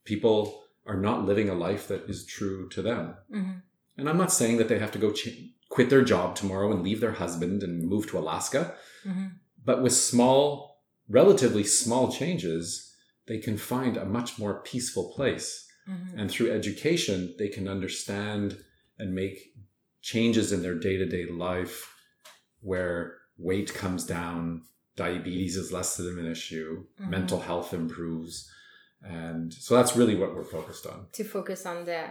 people 0.03 0.37
are 0.85 0.99
not 1.07 1.25
living 1.29 1.47
a 1.49 1.53
life 1.67 1.87
that 1.87 2.03
is 2.09 2.25
true 2.25 2.67
to 2.75 2.81
them. 2.81 3.03
Mhm. 3.33 3.61
And 3.97 4.09
I'm 4.09 4.17
not 4.23 4.33
saying 4.39 4.57
that 4.57 4.67
they 4.67 4.79
have 4.79 4.91
to 4.95 5.03
go 5.05 5.11
ch- 5.13 5.45
quit 5.69 5.89
their 5.89 6.03
job 6.13 6.35
tomorrow 6.35 6.69
and 6.73 6.83
leave 6.83 6.99
their 7.01 7.17
husband 7.23 7.63
and 7.63 7.87
move 7.93 8.05
to 8.07 8.19
Alaska, 8.19 8.75
Mhm. 9.05 9.27
but 9.63 9.81
with 9.83 9.93
small, 9.93 10.81
relatively 11.07 11.63
small 11.63 12.11
changes, 12.11 12.93
they 13.27 13.37
can 13.37 13.57
find 13.57 13.95
a 13.95 14.05
much 14.17 14.37
more 14.41 14.55
peaceful 14.71 15.13
place. 15.15 15.47
Mhm. 15.87 16.13
And 16.17 16.29
through 16.31 16.51
education, 16.51 17.17
they 17.39 17.47
can 17.47 17.67
understand 17.69 18.57
and 18.99 19.13
make 19.15 19.50
changes 20.01 20.51
in 20.51 20.61
their 20.61 20.75
day 20.75 20.97
to 20.97 21.05
day 21.05 21.25
life 21.25 21.93
where 22.61 23.17
weight 23.37 23.73
comes 23.73 24.05
down, 24.05 24.63
diabetes 24.95 25.55
is 25.55 25.71
less 25.71 25.97
of 25.99 26.17
an 26.17 26.25
issue, 26.29 26.85
Mhm. 26.99 27.09
mental 27.09 27.39
health 27.39 27.73
improves. 27.73 28.49
And 29.03 29.51
so 29.53 29.75
that's 29.75 29.95
really 29.95 30.15
what 30.15 30.35
we're 30.35 30.43
focused 30.43 30.85
on. 30.85 31.07
to 31.13 31.23
focus 31.23 31.65
on 31.65 31.85
the 31.85 32.01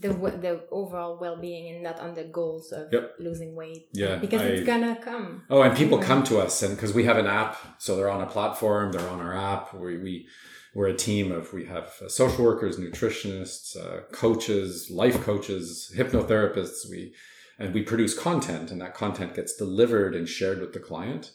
the 0.00 0.08
the 0.46 0.54
overall 0.72 1.18
well 1.20 1.36
being 1.40 1.72
and 1.72 1.80
not 1.84 2.00
on 2.00 2.14
the 2.14 2.24
goals 2.24 2.72
of 2.72 2.92
Yep. 2.92 3.14
losing 3.20 3.54
weight. 3.54 3.88
Yeah. 3.92 4.16
Because 4.16 4.42
I- 4.42 4.46
it's 4.46 4.66
gonna 4.66 4.98
come. 5.00 5.44
Oh, 5.48 5.62
and 5.62 5.76
people 5.76 5.98
come 5.98 6.24
to 6.24 6.38
us, 6.38 6.62
and 6.62 6.74
because 6.74 6.92
we 6.92 7.04
have 7.04 7.16
an 7.16 7.28
app, 7.28 7.56
so 7.78 7.94
they're 7.94 8.10
on 8.10 8.20
a 8.20 8.26
platform, 8.26 8.90
they're 8.92 9.08
on 9.08 9.20
our 9.20 9.34
app. 9.52 9.72
We 9.72 9.96
we 9.98 10.26
we're 10.74 10.88
a 10.88 10.96
team 10.96 11.30
of 11.30 11.52
we 11.52 11.64
have 11.66 11.86
uh, 12.04 12.08
social 12.08 12.44
workers, 12.44 12.76
nutritionists, 12.78 13.76
uh, 13.76 14.00
coaches, 14.10 14.90
life 14.90 15.18
coaches, 15.22 15.92
hypnotherapists. 15.96 16.90
We 16.90 17.14
and 17.58 17.72
we 17.74 17.82
produce 17.82 18.18
content, 18.18 18.70
and 18.70 18.80
that 18.80 18.94
content 18.94 19.34
gets 19.34 19.54
delivered 19.56 20.14
and 20.14 20.28
shared 20.28 20.60
with 20.60 20.72
the 20.72 20.80
client 20.80 21.32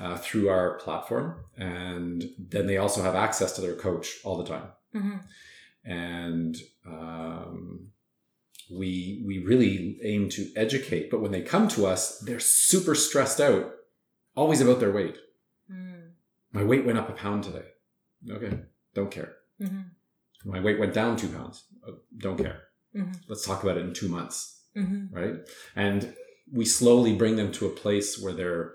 uh, 0.00 0.16
through 0.16 0.48
our 0.48 0.78
platform, 0.78 1.44
and 1.56 2.24
then 2.38 2.66
they 2.66 2.76
also 2.78 3.02
have 3.02 3.14
access 3.14 3.52
to 3.52 3.60
their 3.60 3.76
coach 3.76 4.08
all 4.24 4.36
the 4.36 4.44
time 4.44 4.68
Mhm. 4.94 5.20
and 5.84 6.56
um, 6.86 7.88
we 8.70 9.22
we 9.26 9.38
really 9.44 9.98
aim 10.02 10.28
to 10.30 10.50
educate. 10.56 11.10
But 11.10 11.20
when 11.20 11.32
they 11.32 11.42
come 11.42 11.68
to 11.68 11.86
us, 11.86 12.18
they're 12.20 12.40
super 12.40 12.94
stressed 12.94 13.40
out, 13.40 13.70
always 14.34 14.60
about 14.60 14.80
their 14.80 14.92
weight. 14.92 15.16
Mm. 15.70 16.12
My 16.52 16.64
weight 16.64 16.84
went 16.86 16.98
up 16.98 17.08
a 17.08 17.12
pound 17.12 17.44
today. 17.44 17.66
Okay, 18.30 18.60
don't 18.94 19.10
care. 19.10 19.34
Mhm. 19.60 19.90
My 20.44 20.60
weight 20.60 20.78
went 20.78 20.94
down 20.94 21.16
two 21.16 21.28
pounds. 21.28 21.64
Uh, 21.86 21.92
Don't 22.18 22.36
care. 22.38 22.62
Mhm. 22.94 23.14
Let's 23.28 23.44
talk 23.46 23.62
about 23.62 23.76
it 23.78 23.84
in 23.84 23.92
two 23.94 24.08
months, 24.08 24.53
Mhm. 24.76 25.12
right? 25.12 25.36
And 25.76 26.14
we 26.52 26.64
slowly 26.64 27.14
bring 27.14 27.36
them 27.36 27.52
to 27.52 27.66
a 27.66 27.70
place 27.70 28.18
where 28.20 28.32
they're 28.32 28.74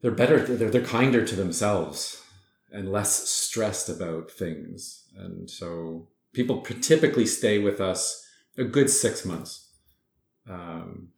they're 0.00 0.10
better, 0.10 0.38
they're, 0.44 0.70
they're 0.70 0.84
kinder 0.84 1.24
to 1.24 1.34
themselves 1.36 2.22
and 2.70 2.92
less 2.92 3.26
stressed 3.28 3.88
about 3.88 4.30
things. 4.30 5.04
And 5.16 5.50
so 5.50 6.08
people 6.34 6.60
typically 6.62 7.24
stay 7.26 7.58
with 7.58 7.80
us 7.80 8.22
a 8.58 8.64
good 8.64 8.90
six 8.90 9.24
months. 9.24 9.70
Um, 10.48 11.08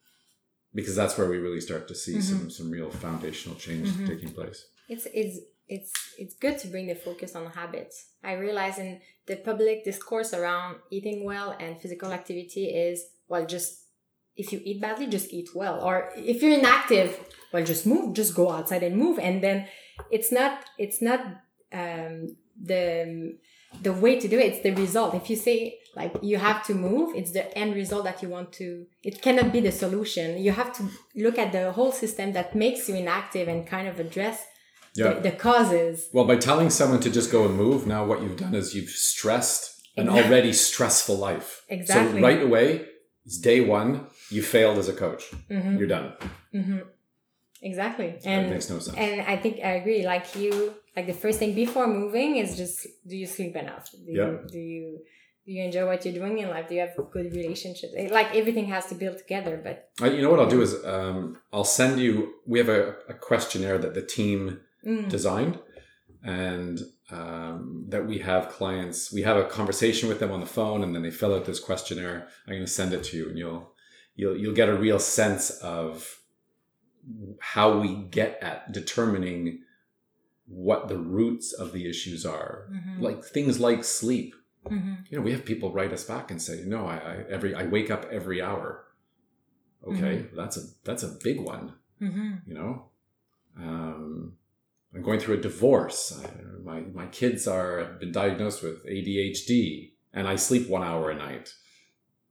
because 0.73 0.95
that's 0.95 1.17
where 1.19 1.29
we 1.29 1.39
really 1.39 1.61
start 1.61 1.89
to 1.89 1.95
see 1.95 2.13
Mm-hmm. 2.17 2.39
some 2.39 2.51
some 2.51 2.71
real 2.71 2.91
foundational 2.91 3.57
change 3.59 3.89
taking 4.07 4.31
place. 4.33 4.67
it's 4.89 5.07
it's 5.13 5.39
it's 5.69 5.93
it's 6.19 6.35
good 6.35 6.59
to 6.59 6.69
bring 6.69 6.87
the 6.87 6.95
focus 6.95 7.35
on 7.35 7.47
habits. 7.51 7.97
I 8.23 8.33
realize 8.35 8.79
in 8.79 9.01
the 9.27 9.37
public 9.37 9.85
discourse 9.85 10.33
around 10.33 10.77
eating 10.91 11.25
well 11.25 11.57
and 11.59 11.81
physical 11.81 12.13
activity 12.13 12.67
is 12.67 12.99
well 13.29 13.45
just 13.47 13.83
if 14.37 14.53
you 14.53 14.61
eat 14.65 14.81
badly 14.81 15.07
just 15.07 15.33
eat 15.33 15.49
well 15.55 15.81
or 15.83 16.11
if 16.17 16.43
you're 16.43 16.59
inactive 16.59 17.19
well 17.53 17.65
just 17.65 17.87
move 17.87 18.15
just 18.15 18.35
go 18.35 18.51
outside 18.51 18.83
and 18.83 18.97
move 18.97 19.19
and 19.19 19.43
then 19.43 19.67
it's 20.11 20.31
not 20.33 20.61
it's 20.79 21.01
not 21.03 21.21
um 21.73 22.37
the 22.63 23.37
the 23.83 23.93
way 23.93 24.19
to 24.19 24.29
do 24.29 24.39
it 24.39 24.47
it's 24.53 24.63
the 24.63 24.71
result 24.75 25.15
if 25.15 25.29
you 25.31 25.37
say 25.37 25.79
like 25.97 26.13
you 26.23 26.37
have 26.39 26.65
to 26.65 26.75
move 26.75 27.15
it's 27.15 27.33
the 27.33 27.57
end 27.59 27.75
result 27.75 28.05
that 28.05 28.23
you 28.23 28.29
want 28.29 28.53
to 28.53 28.87
it 29.03 29.21
cannot 29.23 29.53
be 29.53 29.61
the 29.61 29.73
solution 29.73 30.39
you 30.43 30.53
have 30.53 30.73
to 30.73 30.83
look 31.15 31.39
at 31.39 31.53
the 31.53 31.73
whole 31.73 31.93
system 31.93 32.33
that 32.33 32.55
makes 32.55 32.89
you 32.89 32.95
inactive 32.95 33.49
and 33.49 33.67
kind 33.67 33.89
of 33.89 33.99
address 34.01 34.39
Yeah. 34.97 35.15
the, 35.15 35.31
the 35.31 35.37
causes 35.37 36.09
Well, 36.15 36.25
by 36.33 36.37
telling 36.49 36.71
someone 36.71 37.01
to 37.07 37.11
just 37.19 37.29
go 37.31 37.41
and 37.47 37.55
move, 37.65 37.81
now 37.87 38.01
what 38.11 38.19
you've 38.23 38.39
done 38.45 38.55
is 38.61 38.75
you've 38.75 38.95
stressed 39.17 39.63
an 40.01 40.09
already 40.09 40.53
stressful 40.55 41.17
life. 41.29 41.49
Exactly. 41.69 42.21
So 42.21 42.27
right 42.29 42.43
away, 42.49 42.69
it's 43.27 43.39
day 43.51 43.61
one, 43.61 43.91
you 44.31 44.43
failed 44.43 44.79
as 44.79 44.89
a 44.89 44.93
coach. 45.05 45.25
Mm-hmm. 45.51 45.77
You're 45.79 45.89
done. 45.97 46.13
exactly 47.63 48.09
That 48.23 48.27
and 48.27 48.51
makes 48.51 48.69
no 48.71 48.79
sense. 48.79 48.97
and 48.97 49.23
i 49.23 49.37
think 49.43 49.55
i 49.65 49.73
agree 49.81 50.05
like 50.15 50.27
you 50.37 50.53
like 50.97 51.07
the 51.07 51.19
first 51.25 51.39
thing 51.39 51.55
before 51.55 51.87
moving 51.87 52.37
is 52.37 52.49
just 52.63 52.87
do 53.09 53.15
you 53.17 53.27
sleep 53.27 53.55
enough 53.57 53.85
do 53.91 53.99
Yeah. 54.21 54.27
you 54.27 54.39
do 54.55 54.59
you 54.59 54.85
do 55.45 55.53
you 55.57 55.63
enjoy 55.69 55.85
what 55.91 55.99
you're 56.05 56.19
doing 56.23 56.37
in 56.43 56.49
life 56.51 56.69
do 56.69 56.75
you 56.77 56.83
have 56.87 56.95
good 57.17 57.29
relationships 57.41 57.93
like 58.19 58.29
everything 58.41 58.67
has 58.77 58.85
to 58.91 58.95
build 59.03 59.17
together 59.25 59.55
but 59.67 59.77
Uh, 60.03 60.11
you 60.15 60.21
know 60.23 60.31
what 60.33 60.41
I'll 60.43 60.55
do 60.59 60.63
is 60.69 60.73
um, 60.95 61.19
I'll 61.55 61.71
send 61.81 61.93
you. 62.05 62.13
We 62.53 62.57
have 62.63 62.69
a, 62.79 62.83
a 63.15 63.15
questionnaire 63.29 63.79
that 63.85 63.95
the 63.99 64.07
team 64.17 64.39
mm, 64.91 65.05
designed, 65.17 65.55
and 66.23 66.75
um, 67.11 67.85
that 67.89 68.07
we 68.07 68.19
have 68.19 68.49
clients. 68.49 69.13
We 69.13 69.23
have 69.23 69.37
a 69.37 69.45
conversation 69.45 70.09
with 70.09 70.19
them 70.21 70.33
on 70.33 70.41
the 70.41 70.47
phone, 70.47 70.83
and 70.83 70.95
then 70.95 71.03
they 71.03 71.11
fill 71.11 71.35
out 71.35 71.45
this 71.45 71.61
questionnaire. 71.61 72.29
I'm 72.47 72.55
going 72.55 72.65
to 72.65 72.71
send 72.71 72.93
it 72.93 73.05
to 73.05 73.17
you, 73.17 73.29
and 73.29 73.39
you'll 73.39 73.73
you'll 74.17 74.37
you'll 74.37 74.55
get 74.55 74.69
a 74.69 74.75
real 74.77 74.99
sense 74.99 75.51
of 75.63 76.21
how 77.41 77.79
we 77.79 77.95
get 78.11 78.39
at 78.43 78.73
determining 78.73 79.61
what 80.49 80.89
the 80.89 80.99
roots 80.99 81.53
of 81.53 81.73
the 81.73 81.89
issues 81.89 82.25
are. 82.27 82.69
mhm, 82.73 83.01
Like 83.01 83.25
things 83.25 83.59
like 83.61 83.85
sleep. 83.85 84.35
mhm. 84.69 84.99
You 85.09 85.19
know, 85.19 85.23
we 85.25 85.33
have 85.33 85.45
people 85.45 85.73
write 85.73 85.93
us 85.93 86.05
back 86.05 86.31
and 86.33 86.41
say, 86.43 86.63
"No, 86.67 86.87
I, 86.87 86.97
I 86.97 87.15
every 87.31 87.55
I 87.55 87.65
wake 87.67 87.91
up 87.91 88.05
every 88.11 88.43
hour." 88.43 88.85
Okay, 89.87 90.27
that's 90.35 90.57
a 90.57 90.63
that's 90.83 91.05
a 91.05 91.17
big 91.23 91.39
one 91.41 91.75
Mhm. 92.03 92.41
you 92.49 92.55
know 92.55 92.87
um, 93.57 94.37
i'm 94.97 95.03
going 95.03 95.21
through 95.21 95.35
a 95.39 95.41
divorce 95.41 96.01
I, 96.25 96.27
my, 96.65 96.81
my 96.81 97.07
kids 97.07 97.47
are 97.47 97.79
have 97.81 98.01
been 98.01 98.13
diagnosed 98.13 98.63
with 98.63 98.85
adhd 98.87 99.93
and 100.13 100.27
i 100.27 100.37
sleep 100.37 100.69
one 100.69 100.83
hour 100.83 101.11
a 101.11 101.15
night 101.15 101.53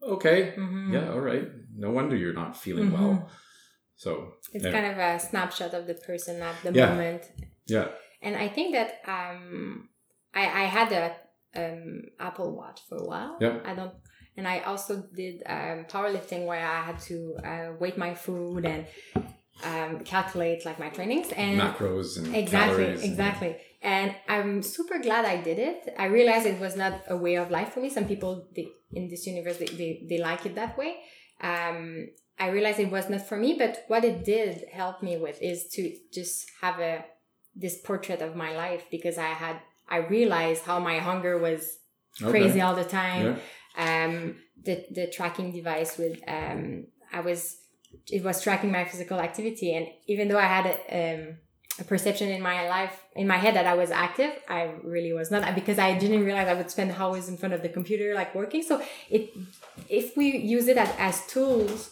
okay 0.04 0.54
Mhm. 0.58 0.94
yeah 0.94 1.12
all 1.12 1.22
right 1.22 1.48
no 1.76 1.90
wonder 1.92 2.16
you're 2.16 2.34
not 2.44 2.58
feeling 2.58 2.90
Mhm. 2.90 2.98
well 3.00 3.30
so 3.96 4.34
it's 4.54 4.66
yeah. 4.66 4.72
kind 4.72 4.86
of 4.92 4.98
a 4.98 5.20
snapshot 5.20 5.74
of 5.74 5.88
the 5.88 5.94
person 5.96 6.42
at 6.42 6.56
the 6.64 6.72
Yeah. 6.74 6.90
moment 6.90 7.24
yeah 7.68 7.88
and 8.22 8.36
i 8.36 8.48
think 8.56 8.74
that 8.78 8.90
um 9.08 9.90
i 10.34 10.44
i 10.62 10.66
had 10.78 10.92
a 10.92 11.06
um 11.62 12.04
apple 12.20 12.56
watch 12.56 12.82
for 12.90 12.98
a 12.98 13.06
while 13.12 13.38
Yeah. 13.40 13.60
i 13.66 13.74
don't 13.74 13.94
and 14.38 14.46
i 14.48 14.60
also 14.70 14.94
did 15.22 15.36
um 15.56 15.86
powerlifting 15.94 16.46
where 16.46 16.66
i 16.78 16.82
had 16.90 17.00
to 17.10 17.18
uh, 17.52 17.70
my 18.06 18.14
food 18.14 18.66
and 18.66 18.86
um 19.64 20.00
calculate 20.04 20.66
like 20.66 20.80
my 20.80 20.90
trainings 20.90 21.32
and 21.32 21.60
macros 21.60 22.18
and 22.18 22.36
exactly 22.36 22.84
calories 22.84 23.02
and- 23.04 23.12
exactly. 23.12 23.56
And 23.82 24.16
i'm 24.28 24.62
super 24.64 24.98
glad 25.00 25.24
i 25.26 25.38
did 25.42 25.60
it. 25.60 25.94
I 25.98 26.06
realized 26.06 26.46
it 26.46 26.60
was 26.60 26.76
not 26.76 26.94
a 27.08 27.16
way 27.16 27.36
of 27.36 27.52
life 27.52 27.70
for 27.74 27.80
me. 27.80 27.90
Some 27.90 28.06
people 28.06 28.48
they, 28.56 28.68
in 28.94 29.08
this 29.10 29.26
universe 29.28 29.58
they, 29.58 29.66
they, 29.68 30.06
they 30.10 30.18
like 30.18 30.46
it 30.46 30.56
that 30.56 30.78
way. 30.78 30.92
Um 31.42 32.08
i 32.38 32.48
realized 32.50 32.80
it 32.80 32.92
was 32.92 33.10
not 33.10 33.26
for 33.30 33.38
me 33.38 33.56
but 33.58 33.86
what 33.88 34.04
it 34.04 34.26
did 34.26 34.66
help 34.74 35.02
me 35.02 35.16
with 35.18 35.42
is 35.42 35.68
to 35.76 35.82
just 36.12 36.46
have 36.62 36.80
a 36.80 37.06
this 37.56 37.80
portrait 37.82 38.22
of 38.22 38.36
my 38.36 38.54
life 38.64 38.84
because 38.92 39.18
i 39.18 39.32
had 39.44 39.56
i 39.90 39.98
realized 39.98 40.64
how 40.66 40.78
my 40.80 40.98
hunger 41.00 41.38
was 41.38 41.78
Okay. 42.22 42.32
crazy 42.32 42.62
all 42.62 42.76
the 42.76 42.86
time. 43.04 43.26
Yeah. 43.78 44.04
Um 44.04 44.36
the 44.68 44.76
the 44.98 45.06
tracking 45.18 45.52
device 45.52 45.98
with 45.98 46.16
um 46.38 46.88
i 47.12 47.20
was 47.20 47.58
it 48.12 48.24
was 48.24 48.42
tracking 48.42 48.72
my 48.72 48.86
physical 48.86 49.20
activity. 49.20 49.74
And 49.76 49.88
even 50.08 50.28
though 50.30 50.38
i 50.40 50.50
had 50.58 50.66
a, 50.66 50.76
um, 51.00 51.38
a 51.80 51.84
perception 51.84 52.30
in 52.30 52.42
my 52.42 52.70
life 52.70 53.04
in 53.16 53.28
my 53.28 53.38
head 53.38 53.54
that 53.58 53.68
i 53.68 53.74
was 53.74 53.92
active 53.92 54.32
i 54.48 54.62
really 54.82 55.12
was 55.12 55.30
not 55.30 55.42
because 55.56 55.78
i 55.78 55.90
didn't 56.04 56.24
realize 56.24 56.48
i 56.48 56.54
would 56.54 56.72
spend 56.72 56.90
hours 56.94 57.28
in 57.28 57.36
front 57.36 57.54
of 57.54 57.62
the 57.62 57.68
computer 57.78 58.14
like 58.14 58.34
working. 58.34 58.64
So 58.64 58.82
it 59.10 59.24
if 59.90 60.16
we 60.16 60.26
use 60.38 60.68
it 60.68 60.78
as, 60.78 60.90
as 60.98 61.28
tools 61.28 61.92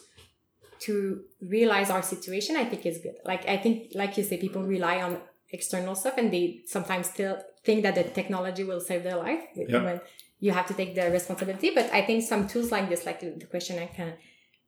to 0.80 0.94
realize 1.40 1.88
our 1.90 2.02
situation 2.02 2.56
i 2.56 2.64
think 2.64 2.84
is 2.86 2.98
good. 2.98 3.16
Like 3.24 3.46
i 3.48 3.56
think 3.56 3.92
like 3.94 4.16
you 4.16 4.24
say 4.24 4.36
people 4.38 4.62
rely 4.62 4.96
on 5.02 5.18
external 5.50 5.94
stuff 5.94 6.14
and 6.18 6.32
they 6.32 6.62
sometimes 6.66 7.08
still 7.10 7.38
think 7.64 7.82
that 7.84 7.94
the 7.94 8.04
technology 8.04 8.64
will 8.64 8.80
save 8.80 9.02
their 9.04 9.16
life 9.16 9.42
Yeah. 9.54 9.82
when 9.84 10.00
you 10.40 10.50
have 10.52 10.66
to 10.66 10.74
take 10.74 10.94
the 10.94 11.10
responsibility. 11.10 11.70
But 11.78 11.86
i 11.92 12.00
think 12.02 12.22
some 12.24 12.42
tools 12.48 12.70
like 12.72 12.88
this 12.88 13.04
like 13.06 13.20
the 13.20 13.46
question 13.54 13.78
I 13.78 13.86
can 13.86 14.14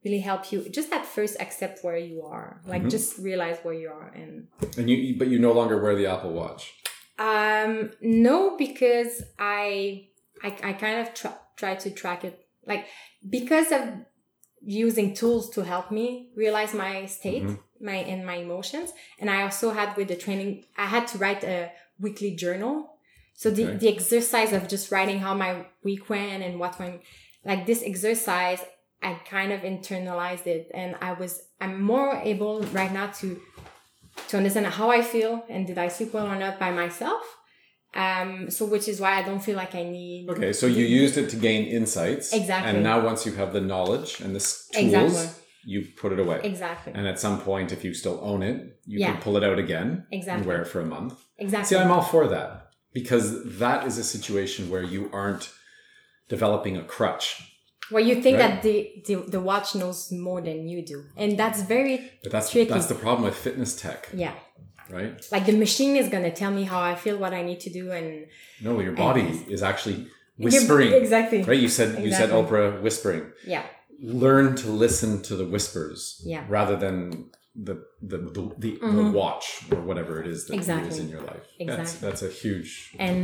really 0.06 0.20
help 0.30 0.42
you 0.52 0.58
just 0.78 0.90
at 0.98 1.04
first 1.16 1.34
accept 1.44 1.76
where 1.84 1.98
you 2.10 2.18
are 2.34 2.50
like 2.72 2.82
Mhm. 2.82 2.90
just 2.96 3.08
realize 3.30 3.58
where 3.64 3.74
you 3.82 3.88
are 3.98 4.08
and 4.20 4.32
and 4.78 4.84
you 4.90 4.96
but 5.20 5.28
you 5.32 5.38
no 5.48 5.52
longer 5.58 5.76
wear 5.82 5.94
the 6.00 6.06
apple 6.14 6.32
watch 6.42 6.62
um 7.30 7.90
no 8.00 8.56
because 8.64 9.12
i 9.38 10.08
i, 10.46 10.48
I 10.68 10.72
kind 10.84 10.96
of 11.02 11.06
try, 11.18 11.32
try 11.56 11.74
to 11.84 11.88
track 11.90 12.20
it 12.28 12.34
like 12.70 12.82
because 13.36 13.68
of 13.78 13.82
using 14.62 15.08
tools 15.20 15.44
to 15.54 15.60
help 15.72 15.86
me 15.98 16.06
realize 16.42 16.72
my 16.86 16.94
state 17.18 17.42
Mhm. 17.44 17.58
my 17.90 17.98
and 18.12 18.20
my 18.32 18.36
emotions 18.46 18.88
and 19.20 19.26
i 19.36 19.38
also 19.46 19.66
had 19.78 19.88
with 19.98 20.08
the 20.12 20.16
training 20.24 20.50
i 20.84 20.86
had 20.94 21.04
to 21.10 21.16
write 21.22 21.42
a 21.44 21.58
weekly 22.04 22.32
journal 22.44 22.74
so 23.40 23.46
the, 23.50 23.64
Okay. 23.66 23.76
the 23.82 23.88
exercise 23.96 24.52
of 24.58 24.62
just 24.74 24.84
writing 24.92 25.18
how 25.26 25.34
my 25.34 25.52
week 25.88 26.04
went 26.14 26.40
and 26.46 26.54
what 26.62 26.72
went 26.82 26.96
like 27.50 27.62
this 27.70 27.82
exercise 27.92 28.60
i 29.02 29.14
kind 29.28 29.52
of 29.52 29.60
internalized 29.60 30.46
it 30.46 30.70
and 30.74 30.96
i 31.00 31.12
was 31.12 31.42
i'm 31.60 31.80
more 31.82 32.16
able 32.22 32.60
right 32.72 32.92
now 32.92 33.06
to 33.08 33.40
to 34.28 34.36
understand 34.36 34.66
how 34.66 34.90
i 34.90 35.02
feel 35.02 35.44
and 35.48 35.66
did 35.66 35.78
i 35.78 35.88
sleep 35.88 36.12
well 36.14 36.26
or 36.26 36.36
not 36.36 36.58
by 36.58 36.70
myself 36.70 37.22
um 37.94 38.50
so 38.50 38.64
which 38.66 38.88
is 38.88 39.00
why 39.00 39.12
i 39.18 39.22
don't 39.22 39.40
feel 39.40 39.56
like 39.56 39.74
i 39.74 39.82
need 39.82 40.28
okay 40.28 40.52
so 40.52 40.66
you 40.66 40.84
used 40.84 41.16
it 41.16 41.28
to 41.30 41.36
gain 41.36 41.66
insights 41.66 42.32
Exactly. 42.32 42.70
and 42.70 42.82
now 42.82 43.00
once 43.04 43.24
you 43.26 43.32
have 43.32 43.52
the 43.52 43.60
knowledge 43.60 44.20
and 44.20 44.34
the 44.34 44.40
tools 44.40 44.74
Exactly. 44.76 45.28
you 45.64 45.86
put 45.96 46.12
it 46.12 46.18
away 46.18 46.40
exactly 46.42 46.92
and 46.94 47.06
at 47.06 47.18
some 47.18 47.40
point 47.40 47.72
if 47.72 47.84
you 47.84 47.94
still 47.94 48.18
own 48.22 48.42
it 48.42 48.56
you 48.86 48.98
Yeah. 49.00 49.12
can 49.12 49.22
pull 49.22 49.36
it 49.36 49.44
out 49.44 49.58
again 49.58 50.06
Exactly. 50.10 50.38
and 50.40 50.46
wear 50.46 50.60
it 50.62 50.68
for 50.68 50.80
a 50.80 50.86
month 50.86 51.14
exactly 51.38 51.76
See, 51.76 51.82
I'm 51.82 51.90
all 51.90 52.02
for 52.02 52.26
that 52.28 52.68
because 52.92 53.26
that 53.58 53.86
is 53.86 53.98
a 53.98 54.04
situation 54.04 54.70
where 54.70 54.82
you 54.82 55.10
aren't 55.12 55.50
developing 56.28 56.76
a 56.76 56.82
crutch. 56.82 57.55
Where 57.90 58.02
you 58.08 58.14
think 58.22 58.38
Right. 58.38 58.50
that 58.50 58.62
the, 58.62 58.76
the 59.06 59.14
the 59.34 59.40
watch 59.50 59.68
knows 59.80 59.98
more 60.12 60.40
than 60.48 60.58
you 60.72 60.78
do 60.92 60.98
and 61.16 61.30
that's 61.40 61.60
very 61.74 61.94
But 62.22 62.32
that's 62.32 62.50
Tricky. 62.50 62.70
that's 62.72 62.86
the 62.94 62.94
problem 63.04 63.22
with 63.28 63.36
fitness 63.46 63.72
tech, 63.82 64.00
yeah 64.14 64.34
right? 64.90 65.14
like 65.34 65.44
the 65.46 65.56
machine 65.66 65.94
is 66.02 66.08
gonna 66.14 66.30
tell 66.42 66.52
me 66.58 66.64
how 66.72 66.80
i 66.80 66.94
feel 67.04 67.16
what 67.24 67.32
i 67.40 67.42
need 67.42 67.60
to 67.66 67.70
do 67.80 67.84
and 67.98 68.08
No, 68.66 68.72
your 68.86 68.92
body 69.06 69.26
is 69.56 69.62
actually 69.70 69.98
whispering. 70.38 70.92
exactly 70.92 71.42
Right? 71.42 71.58
You 71.66 71.68
said 71.78 71.88
you 72.04 72.12
said 72.20 72.30
Oprah 72.38 72.80
whispering. 72.86 73.22
yeah 73.54 73.64
Learn 74.26 74.46
to 74.62 74.68
listen 74.84 75.10
to 75.28 75.32
the 75.40 75.46
whispers 75.54 76.00
Yeah. 76.32 76.42
rather 76.58 76.76
than 76.84 76.96
the 77.68 77.76
the 78.10 78.18
the, 78.36 78.42
the, 78.64 78.70
the 78.96 79.02
Mhm. 79.02 79.12
watch 79.20 79.46
or 79.72 79.80
whatever 79.88 80.12
it 80.22 80.26
is 80.34 80.38
that 80.46 80.52
it 80.54 80.58
is 80.60 80.68
Exactly. 80.68 80.98
in 81.02 81.08
your 81.14 81.22
life. 81.32 81.46
Exactly. 81.58 81.76
that's 81.76 81.92
that's 82.06 82.22
a 82.30 82.32
huge 82.42 82.70
and 82.98 83.16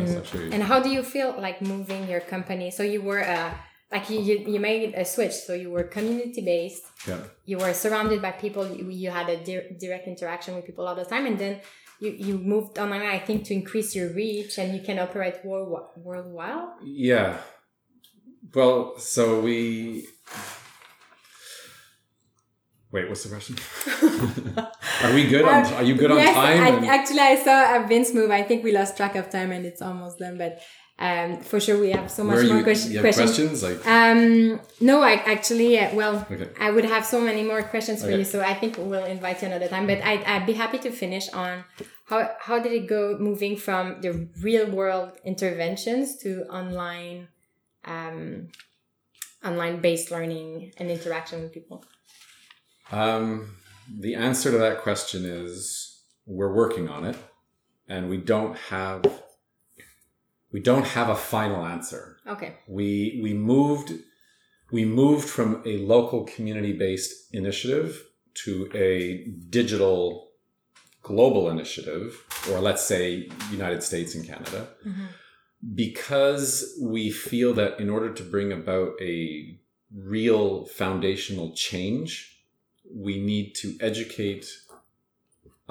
and 0.55 0.63
how 0.71 0.79
do 0.85 0.89
you 0.97 1.03
feel 1.15 1.31
like 1.47 1.57
moving 1.75 2.03
your 2.13 2.21
company 2.35 2.69
so 2.77 2.83
you 2.95 3.01
were 3.11 3.23
uh 3.37 3.51
like 3.93 4.09
you, 4.11 4.21
you, 4.21 4.39
you 4.53 4.61
made 4.61 4.95
a 4.95 5.05
switch 5.05 5.33
so 5.33 5.53
you 5.53 5.71
were 5.71 5.85
community 5.85 6.41
based 6.41 6.85
yeah. 7.07 7.19
you 7.45 7.59
were 7.59 7.73
surrounded 7.73 8.23
by 8.23 8.31
people 8.31 8.67
you, 8.69 8.89
you 8.91 9.11
had 9.11 9.29
a 9.29 9.37
di- 9.45 9.77
direct 9.79 10.09
interaction 10.09 10.55
with 10.55 10.65
people 10.65 10.87
all 10.87 10.95
the 10.95 11.05
time 11.05 11.27
and 11.27 11.39
then 11.39 11.61
you, 12.01 12.11
you 12.11 12.39
moved 12.39 12.79
online 12.79 13.03
i 13.03 13.19
think 13.19 13.45
to 13.45 13.55
increase 13.55 13.95
your 13.95 14.13
reach 14.13 14.59
and 14.59 14.75
you 14.75 14.81
can 14.81 14.99
operate 14.99 15.45
world, 15.45 15.89
worldwide 15.97 16.69
Yeah. 16.83 17.39
Well, 18.55 18.99
so 18.99 19.41
we. 19.41 20.07
Wait, 22.91 23.09
what's 23.09 23.25
the 23.25 23.31
question? 23.31 23.57
are 25.03 25.15
we 25.15 25.27
good 25.27 25.47
on? 25.47 25.65
Are 25.73 25.83
you 25.83 25.95
good 25.95 26.11
on 26.11 26.19
time? 26.19 26.85
I, 26.85 26.87
actually 26.87 27.21
i 27.21 27.37
saw 27.37 27.77
a 27.77 27.87
vince 27.87 28.13
move 28.13 28.31
i 28.31 28.43
think 28.43 28.63
we 28.63 28.73
lost 28.73 28.99
track 28.99 29.17
of 29.17 29.31
time 29.31 29.51
and 29.51 29.65
it's 29.65 29.81
almost 29.81 30.19
done 30.19 30.37
but 30.37 30.61
Um, 31.09 31.31
for 31.51 31.59
sure, 31.59 31.79
we 31.87 31.91
have 31.91 32.09
so 32.19 32.23
much 32.23 32.37
Where 32.37 32.45
more 32.45 32.59
you, 32.59 32.75
you 32.93 32.99
have 32.99 33.07
questions. 33.09 33.61
questions? 33.61 33.63
Like, 33.67 33.81
Um, 33.99 34.61
no, 34.81 34.97
I 35.03 35.15
actually, 35.35 35.71
uh, 35.77 35.93
well, 36.01 36.15
Okay. 36.31 36.49
I 36.67 36.69
would 36.75 36.85
have 36.95 37.05
so 37.15 37.19
many 37.21 37.43
more 37.43 37.63
questions 37.75 37.99
for 38.03 38.09
Okay. 38.11 38.19
you, 38.19 38.25
so 38.25 38.39
I 38.53 38.55
think 38.61 38.73
we'll 38.79 39.11
invite 39.17 39.43
you 39.43 39.49
another 39.49 39.67
time. 39.75 39.85
But 39.91 39.99
I'd, 40.11 40.23
I'd 40.33 40.47
be 40.53 40.57
happy 40.65 40.79
to 40.87 40.91
finish 41.05 41.27
on 41.45 41.65
how 42.11 42.19
how 42.47 42.57
did 42.65 42.73
it 42.81 42.87
go 42.97 43.03
moving 43.29 43.55
from 43.67 43.85
the 44.05 44.13
real 44.49 44.67
world 44.79 45.11
interventions 45.33 46.05
to 46.23 46.29
online, 46.61 47.17
um, 47.95 48.49
online 49.49 49.77
based 49.81 50.09
learning 50.15 50.73
and 50.79 50.87
interaction 50.97 51.37
with 51.43 51.53
people. 51.59 51.79
Um, 52.93 53.57
the 54.05 54.15
answer 54.15 54.49
to 54.55 54.59
that 54.59 54.77
question 54.87 55.21
is 55.25 55.57
we're 56.27 56.55
working 56.63 56.87
on 56.89 57.03
it, 57.11 57.17
and 57.89 58.09
we 58.13 58.19
don't 58.33 58.57
have 58.71 59.03
we 60.53 60.61
don't 60.61 60.87
have 60.87 61.09
a 61.09 61.17
final 61.17 61.67
answer. 61.67 62.19
Okay. 62.27 62.57
We 62.69 63.21
we 63.23 63.35
moved 63.35 63.93
we 64.71 64.85
moved 64.85 65.29
from 65.29 65.63
a 65.67 65.79
local 65.79 66.25
community 66.25 66.73
based 66.73 67.13
initiative 67.33 68.05
to 68.45 68.69
a 68.75 69.27
digital 69.51 70.29
global 71.03 71.51
initiative, 71.51 72.25
or 72.51 72.61
let's 72.61 72.83
say 72.83 73.29
United 73.51 73.83
States 73.83 74.15
and 74.15 74.27
Canada, 74.27 74.69
mm-hmm. 74.87 75.07
because 75.75 76.79
we 76.81 77.11
feel 77.11 77.53
that 77.55 77.81
in 77.81 77.91
order 77.91 78.13
to 78.13 78.23
bring 78.23 78.53
about 78.53 78.93
a 79.01 79.59
real 79.95 80.65
foundational 80.67 81.53
change, 81.55 82.41
we 82.91 83.21
need 83.21 83.55
to 83.57 83.77
educate 83.81 84.47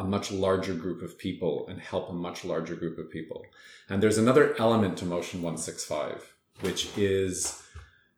a 0.01 0.03
much 0.03 0.31
larger 0.31 0.73
group 0.73 1.03
of 1.03 1.17
people 1.17 1.67
and 1.69 1.79
help 1.79 2.09
a 2.09 2.13
much 2.13 2.43
larger 2.43 2.75
group 2.75 2.97
of 2.97 3.11
people. 3.11 3.45
And 3.87 4.01
there's 4.01 4.17
another 4.17 4.55
element 4.57 4.97
to 4.97 5.05
Motion 5.05 5.43
165, 5.43 6.33
which 6.61 6.89
is 6.97 7.61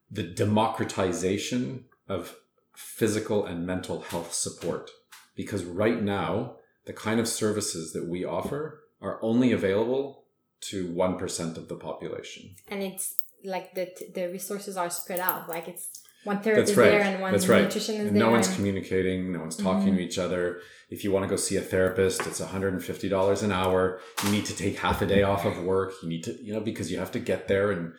the 0.09 0.23
democratization 0.23 1.85
of 2.07 2.37
physical 2.73 3.45
and 3.45 3.67
mental 3.67 3.99
health 4.01 4.33
support. 4.33 4.91
Because 5.35 5.65
right 5.65 6.01
now, 6.01 6.55
the 6.85 6.93
kind 6.93 7.19
of 7.19 7.27
services 7.27 7.91
that 7.91 8.07
we 8.07 8.23
offer 8.23 8.83
are 9.01 9.19
only 9.21 9.51
available 9.51 10.23
to 10.61 10.87
1% 10.87 11.57
of 11.57 11.67
the 11.67 11.75
population. 11.75 12.55
And 12.69 12.81
it's 12.81 13.15
like 13.43 13.75
the 13.75 13.91
the 14.15 14.29
resources 14.29 14.77
are 14.77 14.89
spread 14.89 15.19
out. 15.19 15.49
Like 15.49 15.67
it's 15.67 16.02
one 16.23 16.41
therapist 16.41 16.67
That's 16.67 16.71
is 16.71 16.77
right. 16.77 16.91
there 16.91 17.01
and 17.01 17.21
one 17.21 17.31
That's 17.33 17.47
right. 17.47 17.63
nutrition 17.63 17.95
is 17.95 18.07
And 18.07 18.15
there. 18.15 18.23
no 18.25 18.31
one's 18.31 18.53
communicating. 18.55 19.31
No 19.33 19.39
one's 19.39 19.57
talking 19.57 19.95
to 19.95 20.01
each 20.01 20.17
other. 20.17 20.59
If 20.89 21.03
you 21.03 21.11
want 21.11 21.23
to 21.23 21.29
go 21.29 21.35
see 21.35 21.57
a 21.57 21.61
therapist, 21.61 22.25
it's 22.27 22.39
$150 22.39 23.43
an 23.43 23.51
hour. 23.51 23.99
You 24.23 24.31
need 24.31 24.45
to 24.45 24.55
take 24.55 24.77
half 24.77 25.01
a 25.01 25.05
day 25.05 25.23
off 25.23 25.43
of 25.45 25.63
work. 25.63 25.93
You 26.01 26.09
need 26.09 26.23
to, 26.25 26.41
you 26.43 26.53
know, 26.53 26.59
because 26.59 26.91
you 26.91 26.97
have 26.99 27.11
to 27.11 27.19
get 27.19 27.47
there 27.47 27.71
and, 27.71 27.93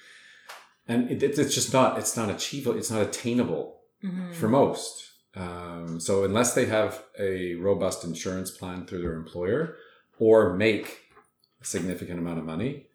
and 0.88 1.10
it, 1.10 1.22
it's- 1.22 1.38
it's 1.38 1.54
just 1.54 1.72
not, 1.72 1.98
it's 1.98 2.16
not 2.16 2.30
achievable. 2.30 2.78
It's 2.78 2.90
not 2.90 3.02
attainable 3.02 3.80
Mhm. 4.02 4.34
for 4.34 4.48
most. 4.48 5.02
Um, 5.36 5.98
so 5.98 6.24
unless 6.24 6.54
they 6.54 6.66
have 6.66 7.02
a 7.18 7.54
robust 7.56 8.04
insurance 8.04 8.50
plan 8.50 8.86
through 8.86 9.02
their 9.02 9.14
employer 9.14 9.76
or 10.18 10.54
make 10.54 11.00
a 11.60 11.64
significant 11.64 12.18
amount 12.20 12.38
of 12.38 12.44
money, 12.44 12.86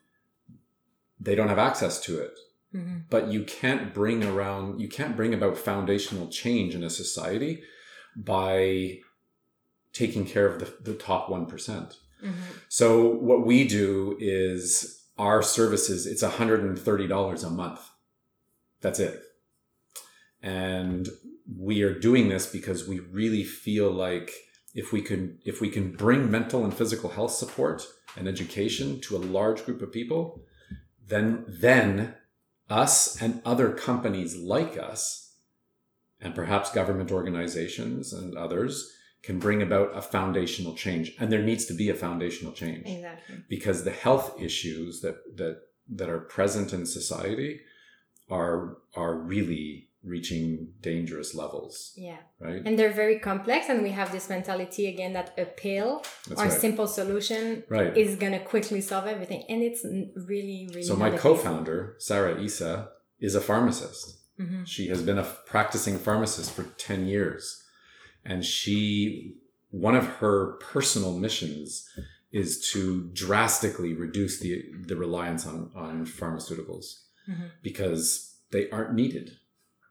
they 1.19 1.35
don't 1.35 1.49
have 1.49 1.57
access 1.59 1.99
to 2.01 2.19
it 2.19 2.31
Mhm. 2.73 3.03
but 3.09 3.31
you 3.31 3.43
can't 3.43 3.93
bring 3.93 4.23
around 4.23 4.79
you 4.79 4.87
can't 4.87 5.15
bring 5.15 5.33
about 5.33 5.57
foundational 5.57 6.27
change 6.27 6.75
in 6.75 6.83
a 6.83 6.89
society 6.89 7.63
by 8.15 8.99
taking 9.93 10.25
care 10.25 10.45
of 10.47 10.59
the, 10.59 10.73
the 10.83 10.93
top 10.97 11.29
1% 11.29 11.97
Mhm. 12.23 12.33
so 12.67 13.07
what 13.07 13.45
we 13.45 13.67
do 13.67 14.15
is 14.19 15.03
our 15.17 15.41
services 15.41 16.05
it's 16.05 16.21
$130 16.23 17.43
a 17.43 17.49
month 17.49 17.81
that's 18.81 18.99
it 18.99 19.19
and 20.41 21.09
we 21.57 21.81
are 21.81 21.97
doing 21.97 22.29
this 22.29 22.45
because 22.47 22.87
we 22.87 22.99
really 22.99 23.43
feel 23.43 23.91
like 23.91 24.31
if 24.75 24.93
we 24.93 25.01
can 25.01 25.39
if 25.45 25.59
we 25.61 25.69
can 25.69 25.91
bring 25.91 26.29
mental 26.29 26.63
and 26.63 26.73
physical 26.73 27.09
health 27.09 27.31
support 27.33 27.85
and 28.15 28.27
education 28.27 29.01
to 29.01 29.17
a 29.17 29.27
large 29.37 29.65
group 29.65 29.81
of 29.81 29.91
people 29.91 30.43
then 31.07 31.43
then 31.47 32.13
us 32.69 33.21
and 33.21 33.41
other 33.45 33.71
companies 33.71 34.35
like 34.35 34.77
us 34.77 35.33
and 36.21 36.35
perhaps 36.35 36.71
government 36.71 37.11
organizations 37.11 38.13
and 38.13 38.35
others 38.37 38.93
can 39.23 39.39
bring 39.39 39.61
about 39.61 39.95
a 39.95 40.01
foundational 40.01 40.75
change 40.75 41.13
and 41.19 41.31
there 41.31 41.41
needs 41.41 41.65
to 41.65 41.73
be 41.73 41.89
a 41.89 41.93
foundational 41.95 42.53
change 42.53 42.83
Exactly. 42.87 43.35
because 43.49 43.83
the 43.83 43.91
health 43.91 44.39
issues 44.41 45.01
that 45.01 45.17
that 45.37 45.61
that 45.91 46.09
are 46.09 46.19
present 46.19 46.71
in 46.71 46.85
society 46.85 47.59
are 48.29 48.77
are 48.95 49.15
really 49.15 49.88
reaching 50.15 50.45
dangerous 50.81 51.29
levels 51.41 51.93
Yeah. 52.07 52.21
right 52.39 52.61
And 52.65 52.73
they're 52.77 52.97
very 53.03 53.17
complex, 53.29 53.61
and 53.69 53.79
we 53.87 53.91
have 53.99 54.09
this 54.11 54.27
mentality 54.35 54.83
again 54.93 55.11
that 55.13 55.27
a 55.37 55.45
pill 55.63 55.91
that's 56.27 56.41
or 56.41 56.45
right 56.49 56.61
simple 56.65 56.87
solution 56.87 57.63
right 57.77 57.95
is 58.03 58.15
gonna 58.23 58.43
quickly 58.53 58.81
solve 58.81 59.05
everything, 59.15 59.41
and 59.51 59.59
it's 59.67 59.81
really, 60.31 60.59
really. 60.73 60.83
so 60.89 60.95
my 60.95 61.11
co-founder 61.25 61.77
sarah 62.09 62.35
isa 62.47 62.71
is 63.27 63.33
a 63.35 63.41
pharmacist 63.49 64.05
Mhm. 64.39 64.65
She 64.73 64.87
has 64.87 65.01
been 65.09 65.17
a 65.17 65.27
practicing 65.53 65.97
pharmacist 66.07 66.49
for 66.55 66.63
10 66.87 67.07
years. 67.07 67.61
And 68.23 68.45
she, 68.55 69.35
one 69.69 69.97
of 70.01 70.05
her 70.21 70.37
personal 70.73 71.13
missions 71.25 71.67
is 72.31 72.49
to 72.71 73.09
drastically 73.25 73.91
reduce 73.93 74.39
the, 74.39 74.63
the 74.87 74.95
reliance 74.95 75.43
on, 75.45 75.57
on 75.75 76.05
pharmaceuticals 76.05 76.85
Mhm. 77.27 77.49
because 77.61 78.37
they 78.53 78.63
aren't 78.69 78.93
needed. 78.93 79.27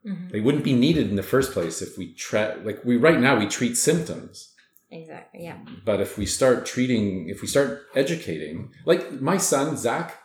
Mhm. 0.07 0.31
They 0.31 0.41
wouldn't 0.41 0.65
be 0.65 0.75
needed 0.75 1.11
in 1.11 1.17
the 1.17 1.23
first 1.23 1.53
place 1.53 1.83
if 1.83 1.99
we 1.99 2.15
try, 2.15 2.55
like 2.55 2.85
we, 2.85 2.97
right 2.97 3.21
now 3.21 3.39
we 3.39 3.47
treat 3.47 3.77
symptoms. 3.77 4.55
Exactly. 4.91 5.45
Yeah. 5.45 5.59
But 5.85 6.01
if 6.01 6.17
we 6.17 6.25
start 6.25 6.65
treating, 6.65 7.29
if 7.29 7.43
we 7.43 7.49
start 7.49 7.83
educating, 7.95 8.73
like 8.87 9.21
my 9.21 9.37
son, 9.37 9.77
Zach, 9.77 10.17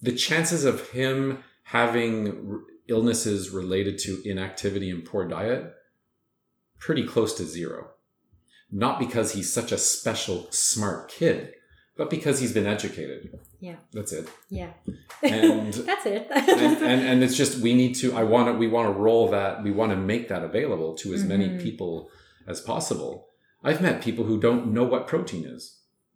the 0.00 0.12
chances 0.12 0.64
of 0.64 0.90
him 0.90 1.42
having 1.64 2.50
r- 2.50 2.60
illnesses 2.88 3.50
related 3.50 3.98
to 3.98 4.22
inactivity 4.24 4.90
and 4.90 5.04
poor 5.04 5.26
diet, 5.26 5.74
pretty 6.78 7.06
close 7.06 7.34
to 7.34 7.44
zero. 7.44 7.90
Not 8.70 8.98
because 8.98 9.32
he's 9.32 9.52
such 9.52 9.72
a 9.72 9.78
special, 9.78 10.48
smart 10.50 11.08
kid, 11.10 11.54
but 11.96 12.10
because 12.10 12.40
he's 12.40 12.52
been 12.52 12.66
educated. 12.66 13.38
Yeah. 13.60 13.76
That's 13.92 14.12
it. 14.12 14.28
Yeah. 14.50 14.70
And 15.22 15.72
That's 15.90 16.06
it. 16.06 16.26
and, 16.30 16.76
and 16.82 17.00
and 17.10 17.24
it's 17.24 17.36
just 17.36 17.58
we 17.60 17.72
need 17.74 17.94
to 18.02 18.14
i 18.14 18.22
want 18.24 18.48
to 18.48 18.52
we 18.52 18.66
want 18.66 18.86
to 18.92 18.92
roll 19.06 19.28
that 19.30 19.62
we 19.62 19.70
want 19.70 19.90
to 19.92 19.96
make 19.96 20.28
that 20.28 20.42
available 20.44 20.94
to 21.02 21.14
as 21.14 21.22
many 21.24 21.48
Mhm. 21.48 21.62
people 21.62 22.10
as 22.46 22.60
possible 22.60 23.12
i've 23.62 23.80
met 23.80 24.02
people 24.02 24.24
who 24.24 24.38
don't 24.40 24.62
know 24.76 24.84
what 24.84 25.06
protein 25.06 25.44
is 25.56 25.62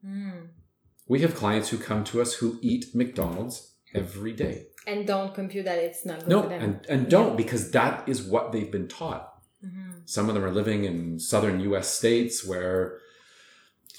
Mm. 0.06 0.48
we 1.12 1.18
have 1.24 1.34
clients 1.34 1.68
who 1.70 1.78
come 1.78 2.04
to 2.04 2.20
us 2.22 2.34
who 2.34 2.48
eat 2.60 2.82
mcdonald's 2.94 3.56
every 3.94 4.32
day 4.44 4.56
And 4.86 5.06
don't 5.06 5.32
compute 5.34 5.64
that 5.70 5.78
it's 5.86 6.04
not 6.10 6.18
good 6.20 6.28
no 6.34 6.42
for 6.42 6.48
them. 6.50 6.62
and 6.64 6.74
and 6.92 7.00
don't 7.16 7.34
because 7.42 7.70
that 7.78 7.94
is 8.12 8.18
what 8.32 8.44
they've 8.52 8.70
been 8.78 8.88
taught 9.00 9.24
Mhm. 9.64 10.02
some 10.04 10.28
of 10.28 10.34
them 10.34 10.44
are 10.48 10.54
living 10.60 10.80
in 10.90 11.18
southern 11.18 11.56
us 11.78 11.88
states 12.00 12.44
where 12.50 12.98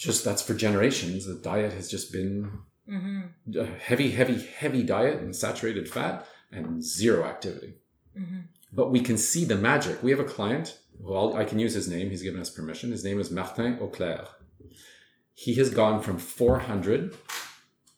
just 0.05 0.23
that's 0.25 0.41
for 0.41 0.53
generations 0.67 1.25
the 1.25 1.35
diet 1.51 1.73
has 1.73 1.87
just 1.95 2.11
been 2.11 2.35
Mhm. 2.87 3.55
a 3.55 3.65
heavy 3.65 4.09
heavy 4.19 4.39
heavy 4.61 4.81
diet 4.95 5.17
and 5.21 5.35
saturated 5.35 5.85
fat 5.95 6.25
and 6.51 6.83
zero 6.83 7.19
activity 7.33 7.71
Mhm. 8.17 8.43
but 8.73 8.89
we 8.95 9.01
can 9.01 9.17
see 9.17 9.43
the 9.45 9.55
magic. 9.69 10.01
We 10.01 10.11
have 10.11 10.19
a 10.27 10.33
client. 10.37 10.67
Well, 10.99 11.27
I 11.35 11.43
can 11.49 11.59
use 11.59 11.73
his 11.73 11.87
name. 11.87 12.09
He's 12.09 12.23
given 12.27 12.41
us 12.41 12.49
permission. 12.49 12.91
His 12.91 13.03
name 13.03 13.19
is 13.19 13.29
Martin 13.31 13.77
Auclair. 13.79 14.27
He 15.33 15.53
has 15.55 15.69
gone 15.69 16.01
from 16.03 16.17
400 16.17 17.15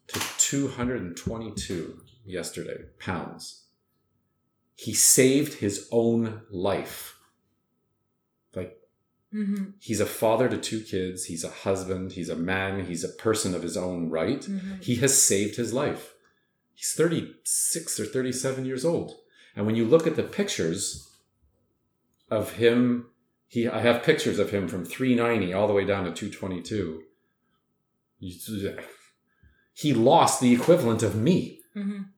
to 0.08 0.20
222 0.38 2.02
yesterday 2.26 2.86
pounds. 3.00 3.66
He 4.76 4.94
saved 4.94 5.54
his 5.56 5.88
own 5.92 6.42
life. 6.50 7.16
Mhm. 9.34 9.74
he's 9.80 10.00
a 10.02 10.06
father 10.06 10.50
to 10.50 10.58
two 10.58 10.82
kids. 10.82 11.26
He's 11.26 11.44
a 11.44 11.50
husband. 11.50 12.12
He's 12.14 12.30
a 12.30 12.36
man. 12.36 12.86
He's 12.86 13.04
a 13.04 13.10
person 13.10 13.56
of 13.56 13.64
his 13.64 13.78
own 13.78 14.10
right. 14.10 14.42
Mhm. 14.42 14.84
He 14.84 14.96
has 14.98 15.22
saved 15.22 15.56
his 15.56 15.72
life. 15.74 16.14
He's 16.74 16.94
36 16.94 18.00
or 18.00 18.06
37 18.06 18.66
years 18.66 18.84
old. 18.84 19.16
And 19.56 19.66
when 19.66 19.76
you 19.76 19.86
look 19.86 20.06
at 20.08 20.16
the 20.16 20.24
pictures 20.24 21.08
of 22.30 22.54
him, 22.54 23.08
he 23.48 23.68
I 23.68 23.80
have 23.82 24.04
pictures 24.04 24.40
of 24.40 24.50
him 24.52 24.68
from 24.68 24.84
390 24.86 25.54
all 25.54 25.68
the 25.68 25.74
way 25.74 25.86
down 25.86 26.06
to 26.06 26.12
222. 26.12 27.04
He 29.74 29.94
lost 29.94 30.42
the 30.42 30.54
equivalent 30.54 31.04
of 31.04 31.16
me, 31.16 31.62
Mhm. 31.76 32.10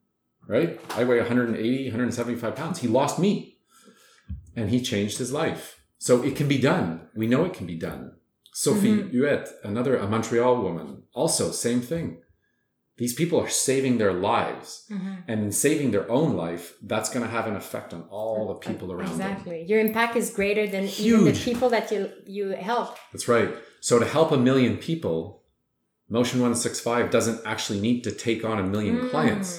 right? 0.48 0.80
I 0.90 1.04
weigh 1.04 1.20
180, 1.20 1.88
175 1.88 2.56
pounds. 2.56 2.80
He 2.80 2.88
lost 2.88 3.20
me. 3.20 3.58
And 4.56 4.70
he 4.70 4.82
changed 4.82 5.18
his 5.18 5.32
life. 5.32 5.83
So 6.06 6.14
it 6.30 6.36
can 6.36 6.48
be 6.56 6.60
done. 6.72 6.88
We 7.16 7.28
know 7.32 7.46
it 7.46 7.54
can 7.54 7.68
be 7.74 7.80
done. 7.90 8.02
Sophie 8.66 8.98
Mhm. 8.98 9.14
Huet, 9.14 9.46
another 9.64 9.94
a 9.96 10.08
Montreal 10.14 10.56
woman, 10.62 10.90
also 11.14 11.52
same 11.52 11.82
thing 11.92 12.08
these 12.98 13.14
people 13.14 13.40
are 13.40 13.50
saving 13.50 13.98
their 13.98 14.14
lives. 14.14 14.86
Mhm. 14.90 15.24
And 15.28 15.38
in 15.46 15.52
saving 15.52 15.90
their 15.92 16.10
own 16.18 16.30
life, 16.46 16.66
that's 16.92 17.10
going 17.14 17.26
to 17.26 17.32
have 17.38 17.48
an 17.48 17.56
effect 17.56 17.94
on 17.94 18.04
all 18.10 18.48
the 18.48 18.60
people 18.68 18.92
around 18.92 19.18
them. 19.18 19.32
Exactly. 19.32 19.60
Your 19.72 19.80
impact 19.80 20.16
is 20.16 20.30
greater 20.30 20.68
than 20.68 20.84
even 21.00 21.26
the 21.26 21.40
people 21.50 21.70
that 21.76 21.92
you 21.92 22.02
you 22.38 22.46
help. 22.50 22.90
That's 23.12 23.28
right. 23.28 23.50
So 23.82 23.94
to 24.00 24.06
help 24.06 24.32
a 24.32 24.38
million 24.50 24.78
people, 24.78 25.18
Motion 26.18 26.40
165 26.40 27.10
doesn't 27.10 27.40
actually 27.54 27.80
need 27.88 28.04
to 28.04 28.12
take 28.12 28.42
on 28.50 28.60
a 28.60 28.68
million 28.76 29.10
clients. 29.10 29.50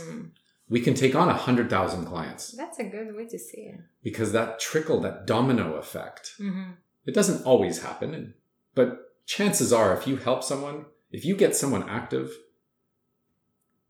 We 0.68 0.80
can 0.80 0.94
take 0.94 1.14
on 1.14 1.26
100,000 1.28 2.06
clients 2.06 2.52
That's 2.52 2.78
a 2.78 2.84
good 2.84 3.14
way 3.14 3.26
to 3.26 3.38
see 3.38 3.62
it. 3.72 3.80
because 4.02 4.32
that 4.32 4.58
trickle, 4.60 5.00
that 5.00 5.26
domino 5.26 5.74
effect, 5.74 6.34
hmm 6.38 6.70
it 7.06 7.12
doesn't 7.12 7.44
always 7.44 7.82
happen. 7.82 8.32
But 8.74 9.12
chances 9.26 9.74
are, 9.74 9.94
if 9.94 10.06
you 10.06 10.16
help 10.16 10.42
someone, 10.42 10.86
if 11.10 11.22
you 11.26 11.36
get 11.36 11.54
someone 11.54 11.86
active, 11.86 12.32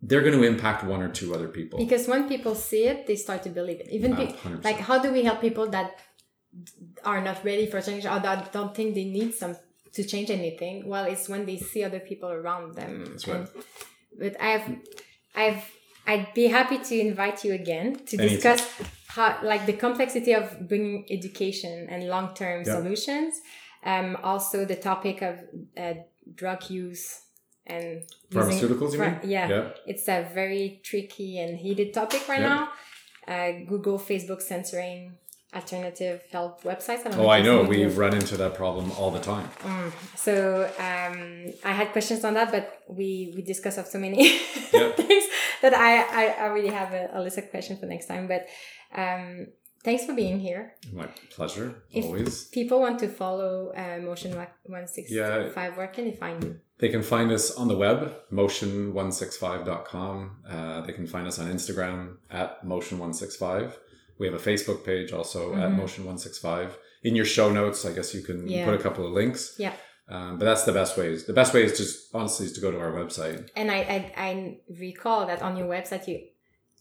they're 0.02 0.20
going 0.20 0.34
to 0.38 0.42
impact 0.42 0.82
one 0.84 1.01
or 1.01 1.09
two 1.09 1.32
other 1.32 1.46
people. 1.48 1.78
Because 1.78 2.09
when 2.09 2.28
people 2.28 2.56
see 2.56 2.84
it, 2.86 3.06
they 3.06 3.14
start 3.14 3.44
to 3.44 3.51
believe 3.51 3.78
it. 3.80 3.88
Even 3.90 4.16
pe- 4.16 4.34
like, 4.64 4.78
how 4.80 4.98
do 5.01 5.12
we 5.12 5.22
help 5.22 5.40
people 5.40 5.68
that 5.70 6.01
are 7.05 7.20
not 7.22 7.44
ready 7.44 7.66
for 7.66 7.80
change 7.80 8.05
or 8.05 8.18
that 8.18 8.52
don't 8.52 8.74
think 8.74 8.94
they 8.96 9.05
need 9.05 9.32
some 9.34 9.56
to 9.92 10.02
change 10.02 10.28
anything? 10.30 10.88
Well, 10.88 11.05
it's 11.05 11.28
when 11.28 11.46
they 11.46 11.56
see 11.59 11.84
other 11.84 12.01
people 12.01 12.30
around 12.30 12.74
them. 12.74 13.05
That's 13.05 13.28
right. 13.28 13.36
And- 13.40 13.48
but 14.18 14.40
I've, 14.40 14.76
I've, 15.34 15.64
I'd 16.06 16.32
be 16.35 16.47
happy 16.48 16.78
to 16.78 17.01
invite 17.01 17.44
you 17.44 17.52
again 17.55 17.94
to 18.06 18.16
Anytime. 18.18 18.28
discuss 18.35 18.60
how, 19.09 19.39
like, 19.43 19.64
the 19.66 19.72
complexity 19.72 20.32
of 20.32 20.68
bringing 20.68 21.06
education 21.10 21.86
and 21.90 22.09
long-term 22.09 22.64
Yeah. 22.66 22.74
solutions. 22.76 23.40
Um, 23.85 24.16
also 24.22 24.64
the 24.64 24.76
topic 24.76 25.22
of 25.22 25.35
uh, 25.76 25.94
drug 26.35 26.70
use 26.70 27.20
and 27.66 28.02
using- 28.31 28.59
Pharmaceuticals, 28.68 28.93
you 28.94 28.98
mean? 29.01 29.18
Yeah 29.24 29.48
Yeah. 29.48 29.68
it's 29.86 30.09
a 30.09 30.28
very 30.35 30.81
tricky 30.82 31.39
and 31.39 31.59
heated 31.59 31.93
topic 31.94 32.28
right 32.28 32.40
Yeah. 32.40 32.48
now. 32.56 32.62
Uh, 33.26 33.52
Google, 33.66 33.98
Facebook 33.98 34.43
censoring 34.43 35.12
alternative 35.55 36.22
health 36.32 36.62
websites. 36.64 37.06
I 37.06 37.10
Oh, 37.18 37.28
I 37.28 37.43
know. 37.43 37.62
We 37.62 37.85
run 37.86 38.14
into 38.14 38.36
that 38.39 38.55
problem 38.55 38.90
all 38.98 39.10
the 39.10 39.20
time. 39.20 39.48
Mm. 39.62 39.93
So 40.16 40.64
um, 40.78 41.52
I 41.64 41.72
had 41.72 41.93
questions 41.93 42.24
on 42.24 42.35
that, 42.35 42.51
but 42.51 42.64
we 42.89 43.32
we 43.36 43.43
discussed 43.43 43.78
of 43.78 43.86
so 43.86 43.98
many 43.98 44.39
things 45.01 45.24
that 45.62 45.74
I, 45.74 45.93
I 46.22 46.24
I 46.44 46.47
really 46.56 46.70
have 46.81 46.93
a, 46.93 47.10
a 47.14 47.20
list 47.20 47.39
of 47.39 47.51
questions 47.51 47.78
for 47.81 47.86
next 47.86 48.06
time. 48.06 48.26
But 48.28 48.47
um, 48.97 49.47
thanks 49.85 50.05
for 50.06 50.14
being 50.14 50.40
here. 50.40 50.74
My 50.93 51.06
pleasure, 51.36 51.82
If- 51.90 52.05
always. 52.06 52.44
People 52.59 52.81
want 52.81 52.98
to 53.01 53.09
follow 53.09 53.72
uh, 53.76 53.98
Motion 54.01 54.32
One 54.64 54.86
Six 54.89 55.10
Yeah. 55.10 55.48
Five. 55.51 55.76
Where 55.76 55.89
can 55.89 56.05
they 56.06 56.16
find 56.16 56.43
you? 56.44 56.60
They 56.78 56.89
can 56.89 57.02
find 57.05 57.31
us 57.31 57.52
on 57.60 57.68
the 57.68 57.76
web, 57.76 57.98
motion165.com. 58.32 60.36
Uh, 60.48 60.81
they 60.82 60.93
can 60.93 61.06
find 61.06 61.26
us 61.26 61.39
on 61.39 61.51
Instagram 61.51 62.16
at 62.31 62.64
motion165. 62.64 63.72
We 64.19 64.27
have 64.28 64.35
a 64.35 64.51
Facebook 64.51 64.85
page 64.85 65.12
also 65.12 65.55
at 65.55 65.70
Mhm. 65.73 65.77
motion165. 65.81 66.77
In 67.03 67.15
your 67.16 67.24
show 67.24 67.51
notes, 67.53 67.85
I 67.85 67.93
guess 67.93 68.15
you 68.15 68.23
can 68.23 68.47
Yeah. 68.49 68.65
put 68.65 68.74
a 68.74 68.82
couple 68.82 69.07
of 69.07 69.12
links. 69.12 69.55
Yeah. 69.59 69.74
Um, 70.09 70.39
but 70.39 70.45
that's 70.45 70.65
the 70.65 70.73
best 70.73 70.97
ways. 70.97 71.24
The 71.24 71.32
best 71.32 71.55
way 71.55 71.62
is 71.65 71.77
just 71.78 72.15
honestly 72.15 72.47
is 72.47 72.53
to 72.53 72.61
go 72.61 72.70
to 72.70 72.78
our 72.78 72.93
website. 72.93 73.49
And 73.57 73.70
I, 73.70 73.77
I, 73.97 74.12
I 74.28 74.59
recall 74.78 75.27
that 75.27 75.41
on 75.43 75.57
your 75.57 75.66
website 75.66 76.07
you 76.07 76.20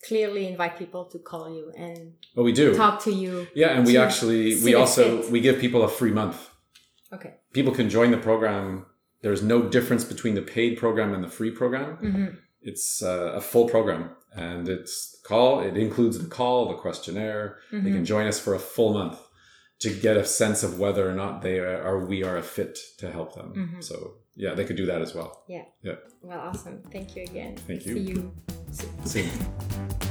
clearly 0.08 0.46
invite 0.48 0.78
people 0.78 1.06
to 1.06 1.20
call 1.20 1.50
you 1.58 1.72
and 1.78 2.14
But 2.36 2.44
we 2.44 2.52
do. 2.52 2.76
talk 2.76 3.02
to 3.04 3.12
you. 3.12 3.48
Yeah, 3.56 3.70
and 3.78 3.86
we 3.88 3.98
actually 3.98 4.62
we 4.64 4.76
also 4.76 5.22
fit. 5.22 5.32
we 5.32 5.40
give 5.40 5.60
people 5.60 5.84
a 5.84 5.88
free 5.88 6.12
month. 6.12 6.50
Okay. 7.14 7.36
People 7.54 7.74
can 7.74 7.90
join 7.90 8.12
the 8.12 8.18
program. 8.18 8.86
There's 9.22 9.42
no 9.42 9.62
difference 9.70 10.04
between 10.04 10.36
the 10.36 10.42
paid 10.42 10.78
program 10.78 11.14
and 11.14 11.24
the 11.24 11.30
free 11.30 11.52
program. 11.52 11.96
hmm 11.98 12.26
It's 12.62 13.02
uh, 13.02 13.32
a 13.36 13.42
full 13.42 13.68
program, 13.70 14.10
and 14.36 14.68
it's 14.70 15.20
call. 15.24 15.60
It 15.62 15.78
includes 15.78 16.18
the 16.20 16.28
call, 16.30 16.68
the 16.70 16.76
questionnaire. 16.76 17.58
They 17.72 17.78
Mm-hmm. 17.78 17.94
can 17.94 18.06
join 18.06 18.28
us 18.28 18.40
for 18.40 18.54
a 18.56 18.60
full 18.60 18.94
month 18.94 19.20
to 19.80 19.90
get 19.94 20.16
a 20.18 20.26
sense 20.26 20.64
of 20.64 20.80
whether 20.80 21.10
or 21.10 21.14
not 21.14 21.42
they 21.42 21.60
are, 21.60 22.06
we 22.06 22.24
are 22.24 22.38
a 22.38 22.44
fit 22.44 22.78
to 23.00 23.12
help 23.12 23.36
them. 23.36 23.54
Mhm. 23.56 23.84
So 23.84 24.16
yeah, 24.36 24.54
they 24.56 24.66
could 24.66 24.78
do 24.78 24.86
that 24.88 25.02
as 25.02 25.14
well. 25.14 25.44
Yeah. 25.48 25.66
Yeah. 25.84 25.96
Well, 26.22 26.40
awesome. 26.40 26.82
Thank 26.92 27.16
you 27.16 27.24
again. 27.24 27.56
Thank 27.58 27.86
you. 27.86 27.94
See 27.96 28.00
you 28.12 28.32
soon. 28.72 29.06
See 29.06 29.22
you. 29.24 30.03